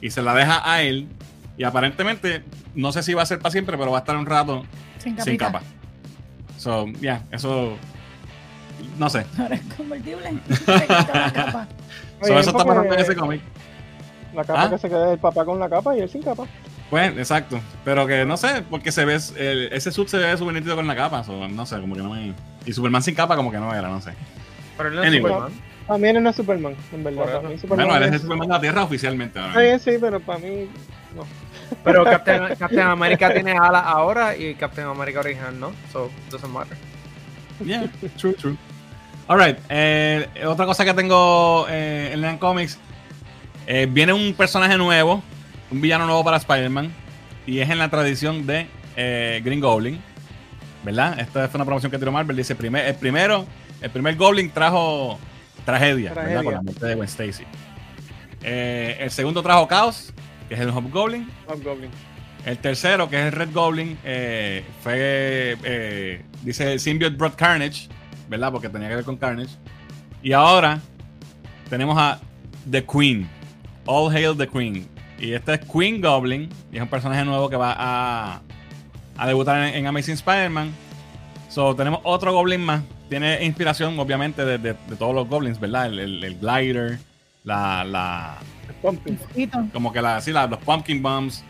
y 0.00 0.10
se 0.10 0.22
la 0.22 0.34
deja 0.34 0.62
a 0.70 0.82
él. 0.82 1.08
Y 1.56 1.64
aparentemente, 1.64 2.42
no 2.74 2.90
sé 2.92 3.02
si 3.02 3.14
va 3.14 3.22
a 3.22 3.26
ser 3.26 3.38
para 3.38 3.50
siempre, 3.52 3.76
pero 3.78 3.90
va 3.92 3.98
a 3.98 4.00
estar 4.00 4.16
un 4.16 4.26
rato 4.26 4.64
Sin 4.98 5.36
capa. 5.36 5.62
So, 6.64 6.86
ya, 7.00 7.22
eso. 7.30 7.76
No 8.98 9.10
sé. 9.10 9.26
Ahora 9.38 9.54
es 9.56 9.62
convertible. 9.76 10.30
Se 10.48 10.64
quita 10.64 11.10
la 11.14 11.32
capa. 11.32 11.68
So, 12.22 12.38
eso 12.38 12.50
está 12.50 12.64
pasando 12.64 12.94
en 12.94 13.00
ese 13.00 13.14
cómic. 13.14 13.42
La 14.34 14.44
capa 14.44 14.62
Ah. 14.62 14.70
que 14.70 14.78
se 14.78 14.88
queda 14.88 15.12
el 15.12 15.18
papá 15.18 15.44
con 15.44 15.60
la 15.60 15.68
capa 15.68 15.94
y 15.94 16.00
él 16.00 16.08
sin 16.08 16.22
capa. 16.22 16.44
Pues, 16.88 17.10
exacto. 17.18 17.60
Pero 17.84 18.06
que 18.06 18.24
no 18.24 18.38
sé, 18.38 18.62
porque 18.70 18.92
se 18.92 19.04
ve. 19.04 19.18
el- 19.36 19.70
ese 19.72 19.92
suit 19.92 20.08
se 20.08 20.16
ve 20.16 20.34
súper 20.38 20.54
nítido 20.54 20.74
con 20.74 20.86
la 20.86 20.96
capa. 20.96 21.22
so, 21.22 21.46
no 21.48 21.66
sé, 21.66 21.78
como 21.80 21.94
que 21.94 22.02
no 22.02 22.14
me. 22.14 22.32
Y 22.64 22.72
Superman 22.72 23.02
sin 23.02 23.14
capa, 23.14 23.36
como 23.36 23.50
que 23.52 23.58
no 23.58 23.74
era, 23.74 23.88
no 23.88 24.00
sé. 24.00 24.12
Pero 24.78 24.88
él 24.88 24.94
no 24.96 25.02
es 25.02 25.08
Anyway. 25.08 25.32
Superman. 25.34 25.52
También 25.86 26.16
él 26.16 26.22
no 26.22 26.30
es 26.30 26.36
Superman, 26.36 26.76
en 26.92 27.04
verdad. 27.04 27.24
Para 27.26 27.48
mí 27.50 27.58
Superman 27.58 27.86
Bueno, 27.88 28.02
él 28.02 28.08
es 28.08 28.14
el 28.14 28.20
Superman 28.22 28.48
de 28.48 28.54
la 28.54 28.60
Tierra 28.60 28.84
oficialmente. 28.84 29.38
ahora 29.38 29.60
bien, 29.60 29.78
sí, 29.80 29.90
pero 30.00 30.18
para 30.20 30.38
mí 30.38 30.66
no. 31.14 31.24
Pero 31.82 32.04
Captain, 32.04 32.54
Captain 32.56 32.86
America 32.86 33.32
tiene 33.32 33.52
alas 33.52 33.82
ahora 33.86 34.36
y 34.36 34.54
Captain 34.54 34.86
America 34.86 35.20
original 35.20 35.58
no. 35.58 35.72
So, 35.92 36.10
doesn't 36.30 36.52
matter. 36.52 36.76
Yeah, 37.64 37.90
true, 38.16 38.34
true. 38.34 38.56
Alright, 39.26 39.58
eh, 39.68 40.28
otra 40.46 40.66
cosa 40.66 40.84
que 40.84 40.92
tengo 40.92 41.66
eh, 41.68 42.10
en 42.12 42.20
Leon 42.20 42.38
Comics. 42.38 42.78
eh, 43.66 43.86
viene 43.90 44.12
un 44.12 44.34
personaje 44.34 44.76
nuevo, 44.76 45.22
un 45.70 45.80
villano 45.80 46.06
nuevo 46.06 46.22
para 46.24 46.36
Spider-Man. 46.36 46.92
Y 47.46 47.60
es 47.60 47.68
en 47.68 47.78
la 47.78 47.90
tradición 47.90 48.46
de 48.46 48.66
eh, 48.96 49.40
Green 49.44 49.60
Goblin. 49.60 50.00
¿Verdad? 50.82 51.18
Esta 51.18 51.48
fue 51.48 51.58
una 51.58 51.64
promoción 51.64 51.90
que 51.90 51.98
tiró 51.98 52.12
Marvel. 52.12 52.36
Dice: 52.36 52.54
primer, 52.54 52.86
el 52.86 52.94
primero, 52.94 53.46
el 53.80 53.90
primer 53.90 54.16
Goblin 54.16 54.50
trajo 54.50 55.18
tragedia, 55.64 56.10
¿verdad? 56.10 56.22
Tragedia. 56.22 56.44
Con 56.44 56.54
la 56.54 56.62
muerte 56.62 56.86
de 56.86 56.94
Gwen 56.94 57.08
Stacy. 57.08 57.44
Eh, 58.42 58.98
el 59.00 59.10
segundo 59.10 59.42
trajo 59.42 59.66
Caos, 59.66 60.12
que 60.56 60.60
es 60.62 60.66
el 60.66 60.70
Hobgoblin. 60.70 61.28
Hobgoblin. 61.46 61.90
El 62.44 62.58
tercero, 62.58 63.08
que 63.08 63.16
es 63.18 63.26
el 63.26 63.32
Red 63.32 63.50
Goblin, 63.52 63.96
eh, 64.04 64.64
fue, 64.82 65.56
eh, 65.64 66.22
dice 66.42 66.78
Symbiote 66.78 67.16
Brought 67.16 67.36
Carnage, 67.36 67.88
¿verdad? 68.28 68.52
Porque 68.52 68.68
tenía 68.68 68.88
que 68.88 68.96
ver 68.96 69.04
con 69.04 69.16
Carnage. 69.16 69.54
Y 70.22 70.32
ahora 70.32 70.80
tenemos 71.70 71.96
a 71.98 72.20
The 72.70 72.84
Queen. 72.84 73.28
All 73.86 74.14
Hail 74.14 74.36
the 74.36 74.46
Queen. 74.48 74.86
Y 75.18 75.32
este 75.32 75.54
es 75.54 75.60
Queen 75.60 76.00
Goblin, 76.02 76.50
y 76.72 76.76
es 76.76 76.82
un 76.82 76.88
personaje 76.88 77.24
nuevo 77.24 77.48
que 77.48 77.56
va 77.56 77.74
a, 77.78 78.40
a 79.16 79.26
debutar 79.26 79.62
en, 79.68 79.74
en 79.74 79.86
Amazing 79.86 80.14
Spider-Man. 80.14 80.70
So, 81.48 81.74
tenemos 81.74 82.00
otro 82.04 82.32
Goblin 82.34 82.60
más. 82.62 82.82
Tiene 83.08 83.42
inspiración, 83.44 83.98
obviamente, 83.98 84.44
de, 84.44 84.58
de- 84.58 84.74
de 84.74 84.96
todos 84.98 85.14
los 85.14 85.28
Goblins, 85.28 85.58
¿verdad? 85.60 85.86
El, 85.86 85.98
el- 85.98 86.24
el 86.24 86.38
glider, 86.38 86.98
la, 87.44 87.84
la, 87.84 88.38
Pumpkin. 88.82 89.18
Como 89.72 89.92
que 89.92 90.02
la, 90.02 90.20
sí, 90.20 90.32
la- 90.32 90.46
los 90.46 90.58
pumpkin 90.58 91.02
bombs. 91.02 91.44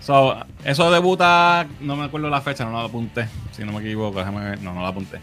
So, 0.00 0.34
eso 0.64 0.90
debuta, 0.90 1.66
no 1.80 1.94
me 1.94 2.04
acuerdo 2.04 2.28
la 2.30 2.40
fecha, 2.40 2.64
no 2.64 2.72
la 2.72 2.84
apunté, 2.84 3.28
si 3.52 3.62
no 3.64 3.72
me 3.72 3.80
equivoco, 3.80 4.18
déjame 4.18 4.40
ver, 4.42 4.62
no, 4.62 4.72
no 4.74 4.80
la 4.82 4.88
apunté. 4.88 5.20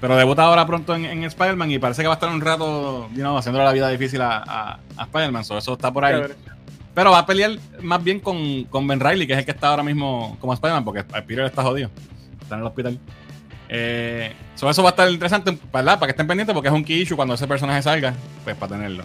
Pero 0.00 0.16
debuta 0.16 0.42
ahora 0.42 0.66
pronto 0.66 0.94
en, 0.94 1.04
en 1.04 1.24
Spider-Man 1.24 1.70
y 1.70 1.78
parece 1.78 2.02
que 2.02 2.08
va 2.08 2.14
a 2.14 2.16
estar 2.16 2.28
un 2.28 2.40
rato, 2.40 3.08
you 3.10 3.20
know, 3.20 3.36
haciéndole 3.38 3.64
la 3.64 3.72
vida 3.72 3.88
difícil 3.88 4.20
a, 4.20 4.38
a, 4.38 4.78
a 4.96 5.02
Spider-Man, 5.04 5.44
so, 5.44 5.56
eso 5.58 5.72
está 5.74 5.92
por 5.92 6.04
ahí. 6.04 6.20
Pero 6.94 7.12
va 7.12 7.20
a 7.20 7.26
pelear 7.26 7.52
más 7.80 8.02
bien 8.02 8.18
con, 8.18 8.64
con 8.64 8.86
Ben 8.88 8.98
Riley, 8.98 9.26
que 9.26 9.34
es 9.34 9.38
el 9.40 9.44
que 9.44 9.52
está 9.52 9.68
ahora 9.68 9.84
mismo 9.84 10.36
como 10.40 10.52
Spider-Man, 10.52 10.84
porque 10.84 11.04
Peter 11.04 11.44
está 11.44 11.62
jodido, 11.62 11.90
está 12.40 12.56
en 12.56 12.60
el 12.62 12.66
hospital. 12.66 12.98
Eh, 13.68 14.32
so, 14.54 14.70
eso 14.70 14.82
va 14.82 14.90
a 14.90 14.92
estar 14.92 15.10
interesante, 15.10 15.58
¿verdad? 15.72 15.98
Para 15.98 16.06
que 16.06 16.10
estén 16.12 16.26
pendientes, 16.26 16.54
porque 16.54 16.68
es 16.68 16.74
un 16.74 16.84
key 16.84 17.02
issue 17.02 17.16
cuando 17.16 17.34
ese 17.34 17.46
personaje 17.46 17.82
salga, 17.82 18.14
pues 18.44 18.56
para 18.56 18.76
tenerlo. 18.76 19.04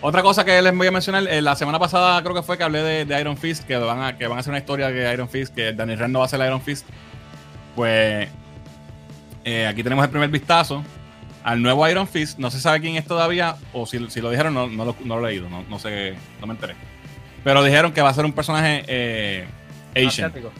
Otra 0.00 0.22
cosa 0.22 0.44
que 0.44 0.60
les 0.60 0.76
voy 0.76 0.86
a 0.86 0.90
mencionar, 0.90 1.26
eh, 1.26 1.40
la 1.40 1.56
semana 1.56 1.78
pasada 1.78 2.22
creo 2.22 2.34
que 2.34 2.42
fue 2.42 2.58
que 2.58 2.64
hablé 2.64 2.82
de, 2.82 3.04
de 3.06 3.20
Iron 3.20 3.38
Fist, 3.38 3.64
que 3.64 3.76
van, 3.76 4.02
a, 4.02 4.18
que 4.18 4.26
van 4.26 4.36
a 4.36 4.40
hacer 4.40 4.50
una 4.50 4.58
historia 4.58 4.90
de 4.90 5.12
Iron 5.14 5.30
Fist, 5.30 5.54
que 5.54 5.72
Danny 5.72 5.96
Rand 5.96 6.12
no 6.12 6.18
va 6.18 6.26
a 6.26 6.28
ser 6.28 6.40
Iron 6.40 6.60
Fist. 6.60 6.86
Pues 7.74 8.28
eh, 9.44 9.66
aquí 9.66 9.82
tenemos 9.82 10.04
el 10.04 10.10
primer 10.10 10.28
vistazo 10.28 10.84
al 11.42 11.62
nuevo 11.62 11.88
Iron 11.88 12.06
Fist. 12.06 12.38
No 12.38 12.50
se 12.50 12.60
sabe 12.60 12.82
quién 12.82 12.96
es 12.96 13.06
todavía, 13.06 13.56
o 13.72 13.86
si, 13.86 14.10
si 14.10 14.20
lo 14.20 14.30
dijeron, 14.30 14.52
no, 14.52 14.66
no 14.66 14.84
lo, 14.84 14.96
no 15.04 15.18
lo 15.18 15.26
he 15.26 15.30
leído, 15.30 15.48
no, 15.48 15.64
no 15.70 15.78
sé, 15.78 16.14
no 16.38 16.46
me 16.46 16.52
enteré. 16.52 16.74
Pero 17.42 17.62
dijeron 17.64 17.92
que 17.92 18.02
va 18.02 18.10
a 18.10 18.14
ser 18.14 18.26
un 18.26 18.32
personaje 18.32 18.84
eh, 18.86 19.46
Asian. 19.92 20.08
Asiático. 20.30 20.52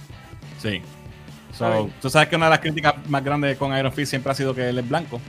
Sí. 0.59 0.81
So, 1.57 1.89
tú 2.03 2.11
sabes 2.11 2.29
que 2.29 2.37
una 2.37 2.47
de 2.47 2.51
las 2.51 2.59
críticas 2.59 2.95
más 3.09 3.23
grandes 3.23 3.57
con 3.57 3.77
Iron 3.77 3.93
Fist 3.93 4.11
siempre 4.11 4.33
ha 4.33 4.35
sido 4.35 4.55
que 4.55 4.69
él 4.69 4.79
es 4.79 4.89
blanco. 4.89 5.21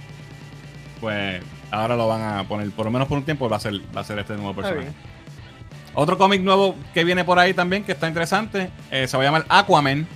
Pues 0.99 1.41
ahora 1.71 1.95
lo 1.95 2.07
van 2.07 2.21
a 2.21 2.43
poner, 2.47 2.71
por 2.71 2.85
lo 2.85 2.91
menos 2.91 3.07
por 3.07 3.17
un 3.17 3.23
tiempo, 3.23 3.47
va 3.47 3.57
a 3.57 3.59
ser, 3.59 3.73
va 3.95 4.01
a 4.01 4.03
ser 4.03 4.17
este 4.19 4.33
nuevo 4.33 4.53
personaje. 4.55 4.89
Otro 5.93 6.17
cómic 6.17 6.41
nuevo 6.41 6.75
que 6.93 7.03
viene 7.03 7.23
por 7.23 7.37
ahí 7.39 7.53
también, 7.53 7.83
que 7.83 7.91
está 7.91 8.07
interesante, 8.07 8.69
eh, 8.91 9.07
se 9.07 9.15
va 9.15 9.23
a 9.23 9.25
llamar 9.25 9.45
Aquaman. 9.49 10.07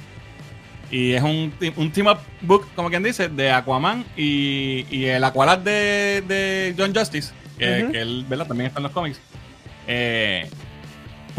Y 0.92 1.12
es 1.14 1.22
un, 1.22 1.54
un 1.76 1.92
team 1.92 2.08
up 2.08 2.18
book, 2.42 2.68
como 2.76 2.90
quien 2.90 3.04
dice, 3.04 3.30
de 3.30 3.52
Aquaman 3.52 4.04
y, 4.18 4.88
y 4.90 5.06
el 5.06 5.24
Aqualad 5.24 5.60
de, 5.60 6.24
de 6.28 6.74
John 6.76 6.94
Justice, 6.96 7.32
que, 7.60 7.84
Ujú. 7.84 7.92
que 7.92 8.02
él 8.02 8.26
¿verdad? 8.28 8.48
también 8.48 8.68
está 8.68 8.80
en 8.80 8.84
los 8.84 8.92
cómics. 8.92 9.22
Eh, 9.88 10.50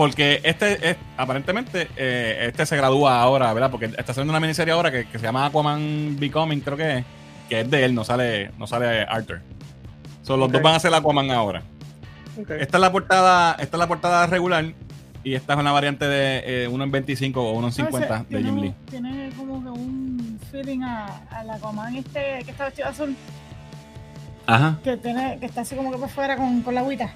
porque 0.01 0.41
este 0.45 0.93
es, 0.93 0.97
aparentemente, 1.19 1.87
eh, 1.95 2.47
este 2.49 2.65
se 2.65 2.75
gradúa 2.75 3.21
ahora, 3.21 3.53
¿verdad? 3.53 3.71
Porque 3.71 3.85
está 3.85 4.13
haciendo 4.13 4.33
una 4.33 4.41
miniserie 4.41 4.73
ahora 4.73 4.91
que, 4.91 5.05
que 5.05 5.19
se 5.19 5.27
llama 5.27 5.45
Aquaman 5.45 6.17
Becoming, 6.19 6.61
creo 6.61 6.79
que 6.79 6.99
es, 7.01 7.05
que 7.51 7.61
es 7.61 7.71
de 7.71 7.85
él, 7.85 7.95
no 7.95 8.03
sale, 8.03 8.51
no 8.57 8.67
sale 8.67 9.03
Arthur. 9.03 9.43
So, 10.23 10.39
los 10.39 10.51
dos 10.51 10.63
van 10.63 10.75
a 10.75 10.81
ser 10.81 10.95
Aquaman 10.95 11.31
ahora. 11.31 11.65
Ok. 12.41 12.49
Esta 12.53 12.79
es 12.79 12.81
la 12.81 12.91
portada, 12.91 13.57
esta 13.61 13.77
es 13.77 13.79
la 13.79 13.87
portada 13.89 14.27
regular. 14.27 14.73
y 15.23 15.35
esta 15.35 15.53
es 15.53 15.59
una 15.59 15.71
variante 15.71 16.07
de 16.07 16.65
eh, 16.65 16.69
uno 16.69 16.85
en 16.85 16.93
25 16.93 17.39
o 17.39 17.53
uno 17.53 17.67
en 17.67 17.73
50 17.75 18.09
No 18.09 18.25
sé, 18.25 18.35
de 18.35 18.43
Jim 18.43 18.57
Lee. 18.57 18.75
Tiene 18.89 19.29
como 19.37 19.63
que 19.63 19.69
un 19.69 20.41
feeling 20.51 20.81
a, 20.81 21.09
a 21.31 21.45
la 21.45 21.57
Aquaman 21.57 21.97
este 21.97 22.41
que 22.47 22.53
está 22.53 22.65
vestido 22.65 22.89
azul, 22.89 23.15
Ajá. 24.47 24.79
que 24.83 24.97
tiene, 24.97 25.37
que 25.39 25.45
está 25.45 25.61
así 25.61 25.77
como 25.77 25.93
que 25.93 25.99
por 25.99 26.09
fuera 26.09 26.39
con, 26.39 26.63
con 26.63 26.75
la 26.75 26.81
agüita. 26.81 27.13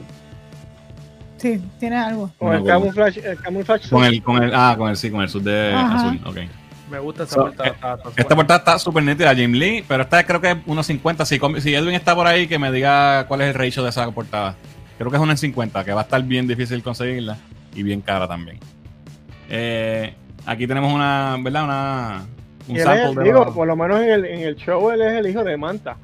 Sí, 1.44 1.62
tiene 1.78 1.96
algo. 1.96 2.30
Con 2.38 2.48
No, 2.52 2.54
el 2.56 2.64
camuflaje, 2.64 3.20
el 3.32 3.36
camuflaje 3.38 3.90
Con 3.90 4.02
el, 4.02 4.22
con 4.22 4.42
el, 4.42 4.50
ah, 4.54 4.74
con 4.78 4.88
el, 4.88 4.96
sí, 4.96 5.10
con 5.10 5.20
el 5.20 5.28
sud 5.28 5.42
de 5.42 5.74
Ajá. 5.74 5.96
azul. 6.08 6.20
Ok. 6.24 6.36
Me 6.90 6.98
gusta 7.00 7.24
esa 7.24 7.34
So, 7.34 7.40
portada. 7.42 7.68
eh, 7.68 7.72
está- 7.74 7.94
está 7.96 8.10
Esta 8.16 8.34
portada 8.34 8.58
está 8.60 8.78
súper 8.78 9.02
nítida, 9.02 9.34
Jim 9.34 9.52
Lee, 9.52 9.84
pero 9.86 10.04
esta 10.04 10.24
creo 10.24 10.40
que 10.40 10.52
es 10.52 10.56
1.50. 10.66 11.26
Si, 11.26 11.38
si 11.60 11.74
Edwin 11.74 11.94
está 11.96 12.14
por 12.14 12.26
ahí, 12.26 12.46
que 12.46 12.58
me 12.58 12.72
diga 12.72 13.26
cuál 13.28 13.42
es 13.42 13.48
el 13.48 13.54
ratio 13.54 13.82
de 13.82 13.90
esa 13.90 14.10
portada. 14.10 14.54
Creo 14.96 15.10
que 15.10 15.18
es 15.18 15.22
1.50, 15.22 15.84
que 15.84 15.92
va 15.92 16.00
a 16.00 16.04
estar 16.04 16.22
bien 16.22 16.46
difícil 16.46 16.82
conseguirla 16.82 17.36
y 17.74 17.82
bien 17.82 18.00
cara 18.00 18.26
también. 18.26 18.58
Eh, 19.50 20.14
aquí 20.46 20.66
tenemos 20.66 20.94
una, 20.94 21.36
¿verdad? 21.42 21.64
Una, 21.64 22.22
un 22.68 22.76
es, 22.78 22.84
sample 22.84 23.16
de. 23.16 23.24
digo, 23.24 23.52
por 23.52 23.66
lo 23.66 23.76
menos 23.76 24.00
en 24.00 24.08
el, 24.10 24.24
en 24.24 24.40
el 24.40 24.56
show 24.56 24.90
él 24.90 25.02
es 25.02 25.12
el 25.12 25.26
hijo 25.28 25.44
de 25.44 25.58
Manta. 25.58 25.98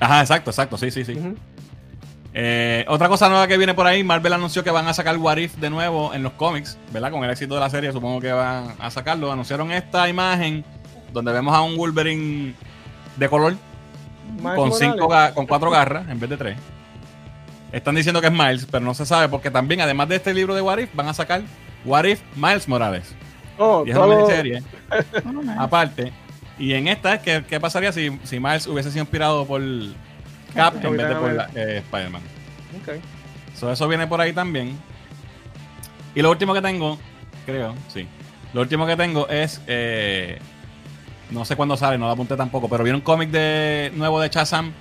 Ajá, 0.00 0.20
exacto, 0.22 0.50
exacto, 0.50 0.76
sí, 0.76 0.90
sí, 0.90 1.04
sí. 1.04 1.16
Eh, 2.38 2.84
otra 2.88 3.08
cosa 3.08 3.30
nueva 3.30 3.46
que 3.48 3.56
viene 3.56 3.72
por 3.72 3.86
ahí, 3.86 4.04
Marvel 4.04 4.34
anunció 4.34 4.62
que 4.62 4.70
van 4.70 4.86
a 4.86 4.92
sacar 4.92 5.16
What 5.16 5.38
If 5.38 5.54
de 5.56 5.70
nuevo 5.70 6.12
en 6.12 6.22
los 6.22 6.32
cómics, 6.34 6.76
¿verdad? 6.92 7.10
Con 7.10 7.24
el 7.24 7.30
éxito 7.30 7.54
de 7.54 7.60
la 7.60 7.70
serie, 7.70 7.90
supongo 7.92 8.20
que 8.20 8.30
van 8.30 8.74
a 8.78 8.90
sacarlo. 8.90 9.32
Anunciaron 9.32 9.72
esta 9.72 10.06
imagen 10.06 10.62
donde 11.14 11.32
vemos 11.32 11.54
a 11.54 11.62
un 11.62 11.78
Wolverine 11.78 12.52
de 13.16 13.28
color 13.30 13.54
Miles 14.36 14.54
con, 14.54 14.70
cinco 14.74 15.08
con 15.34 15.46
cuatro 15.46 15.70
garras 15.70 16.06
en 16.10 16.20
vez 16.20 16.28
de 16.28 16.36
tres. 16.36 16.58
Están 17.72 17.94
diciendo 17.94 18.20
que 18.20 18.26
es 18.26 18.32
Miles, 18.34 18.66
pero 18.70 18.84
no 18.84 18.92
se 18.92 19.06
sabe 19.06 19.30
porque 19.30 19.50
también, 19.50 19.80
además 19.80 20.06
de 20.10 20.16
este 20.16 20.34
libro 20.34 20.54
de 20.54 20.60
What 20.60 20.76
If, 20.76 20.94
van 20.94 21.08
a 21.08 21.14
sacar 21.14 21.40
What 21.86 22.04
If 22.04 22.20
Miles 22.34 22.68
Morales. 22.68 23.14
Oh, 23.56 23.82
Y 23.86 23.92
es 23.92 23.96
una 23.96 24.14
miniserie 24.14 24.62
Oh, 25.24 25.32
nice. 25.42 25.54
aparte. 25.58 26.12
Y 26.58 26.74
en 26.74 26.88
esta 26.88 27.14
es 27.14 27.22
que, 27.22 27.44
¿qué 27.48 27.58
pasaría 27.58 27.92
si, 27.92 28.18
si 28.24 28.38
Miles 28.40 28.66
hubiese 28.66 28.90
sido 28.90 29.04
inspirado 29.04 29.46
por 29.46 29.62
Cap 30.56 30.84
en 30.84 30.96
vez 30.96 31.08
de 31.08 31.14
por 31.16 31.32
la- 31.32 31.50
eh, 31.54 31.78
Spider-Man? 31.78 32.22
Ok. 32.82 32.94
So, 33.54 33.70
eso 33.72 33.86
viene 33.88 34.06
por 34.06 34.20
ahí 34.20 34.32
también. 34.32 34.78
Y 36.14 36.22
lo 36.22 36.30
último 36.30 36.54
que 36.54 36.62
tengo, 36.62 36.98
creo, 37.44 37.74
sí. 37.88 38.06
Lo 38.52 38.60
último 38.62 38.86
que 38.86 38.96
tengo 38.96 39.28
es. 39.28 39.60
eh, 39.66 40.38
no 41.30 41.44
sé 41.44 41.56
cuándo 41.56 41.76
sale, 41.76 41.98
no 41.98 42.06
lo 42.06 42.12
apunté 42.12 42.36
tampoco, 42.36 42.68
pero 42.68 42.84
viene 42.84 42.96
un 42.98 43.02
cómic 43.02 43.30
de, 43.30 43.90
nuevo 43.96 44.20
de 44.20 44.28
Shazam 44.28 44.72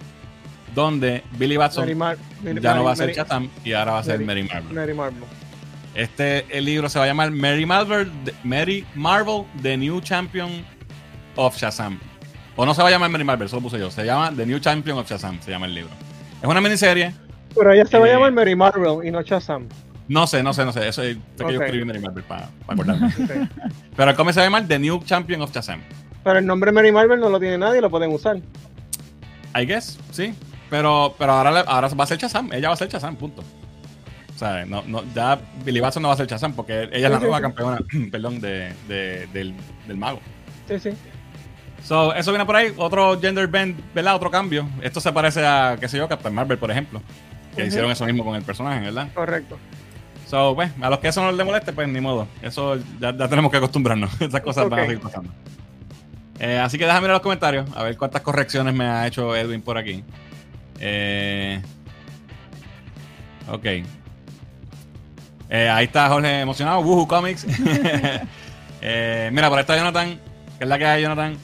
donde 0.76 1.24
Billy 1.40 1.58
Batson 1.58 1.86
Mary 1.86 1.96
Mar- 1.96 2.18
Mary- 2.44 2.62
ya 2.62 2.76
no 2.76 2.84
va 2.84 2.92
a 2.92 2.96
Mary- 2.96 3.14
ser 3.14 3.24
Shazam 3.26 3.50
y 3.64 3.74
ahora 3.74 3.94
va 3.94 4.00
a 4.00 4.04
ser 4.04 4.20
Mary- 4.20 4.44
Mary 4.44 4.54
Marvel. 4.54 4.74
Mary 4.76 4.94
Marvel. 4.94 5.24
Este 5.96 6.46
el 6.56 6.66
libro 6.66 6.88
se 6.90 7.00
va 7.00 7.06
a 7.06 7.08
llamar 7.08 7.32
Mary 7.32 7.66
Marvel, 7.66 8.12
Mary 8.44 8.86
Marvel, 8.94 9.44
The 9.62 9.78
New 9.78 10.02
Champion 10.02 10.64
of 11.36 11.56
Shazam. 11.58 12.00
O 12.56 12.66
no 12.66 12.74
se 12.74 12.82
va 12.82 12.88
a 12.88 12.92
llamar 12.92 13.10
Mary 13.10 13.24
Marvel, 13.24 13.48
eso 13.48 13.58
lo 13.58 13.62
puse 13.64 13.78
yo. 13.80 13.92
Se 13.92 14.06
llama 14.06 14.32
The 14.36 14.46
New 14.46 14.60
Champion 14.60 14.98
of 14.98 15.10
Shazam, 15.10 15.40
se 15.42 15.52
llama 15.52 15.66
el 15.66 15.74
libro. 15.76 15.92
Es 16.42 16.48
una 16.48 16.62
miniserie. 16.62 17.14
Pero 17.56 17.72
ella 17.74 17.86
se 17.86 17.98
va 17.98 18.06
a 18.06 18.10
Eh, 18.10 18.14
llamar 18.14 18.32
Mary 18.32 18.56
Marvel 18.56 19.06
y 19.06 19.12
no 19.12 19.22
Shazam. 19.22 19.68
No 20.08 20.28
sé, 20.28 20.44
no 20.44 20.54
sé, 20.54 20.64
no 20.66 20.72
sé. 20.72 20.88
Eso 20.88 21.02
es 21.04 21.18
fue 21.38 21.48
que 21.48 21.54
yo 21.54 21.62
escribí 21.62 21.84
Mary 21.86 22.00
Marvel 22.00 22.24
para 22.24 22.50
acordarme. 22.68 23.08
Ok. 23.24 23.50
Pero 23.96 24.12
el 24.12 24.16
cómic 24.18 24.34
se 24.34 24.40
va 24.40 24.44
a 24.44 24.48
llamar 24.48 24.68
The 24.68 24.80
New 24.80 25.04
Champion 25.04 25.42
of 25.42 25.52
Shazam. 25.54 25.82
Pero 26.24 26.40
el 26.40 26.46
nombre 26.46 26.72
Mary 26.72 26.92
Marvel 26.92 27.20
no 27.20 27.30
lo 27.30 27.40
tiene 27.40 27.58
nadie, 27.58 27.82
lo 27.82 27.90
pueden 27.90 28.12
usar. 28.12 28.38
I 29.56 29.66
guess, 29.66 29.98
sí. 30.12 30.34
Pero, 30.70 31.16
pero 31.18 31.32
ahora, 31.34 31.62
ahora 31.62 31.88
va 31.90 32.04
a 32.04 32.08
ser 32.08 32.18
Shazam. 32.18 32.52
Ella 32.54 32.70
va 32.70 32.74
a 32.74 32.78
ser 32.78 32.90
Shazam, 32.90 33.16
punto. 33.16 33.42
O 34.34 34.38
sea, 34.38 34.66
no, 34.66 34.84
no, 34.86 35.04
ya 35.14 35.40
Billy 35.64 35.80
Batson 35.80 36.04
no 36.04 36.10
va 36.10 36.14
a 36.16 36.18
ser 36.18 36.28
Shazam 36.28 36.54
porque 36.54 36.90
ella 36.92 37.08
es 37.08 37.12
la 37.12 37.20
nueva 37.20 37.40
campeona 37.42 37.78
perdón, 38.12 38.42
de, 38.42 38.74
de- 38.88 39.28
del, 39.32 39.54
del 39.88 39.98
mago. 39.98 40.20
Sí, 40.68 40.80
sí. 40.80 40.90
So, 41.86 42.16
eso 42.16 42.32
viene 42.32 42.46
por 42.46 42.56
ahí. 42.56 42.74
Otro 42.78 43.20
gender 43.22 43.48
bend, 43.48 43.80
¿verdad? 43.94 44.16
Otro 44.16 44.32
cambio. 44.32 44.68
Esto 44.82 45.00
se 45.00 45.14
parece 45.14 45.46
a, 45.46 45.78
qué 45.80 45.88
sé 45.88 45.98
yo, 45.98 46.08
Captain 46.08 46.34
Marvel, 46.34 46.58
por 46.58 46.72
ejemplo. 46.72 47.02
Que 47.56 47.68
hicieron 47.68 47.92
eso 47.92 48.06
mismo 48.06 48.26
con 48.26 48.36
el 48.36 48.42
personaje, 48.42 48.82
¿verdad? 48.82 49.08
Correcto. 49.14 49.58
So, 50.28 50.56
pues, 50.56 50.72
a 50.82 50.90
los 50.90 51.00
que 51.00 51.10
eso 51.10 51.22
no 51.22 51.32
les 51.32 51.46
moleste, 51.46 51.74
pues 51.74 51.88
ni 51.88 52.02
modo. 52.02 52.28
Eso 52.42 52.78
ya, 53.00 53.16
ya 53.16 53.28
tenemos 53.28 53.52
que 53.52 53.58
acostumbrarnos. 53.58 54.10
Esas 54.22 54.42
cosas 54.42 54.68
van 54.68 54.80
a 54.80 54.84
seguir 54.84 55.00
pasando. 55.00 55.32
Eh, 56.40 56.58
así 56.58 56.78
que 56.78 56.86
déjame 56.86 57.02
mirar 57.02 57.16
los 57.16 57.22
comentarios, 57.22 57.70
a 57.76 57.84
ver 57.84 57.96
cuántas 57.98 58.22
correcciones 58.22 58.74
me 58.74 58.86
ha 58.86 59.08
hecho 59.08 59.36
Edwin 59.36 59.62
por 59.62 59.78
aquí. 59.78 60.04
Eh, 60.80 61.62
ok. 63.48 63.66
Eh, 65.50 65.70
ahí 65.70 65.86
está 65.86 66.10
Jorge 66.10 66.42
emocionado. 66.42 66.80
Woohoo 66.82 67.08
Comics. 67.08 67.46
Eh, 68.88 69.32
mira, 69.34 69.50
por 69.50 69.58
ahí 69.58 69.62
está 69.62 69.76
Jonathan. 69.76 70.20
Que 70.60 70.64
es 70.64 70.70
la 70.70 70.78
que 70.78 70.86
hay, 70.86 71.02
Jonathan. 71.02 71.36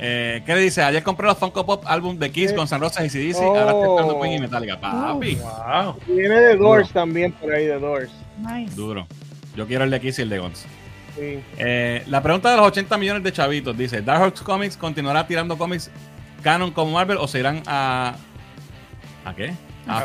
Eh, 0.00 0.42
¿Qué 0.46 0.54
le 0.54 0.60
dice? 0.60 0.82
Ayer 0.82 1.02
compré 1.02 1.26
los 1.26 1.36
Funko 1.38 1.66
Pop 1.66 1.82
álbum 1.86 2.16
de 2.18 2.30
Kiss 2.30 2.52
Eh. 2.52 2.54
con 2.54 2.68
San 2.68 2.80
Rosa 2.80 3.04
y 3.04 3.08
CDC. 3.10 3.42
Ahora 3.42 3.72
estoy 3.72 3.82
esperando 3.82 4.16
Oh. 4.16 4.20
Queen 4.20 4.32
y 4.34 4.38
Metallica. 4.40 4.80
Papi. 4.80 5.34
Wow. 5.36 5.96
Viene 6.06 6.34
de 6.40 6.56
Doors 6.56 6.88
Duro. 6.88 7.00
también 7.00 7.32
por 7.32 7.52
ahí, 7.52 7.66
de 7.66 7.78
Doors. 7.78 8.10
Nice. 8.38 8.74
Duro. 8.76 9.06
Yo 9.56 9.66
quiero 9.66 9.84
el 9.84 9.90
de 9.90 10.00
Kiss 10.00 10.18
y 10.20 10.22
el 10.22 10.28
de 10.28 10.38
Guns. 10.38 10.66
Sí. 11.16 11.40
Eh, 11.58 12.04
la 12.06 12.22
pregunta 12.22 12.50
de 12.52 12.56
los 12.58 12.66
80 12.68 12.96
millones 12.96 13.24
de 13.24 13.32
chavitos 13.32 13.76
dice: 13.76 14.00
¿Dark 14.02 14.22
Horse 14.22 14.44
Comics 14.44 14.76
continuará 14.76 15.26
tirando 15.26 15.58
cómics 15.58 15.90
canon 16.44 16.70
como 16.70 16.92
Marvel 16.92 17.16
o 17.18 17.26
se 17.26 17.40
irán 17.40 17.62
a. 17.66 18.14
¿A 19.24 19.34
qué? 19.34 19.52
A. 19.88 20.02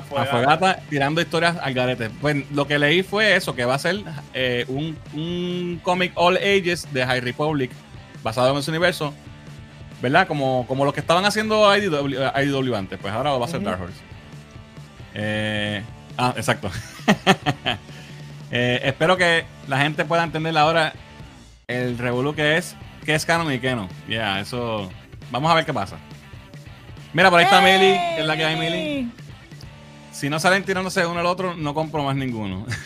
Fuegata 0.00 0.78
tirando 0.88 1.20
historias 1.20 1.56
al 1.60 1.74
garete. 1.74 2.08
Pues 2.20 2.50
lo 2.52 2.66
que 2.66 2.78
leí 2.78 3.02
fue 3.02 3.36
eso: 3.36 3.54
que 3.54 3.64
va 3.66 3.74
a 3.74 3.78
ser 3.78 3.96
eh, 4.32 4.64
un, 4.68 4.96
un 5.12 5.80
cómic 5.82 6.12
All 6.14 6.36
Ages 6.38 6.90
de 6.94 7.04
High 7.04 7.20
Republic 7.20 7.70
basado 8.26 8.50
en 8.50 8.58
ese 8.58 8.70
universo. 8.70 9.14
¿Verdad? 10.02 10.26
Como, 10.26 10.66
como 10.66 10.84
lo 10.84 10.92
que 10.92 11.00
estaban 11.00 11.24
haciendo 11.24 11.74
IDW, 11.74 12.28
IDW 12.42 12.74
antes. 12.74 12.98
Pues 12.98 13.14
ahora 13.14 13.30
va 13.30 13.44
a 13.44 13.48
ser. 13.48 13.62
Dark 13.62 13.80
Horse. 13.80 14.00
Eh, 15.14 15.82
ah, 16.18 16.34
exacto. 16.36 16.70
Eh, 18.52 18.80
espero 18.84 19.16
que 19.16 19.44
la 19.66 19.78
gente 19.78 20.04
pueda 20.04 20.22
entender 20.22 20.56
ahora 20.56 20.92
el 21.66 21.98
revolú 21.98 22.32
que 22.32 22.56
es, 22.56 22.76
qué 23.04 23.16
es 23.16 23.26
canon 23.26 23.52
y 23.52 23.58
qué 23.58 23.74
no. 23.74 23.88
Ya, 24.08 24.38
eso. 24.38 24.88
Vamos 25.32 25.50
a 25.50 25.54
ver 25.56 25.66
qué 25.66 25.74
pasa. 25.74 25.96
Mira, 27.12 27.28
por 27.28 27.40
ahí 27.40 27.44
está 27.46 27.60
Mili, 27.60 27.98
que 27.98 28.20
es 28.20 28.24
la 28.24 28.36
que 28.36 28.44
hay 28.44 28.56
Mili. 28.56 29.10
Si 30.12 30.30
no 30.30 30.38
salen 30.38 30.62
tirándose 30.62 31.04
uno 31.04 31.18
al 31.18 31.26
otro, 31.26 31.56
no 31.56 31.74
compro 31.74 32.04
más 32.04 32.14
ninguno. 32.14 32.64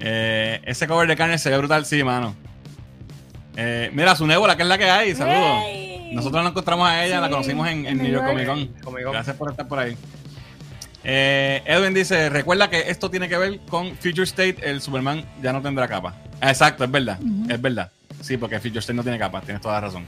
Eh, 0.00 0.60
ese 0.64 0.86
cover 0.86 1.08
de 1.08 1.16
carne 1.16 1.38
se 1.38 1.50
ve 1.50 1.58
brutal, 1.58 1.84
sí, 1.84 2.04
mano. 2.04 2.36
Eh, 3.60 3.90
mira, 3.92 4.14
su 4.14 4.24
nébula, 4.24 4.56
que 4.56 4.62
es 4.62 4.68
la 4.68 4.78
que 4.78 4.88
hay, 4.88 5.16
saludos. 5.16 5.64
Nosotros 6.12 6.44
nos 6.44 6.52
encontramos 6.52 6.88
a 6.88 7.04
ella, 7.04 7.16
Sí, 7.16 7.20
la 7.22 7.28
conocimos 7.28 7.68
en, 7.68 7.86
en 7.86 7.98
New 7.98 8.12
York 8.12 8.24
Comic. 8.24 8.80
Con. 8.84 8.94
Gracias 8.94 9.34
por 9.34 9.50
estar 9.50 9.66
por 9.66 9.80
ahí. 9.80 9.96
Eh, 11.02 11.60
Edwin 11.66 11.92
dice: 11.92 12.28
Recuerda 12.28 12.70
que 12.70 12.88
esto 12.88 13.10
tiene 13.10 13.28
que 13.28 13.36
ver 13.36 13.58
con 13.68 13.96
Future 13.96 14.22
State. 14.22 14.58
El 14.62 14.80
Superman 14.80 15.24
ya 15.42 15.52
no 15.52 15.60
tendrá 15.60 15.88
capa. 15.88 16.14
Exacto, 16.40 16.84
es 16.84 16.90
verdad. 16.90 17.18
Es 17.48 17.60
verdad. 17.60 17.90
Sí, 18.20 18.36
porque 18.36 18.60
Future 18.60 18.78
State 18.78 18.94
no 18.96 19.02
tiene 19.02 19.18
capa. 19.18 19.40
Tienes 19.40 19.60
toda 19.60 19.74
la 19.74 19.80
razón. 19.80 20.06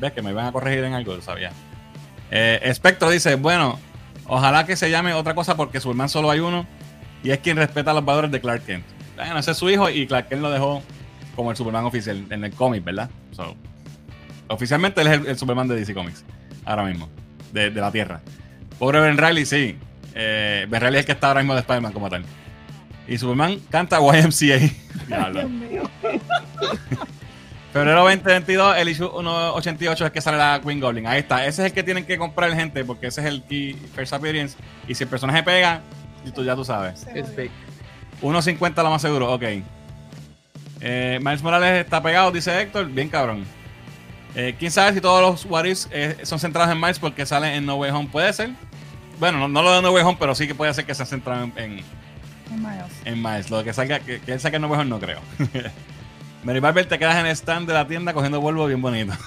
¿Ves 0.00 0.12
que 0.12 0.22
me 0.22 0.30
iban 0.30 0.46
a 0.46 0.52
corregir 0.52 0.84
en 0.84 0.94
algo? 0.94 1.16
Lo 1.16 1.22
sabía. 1.22 1.50
Eh, 2.30 2.70
Spectro 2.72 3.10
dice: 3.10 3.34
Bueno, 3.34 3.80
ojalá 4.28 4.64
que 4.64 4.76
se 4.76 4.90
llame 4.90 5.12
otra 5.12 5.34
cosa 5.34 5.56
porque 5.56 5.80
Superman 5.80 6.08
solo 6.08 6.30
hay 6.30 6.38
uno 6.38 6.68
y 7.24 7.32
es 7.32 7.38
quien 7.38 7.56
respeta 7.56 7.92
los 7.92 8.04
valores 8.04 8.30
de 8.30 8.40
Clark 8.40 8.64
Kent. 8.64 8.84
Bueno, 9.16 9.38
ese 9.40 9.50
es 9.50 9.56
su 9.56 9.68
hijo 9.68 9.90
y 9.90 10.06
Clark 10.06 10.28
Kent 10.28 10.40
lo 10.40 10.50
dejó 10.52 10.82
como 11.36 11.50
el 11.50 11.56
Superman 11.56 11.84
oficial 11.84 12.24
en 12.30 12.44
el 12.44 12.52
cómic, 12.52 12.84
¿verdad? 12.84 13.10
So, 13.32 13.56
oficialmente 14.48 15.00
él 15.00 15.06
es 15.08 15.12
el, 15.20 15.26
el 15.26 15.38
Superman 15.38 15.68
de 15.68 15.76
DC 15.76 15.94
Comics 15.94 16.24
ahora 16.64 16.84
mismo, 16.84 17.08
de, 17.52 17.70
de 17.70 17.80
la 17.80 17.90
Tierra. 17.90 18.20
Pobre 18.78 19.00
Ben 19.00 19.16
Riley, 19.18 19.46
sí. 19.46 19.76
Eh, 20.14 20.66
ben 20.68 20.80
Riley 20.80 20.96
es 20.96 21.00
el 21.00 21.06
que 21.06 21.12
está 21.12 21.28
ahora 21.28 21.40
mismo 21.40 21.54
de 21.54 21.60
Spider-Man 21.60 21.92
como 21.92 22.10
tal. 22.10 22.24
Y 23.08 23.18
Superman 23.18 23.58
canta 23.70 23.98
YMCA. 24.00 24.70
Diablo. 25.08 25.40
Dios 25.40 25.50
mío. 25.50 25.82
Febrero 27.72 28.00
2022, 28.02 28.76
el 28.76 28.88
issue 28.90 29.08
188 29.08 30.06
es 30.06 30.12
que 30.12 30.20
sale 30.20 30.36
la 30.36 30.60
Queen 30.62 30.78
Goblin. 30.78 31.06
Ahí 31.06 31.20
está. 31.20 31.46
Ese 31.46 31.62
es 31.62 31.66
el 31.68 31.72
que 31.72 31.82
tienen 31.82 32.04
que 32.04 32.18
comprar 32.18 32.52
gente 32.54 32.84
porque 32.84 33.06
ese 33.06 33.22
es 33.22 33.26
el 33.26 33.42
key 33.44 33.74
first 33.94 34.12
appearance. 34.12 34.58
Y 34.86 34.94
si 34.94 35.04
el 35.04 35.08
personaje 35.10 35.42
pega, 35.42 35.80
y 36.24 36.30
tú 36.32 36.44
ya 36.44 36.54
tú 36.54 36.64
sabes. 36.66 37.00
Se 37.00 37.18
It's 37.18 37.30
jodió. 37.30 37.44
big. 37.44 37.50
1.50 38.20 38.82
lo 38.82 38.90
más 38.90 39.00
seguro, 39.00 39.32
ok. 39.32 39.42
Eh, 40.82 41.20
Miles 41.22 41.42
Morales 41.42 41.84
está 41.84 42.02
pegado, 42.02 42.30
dice 42.32 42.60
Héctor. 42.60 42.88
Bien 42.88 43.08
cabrón. 43.08 43.44
Eh, 44.34 44.56
¿Quién 44.58 44.70
sabe 44.70 44.94
si 44.94 45.00
todos 45.00 45.20
los 45.22 45.44
What 45.44 45.64
Ifs, 45.64 45.88
eh, 45.92 46.16
son 46.22 46.38
centrados 46.38 46.70
en 46.72 46.80
Miles 46.80 46.98
porque 46.98 47.24
salen 47.24 47.54
en 47.54 47.66
No 47.66 47.76
Way 47.76 47.90
Home? 47.92 48.08
Puede 48.10 48.32
ser. 48.32 48.50
Bueno, 49.20 49.38
no, 49.38 49.48
no 49.48 49.62
lo 49.62 49.72
de 49.74 49.82
No 49.82 49.92
Way 49.92 50.02
Home, 50.02 50.16
pero 50.18 50.34
sí 50.34 50.46
que 50.46 50.54
puede 50.54 50.74
ser 50.74 50.84
que 50.84 50.94
se 50.94 51.06
centren 51.06 51.52
en, 51.56 51.78
en, 52.50 52.62
Miles. 52.62 52.92
en 53.04 53.22
Miles. 53.22 53.50
Lo 53.50 53.62
que 53.62 53.72
salga, 53.72 54.00
que, 54.00 54.20
que 54.20 54.32
él 54.32 54.40
saque 54.40 54.56
en 54.56 54.62
No 54.62 54.68
Way 54.68 54.80
Home 54.80 54.90
no 54.90 54.98
creo. 54.98 55.20
Mary 56.44 56.58
Barber, 56.58 56.86
te 56.86 56.98
quedas 56.98 57.16
en 57.16 57.26
el 57.26 57.32
stand 57.36 57.68
de 57.68 57.74
la 57.74 57.86
tienda 57.86 58.12
cogiendo 58.12 58.40
polvo 58.40 58.66
bien 58.66 58.82
bonito. 58.82 59.12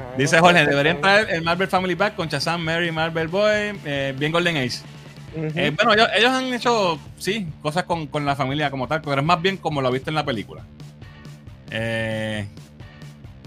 Ah, 0.00 0.14
Dice 0.16 0.38
Jorge, 0.38 0.64
deberían 0.64 1.00
traer 1.00 1.28
el 1.30 1.42
Marvel 1.42 1.66
Family 1.66 1.96
Pack 1.96 2.14
con 2.14 2.28
Shazam, 2.28 2.62
Mary, 2.62 2.92
Marvel 2.92 3.26
Boy, 3.26 3.80
eh, 3.84 4.14
bien 4.16 4.30
Golden 4.30 4.56
Age. 4.56 4.78
Eh, 5.34 5.72
bueno, 5.76 5.92
ellos, 5.94 6.08
ellos 6.14 6.30
han 6.30 6.52
hecho, 6.52 6.98
sí, 7.18 7.46
cosas 7.62 7.84
con, 7.84 8.06
con 8.06 8.24
la 8.24 8.34
familia 8.34 8.70
como 8.70 8.88
tal, 8.88 9.02
pero 9.02 9.20
es 9.20 9.26
más 9.26 9.40
bien 9.40 9.56
como 9.56 9.80
lo 9.80 9.90
viste 9.90 10.10
en 10.10 10.14
la 10.14 10.24
película. 10.24 10.62
Eh, 11.70 12.46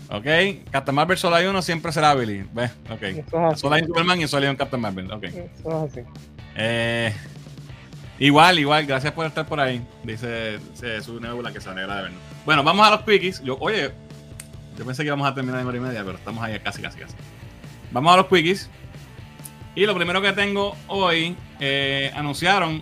ok, 0.09 0.69
Captain 0.71 0.95
Marvel 0.95 1.17
solo 1.17 1.35
hay 1.35 1.47
uno, 1.47 1.61
siempre 1.61 1.91
será 1.91 2.13
Billy. 2.13 2.45
Ve, 2.53 2.69
ok. 2.89 3.01
Es. 3.01 3.59
Solo 3.59 3.75
hay 3.75 3.81
un 3.81 3.87
Superman 3.87 4.21
y 4.21 4.27
solo 4.27 4.45
hay 4.45 4.51
un 4.51 4.57
Captain 4.57 4.81
Marvel. 4.81 5.11
Ok. 5.11 5.23
Eso 5.23 5.85
es 5.85 5.91
así. 5.91 6.01
Eh, 6.55 7.13
igual, 8.19 8.59
igual, 8.59 8.85
gracias 8.85 9.13
por 9.13 9.25
estar 9.25 9.45
por 9.45 9.59
ahí. 9.59 9.85
Dice, 10.03 10.59
dice 10.71 11.01
su 11.01 11.19
nebula 11.19 11.51
que 11.51 11.61
se 11.61 11.69
alegra 11.69 11.95
de 11.95 12.01
vernos. 12.03 12.21
Bueno, 12.45 12.63
vamos 12.63 12.87
a 12.87 12.91
los 12.91 13.01
quickies. 13.01 13.41
Yo, 13.43 13.57
oye, 13.59 13.91
yo 14.77 14.85
pensé 14.85 15.03
que 15.03 15.07
íbamos 15.07 15.27
a 15.27 15.33
terminar 15.33 15.61
en 15.61 15.67
hora 15.67 15.77
y 15.77 15.81
media, 15.81 16.03
pero 16.03 16.17
estamos 16.17 16.43
ahí 16.43 16.59
casi, 16.59 16.81
casi, 16.81 16.99
casi. 16.99 17.15
Vamos 17.91 18.13
a 18.13 18.17
los 18.17 18.27
quickies. 18.27 18.69
Y 19.75 19.85
lo 19.85 19.95
primero 19.95 20.21
que 20.21 20.33
tengo 20.33 20.75
hoy, 20.87 21.35
eh, 21.59 22.11
anunciaron 22.15 22.81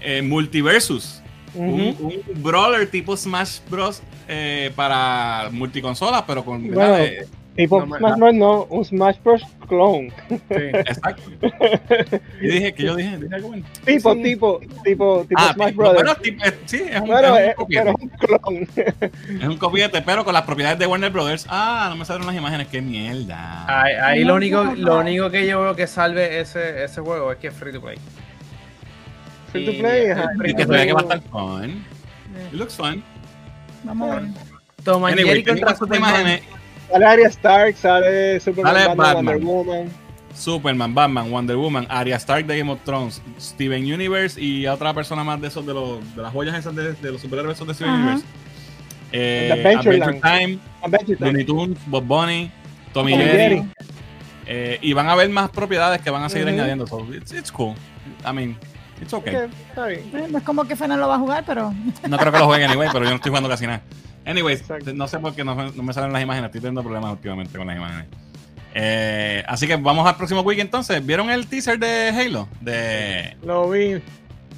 eh, 0.00 0.22
Multiversus. 0.22 1.22
un, 1.54 2.22
brawler 2.36 2.88
tipo 2.90 3.16
Smash 3.16 3.60
Bros. 3.68 4.02
eh, 4.28 4.72
para 4.74 5.48
multiconsolas, 5.52 6.22
pero 6.26 6.44
con. 6.44 6.70
Tipo 7.56 7.84
No 7.86 7.96
Smash 7.96 8.16
Bros. 8.18 8.34
no, 8.34 8.64
un 8.64 8.84
Smash 8.84 9.16
Bros. 9.24 9.42
clone. 9.68 10.12
Sí. 10.28 10.36
exacto. 10.74 11.22
Y 12.40 12.46
dije 12.48 12.74
que 12.74 12.82
yo 12.84 12.94
dije, 12.96 13.16
dije 13.18 13.34
algo 13.34 13.48
bueno. 13.48 13.64
Tipo, 13.84 14.12
Sí. 14.14 14.22
tipo, 14.22 14.60
tipo, 14.84 15.24
tipo 15.28 15.40
Ah, 15.42 15.52
Smash 15.54 15.74
Bros. 15.74 15.94
bueno, 15.94 16.12
eh, 16.22 16.58
sí, 16.66 16.82
es 16.88 17.00
un, 17.00 17.06
Bueno, 17.08 17.36
es 17.36 17.48
un 17.48 17.54
copiete. 17.54 17.84
pero 17.84 17.96
es 17.96 18.02
un 18.02 18.08
clone. 18.10 18.68
Es 19.42 19.48
un 19.48 19.56
copiete, 19.58 20.02
pero 20.02 20.24
con 20.24 20.34
las 20.34 20.42
propiedades 20.42 20.78
de 20.78 20.86
Warner 20.86 21.10
Brothers. 21.10 21.46
Ah, 21.48 21.86
no 21.90 21.96
me 21.96 22.04
salen 22.04 22.26
las 22.26 22.36
imágenes, 22.36 22.68
qué 22.68 22.80
mierda. 22.82 23.64
Ahí, 23.66 23.94
ahí 23.94 24.20
No, 24.22 24.28
lo 24.30 24.34
único, 24.36 24.64
no, 24.64 24.74
lo 24.74 24.98
único 25.00 25.30
que 25.30 25.46
yo 25.46 25.60
veo 25.62 25.74
que 25.74 25.86
salve 25.86 26.40
ese, 26.40 26.84
ese 26.84 27.00
juego 27.00 27.32
es 27.32 27.38
que 27.38 27.48
es 27.48 27.54
free 27.54 27.72
to 27.72 27.80
play. 27.80 27.96
Free 29.52 29.64
to 29.66 29.72
play, 29.78 30.10
ajá. 30.10 30.28
free 30.36 30.50
y 30.50 30.54
to 30.54 30.58
que 30.58 30.64
ve 30.66 30.86
que 30.86 30.92
va 30.92 31.00
a 31.00 31.02
estar 31.02 31.20
fun. 31.22 31.84
It 32.50 32.52
looks 32.52 32.74
fun. 32.76 33.02
Vamos 33.84 34.10
a 34.10 34.14
ver. 34.20 34.24
Tom 34.84 35.04
and 35.04 35.14
Anyway, 35.14 35.42
Jerry 35.42 35.44
contra 35.44 35.74
Superman. 35.76 36.10
imágenes. 36.10 36.42
Sale 36.90 37.04
Arya 37.04 37.28
Stark, 37.28 37.76
sale 37.76 38.40
Superman, 38.40 38.74
Sale 38.74 38.88
Batman, 38.88 39.14
Batman. 39.14 39.26
Wonder 39.26 39.46
Woman. 39.46 39.92
Superman, 40.34 40.94
Batman, 40.94 41.30
Wonder 41.30 41.56
Woman, 41.56 41.86
Arya 41.88 42.16
Stark 42.16 42.46
de 42.46 42.58
Game 42.58 42.70
of 42.70 42.80
Thrones, 42.84 43.22
Steven 43.40 43.82
Universe 43.82 44.40
y 44.40 44.66
otra 44.66 44.92
persona 44.92 45.24
más 45.24 45.40
de 45.40 45.48
esos 45.48 45.64
de, 45.66 45.72
los, 45.72 46.14
de 46.14 46.22
las 46.22 46.32
joyas 46.32 46.54
esas 46.56 46.74
de, 46.76 46.92
de 46.92 47.12
los 47.12 47.20
superhéroes 47.22 47.56
esos 47.56 47.66
de 47.66 47.74
Steven 47.74 47.92
Ajá. 47.92 48.02
Universe. 48.02 48.26
Eh, 49.12 49.50
Adventure 49.52 49.96
Adventure 49.96 50.20
Time, 50.20 50.58
Adventure 50.82 51.16
Time. 51.16 51.30
Looney 51.30 51.44
Tunes, 51.44 51.78
Bob 51.86 52.04
Bunny, 52.04 52.50
Tommy 52.92 53.14
Jerry. 53.16 53.56
Jerry. 53.56 53.70
Eh, 54.46 54.78
y 54.82 54.92
van 54.92 55.08
a 55.08 55.12
haber 55.12 55.28
más 55.30 55.50
propiedades 55.50 56.00
que 56.02 56.10
van 56.10 56.22
a 56.22 56.28
seguir 56.28 56.48
añadiendo. 56.48 56.86
So 56.86 57.06
it's, 57.14 57.32
it's 57.32 57.50
cool. 57.50 57.74
I 58.24 58.32
mean, 58.32 58.56
it's 59.00 59.12
okay. 59.12 59.34
Ok, 59.34 59.50
está 59.70 59.86
bien. 59.86 60.32
No 60.32 60.38
es 60.38 60.44
como 60.44 60.64
que 60.64 60.76
Fena 60.76 60.96
lo 60.96 61.08
va 61.08 61.16
a 61.16 61.18
jugar, 61.18 61.44
pero 61.46 61.72
No 62.08 62.18
creo 62.18 62.32
que 62.32 62.38
lo 62.38 62.46
juegue 62.46 62.64
anyway, 62.64 62.88
pero 62.92 63.04
yo 63.04 63.10
no 63.10 63.16
estoy 63.16 63.30
jugando 63.30 63.48
casi 63.48 63.66
nada. 63.66 63.82
Anyways, 64.26 64.60
Exacto. 64.60 64.92
no 64.92 65.06
sé 65.08 65.18
por 65.20 65.34
qué 65.34 65.44
no, 65.44 65.54
no 65.54 65.82
me 65.82 65.92
salen 65.92 66.12
las 66.12 66.22
imágenes. 66.22 66.48
Estoy 66.48 66.60
teniendo 66.60 66.82
problemas 66.82 67.12
últimamente 67.12 67.56
con 67.56 67.66
las 67.66 67.76
imágenes. 67.76 68.06
Eh, 68.74 69.42
así 69.46 69.66
que 69.66 69.76
vamos 69.76 70.06
al 70.06 70.16
próximo 70.16 70.40
week 70.42 70.58
entonces. 70.58 71.04
¿Vieron 71.04 71.30
el 71.30 71.46
teaser 71.46 71.78
de 71.78 72.10
Halo? 72.10 72.48
De... 72.60 73.36
Lo 73.42 73.70
vi. 73.70 74.02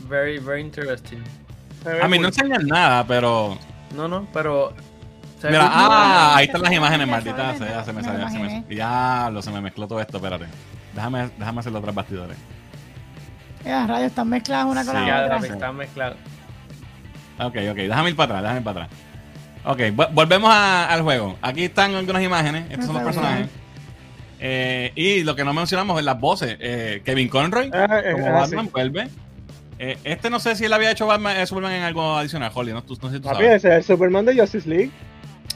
Very, 0.09 0.39
very 0.39 0.63
interesting. 0.63 1.19
A 2.03 2.09
mí 2.09 2.19
no 2.19 2.29
enseñan 2.29 2.67
nada, 2.67 3.07
pero... 3.07 3.57
No, 3.95 4.09
no, 4.09 4.27
pero. 4.33 4.75
Mira, 5.45 5.69
ah, 5.71 6.35
ahí 6.37 6.47
Ya 6.47 6.53
están 6.53 6.63
las 6.63 6.73
imágenes 6.73 7.07
ya 7.07 7.11
malditas. 7.13 7.59
sabes, 7.59 7.59
Se, 7.59 7.75
ya 7.77 7.85
se 7.85 7.93
me 7.93 8.03
me 8.03 8.05
salió. 8.09 8.29
Se 8.29 8.39
me, 8.41 8.65
diablo, 8.69 9.41
se 9.43 9.51
me 9.53 9.61
mezcló 9.61 9.87
todo 9.87 10.01
esto. 10.01 10.17
Espérate. 10.17 10.47
Déjame, 10.95 11.31
déjame 11.39 11.61
hacer 11.61 11.73
los 11.73 11.79
otros 11.81 11.95
bastidores. 11.95 12.37
las 13.65 13.89
radios 13.89 14.09
están 14.09 14.29
mezcladas 14.29 14.67
una 14.67 14.85
con 14.85 14.95
Sí, 14.95 15.01
la 15.01 15.07
ya, 15.07 15.25
otra. 15.25 15.41
sí. 15.43 15.49
está 15.53 15.73
mezclado. 15.73 16.17
Ok, 17.39 17.55
ok. 17.71 17.77
Déjame 17.77 18.11
ir 18.11 18.17
para 18.17 18.25
atrás. 18.39 18.43
Déjame 18.43 18.59
ir 18.59 18.65
para 18.65 18.85
atrás. 18.85 18.99
Ok, 19.65 19.79
vo- 19.95 20.09
volvemos 20.13 20.51
a- 20.51 20.93
al 20.93 21.03
juego. 21.03 21.37
Aquí 21.43 21.65
están 21.65 21.95
algunas 21.95 22.23
imágenes. 22.23 22.65
Estos 22.71 22.87
son 22.87 22.95
los 22.95 23.05
personajes. 23.05 23.49
Eh, 24.41 24.93
y 24.95 25.25
lo 25.25 25.35
que 25.35 25.45
no 25.45 25.53
mencionamos 25.53 25.99
es 25.99 26.05
las 26.05 26.19
voces. 26.19 26.57
Eh, 26.61 27.03
Kevin 27.05 27.29
Conroy, 27.29 27.71
Ah, 27.73 28.03
como 28.13 28.27
ah, 28.29 28.31
Batman, 28.41 28.67
sí. 28.67 28.71
vuelve. 28.73 29.09
Eh, 29.81 29.97
este 30.05 30.31
no 30.31 30.41
sé 30.41 30.55
si 30.57 30.65
él 30.65 30.73
había 30.73 30.91
hecho 30.91 31.07
Batman, 31.07 31.37
eh, 31.37 31.47
Superman 31.47 31.73
en 31.73 31.83
algo 31.83 32.17
adicional, 32.17 32.51
Holly. 32.55 32.73
No, 32.73 32.83
Tú- 32.83 32.97
no 33.03 33.09
sé 33.11 33.17
si 33.17 33.21
tú 33.23 33.29
Papi, 33.29 33.45
sabes. 33.45 33.57
ese 33.65 33.69
es 33.69 33.75
el 33.77 33.85
Superman 33.85 34.25
de 34.25 34.37
Justice 34.39 34.69
League. 34.69 34.91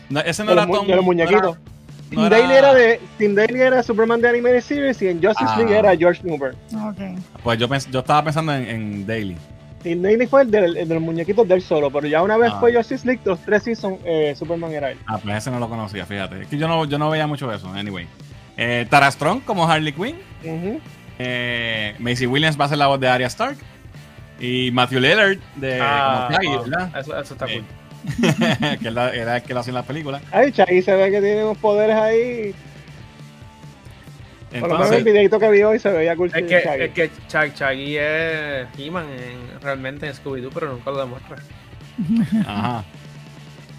No, 0.09 0.21
ese 0.21 0.43
no 0.45 0.49
de, 0.49 0.53
era 0.55 0.67
Tom- 0.67 0.87
de 0.87 0.97
los 0.97 1.05
muñequitos. 1.05 1.57
no 1.57 2.11
Tim 2.11 2.21
era- 2.27 2.29
Daly 2.39 2.53
era 2.55 2.75
de 2.75 3.01
Tim 3.19 3.35
Daly 3.35 3.61
era 3.61 3.83
Superman 3.83 4.21
de 4.21 4.29
Animated 4.29 4.61
Series 4.61 5.01
y 5.03 5.09
en 5.09 5.23
Justice 5.23 5.49
Ah. 5.49 5.57
League 5.59 5.77
era 5.77 5.97
George 5.97 6.21
Newber. 6.25 6.55
Ok. 6.75 7.01
Pues 7.43 7.59
yo, 7.59 7.69
pens- 7.69 7.89
yo 7.91 8.01
estaba 8.01 8.23
pensando 8.25 8.53
en, 8.55 8.69
en 8.69 9.07
Daily. 9.07 9.37
Tim 9.83 10.01
Daly 10.03 10.27
fue 10.27 10.43
el, 10.43 10.51
del- 10.51 10.77
el 10.77 10.89
de 10.89 10.95
los 10.95 11.03
muñequitos 11.03 11.47
del 11.49 11.61
solo, 11.63 11.91
pero 11.91 12.07
ya 12.07 12.23
una 12.23 12.37
vez 12.37 12.53
Ah. 12.55 12.61
fue 12.61 12.75
Justice 12.75 13.07
League, 13.07 13.21
los 13.25 13.39
tres 13.41 13.63
seasons 13.65 13.99
eh, 14.05 14.35
Superman 14.39 14.73
era 14.73 14.91
él. 14.93 14.99
Ah, 15.07 15.19
pues 15.23 15.37
ese 15.37 15.51
no 15.51 15.59
lo 15.59 15.69
conocía, 15.69 16.07
fíjate. 16.07 16.43
Es 16.43 16.49
que 16.49 16.57
yo 16.59 16.69
no, 16.69 16.85
yo 16.85 16.99
no 16.99 17.11
veía 17.11 17.27
mucho 17.27 17.53
eso. 17.53 17.69
Anyway. 17.69 18.07
Eh, 18.57 18.87
Tara 18.91 19.11
Strong 19.11 19.43
como 19.45 19.69
Harley 19.69 19.93
Quinn. 19.93 20.17
Ujú. 20.45 20.81
Eh, 21.19 21.95
Macy 21.99 22.27
Williams 22.27 22.59
va 22.61 22.67
a 22.67 22.69
ser 22.69 22.79
la 22.79 22.87
voz 22.87 23.01
de 23.01 23.09
Arya 23.09 23.27
Stark. 23.27 23.57
Y 24.41 24.71
Matthew 24.73 25.01
Lillard 25.01 25.39
de 25.57 25.79
Ah, 25.81 26.27
como 26.29 26.39
Shaggy, 26.43 26.47
wow. 26.57 26.65
¿verdad? 26.65 27.01
Eso, 27.01 27.21
eso 27.21 27.35
está 27.35 27.47
Eh, 27.49 27.63
cool. 27.63 28.79
que 28.81 28.89
era 28.89 29.37
el 29.37 29.43
que 29.45 29.55
lo 29.55 29.61
hacía 29.61 29.71
en 29.71 29.75
la 29.77 29.83
película. 29.85 30.21
Ahí 30.33 30.51
Chaggy 30.51 30.83
se 30.83 30.93
ve 30.97 31.11
que 31.11 31.21
tiene 31.21 31.45
unos 31.45 31.59
poderes 31.59 31.95
ahí. 31.97 32.55
Por 34.61 34.69
lo 34.69 34.79
menos 34.79 34.93
el 34.93 35.05
videito 35.05 35.39
que 35.39 35.51
vi 35.51 35.63
hoy 35.63 35.79
se 35.79 35.91
veía 35.91 36.15
cool. 36.17 36.29
Es 36.35 36.43
que, 36.45 36.63
Shaggy. 36.65 36.83
es 36.83 36.91
que 36.93 37.11
Chag 37.29 37.55
Chaggy 37.55 37.97
es 37.97 38.67
He-Man 38.79 39.07
en- 39.11 39.61
realmente 39.61 40.07
en 40.07 40.13
Scooby-Doo, 40.15 40.51
pero 40.53 40.73
nunca 40.73 40.91
lo 40.91 40.99
demuestra. 41.01 41.37
ajá. 42.47 42.85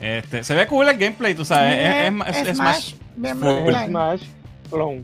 Este, 0.02 0.44
se 0.44 0.54
ve 0.56 0.68
cool 0.68 0.90
el 0.90 0.98
gameplay, 0.98 1.34
tú 1.36 1.46
sabes. 1.46 1.76
Es, 1.78 2.14
es- 2.28 2.38
es- 2.42 2.48
es 2.50 2.58
Smash. 2.58 2.94
El 3.24 3.76
Smash 3.88 4.24
Clone. 4.70 5.04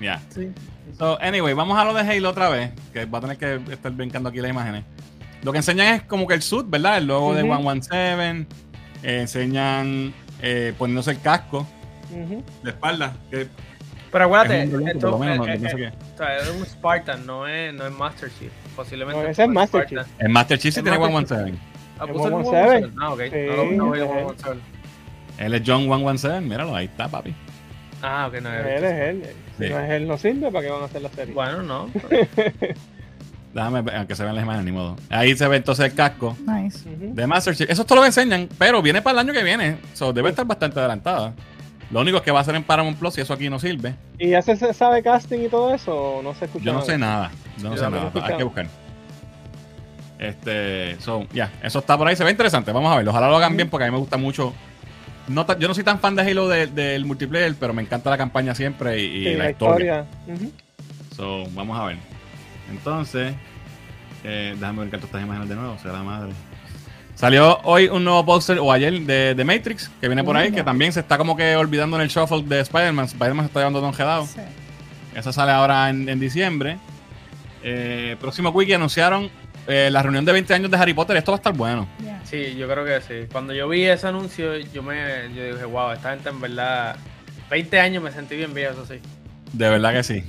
Ya. 0.00 0.20
Sí. 0.30 0.50
So, 0.98 1.18
anyway, 1.20 1.52
vamos 1.54 1.78
a 1.78 1.84
lo 1.84 1.92
de 1.94 2.00
Halo 2.00 2.30
otra 2.30 2.48
vez. 2.48 2.70
Que 2.92 3.04
va 3.04 3.18
a 3.18 3.20
tener 3.20 3.36
que 3.36 3.60
estar 3.72 3.92
brincando 3.92 4.28
aquí 4.30 4.38
las 4.40 4.50
imágenes. 4.50 4.84
Lo 5.42 5.52
que 5.52 5.58
enseñan 5.58 5.94
es 5.94 6.02
como 6.02 6.26
que 6.26 6.34
el 6.34 6.42
suit, 6.42 6.66
¿verdad? 6.68 6.98
El 6.98 7.06
logo 7.06 7.34
de 7.34 7.42
Ujú. 7.44 7.52
117. 7.54 8.46
eh, 9.04 9.20
enseñan 9.20 10.12
eh, 10.42 10.72
poniéndose 10.78 11.12
el 11.12 11.20
casco 11.20 11.66
Ujú. 12.10 12.42
de 12.64 12.70
espalda. 12.70 13.14
Que 13.30 13.46
Pero 14.10 14.24
acuérdate, 14.24 14.62
es 14.62 14.64
un 14.66 14.70
blanco, 14.78 14.88
esto, 14.88 15.00
por 15.00 15.10
lo 15.10 15.18
menos, 15.18 15.46
no- 15.46 15.54
no 15.56 15.68
sé 15.70 15.76
qué. 15.76 15.86
o 15.88 16.16
sea, 16.18 16.36
es 16.38 16.48
un 16.48 16.64
Spartan, 16.66 17.26
no 17.26 17.46
es, 17.46 17.74
no 17.74 17.86
es 17.86 17.92
Master 17.92 18.30
Chief. 18.38 18.50
Posiblemente 18.74 19.22
No, 19.22 19.28
ese 19.28 19.42
es 19.44 19.48
Master 19.48 19.82
Spartan. 19.86 20.06
El 20.18 20.28
Master 20.30 20.58
Chief 20.58 20.74
sí 20.74 20.82
tiene 20.82 20.98
Master 20.98 21.26
117. 21.26 21.58
Ah, 21.98 22.04
El 22.06 22.12
puso 22.12 22.26
el 22.28 22.32
117. 22.44 22.78
117. 22.78 22.96
Ah, 23.00 23.12
ok. 23.12 23.20
Sí, 23.20 23.76
no 23.76 23.84
no 23.84 23.90
veo 23.90 24.04
eh. 24.04 24.08
117. 24.36 24.60
Él 25.44 25.54
es 25.54 25.62
John 25.66 25.82
117. 25.84 26.40
Míralo, 26.40 26.74
ahí 26.74 26.86
está, 26.86 27.08
papi. 27.08 27.34
Ah, 28.02 28.26
ok, 28.28 28.40
no 28.40 28.52
Él 28.52 28.84
es 28.84 28.92
él. 29.00 29.22
Si 29.58 29.64
Sí. 29.64 29.70
no 29.70 29.78
es 29.80 29.90
él, 29.90 30.06
no 30.08 30.16
sirve. 30.18 30.50
¿Para 30.52 30.64
qué 30.64 30.70
van 30.70 30.82
a 30.82 30.84
hacer 30.86 31.02
la 31.02 31.08
serie? 31.10 31.34
Bueno, 31.34 31.62
no. 31.62 31.90
Déjame 33.54 33.82
ver, 33.82 33.96
aunque 33.96 34.14
se 34.14 34.22
vean 34.22 34.34
las 34.36 34.44
imágenes, 34.44 34.66
ni 34.66 34.72
modo. 34.72 34.96
Ahí 35.08 35.34
se 35.36 35.48
ve 35.48 35.56
entonces 35.56 35.86
el 35.86 35.94
casco 35.94 36.36
Nice. 36.46 36.80
De 36.88 37.26
Master 37.26 37.56
Chief. 37.56 37.68
Eso 37.68 37.82
es 37.82 37.86
todo 37.88 37.96
lo 37.96 38.02
que 38.02 38.08
enseñan, 38.08 38.48
pero 38.58 38.80
viene 38.82 39.02
para 39.02 39.20
el 39.20 39.26
año 39.28 39.32
que 39.32 39.42
viene. 39.42 39.78
So, 39.94 40.12
debe 40.12 40.28
estar 40.30 40.44
bastante 40.46 40.78
adelantada. 40.78 41.32
Lo 41.90 42.00
único 42.00 42.18
es 42.18 42.22
que 42.22 42.30
va 42.30 42.40
a 42.40 42.44
ser 42.44 42.54
en 42.54 42.62
Paramount 42.64 42.98
Plus 42.98 43.16
y 43.18 43.22
eso 43.22 43.32
aquí 43.32 43.48
no 43.48 43.58
sirve. 43.58 43.94
¿Y 44.18 44.30
ya 44.30 44.42
se 44.42 44.56
sabe 44.74 45.02
casting 45.02 45.38
y 45.40 45.48
todo 45.48 45.74
eso? 45.74 45.94
¿O 46.18 46.22
no 46.22 46.34
se 46.34 46.44
escucha? 46.44 46.64
Yo 46.64 46.72
no 46.72 46.78
nada? 46.80 46.86
sé 46.86 46.98
nada. 46.98 47.30
Yo 47.56 47.64
no 47.70 47.76
Yo 47.76 47.82
sé 47.84 47.90
nada. 47.90 48.12
Hay 48.26 48.36
que 48.36 48.44
buscar. 48.44 48.66
Este, 50.18 51.00
so, 51.00 51.26
ya, 51.32 51.50
eso 51.62 51.78
está 51.78 51.96
por 51.96 52.08
ahí. 52.08 52.16
Se 52.16 52.24
ve 52.24 52.30
interesante. 52.30 52.72
Vamos 52.72 52.92
a 52.92 52.96
verlo. 52.96 53.10
Ojalá 53.12 53.28
lo 53.28 53.36
hagan 53.36 53.56
bien 53.56 53.70
porque 53.70 53.84
a 53.84 53.86
mí 53.86 53.92
me 53.92 53.98
gusta 53.98 54.16
mucho. 54.16 54.52
No 55.28 55.46
yo 55.58 55.68
no 55.68 55.74
soy 55.74 55.84
tan 55.84 55.98
fan 56.00 56.14
de 56.16 56.22
Halo 56.22 56.48
de- 56.48 56.66
del 56.66 57.04
multiplayer, 57.04 57.54
pero 57.58 57.72
me 57.72 57.82
encanta 57.82 58.10
la 58.10 58.16
campaña 58.18 58.54
siempre 58.54 58.98
y, 59.00 59.04
y 59.04 59.24
Sí, 59.24 59.34
la, 59.34 59.50
historia. 59.50 60.06
Ujú. 60.26 60.52
So, 61.14 61.44
vamos 61.54 61.78
a 61.78 61.84
ver. 61.84 61.96
Entonces, 62.70 63.34
eh, 64.24 64.54
déjame 64.58 64.86
ver 64.86 64.94
estas 65.02 65.22
imágenes 65.22 65.48
de 65.48 65.54
nuevo, 65.54 65.78
sea 65.78 65.92
la 65.92 66.02
madre. 66.02 66.32
Salió 67.18 67.58
hoy 67.64 67.88
un 67.88 68.04
nuevo 68.04 68.24
póster, 68.24 68.60
o 68.60 68.70
ayer, 68.70 68.92
de, 69.00 69.34
de 69.34 69.44
Matrix, 69.44 69.90
que 70.00 70.06
viene 70.06 70.22
por 70.22 70.36
ahí, 70.36 70.52
que 70.52 70.62
también 70.62 70.92
se 70.92 71.00
está 71.00 71.18
como 71.18 71.36
que 71.36 71.56
olvidando 71.56 71.96
en 71.96 72.02
el 72.02 72.08
shuffle 72.08 72.44
de 72.44 72.60
Spider-Man. 72.60 73.06
Spider-Man 73.06 73.44
se 73.44 73.48
está 73.48 73.58
llevando 73.58 73.80
Don 73.80 73.92
Gedado. 73.92 74.24
Sí. 74.24 74.38
Esa 75.16 75.32
sale 75.32 75.50
ahora 75.50 75.90
en, 75.90 76.08
en 76.08 76.20
diciembre. 76.20 76.78
Eh, 77.64 78.14
próximo 78.20 78.50
wiki 78.50 78.72
anunciaron 78.72 79.30
eh, 79.66 79.88
la 79.90 80.00
reunión 80.00 80.24
de 80.24 80.30
20 80.30 80.54
años 80.54 80.70
de 80.70 80.76
Harry 80.76 80.94
Potter. 80.94 81.16
Esto 81.16 81.32
va 81.32 81.36
a 81.36 81.40
estar 81.40 81.52
bueno. 81.54 81.88
Yeah. 82.00 82.20
Sí, 82.24 82.54
yo 82.56 82.68
creo 82.68 82.84
que 82.84 83.00
sí. 83.00 83.26
Cuando 83.32 83.52
yo 83.52 83.68
vi 83.68 83.82
ese 83.82 84.06
anuncio, 84.06 84.56
yo 84.56 84.84
me 84.84 85.28
yo 85.34 85.42
dije, 85.54 85.64
wow, 85.64 85.90
esta 85.90 86.10
gente 86.10 86.28
en 86.28 86.40
verdad. 86.40 86.94
20 87.50 87.80
años 87.80 88.00
me 88.00 88.12
sentí 88.12 88.36
bien 88.36 88.54
viejo, 88.54 88.74
eso 88.74 88.86
sí. 88.86 89.00
De 89.52 89.68
verdad 89.68 89.92
que 89.92 90.04
sí. 90.04 90.22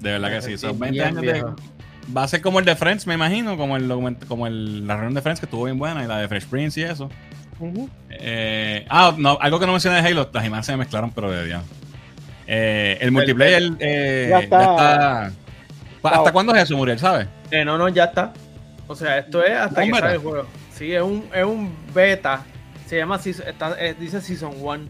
De 0.00 0.10
verdad 0.18 0.30
que 0.32 0.42
sí. 0.42 0.58
Son 0.58 0.76
20 0.76 0.90
bien 0.90 1.04
años 1.06 1.20
de- 1.22 1.32
viejo. 1.32 1.54
Va 2.16 2.22
a 2.22 2.28
ser 2.28 2.40
como 2.40 2.58
el 2.58 2.64
de 2.64 2.74
Friends, 2.74 3.06
me 3.06 3.14
imagino, 3.14 3.56
como, 3.56 3.76
el, 3.76 4.16
como 4.28 4.46
el, 4.46 4.86
la 4.86 4.94
reunión 4.94 5.14
de 5.14 5.22
Friends 5.22 5.40
que 5.40 5.46
estuvo 5.46 5.64
bien 5.64 5.78
buena 5.78 6.02
y 6.04 6.06
la 6.06 6.18
de 6.18 6.28
Fresh 6.28 6.46
Prince 6.46 6.80
y 6.80 6.84
eso. 6.84 7.10
Eh, 8.10 8.86
ah, 8.88 9.14
no, 9.18 9.36
algo 9.40 9.58
que 9.60 9.66
no 9.66 9.72
mencioné 9.72 10.00
de 10.00 10.08
Halo, 10.08 10.30
las 10.32 10.44
imágenes 10.44 10.66
se 10.66 10.72
me 10.72 10.78
mezclaron, 10.78 11.10
pero 11.10 11.30
de 11.30 11.44
Dios. 11.44 11.62
Eh, 12.46 12.96
el 13.00 13.10
multiplayer 13.12 13.72
eh, 13.78 14.26
Ya 14.30 14.38
ya, 14.38 14.44
está. 14.44 15.22
¿Hasta 15.26 16.20
Wow. 16.22 16.32
cuándo 16.32 16.54
es 16.54 16.62
eso, 16.62 16.76
Muriel, 16.76 16.98
sabes? 16.98 17.26
Eh, 17.50 17.64
no, 17.64 17.76
no, 17.76 17.88
ya 17.88 18.04
está. 18.04 18.32
O 18.86 18.94
sea, 18.94 19.18
esto 19.18 19.44
es 19.44 19.52
hasta 19.52 19.82
¿Un 19.82 19.90
que 19.92 19.98
sale 19.98 20.12
el 20.14 20.18
juego. 20.20 20.46
Sí, 20.72 20.94
es 20.94 21.02
un, 21.02 21.28
es 21.34 21.44
un 21.44 21.74
beta. 21.92 22.44
Se 22.86 22.96
llama, 22.96 23.18
season- 23.18 23.46
está- 23.48 23.76
eh, 23.78 23.94
dice 23.98 24.20
Season 24.22 24.52
1. 24.60 24.88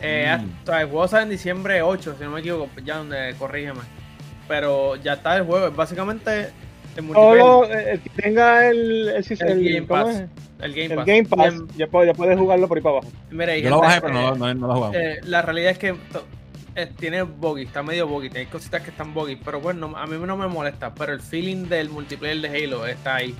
Eh, 0.00 0.26
Mm. 0.38 0.50
hasta- 0.60 0.82
el 0.82 0.88
juego 0.88 1.08
sale 1.08 1.22
en 1.24 1.30
diciembre 1.30 1.80
8, 1.82 2.14
si 2.18 2.22
no 2.24 2.30
me 2.30 2.40
equivoco. 2.40 2.68
Ya, 2.84 2.98
donde, 2.98 3.34
corrígeme. 3.38 3.80
Pero 4.48 4.96
ya 4.96 5.14
está 5.14 5.36
el 5.36 5.44
juego. 5.44 5.68
Es 5.68 5.76
básicamente 5.76 6.50
el 6.96 7.02
multiplayer. 7.02 7.40
Todo 7.40 7.64
eh, 7.72 7.92
el 7.92 8.00
que 8.00 8.10
tenga 8.10 8.68
el, 8.68 9.08
el, 9.08 9.24
El 9.40 9.48
el- 9.48 9.74
Game 9.74 9.86
¿cómo 9.86 10.04
Pass. 10.04 10.22
el 10.60 10.72
Game 10.72 10.84
El 10.86 10.94
Pass. 10.96 11.06
Game 11.06 11.24
Pass, 11.24 11.54
ya, 11.76 11.86
puede, 11.88 12.06
ya 12.08 12.14
puedes 12.14 12.38
jugarlo 12.38 12.68
por 12.68 12.78
ahí 12.78 12.82
para 12.82 12.98
abajo. 12.98 13.12
mira, 13.30 13.56
Yo 13.58 13.70
lo 13.70 13.80
bajé, 13.80 14.00
pero 14.00 14.14
no, 14.14 14.34
no, 14.34 14.54
no 14.54 14.66
lo 14.66 14.72
he 14.72 14.76
jugado. 14.76 14.94
Eh, 14.94 15.20
la 15.24 15.42
realidad 15.42 15.72
es 15.72 15.78
que 15.78 15.92
to- 16.12 16.24
eh, 16.76 16.90
tiene 16.98 17.22
buggy, 17.22 17.62
está 17.64 17.82
medio 17.82 18.06
buggy, 18.06 18.30
hay 18.36 18.46
cositas 18.46 18.82
que 18.82 18.90
están 18.90 19.14
buggy, 19.14 19.36
pero 19.36 19.60
bueno, 19.60 19.94
a 19.96 20.06
mí 20.06 20.16
no 20.26 20.36
me 20.36 20.46
molesta, 20.46 20.94
pero 20.94 21.12
el 21.14 21.20
feeling 21.20 21.68
del 21.68 21.88
multiplayer 21.88 22.40
de 22.50 22.64
Halo 22.64 22.86
está 22.86 23.16
ahí. 23.16 23.34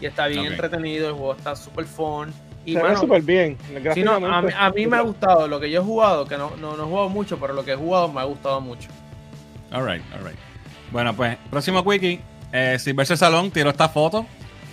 Y 0.00 0.06
está 0.06 0.28
bien 0.28 0.46
Ok. 0.46 0.52
entretenido, 0.52 1.08
el 1.08 1.14
juego 1.14 1.34
está 1.34 1.56
super 1.56 1.84
fun. 1.84 2.32
Y 2.64 2.72
Se 2.72 2.78
ve 2.78 2.82
bueno, 2.84 3.00
súper 3.00 3.22
bien. 3.22 3.56
sí, 3.94 4.02
no, 4.04 4.12
a, 4.12 4.38
a 4.66 4.70
mí 4.70 4.86
me 4.86 4.96
ha 4.96 5.00
gustado, 5.00 5.48
lo 5.48 5.58
que 5.58 5.70
yo 5.70 5.80
he 5.80 5.84
jugado, 5.84 6.24
que 6.26 6.36
no, 6.36 6.52
no, 6.60 6.76
no 6.76 6.84
he 6.84 6.86
jugado 6.86 7.08
mucho, 7.08 7.36
pero 7.38 7.52
lo 7.52 7.64
que 7.64 7.72
he 7.72 7.76
jugado 7.76 8.12
me 8.12 8.20
ha 8.20 8.24
gustado 8.24 8.60
mucho. 8.60 8.88
Alright, 9.70 10.02
alright. 10.14 10.36
Bueno, 10.90 11.14
pues, 11.14 11.36
próximo 11.50 11.84
quickie. 11.84 12.20
Eh, 12.52 12.78
Silvestre 12.78 13.16
Salón 13.16 13.50
tiró 13.50 13.70
esta 13.70 13.88
foto 13.88 14.26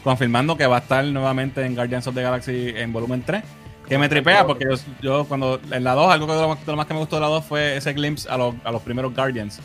confirmando 0.04 0.56
que 0.56 0.66
va 0.68 0.78
a 0.78 0.80
estar 0.80 1.04
nuevamente 1.04 1.66
en 1.66 1.76
Guardians 1.76 2.08
of 2.08 2.16
the 2.16 2.22
Galaxy 2.22 2.70
en 2.76 2.94
volumen 2.94 3.24
3. 3.26 3.44
Que 3.90 3.98
me 3.98 4.08
tripea 4.10 4.46
porque 4.48 4.66
yo, 4.70 4.76
yo 5.02 5.26
cuando 5.26 5.60
en 5.72 5.84
la 5.84 5.94
2, 5.94 6.12
algo 6.12 6.26
que 6.28 6.34
de 6.34 6.42
lo, 6.42 6.48
más- 6.50 6.66
de 6.66 6.72
lo 6.72 6.78
más 6.78 6.86
que 6.88 6.94
me 6.94 7.00
gustó 7.02 7.18
de 7.18 7.22
la 7.22 7.28
2 7.28 7.46
fue 7.46 7.78
ese 7.78 7.94
glimpse 7.94 8.28
a 8.30 8.38
los, 8.38 8.56
a 8.64 8.72
los 8.72 8.82
primeros 8.82 9.14
Guardians. 9.14 9.60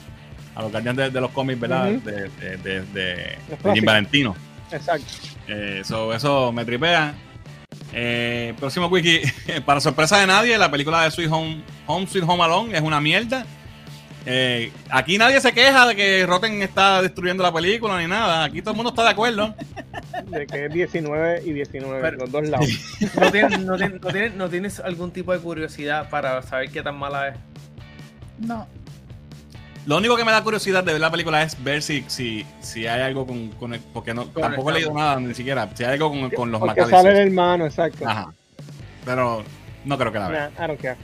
A 0.54 0.62
los 0.62 0.72
Guardians 0.72 0.96
de, 0.98 1.10
de 1.10 1.20
los 1.20 1.30
cómics, 1.30 1.60
¿verdad? 1.60 1.90
Ujú. 1.92 2.00
De, 2.04 2.28
de, 2.58 2.82
de, 2.92 3.38
Jim. 3.74 3.84
Valentino. 3.84 4.34
Exacto. 4.70 5.06
Eh, 5.46 5.82
so, 5.84 6.12
eso 6.12 6.52
me 6.52 6.64
tripea. 6.64 7.14
Eh, 7.92 8.52
próximo 8.58 8.86
wiki. 8.88 9.20
Para 9.64 9.80
sorpresa 9.80 10.18
de 10.18 10.26
nadie, 10.26 10.58
la 10.58 10.70
película 10.70 11.02
de 11.04 11.10
Sweet 11.10 11.30
Home, 11.30 11.62
Home 11.86 12.06
Sweet 12.06 12.24
Home 12.26 12.42
Alone 12.44 12.76
es 12.76 12.82
una 12.82 13.00
mierda. 13.00 13.46
Eh, 14.26 14.70
aquí 14.90 15.16
nadie 15.16 15.40
se 15.40 15.52
queja 15.52 15.86
de 15.86 15.96
que 15.96 16.26
Rotten 16.26 16.60
está 16.62 17.00
destruyendo 17.00 17.42
la 17.42 17.52
película 17.52 17.98
ni 18.00 18.06
nada. 18.06 18.44
Aquí 18.44 18.60
todo 18.60 18.72
el 18.72 18.76
mundo 18.76 18.90
está 18.90 19.02
de 19.04 19.10
acuerdo. 19.10 19.54
De 20.26 20.46
que 20.46 20.66
es 20.66 20.72
19 20.72 21.42
y 21.44 21.52
19, 21.52 22.00
Pero- 22.02 22.16
los 22.18 22.30
dos 22.30 22.48
lados. 22.48 22.68
¿No 23.20 23.30
tienes, 23.32 23.58
no, 23.60 23.76
tienes, 23.76 24.00
no 24.00 24.08
tienes- 24.10 24.34
no 24.34 24.48
tienes 24.50 24.80
algún 24.80 25.10
tipo 25.10 25.32
de 25.32 25.38
curiosidad 25.38 26.10
para 26.10 26.42
saber 26.42 26.70
qué 26.70 26.82
tan 26.82 26.96
mala 26.98 27.28
es? 27.28 27.36
No. 28.38 28.66
Lo 29.86 29.96
único 29.96 30.14
que 30.16 30.24
me 30.26 30.30
da 30.32 30.42
curiosidad 30.44 30.84
de 30.84 30.92
ver 30.92 31.00
la 31.00 31.10
película 31.10 31.42
es 31.42 31.62
ver 31.64 31.80
si, 31.80 32.04
si, 32.06 32.44
si 32.60 32.86
hay 32.86 33.00
algo 33.00 33.26
con, 33.26 33.48
con 33.52 33.72
el- 33.72 33.80
porque 33.80 34.12
no, 34.12 34.30
Con 34.32 34.42
tampoco 34.42 34.70
he 34.70 34.74
leído 34.74 34.92
nada 34.92 35.18
ni 35.18 35.32
siquiera. 35.34 35.68
Si 35.74 35.82
hay 35.84 35.94
algo 35.94 36.10
con, 36.10 36.30
con 36.30 36.50
los 36.52 36.60
Porque 36.60 36.82
Macalisters. 36.82 37.02
sale 37.02 37.22
el 37.22 37.28
hermano, 37.28 37.64
exacto. 37.64 38.06
Ajá. 38.06 38.32
Pero 39.06 39.42
no 39.86 39.96
creo 39.98 40.12
que 40.12 40.18
la 40.18 40.28
vea. 40.28 40.50
Nah, 40.58 40.64
I 40.64 40.68
don't 40.68 40.80
care. 40.80 40.96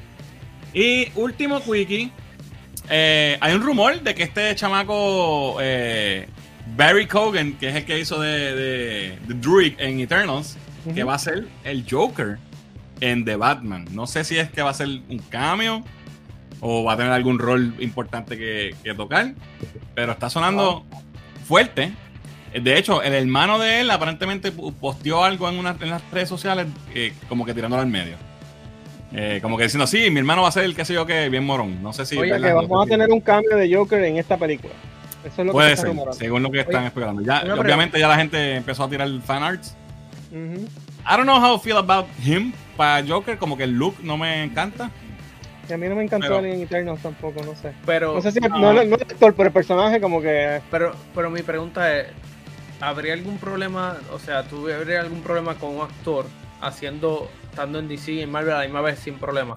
Y 0.74 1.08
último 1.14 1.60
quickie. 1.62 2.12
Eh, 2.90 3.36
hay 3.40 3.54
un 3.54 3.62
rumor 3.62 4.00
de 4.00 4.14
que 4.14 4.22
este 4.22 4.54
chamaco 4.54 5.56
eh, 5.60 6.28
Barry 6.76 7.06
Cogan, 7.06 7.54
que 7.54 7.68
es 7.68 7.74
el 7.76 7.84
que 7.84 7.98
hizo 7.98 8.20
de, 8.20 8.54
de, 8.54 9.18
de 9.26 9.34
Druid 9.34 9.74
en 9.78 10.00
Eternals, 10.00 10.56
que 10.94 11.02
va 11.04 11.14
a 11.14 11.18
ser 11.18 11.46
el 11.64 11.84
Joker 11.88 12.38
en 13.00 13.24
The 13.24 13.36
Batman. 13.36 13.86
No 13.90 14.06
sé 14.06 14.24
si 14.24 14.38
es 14.38 14.50
que 14.50 14.62
va 14.62 14.70
a 14.70 14.74
ser 14.74 14.88
un 14.88 15.18
cameo 15.30 15.84
o 16.60 16.84
va 16.84 16.92
a 16.94 16.96
tener 16.96 17.12
algún 17.12 17.38
rol 17.38 17.74
importante 17.80 18.38
que, 18.38 18.74
que 18.82 18.94
tocar, 18.94 19.34
pero 19.94 20.12
está 20.12 20.30
sonando 20.30 20.84
fuerte. 21.46 21.92
De 22.54 22.78
hecho, 22.78 23.02
el 23.02 23.12
hermano 23.12 23.58
de 23.58 23.80
él 23.80 23.90
aparentemente 23.90 24.50
posteó 24.52 25.24
algo 25.24 25.48
en, 25.48 25.58
una- 25.58 25.76
en 25.80 25.90
las 25.90 26.02
redes 26.10 26.28
sociales 26.28 26.66
eh, 26.94 27.12
como 27.28 27.44
que 27.44 27.52
tirándolo 27.52 27.82
al 27.82 27.88
medio. 27.88 28.16
Eh, 29.18 29.38
como 29.40 29.56
que 29.56 29.64
diciendo, 29.64 29.86
sí, 29.86 30.10
mi 30.10 30.18
hermano 30.18 30.42
va 30.42 30.48
a 30.48 30.52
ser 30.52 30.64
el 30.64 30.76
que 30.76 30.84
sé 30.84 30.92
yo 30.92 31.06
que 31.06 31.30
bien 31.30 31.42
morón. 31.42 31.82
No 31.82 31.94
sé 31.94 32.04
si... 32.04 32.18
Oye, 32.18 32.38
que 32.38 32.52
vamos 32.52 32.86
a 32.86 32.88
tener 32.88 33.10
un 33.10 33.20
cambio 33.20 33.56
de 33.56 33.74
Joker 33.74 34.04
en 34.04 34.18
esta 34.18 34.36
película. 34.36 34.74
Eso 35.24 35.40
es 35.40 35.46
lo 35.46 35.52
Puede 35.52 35.74
ser, 35.74 35.94
según 36.12 36.42
lo 36.42 36.50
que 36.50 36.60
están 36.60 36.80
Oye, 36.80 36.86
esperando. 36.88 37.22
Ya, 37.22 37.42
obviamente 37.58 37.98
ya 37.98 38.08
la 38.08 38.16
gente 38.16 38.56
empezó 38.56 38.84
a 38.84 38.90
tirar 38.90 39.08
fan 39.24 39.42
arts. 39.42 39.74
I 40.30 41.16
don't 41.16 41.22
know 41.24 41.40
how 41.40 41.56
I 41.56 41.58
feel 41.58 41.78
about 41.78 42.06
him 42.22 42.52
para 42.76 43.04
Joker, 43.06 43.38
como 43.38 43.56
que 43.56 43.64
el 43.64 43.72
look 43.72 43.94
no 44.02 44.18
me 44.18 44.44
encanta. 44.44 44.90
Y 45.68 45.72
a 45.72 45.78
mí 45.78 45.88
no 45.88 45.96
me 45.96 46.04
encantó 46.04 46.26
Pero- 46.28 46.38
Alien 46.38 46.60
Eternals 46.60 47.00
tampoco, 47.00 47.42
no 47.42 47.56
sé. 47.56 47.72
Pero, 47.86 48.14
No 48.14 48.20
sé 48.22 48.32
si 48.32 48.40
no, 48.40 48.48
no, 48.50 48.72
no 48.72 48.80
el 48.82 48.92
actor, 48.92 49.34
pero 49.34 49.48
el 49.48 49.52
personaje 49.52 50.00
como 50.00 50.20
que 50.20 50.60
pero, 50.70 50.94
pero 51.14 51.30
mi 51.30 51.42
pregunta 51.42 51.96
es, 51.96 52.08
¿habría 52.80 53.14
algún 53.14 53.38
problema, 53.38 53.96
o 54.12 54.18
sea, 54.18 54.42
¿tú 54.44 54.68
habría 54.68 55.00
algún 55.00 55.22
problema 55.22 55.54
con 55.54 55.74
un 55.76 55.82
actor 55.82 56.26
haciendo, 56.60 57.28
estando 57.56 57.78
en 57.78 57.88
DC 57.88 58.12
y 58.12 58.20
en 58.20 58.30
Marvel 58.30 58.52
a 58.52 58.58
la 58.58 58.64
misma 58.64 58.82
vez 58.82 58.98
sin 58.98 59.14
problema? 59.14 59.54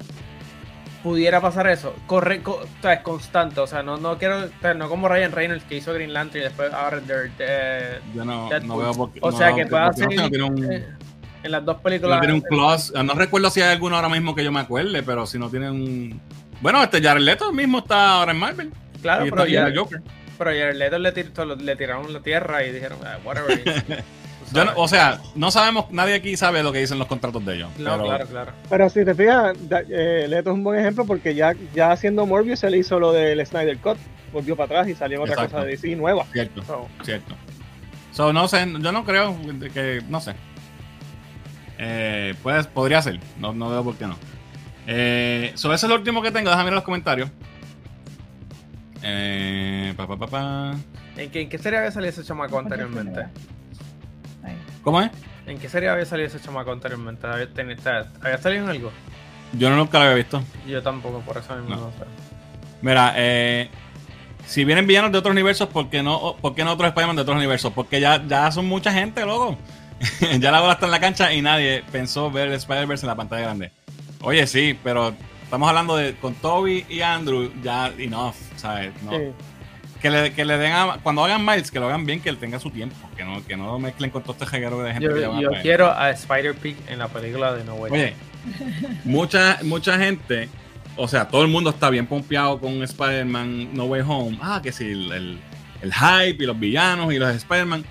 Pudiera 1.03 1.39
pasar 1.39 1.67
eso, 1.67 1.93
corre, 2.07 2.41
co- 2.41 2.61
o 2.63 2.81
sea, 2.81 2.93
es 2.93 3.01
constante, 3.01 3.59
o 3.61 3.67
sea, 3.67 3.83
no, 3.83 3.95
no 3.97 4.17
quiero, 4.17 4.37
o 4.45 4.49
sea, 4.61 4.73
no 4.73 4.89
como 4.89 5.07
Ryan 5.07 5.31
Reynolds 5.31 5.63
que 5.63 5.75
hizo 5.77 5.93
Green 5.93 6.11
Lantern 6.13 6.41
y 6.41 6.43
después 6.47 6.73
ahora 6.73 6.99
de, 6.99 7.29
de- 7.29 7.99
Yo 8.13 8.25
no, 8.25 8.49
no 8.49 8.77
veo 8.77 8.93
por 8.93 9.11
qué. 9.13 9.19
o 9.21 9.31
no 9.31 9.37
sea, 9.37 9.53
que 9.55 9.65
pueda 9.65 9.87
no 9.87 9.93
ser 9.93 10.07
no 10.13 10.47
eh, 10.73 10.87
en 11.43 11.51
las 11.51 11.63
dos 11.63 11.77
no 11.77 11.81
películas. 11.81 12.19
tiene 12.19 12.33
un 12.33 12.41
clause. 12.41 12.91
No 13.03 13.13
recuerdo 13.13 13.49
si 13.49 13.61
hay 13.61 13.71
alguno 13.71 13.95
ahora 13.95 14.09
mismo 14.09 14.35
que 14.35 14.43
yo 14.43 14.51
me 14.51 14.59
acuerde, 14.59 15.01
pero 15.03 15.25
si 15.25 15.39
no 15.39 15.49
tiene 15.49 15.69
un. 15.71 16.19
Bueno, 16.61 16.83
este 16.83 17.01
Jared 17.01 17.21
Leto 17.21 17.53
mismo 17.53 17.79
está 17.79 18.15
ahora 18.15 18.33
en 18.33 18.39
Marvel. 18.39 18.71
Claro, 19.01 19.25
pero 19.29 19.45
ya, 19.45 19.71
Joker. 19.73 20.01
pero 20.37 20.49
Jared 20.51 20.75
Leto 20.75 20.99
le, 20.99 21.13
tir- 21.13 21.55
le 21.61 21.75
tiraron 21.77 22.11
la 22.11 22.19
tierra 22.19 22.65
y 22.65 22.73
dijeron, 22.73 22.99
"Ah, 23.05 23.17
whatever. 23.23 23.63
Yo 24.51 24.65
no- 24.65 24.71
o 24.77 24.87
sea, 24.87 25.19
no 25.35 25.51
sabemos, 25.51 25.85
nadie 25.91 26.15
aquí 26.15 26.35
sabe 26.37 26.63
lo 26.63 26.71
que 26.71 26.79
dicen 26.79 26.97
los 26.99 27.07
contratos 27.07 27.45
de 27.45 27.55
ellos. 27.55 27.69
No, 27.77 27.91
pero- 27.91 28.03
claro, 28.05 28.25
claro. 28.27 28.51
Pero 28.69 28.89
si 28.89 29.05
te 29.05 29.13
fijas, 29.13 29.55
eh, 29.89 30.25
Leto 30.27 30.49
es 30.49 30.55
un 30.55 30.63
buen 30.63 30.79
ejemplo 30.79 31.05
porque 31.05 31.35
ya, 31.35 31.53
ya 31.73 31.91
haciendo 31.91 32.25
Morbius 32.25 32.63
él 32.63 32.75
hizo 32.75 32.99
lo 32.99 33.11
del 33.11 33.45
Snyder 33.45 33.77
Cut, 33.77 33.97
volvió 34.33 34.55
para 34.55 34.65
atrás 34.65 34.87
y 34.89 34.95
salió 34.95 35.17
en 35.17 35.23
otra 35.23 35.33
Exacto. 35.35 35.55
cosa 35.55 35.65
de 35.65 35.71
DC 35.71 35.95
nueva. 35.95 36.25
Cierto, 36.31 36.63
So, 36.63 36.87
cierto. 37.03 37.35
So, 38.11 38.33
no 38.33 38.47
sé, 38.47 38.65
yo 38.79 38.91
no 38.91 39.05
creo 39.05 39.35
que. 39.73 40.01
No 40.09 40.19
sé. 40.19 40.33
Eh, 41.77 42.33
pues, 42.43 42.67
podría 42.67 43.01
ser. 43.01 43.19
No, 43.39 43.53
no 43.53 43.69
veo 43.69 43.83
por 43.83 43.95
qué 43.95 44.07
no. 44.07 44.17
Eh, 44.87 45.51
so, 45.55 45.71
ese 45.73 45.85
es 45.85 45.89
lo 45.89 45.95
último 45.95 46.21
que 46.21 46.31
tengo. 46.31 46.49
Déjame 46.49 46.65
ver 46.65 46.73
los 46.73 46.83
comentarios. 46.83 47.29
Eh, 49.03 49.93
pa, 49.95 50.07
pa, 50.07 50.17
pa, 50.17 50.27
pa. 50.27 50.75
¿En 51.15 51.29
qué, 51.29 51.41
en 51.41 51.49
qué 51.49 51.57
serie 51.57 51.79
había 51.79 51.91
salido 51.91 52.09
ese 52.09 52.23
chamaco 52.23 52.59
anteriormente? 52.59 53.25
¿Cómo 54.83 55.01
es? 55.01 55.11
¿En 55.45 55.57
qué 55.59 55.67
serie 55.69 55.89
había 55.89 56.05
salido 56.05 56.27
ese 56.27 56.39
chamaco 56.39 56.71
anteriormente? 56.71 57.25
¿Había, 57.27 57.45
está- 57.73 58.07
¿había 58.21 58.37
salido 58.37 58.63
en 58.65 58.69
algo? 58.69 58.91
Yo 59.53 59.69
nunca 59.71 59.97
lo 59.97 60.05
había 60.05 60.15
visto. 60.17 60.43
Yo 60.67 60.81
tampoco, 60.83 61.21
por 61.21 61.37
eso 61.37 61.55
mismo 61.55 61.75
No. 61.75 61.81
no, 61.81 61.91
sé. 61.91 62.05
Mira, 62.81 63.13
eh, 63.17 63.69
si 64.45 64.63
vienen 64.63 64.85
villanos 64.87 65.11
de 65.11 65.17
otros 65.17 65.31
universos, 65.31 65.69
¿por 65.69 65.89
qué 65.89 66.03
no, 66.03 66.35
por 66.41 66.55
qué 66.55 66.63
no 66.63 66.71
otros 66.73 66.89
Spider-Man 66.89 67.15
de 67.15 67.21
otros 67.23 67.37
universos? 67.37 67.73
Porque 67.73 67.99
ya, 67.99 68.23
ya 68.27 68.51
son 68.51 68.67
mucha 68.67 68.91
gente, 68.93 69.25
loco. 69.25 69.57
ya 70.39 70.51
la 70.51 70.61
bola 70.61 70.73
está 70.73 70.85
en 70.85 70.91
la 70.91 70.99
cancha 70.99 71.33
y 71.33 71.41
nadie 71.41 71.83
pensó 71.91 72.31
ver 72.31 72.47
el 72.47 72.53
Spider-Verse 72.53 73.05
en 73.05 73.09
la 73.09 73.15
pantalla 73.15 73.41
grande. 73.41 73.71
Oye, 74.21 74.45
sí, 74.47 74.77
pero 74.83 75.13
estamos 75.43 75.67
hablando 75.67 75.95
de 75.97 76.15
con 76.15 76.35
Toby 76.35 76.85
y 76.87 77.01
Andrew, 77.01 77.51
ya 77.63 77.87
enough, 77.97 78.35
¿sabes? 78.55 78.91
No. 79.03 79.11
sí. 79.11 79.17
Que, 80.01 80.09
le, 80.09 80.31
que 80.33 80.45
le 80.45 80.57
den 80.57 80.71
a, 80.71 80.99
cuando 81.03 81.25
hagan 81.25 81.43
Miles, 81.45 81.71
que 81.71 81.79
lo 81.79 81.87
hagan 81.87 82.05
bien, 82.05 82.21
que 82.21 82.29
él 82.29 82.37
tenga 82.37 82.57
su 82.59 82.69
tiempo, 82.71 82.95
que 83.19 83.25
no, 83.25 83.45
que 83.45 83.57
no 83.57 83.65
lo 83.67 83.79
mezclen 83.79 84.09
con 84.11 84.23
todo 84.23 84.31
este 84.31 84.45
reguero 84.45 84.79
de 84.81 84.93
gente 84.93 85.05
Yo, 85.09 85.13
que 85.13 85.25
a 85.25 85.41
yo 85.41 85.49
quiero 85.61 85.91
a 85.91 86.09
Spider-Pig 86.11 86.77
en 86.87 86.99
la 86.99 87.09
película 87.09 87.53
de 87.53 87.65
No 87.65 87.75
Way. 87.75 87.91
Oye, 87.91 88.13
mucha, 89.03 89.59
mucha 89.63 89.97
gente, 89.97 90.47
o 90.95 91.07
sea, 91.07 91.27
todo 91.27 91.41
el 91.43 91.49
mundo 91.49 91.69
está 91.69 91.89
bien 91.89 92.07
pompeado 92.07 92.59
con 92.59 92.81
Spider-Man 92.81 93.73
No 93.73 93.85
Way 93.85 94.01
Home. 94.07 94.39
Ah, 94.41 94.61
que 94.63 94.71
si 94.71 94.85
el, 94.91 95.11
el- 95.11 95.39
el 95.81 95.93
hype 95.93 96.43
y 96.43 96.45
los 96.45 96.59
villanos 96.59 97.13
y 97.13 97.17
los 97.19 97.33
Spider-Man. 97.35 97.83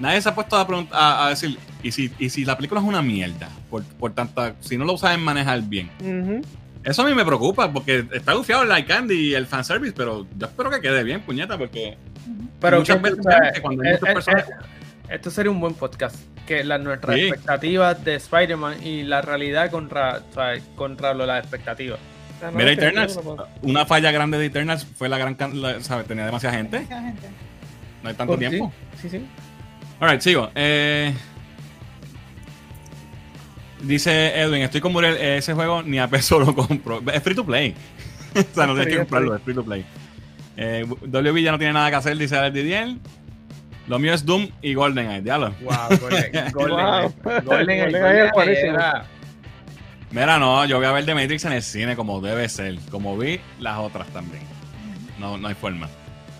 Nadie 0.00 0.20
se 0.22 0.28
ha 0.28 0.34
puesto 0.34 0.56
a, 0.56 0.66
a, 0.92 1.26
a 1.26 1.28
decir, 1.30 1.58
¿y 1.82 1.92
si, 1.92 2.10
¿y 2.18 2.28
si 2.30 2.44
la 2.44 2.56
película 2.56 2.80
es 2.80 2.86
una 2.86 3.00
mierda? 3.02 3.48
Por, 3.70 3.84
por 3.84 4.12
tanta, 4.12 4.54
si 4.60 4.76
no 4.78 4.84
lo 4.84 4.96
saben 4.98 5.20
manejar 5.22 5.62
bien. 5.62 5.90
Ujú. 6.00 6.40
Eso 6.82 7.02
a 7.02 7.06
mí 7.06 7.14
me 7.14 7.24
preocupa, 7.24 7.72
porque 7.72 8.04
está 8.12 8.32
gufiado 8.32 8.62
el 8.62 8.68
like 8.70 8.88
candy 8.88 9.14
y 9.14 9.34
el 9.34 9.46
fanservice, 9.46 9.92
pero 9.96 10.26
yo 10.36 10.46
espero 10.46 10.68
que 10.70 10.80
quede 10.80 11.04
bien, 11.04 11.20
puñeta, 11.20 11.56
porque 11.56 11.96
Pero 12.60 12.78
muchas 12.78 13.02
veces 13.02 13.18
cuando 13.60 13.82
hay 13.82 13.88
eh, 13.88 13.92
muchos 13.92 14.08
eh, 14.08 14.12
personajes- 14.14 14.48
eh, 14.50 14.54
esto 15.14 15.30
sería 15.30 15.50
un 15.50 15.60
buen 15.60 15.74
podcast. 15.74 16.16
Que 16.46 16.62
las 16.62 16.78
nuestras 16.80 17.16
Sí. 17.16 17.22
expectativas 17.22 18.04
de 18.04 18.14
Spider-Man 18.16 18.82
y 18.86 19.02
la 19.02 19.22
realidad 19.22 19.70
contra, 19.70 20.22
o 20.30 20.34
sea, 20.34 20.52
contra 20.76 21.14
lo- 21.14 21.24
las 21.26 21.40
expectativas. 21.42 21.98
No, 22.42 22.52
Mira, 22.52 22.72
Eternals, 22.72 23.16
puedo. 23.16 23.48
una 23.62 23.86
falla 23.86 24.10
grande 24.10 24.36
de 24.36 24.46
Eternals 24.46 24.84
fue 24.84 25.08
la 25.08 25.16
gran, 25.16 25.36
la- 25.62 25.80
¿sabes? 25.80 26.06
Tenía 26.06 26.26
demasiada 26.26 26.56
gente, 26.56 26.86
no 28.02 28.08
hay 28.10 28.14
tanto 28.14 28.34
Sí, 28.34 28.38
tiempo. 28.40 28.72
Sí, 29.00 29.08
sí. 29.08 29.24
Alright, 30.00 30.20
sigo. 30.20 30.50
Eh, 30.54 31.14
dice 33.82 34.38
Edwin, 34.40 34.62
estoy 34.62 34.80
con 34.80 34.92
Muriel, 34.92 35.16
ese 35.16 35.54
juego 35.54 35.82
ni 35.82 35.98
a 35.98 36.08
peso 36.08 36.38
lo 36.38 36.54
compro. 36.54 37.00
Es 37.12 37.22
free 37.22 37.34
to 37.34 37.44
play. 37.44 37.74
o 38.34 38.54
sea, 38.54 38.66
no 38.66 38.74
tienes 38.74 38.92
que 38.92 38.98
comprarlo, 38.98 39.36
es 39.36 39.42
free 39.42 39.54
to 39.54 39.64
play. 39.64 39.84
Eh, 40.56 40.84
WB 40.86 41.42
ya 41.42 41.52
no 41.52 41.58
tiene 41.58 41.72
nada 41.72 41.90
que 41.90 41.96
hacer, 41.96 42.16
dice 42.16 42.36
Alex 42.36 42.54
Didier. 42.54 42.94
Lo 43.86 43.98
mío 43.98 44.14
es 44.14 44.24
Doom 44.24 44.48
y 44.62 44.74
GoldenEye, 44.74 45.20
diablo. 45.22 45.54
Wow, 45.60 45.74
Wow. 45.90 45.98
Golden, 46.52 46.52
Golden 47.44 47.44
Golden 47.44 48.16
es 48.26 48.32
buenísimo. 48.32 48.74
era- 48.74 49.04
Mira, 50.10 50.38
no, 50.38 50.64
yo 50.64 50.76
voy 50.76 50.86
a 50.86 50.92
ver 50.92 51.04
The 51.04 51.14
Matrix 51.14 51.44
en 51.44 51.52
el 51.52 51.62
cine 51.62 51.96
como 51.96 52.20
debe 52.20 52.48
ser. 52.48 52.78
Como 52.90 53.18
vi 53.18 53.40
las 53.58 53.78
otras 53.78 54.06
también. 54.08 54.42
No, 55.18 55.36
no 55.36 55.48
hay 55.48 55.54
forma. 55.54 55.88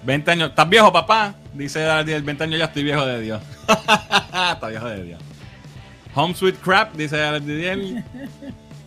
20 0.05 0.31
años. 0.31 0.51
¿Estás 0.51 0.69
viejo, 0.69 0.93
papá? 0.93 1.35
Dice 1.53 1.85
Alex 1.85 2.07
Didier. 2.07 2.23
20 2.23 2.45
años 2.45 2.59
ya 2.61 2.65
estoy 2.67 2.85
viejo 2.85 3.05
de 3.05 3.21
Dios. 3.21 3.43
Está 3.69 4.69
viejo 4.69 4.87
de 4.89 5.03
Dios. 5.03 5.21
Home 6.15 6.35
Sweet 6.35 6.57
Crap, 6.61 6.95
dice 6.95 7.21
Alex 7.21 7.45
Didier. 7.47 8.05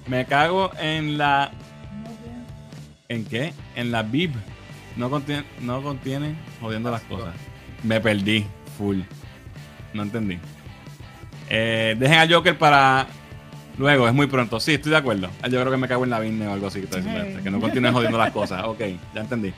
Me 0.07 0.25
cago 0.25 0.71
en 0.79 1.17
la 1.17 1.51
¿En 3.09 3.25
qué? 3.25 3.53
En 3.75 3.91
la 3.91 4.03
Bib. 4.03 4.31
No 4.97 5.09
contiene, 5.09 5.43
no 5.61 5.81
contiene 5.81 6.35
jodiendo 6.59 6.89
las 6.91 7.01
cosas. 7.03 7.33
Me 7.83 8.01
perdí, 8.01 8.45
full. 8.77 8.99
No 9.93 10.03
entendí. 10.03 10.39
Eh, 11.49 11.95
dejen 11.97 12.17
al 12.19 12.33
Joker 12.33 12.57
para 12.57 13.07
luego, 13.77 14.07
es 14.07 14.13
muy 14.13 14.27
pronto. 14.27 14.59
Sí, 14.59 14.73
estoy 14.73 14.91
de 14.91 14.97
acuerdo. 14.97 15.29
Ah, 15.41 15.47
Yo 15.47 15.59
creo 15.61 15.71
que 15.71 15.77
me 15.77 15.87
cago 15.87 16.03
en 16.03 16.09
la 16.09 16.19
Biblia 16.19 16.49
o 16.49 16.53
algo 16.53 16.67
así. 16.67 16.81
Que, 16.81 16.87
Hey. 16.99 17.25
este, 17.29 17.43
que 17.43 17.51
no 17.51 17.59
continúen 17.61 17.93
jodiendo 17.93 18.17
las 18.17 18.31
cosas. 18.31 18.63
Ok, 18.65 18.79
ya 19.13 19.21
entendí. 19.21 19.53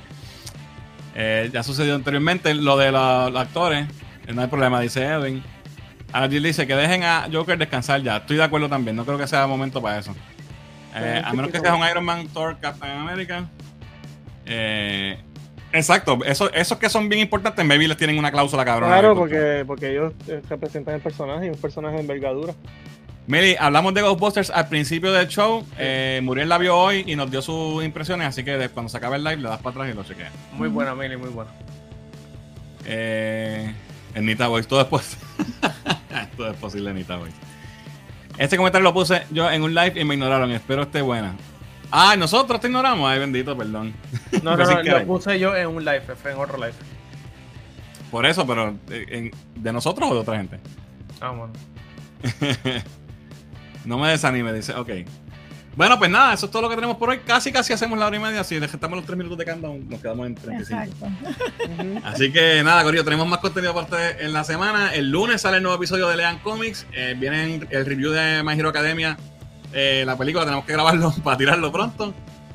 Eh, 1.16 1.50
ya 1.52 1.64
sucedió 1.64 1.96
anteriormente 1.96 2.54
lo 2.54 2.78
de 2.78 2.92
la- 2.92 3.30
los 3.30 3.42
actores. 3.42 3.88
eh, 4.28 4.34
No 4.34 4.42
hay 4.42 4.48
problema, 4.48 4.80
dice 4.80 5.04
Edwin. 5.06 5.42
Ahora 6.12 6.28
Jill 6.30 6.44
dice 6.44 6.68
que 6.68 6.76
dejen 6.76 7.04
a 7.04 7.28
Joker 7.32 7.58
descansar 7.58 8.02
ya. 8.02 8.18
Estoy 8.18 8.38
de 8.38 8.44
acuerdo 8.44 8.68
también. 8.70 8.96
No 8.96 9.06
creo 9.06 9.18
que 9.18 9.28
sea 9.28 9.48
momento 9.48 9.82
para 9.82 10.00
eso. 10.00 10.16
Eh, 10.96 11.22
a 11.24 11.34
menos 11.34 11.52
que 11.52 11.60
sea 11.60 11.76
un 11.76 11.88
Iron 11.88 12.04
Man, 12.04 12.28
Thor, 12.28 12.58
Captain 12.60 12.92
America. 12.98 13.48
Eh, 14.46 15.20
exacto, 15.74 16.20
eso- 16.26 16.52
esos 16.54 16.78
que 16.78 16.90
son 16.90 17.10
bien 17.10 17.22
importantes, 17.22 17.64
maybe 17.66 17.88
les 17.88 17.98
tienen 17.98 18.18
una 18.18 18.32
cláusula 18.32 18.64
cabrona. 18.66 18.94
Claro, 18.94 19.16
porque, 19.16 19.64
porque 19.68 19.92
ellos 19.92 20.14
eh, 20.28 20.42
representan 20.50 20.96
el 20.96 21.02
personaje 21.02 21.48
y 21.48 21.50
un 21.50 21.58
personaje 21.58 21.96
de 21.96 22.02
envergadura. 22.02 22.54
Meli, 23.28 23.56
hablamos 23.60 23.94
de 23.94 24.02
Ghostbusters 24.02 24.50
al 24.50 24.68
principio 24.70 25.12
del 25.12 25.28
show. 25.28 25.64
Eh, 25.78 26.20
Muriel 26.24 26.50
la 26.50 26.58
vio 26.58 26.76
hoy 26.76 27.04
y 27.06 27.16
nos 27.16 27.30
dio 27.30 27.42
sus 27.44 27.84
impresiones, 27.84 28.28
así 28.28 28.44
que 28.44 28.70
cuando 28.70 28.90
se 28.90 28.98
acabe 28.98 29.18
el 29.18 29.24
live 29.24 29.38
le 29.38 29.50
das 29.50 29.60
para 29.60 29.72
atrás 29.84 29.90
y 29.94 29.96
lo 29.96 30.04
chequeas. 30.04 30.32
Muy 30.54 30.68
buena, 30.68 30.96
Mili, 30.96 31.16
muy 31.16 31.30
buena. 31.30 31.52
Eh, 32.86 33.72
en 34.16 34.26
Nita 34.26 34.48
Boys, 34.48 34.68
todo 34.68 34.82
es 34.82 34.88
posible. 34.88 35.26
todo 36.38 36.50
es 36.50 36.58
posible 36.58 36.94
Nita 36.94 37.18
Boys. 37.18 37.34
Este 38.40 38.58
comentario 38.58 38.84
lo 38.84 38.94
puse 38.94 39.24
yo 39.32 39.52
en 39.52 39.62
un 39.64 39.76
live 39.76 39.94
y 40.00 40.06
me 40.06 40.16
ignoraron. 40.16 40.50
Espero 40.52 40.84
esté 40.84 41.02
buena. 41.02 41.36
Ah, 41.92 42.16
nosotros 42.18 42.60
te 42.60 42.68
ignoramos. 42.68 43.10
Ay, 43.10 43.20
bendito, 43.20 43.58
perdón. 43.58 43.94
No, 44.44 44.56
no, 44.56 44.64
no, 44.64 44.82
lo 44.84 45.06
puse 45.06 45.40
yo 45.40 45.56
en 45.56 45.68
un 45.68 45.84
live, 45.84 46.02
fue 46.22 46.32
en 46.32 46.38
otro 46.38 46.58
live. 46.58 46.74
Por 48.12 48.26
eso, 48.26 48.46
pero 48.48 48.76
eh, 48.90 49.06
en- 49.10 49.32
¿de 49.62 49.74
nosotros 49.74 50.10
o 50.10 50.14
de 50.14 50.20
otra 50.20 50.38
gente? 50.38 50.60
Ah, 51.20 51.32
bueno. 51.32 51.54
No 53.86 53.98
me 53.98 54.10
desanime, 54.10 54.54
dice. 54.54 54.74
Ok. 54.74 54.90
Bueno, 55.76 55.98
pues 55.98 56.12
nada, 56.12 56.34
eso 56.34 56.48
es 56.48 56.52
todo 56.52 56.64
lo 56.64 56.70
que 56.70 56.76
tenemos 56.76 56.98
por 56.98 57.10
hoy. 57.10 57.20
Casi, 57.20 57.52
casi 57.52 57.72
hacemos 57.72 57.98
la 57.98 58.08
hora 58.08 58.18
y 58.18 58.20
media. 58.20 58.44
Si 58.44 58.60
dejamos 58.60 58.98
los 58.98 59.06
tres 59.06 59.18
minutos 59.18 59.38
de 59.38 59.46
countdown, 59.46 59.88
nos 59.90 60.02
quedamos 60.02 60.28
en 60.28 60.36
35. 60.36 60.82
Exacto. 60.82 61.08
Así 62.04 62.32
que 62.32 62.62
nada, 62.64 62.84
Corillo, 62.84 63.04
tenemos 63.06 63.28
más 63.28 63.40
contenido 63.40 63.74
para 63.74 63.86
ustedes 63.86 64.18
en 64.22 64.34
la 64.34 64.44
semana. 64.44 64.94
El 64.94 65.10
lunes 65.10 65.42
sale 65.42 65.58
el 65.58 65.64
nuevo 65.64 65.78
episodio 65.78 66.08
de 66.10 66.18
Lean 66.18 66.40
Comics. 66.40 66.86
Eh, 66.92 67.16
viene 67.18 67.62
el 67.70 67.86
review 67.86 68.12
de 68.12 68.44
My 68.44 68.60
Hero 68.60 68.70
Academia. 68.70 69.18
Eh, 69.74 70.04
la 70.06 70.18
película 70.18 70.46
tenemos 70.46 70.66
que 70.66 70.74
grabarlo 70.74 71.14
para 71.24 71.38
tirarlo 71.38 71.72
pronto. 71.72 72.14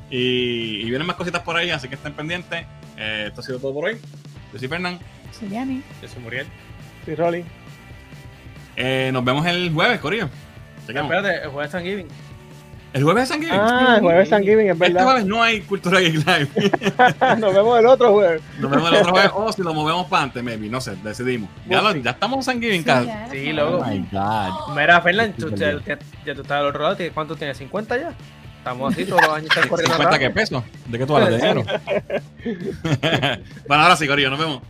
Y, 0.09 0.81
y 0.81 0.85
vienen 0.85 1.07
más 1.07 1.15
cositas 1.15 1.41
por 1.41 1.57
ahí, 1.57 1.71
así 1.71 1.87
que 1.87 1.95
estén 1.95 2.13
pendientes. 2.13 2.65
Eh, 2.97 3.25
esto 3.27 3.41
ha 3.41 3.43
sido 3.43 3.59
todo 3.59 3.73
por 3.73 3.85
hoy. 3.85 3.97
Yo 4.53 4.59
soy 4.59 4.67
Fernán. 4.67 4.99
Soy 5.37 5.49
Yanni. 5.49 5.81
Yo 6.01 6.07
soy 6.07 6.21
Muriel. 6.21 6.47
Sí, 7.05 7.15
Rolly. 7.15 7.43
Eh, 8.75 9.09
nos 9.13 9.23
vemos 9.23 9.45
el 9.45 9.71
jueves, 9.73 9.99
Corillo. 9.99 10.29
Espérate, 10.87 11.43
el 11.43 11.49
jueves 11.49 11.71
Thanksgiving. 11.71 12.07
El 12.95 13.03
jueves 13.03 13.23
es 13.23 13.29
San 13.29 13.41
Giving. 13.41 13.59
Ah, 13.59 13.95
el 13.97 14.01
jueves 14.03 14.29
Thanksgiving, 14.29 14.67
es 14.67 14.71
este 14.73 14.87
verdad. 14.87 15.03
jueves 15.03 15.25
no 15.25 15.43
hay 15.43 15.59
Cultura 15.61 15.99
Geek 15.99 16.15
Live. 16.15 16.47
Nos 17.39 17.53
vemos 17.53 17.79
el 17.79 17.85
otro 17.87 18.13
jueves. 18.13 18.41
Nos 18.57 18.71
vemos 18.71 18.89
el 18.89 18.95
otro 18.99 19.11
jueves 19.11 19.31
o 19.35 19.51
si 19.51 19.61
lo 19.63 19.73
movemos 19.73 20.07
para 20.07 20.23
antes, 20.23 20.41
maybe. 20.41 20.69
No 20.69 20.79
sé, 20.79 20.95
decidimos. 21.03 21.49
Ya, 21.67 21.81
lo- 21.81 21.93
ya 21.93 22.11
estamos 22.11 22.37
en 22.37 22.43
San 22.43 22.61
Giving, 22.61 22.79
Sí, 22.81 22.85
casi. 22.85 23.09
Sí, 23.31 23.51
luego. 23.51 23.79
Oh 23.79 23.85
my 23.85 23.99
God. 24.11 24.75
Mira, 24.77 24.97
Estoy 25.05 25.33
tú, 25.33 25.49
ya, 25.49 25.55
perdido. 25.71 25.81
ya- 25.85 25.99
ya 26.25 26.35
tú 26.35 26.41
estás 26.41 26.51
al 26.59 26.67
otro 26.67 26.83
lado. 26.83 26.95
¿tienes- 26.95 27.13
¿Cuánto 27.13 27.35
tienes? 27.35 27.59
¿50 27.59 27.99
ya? 27.99 28.13
Estamos 28.59 28.93
así 28.93 29.05
todos 29.05 29.21
los 29.23 29.29
años. 29.31 29.49
estás 29.49 29.65
corriendo 29.69 29.97
¿50 29.97 30.17
qué 30.17 30.29
pesos? 30.29 30.63
¿De 30.87 30.97
qué 30.97 31.05
tú 31.05 31.15
hablas? 31.17 31.29
¿De 31.31 31.35
dinero? 31.37 31.63
bueno, 33.67 33.83
ahora 33.83 33.97
sí, 33.97 34.07
Corillo, 34.07 34.29
nos 34.29 34.39
vemos. 34.39 34.61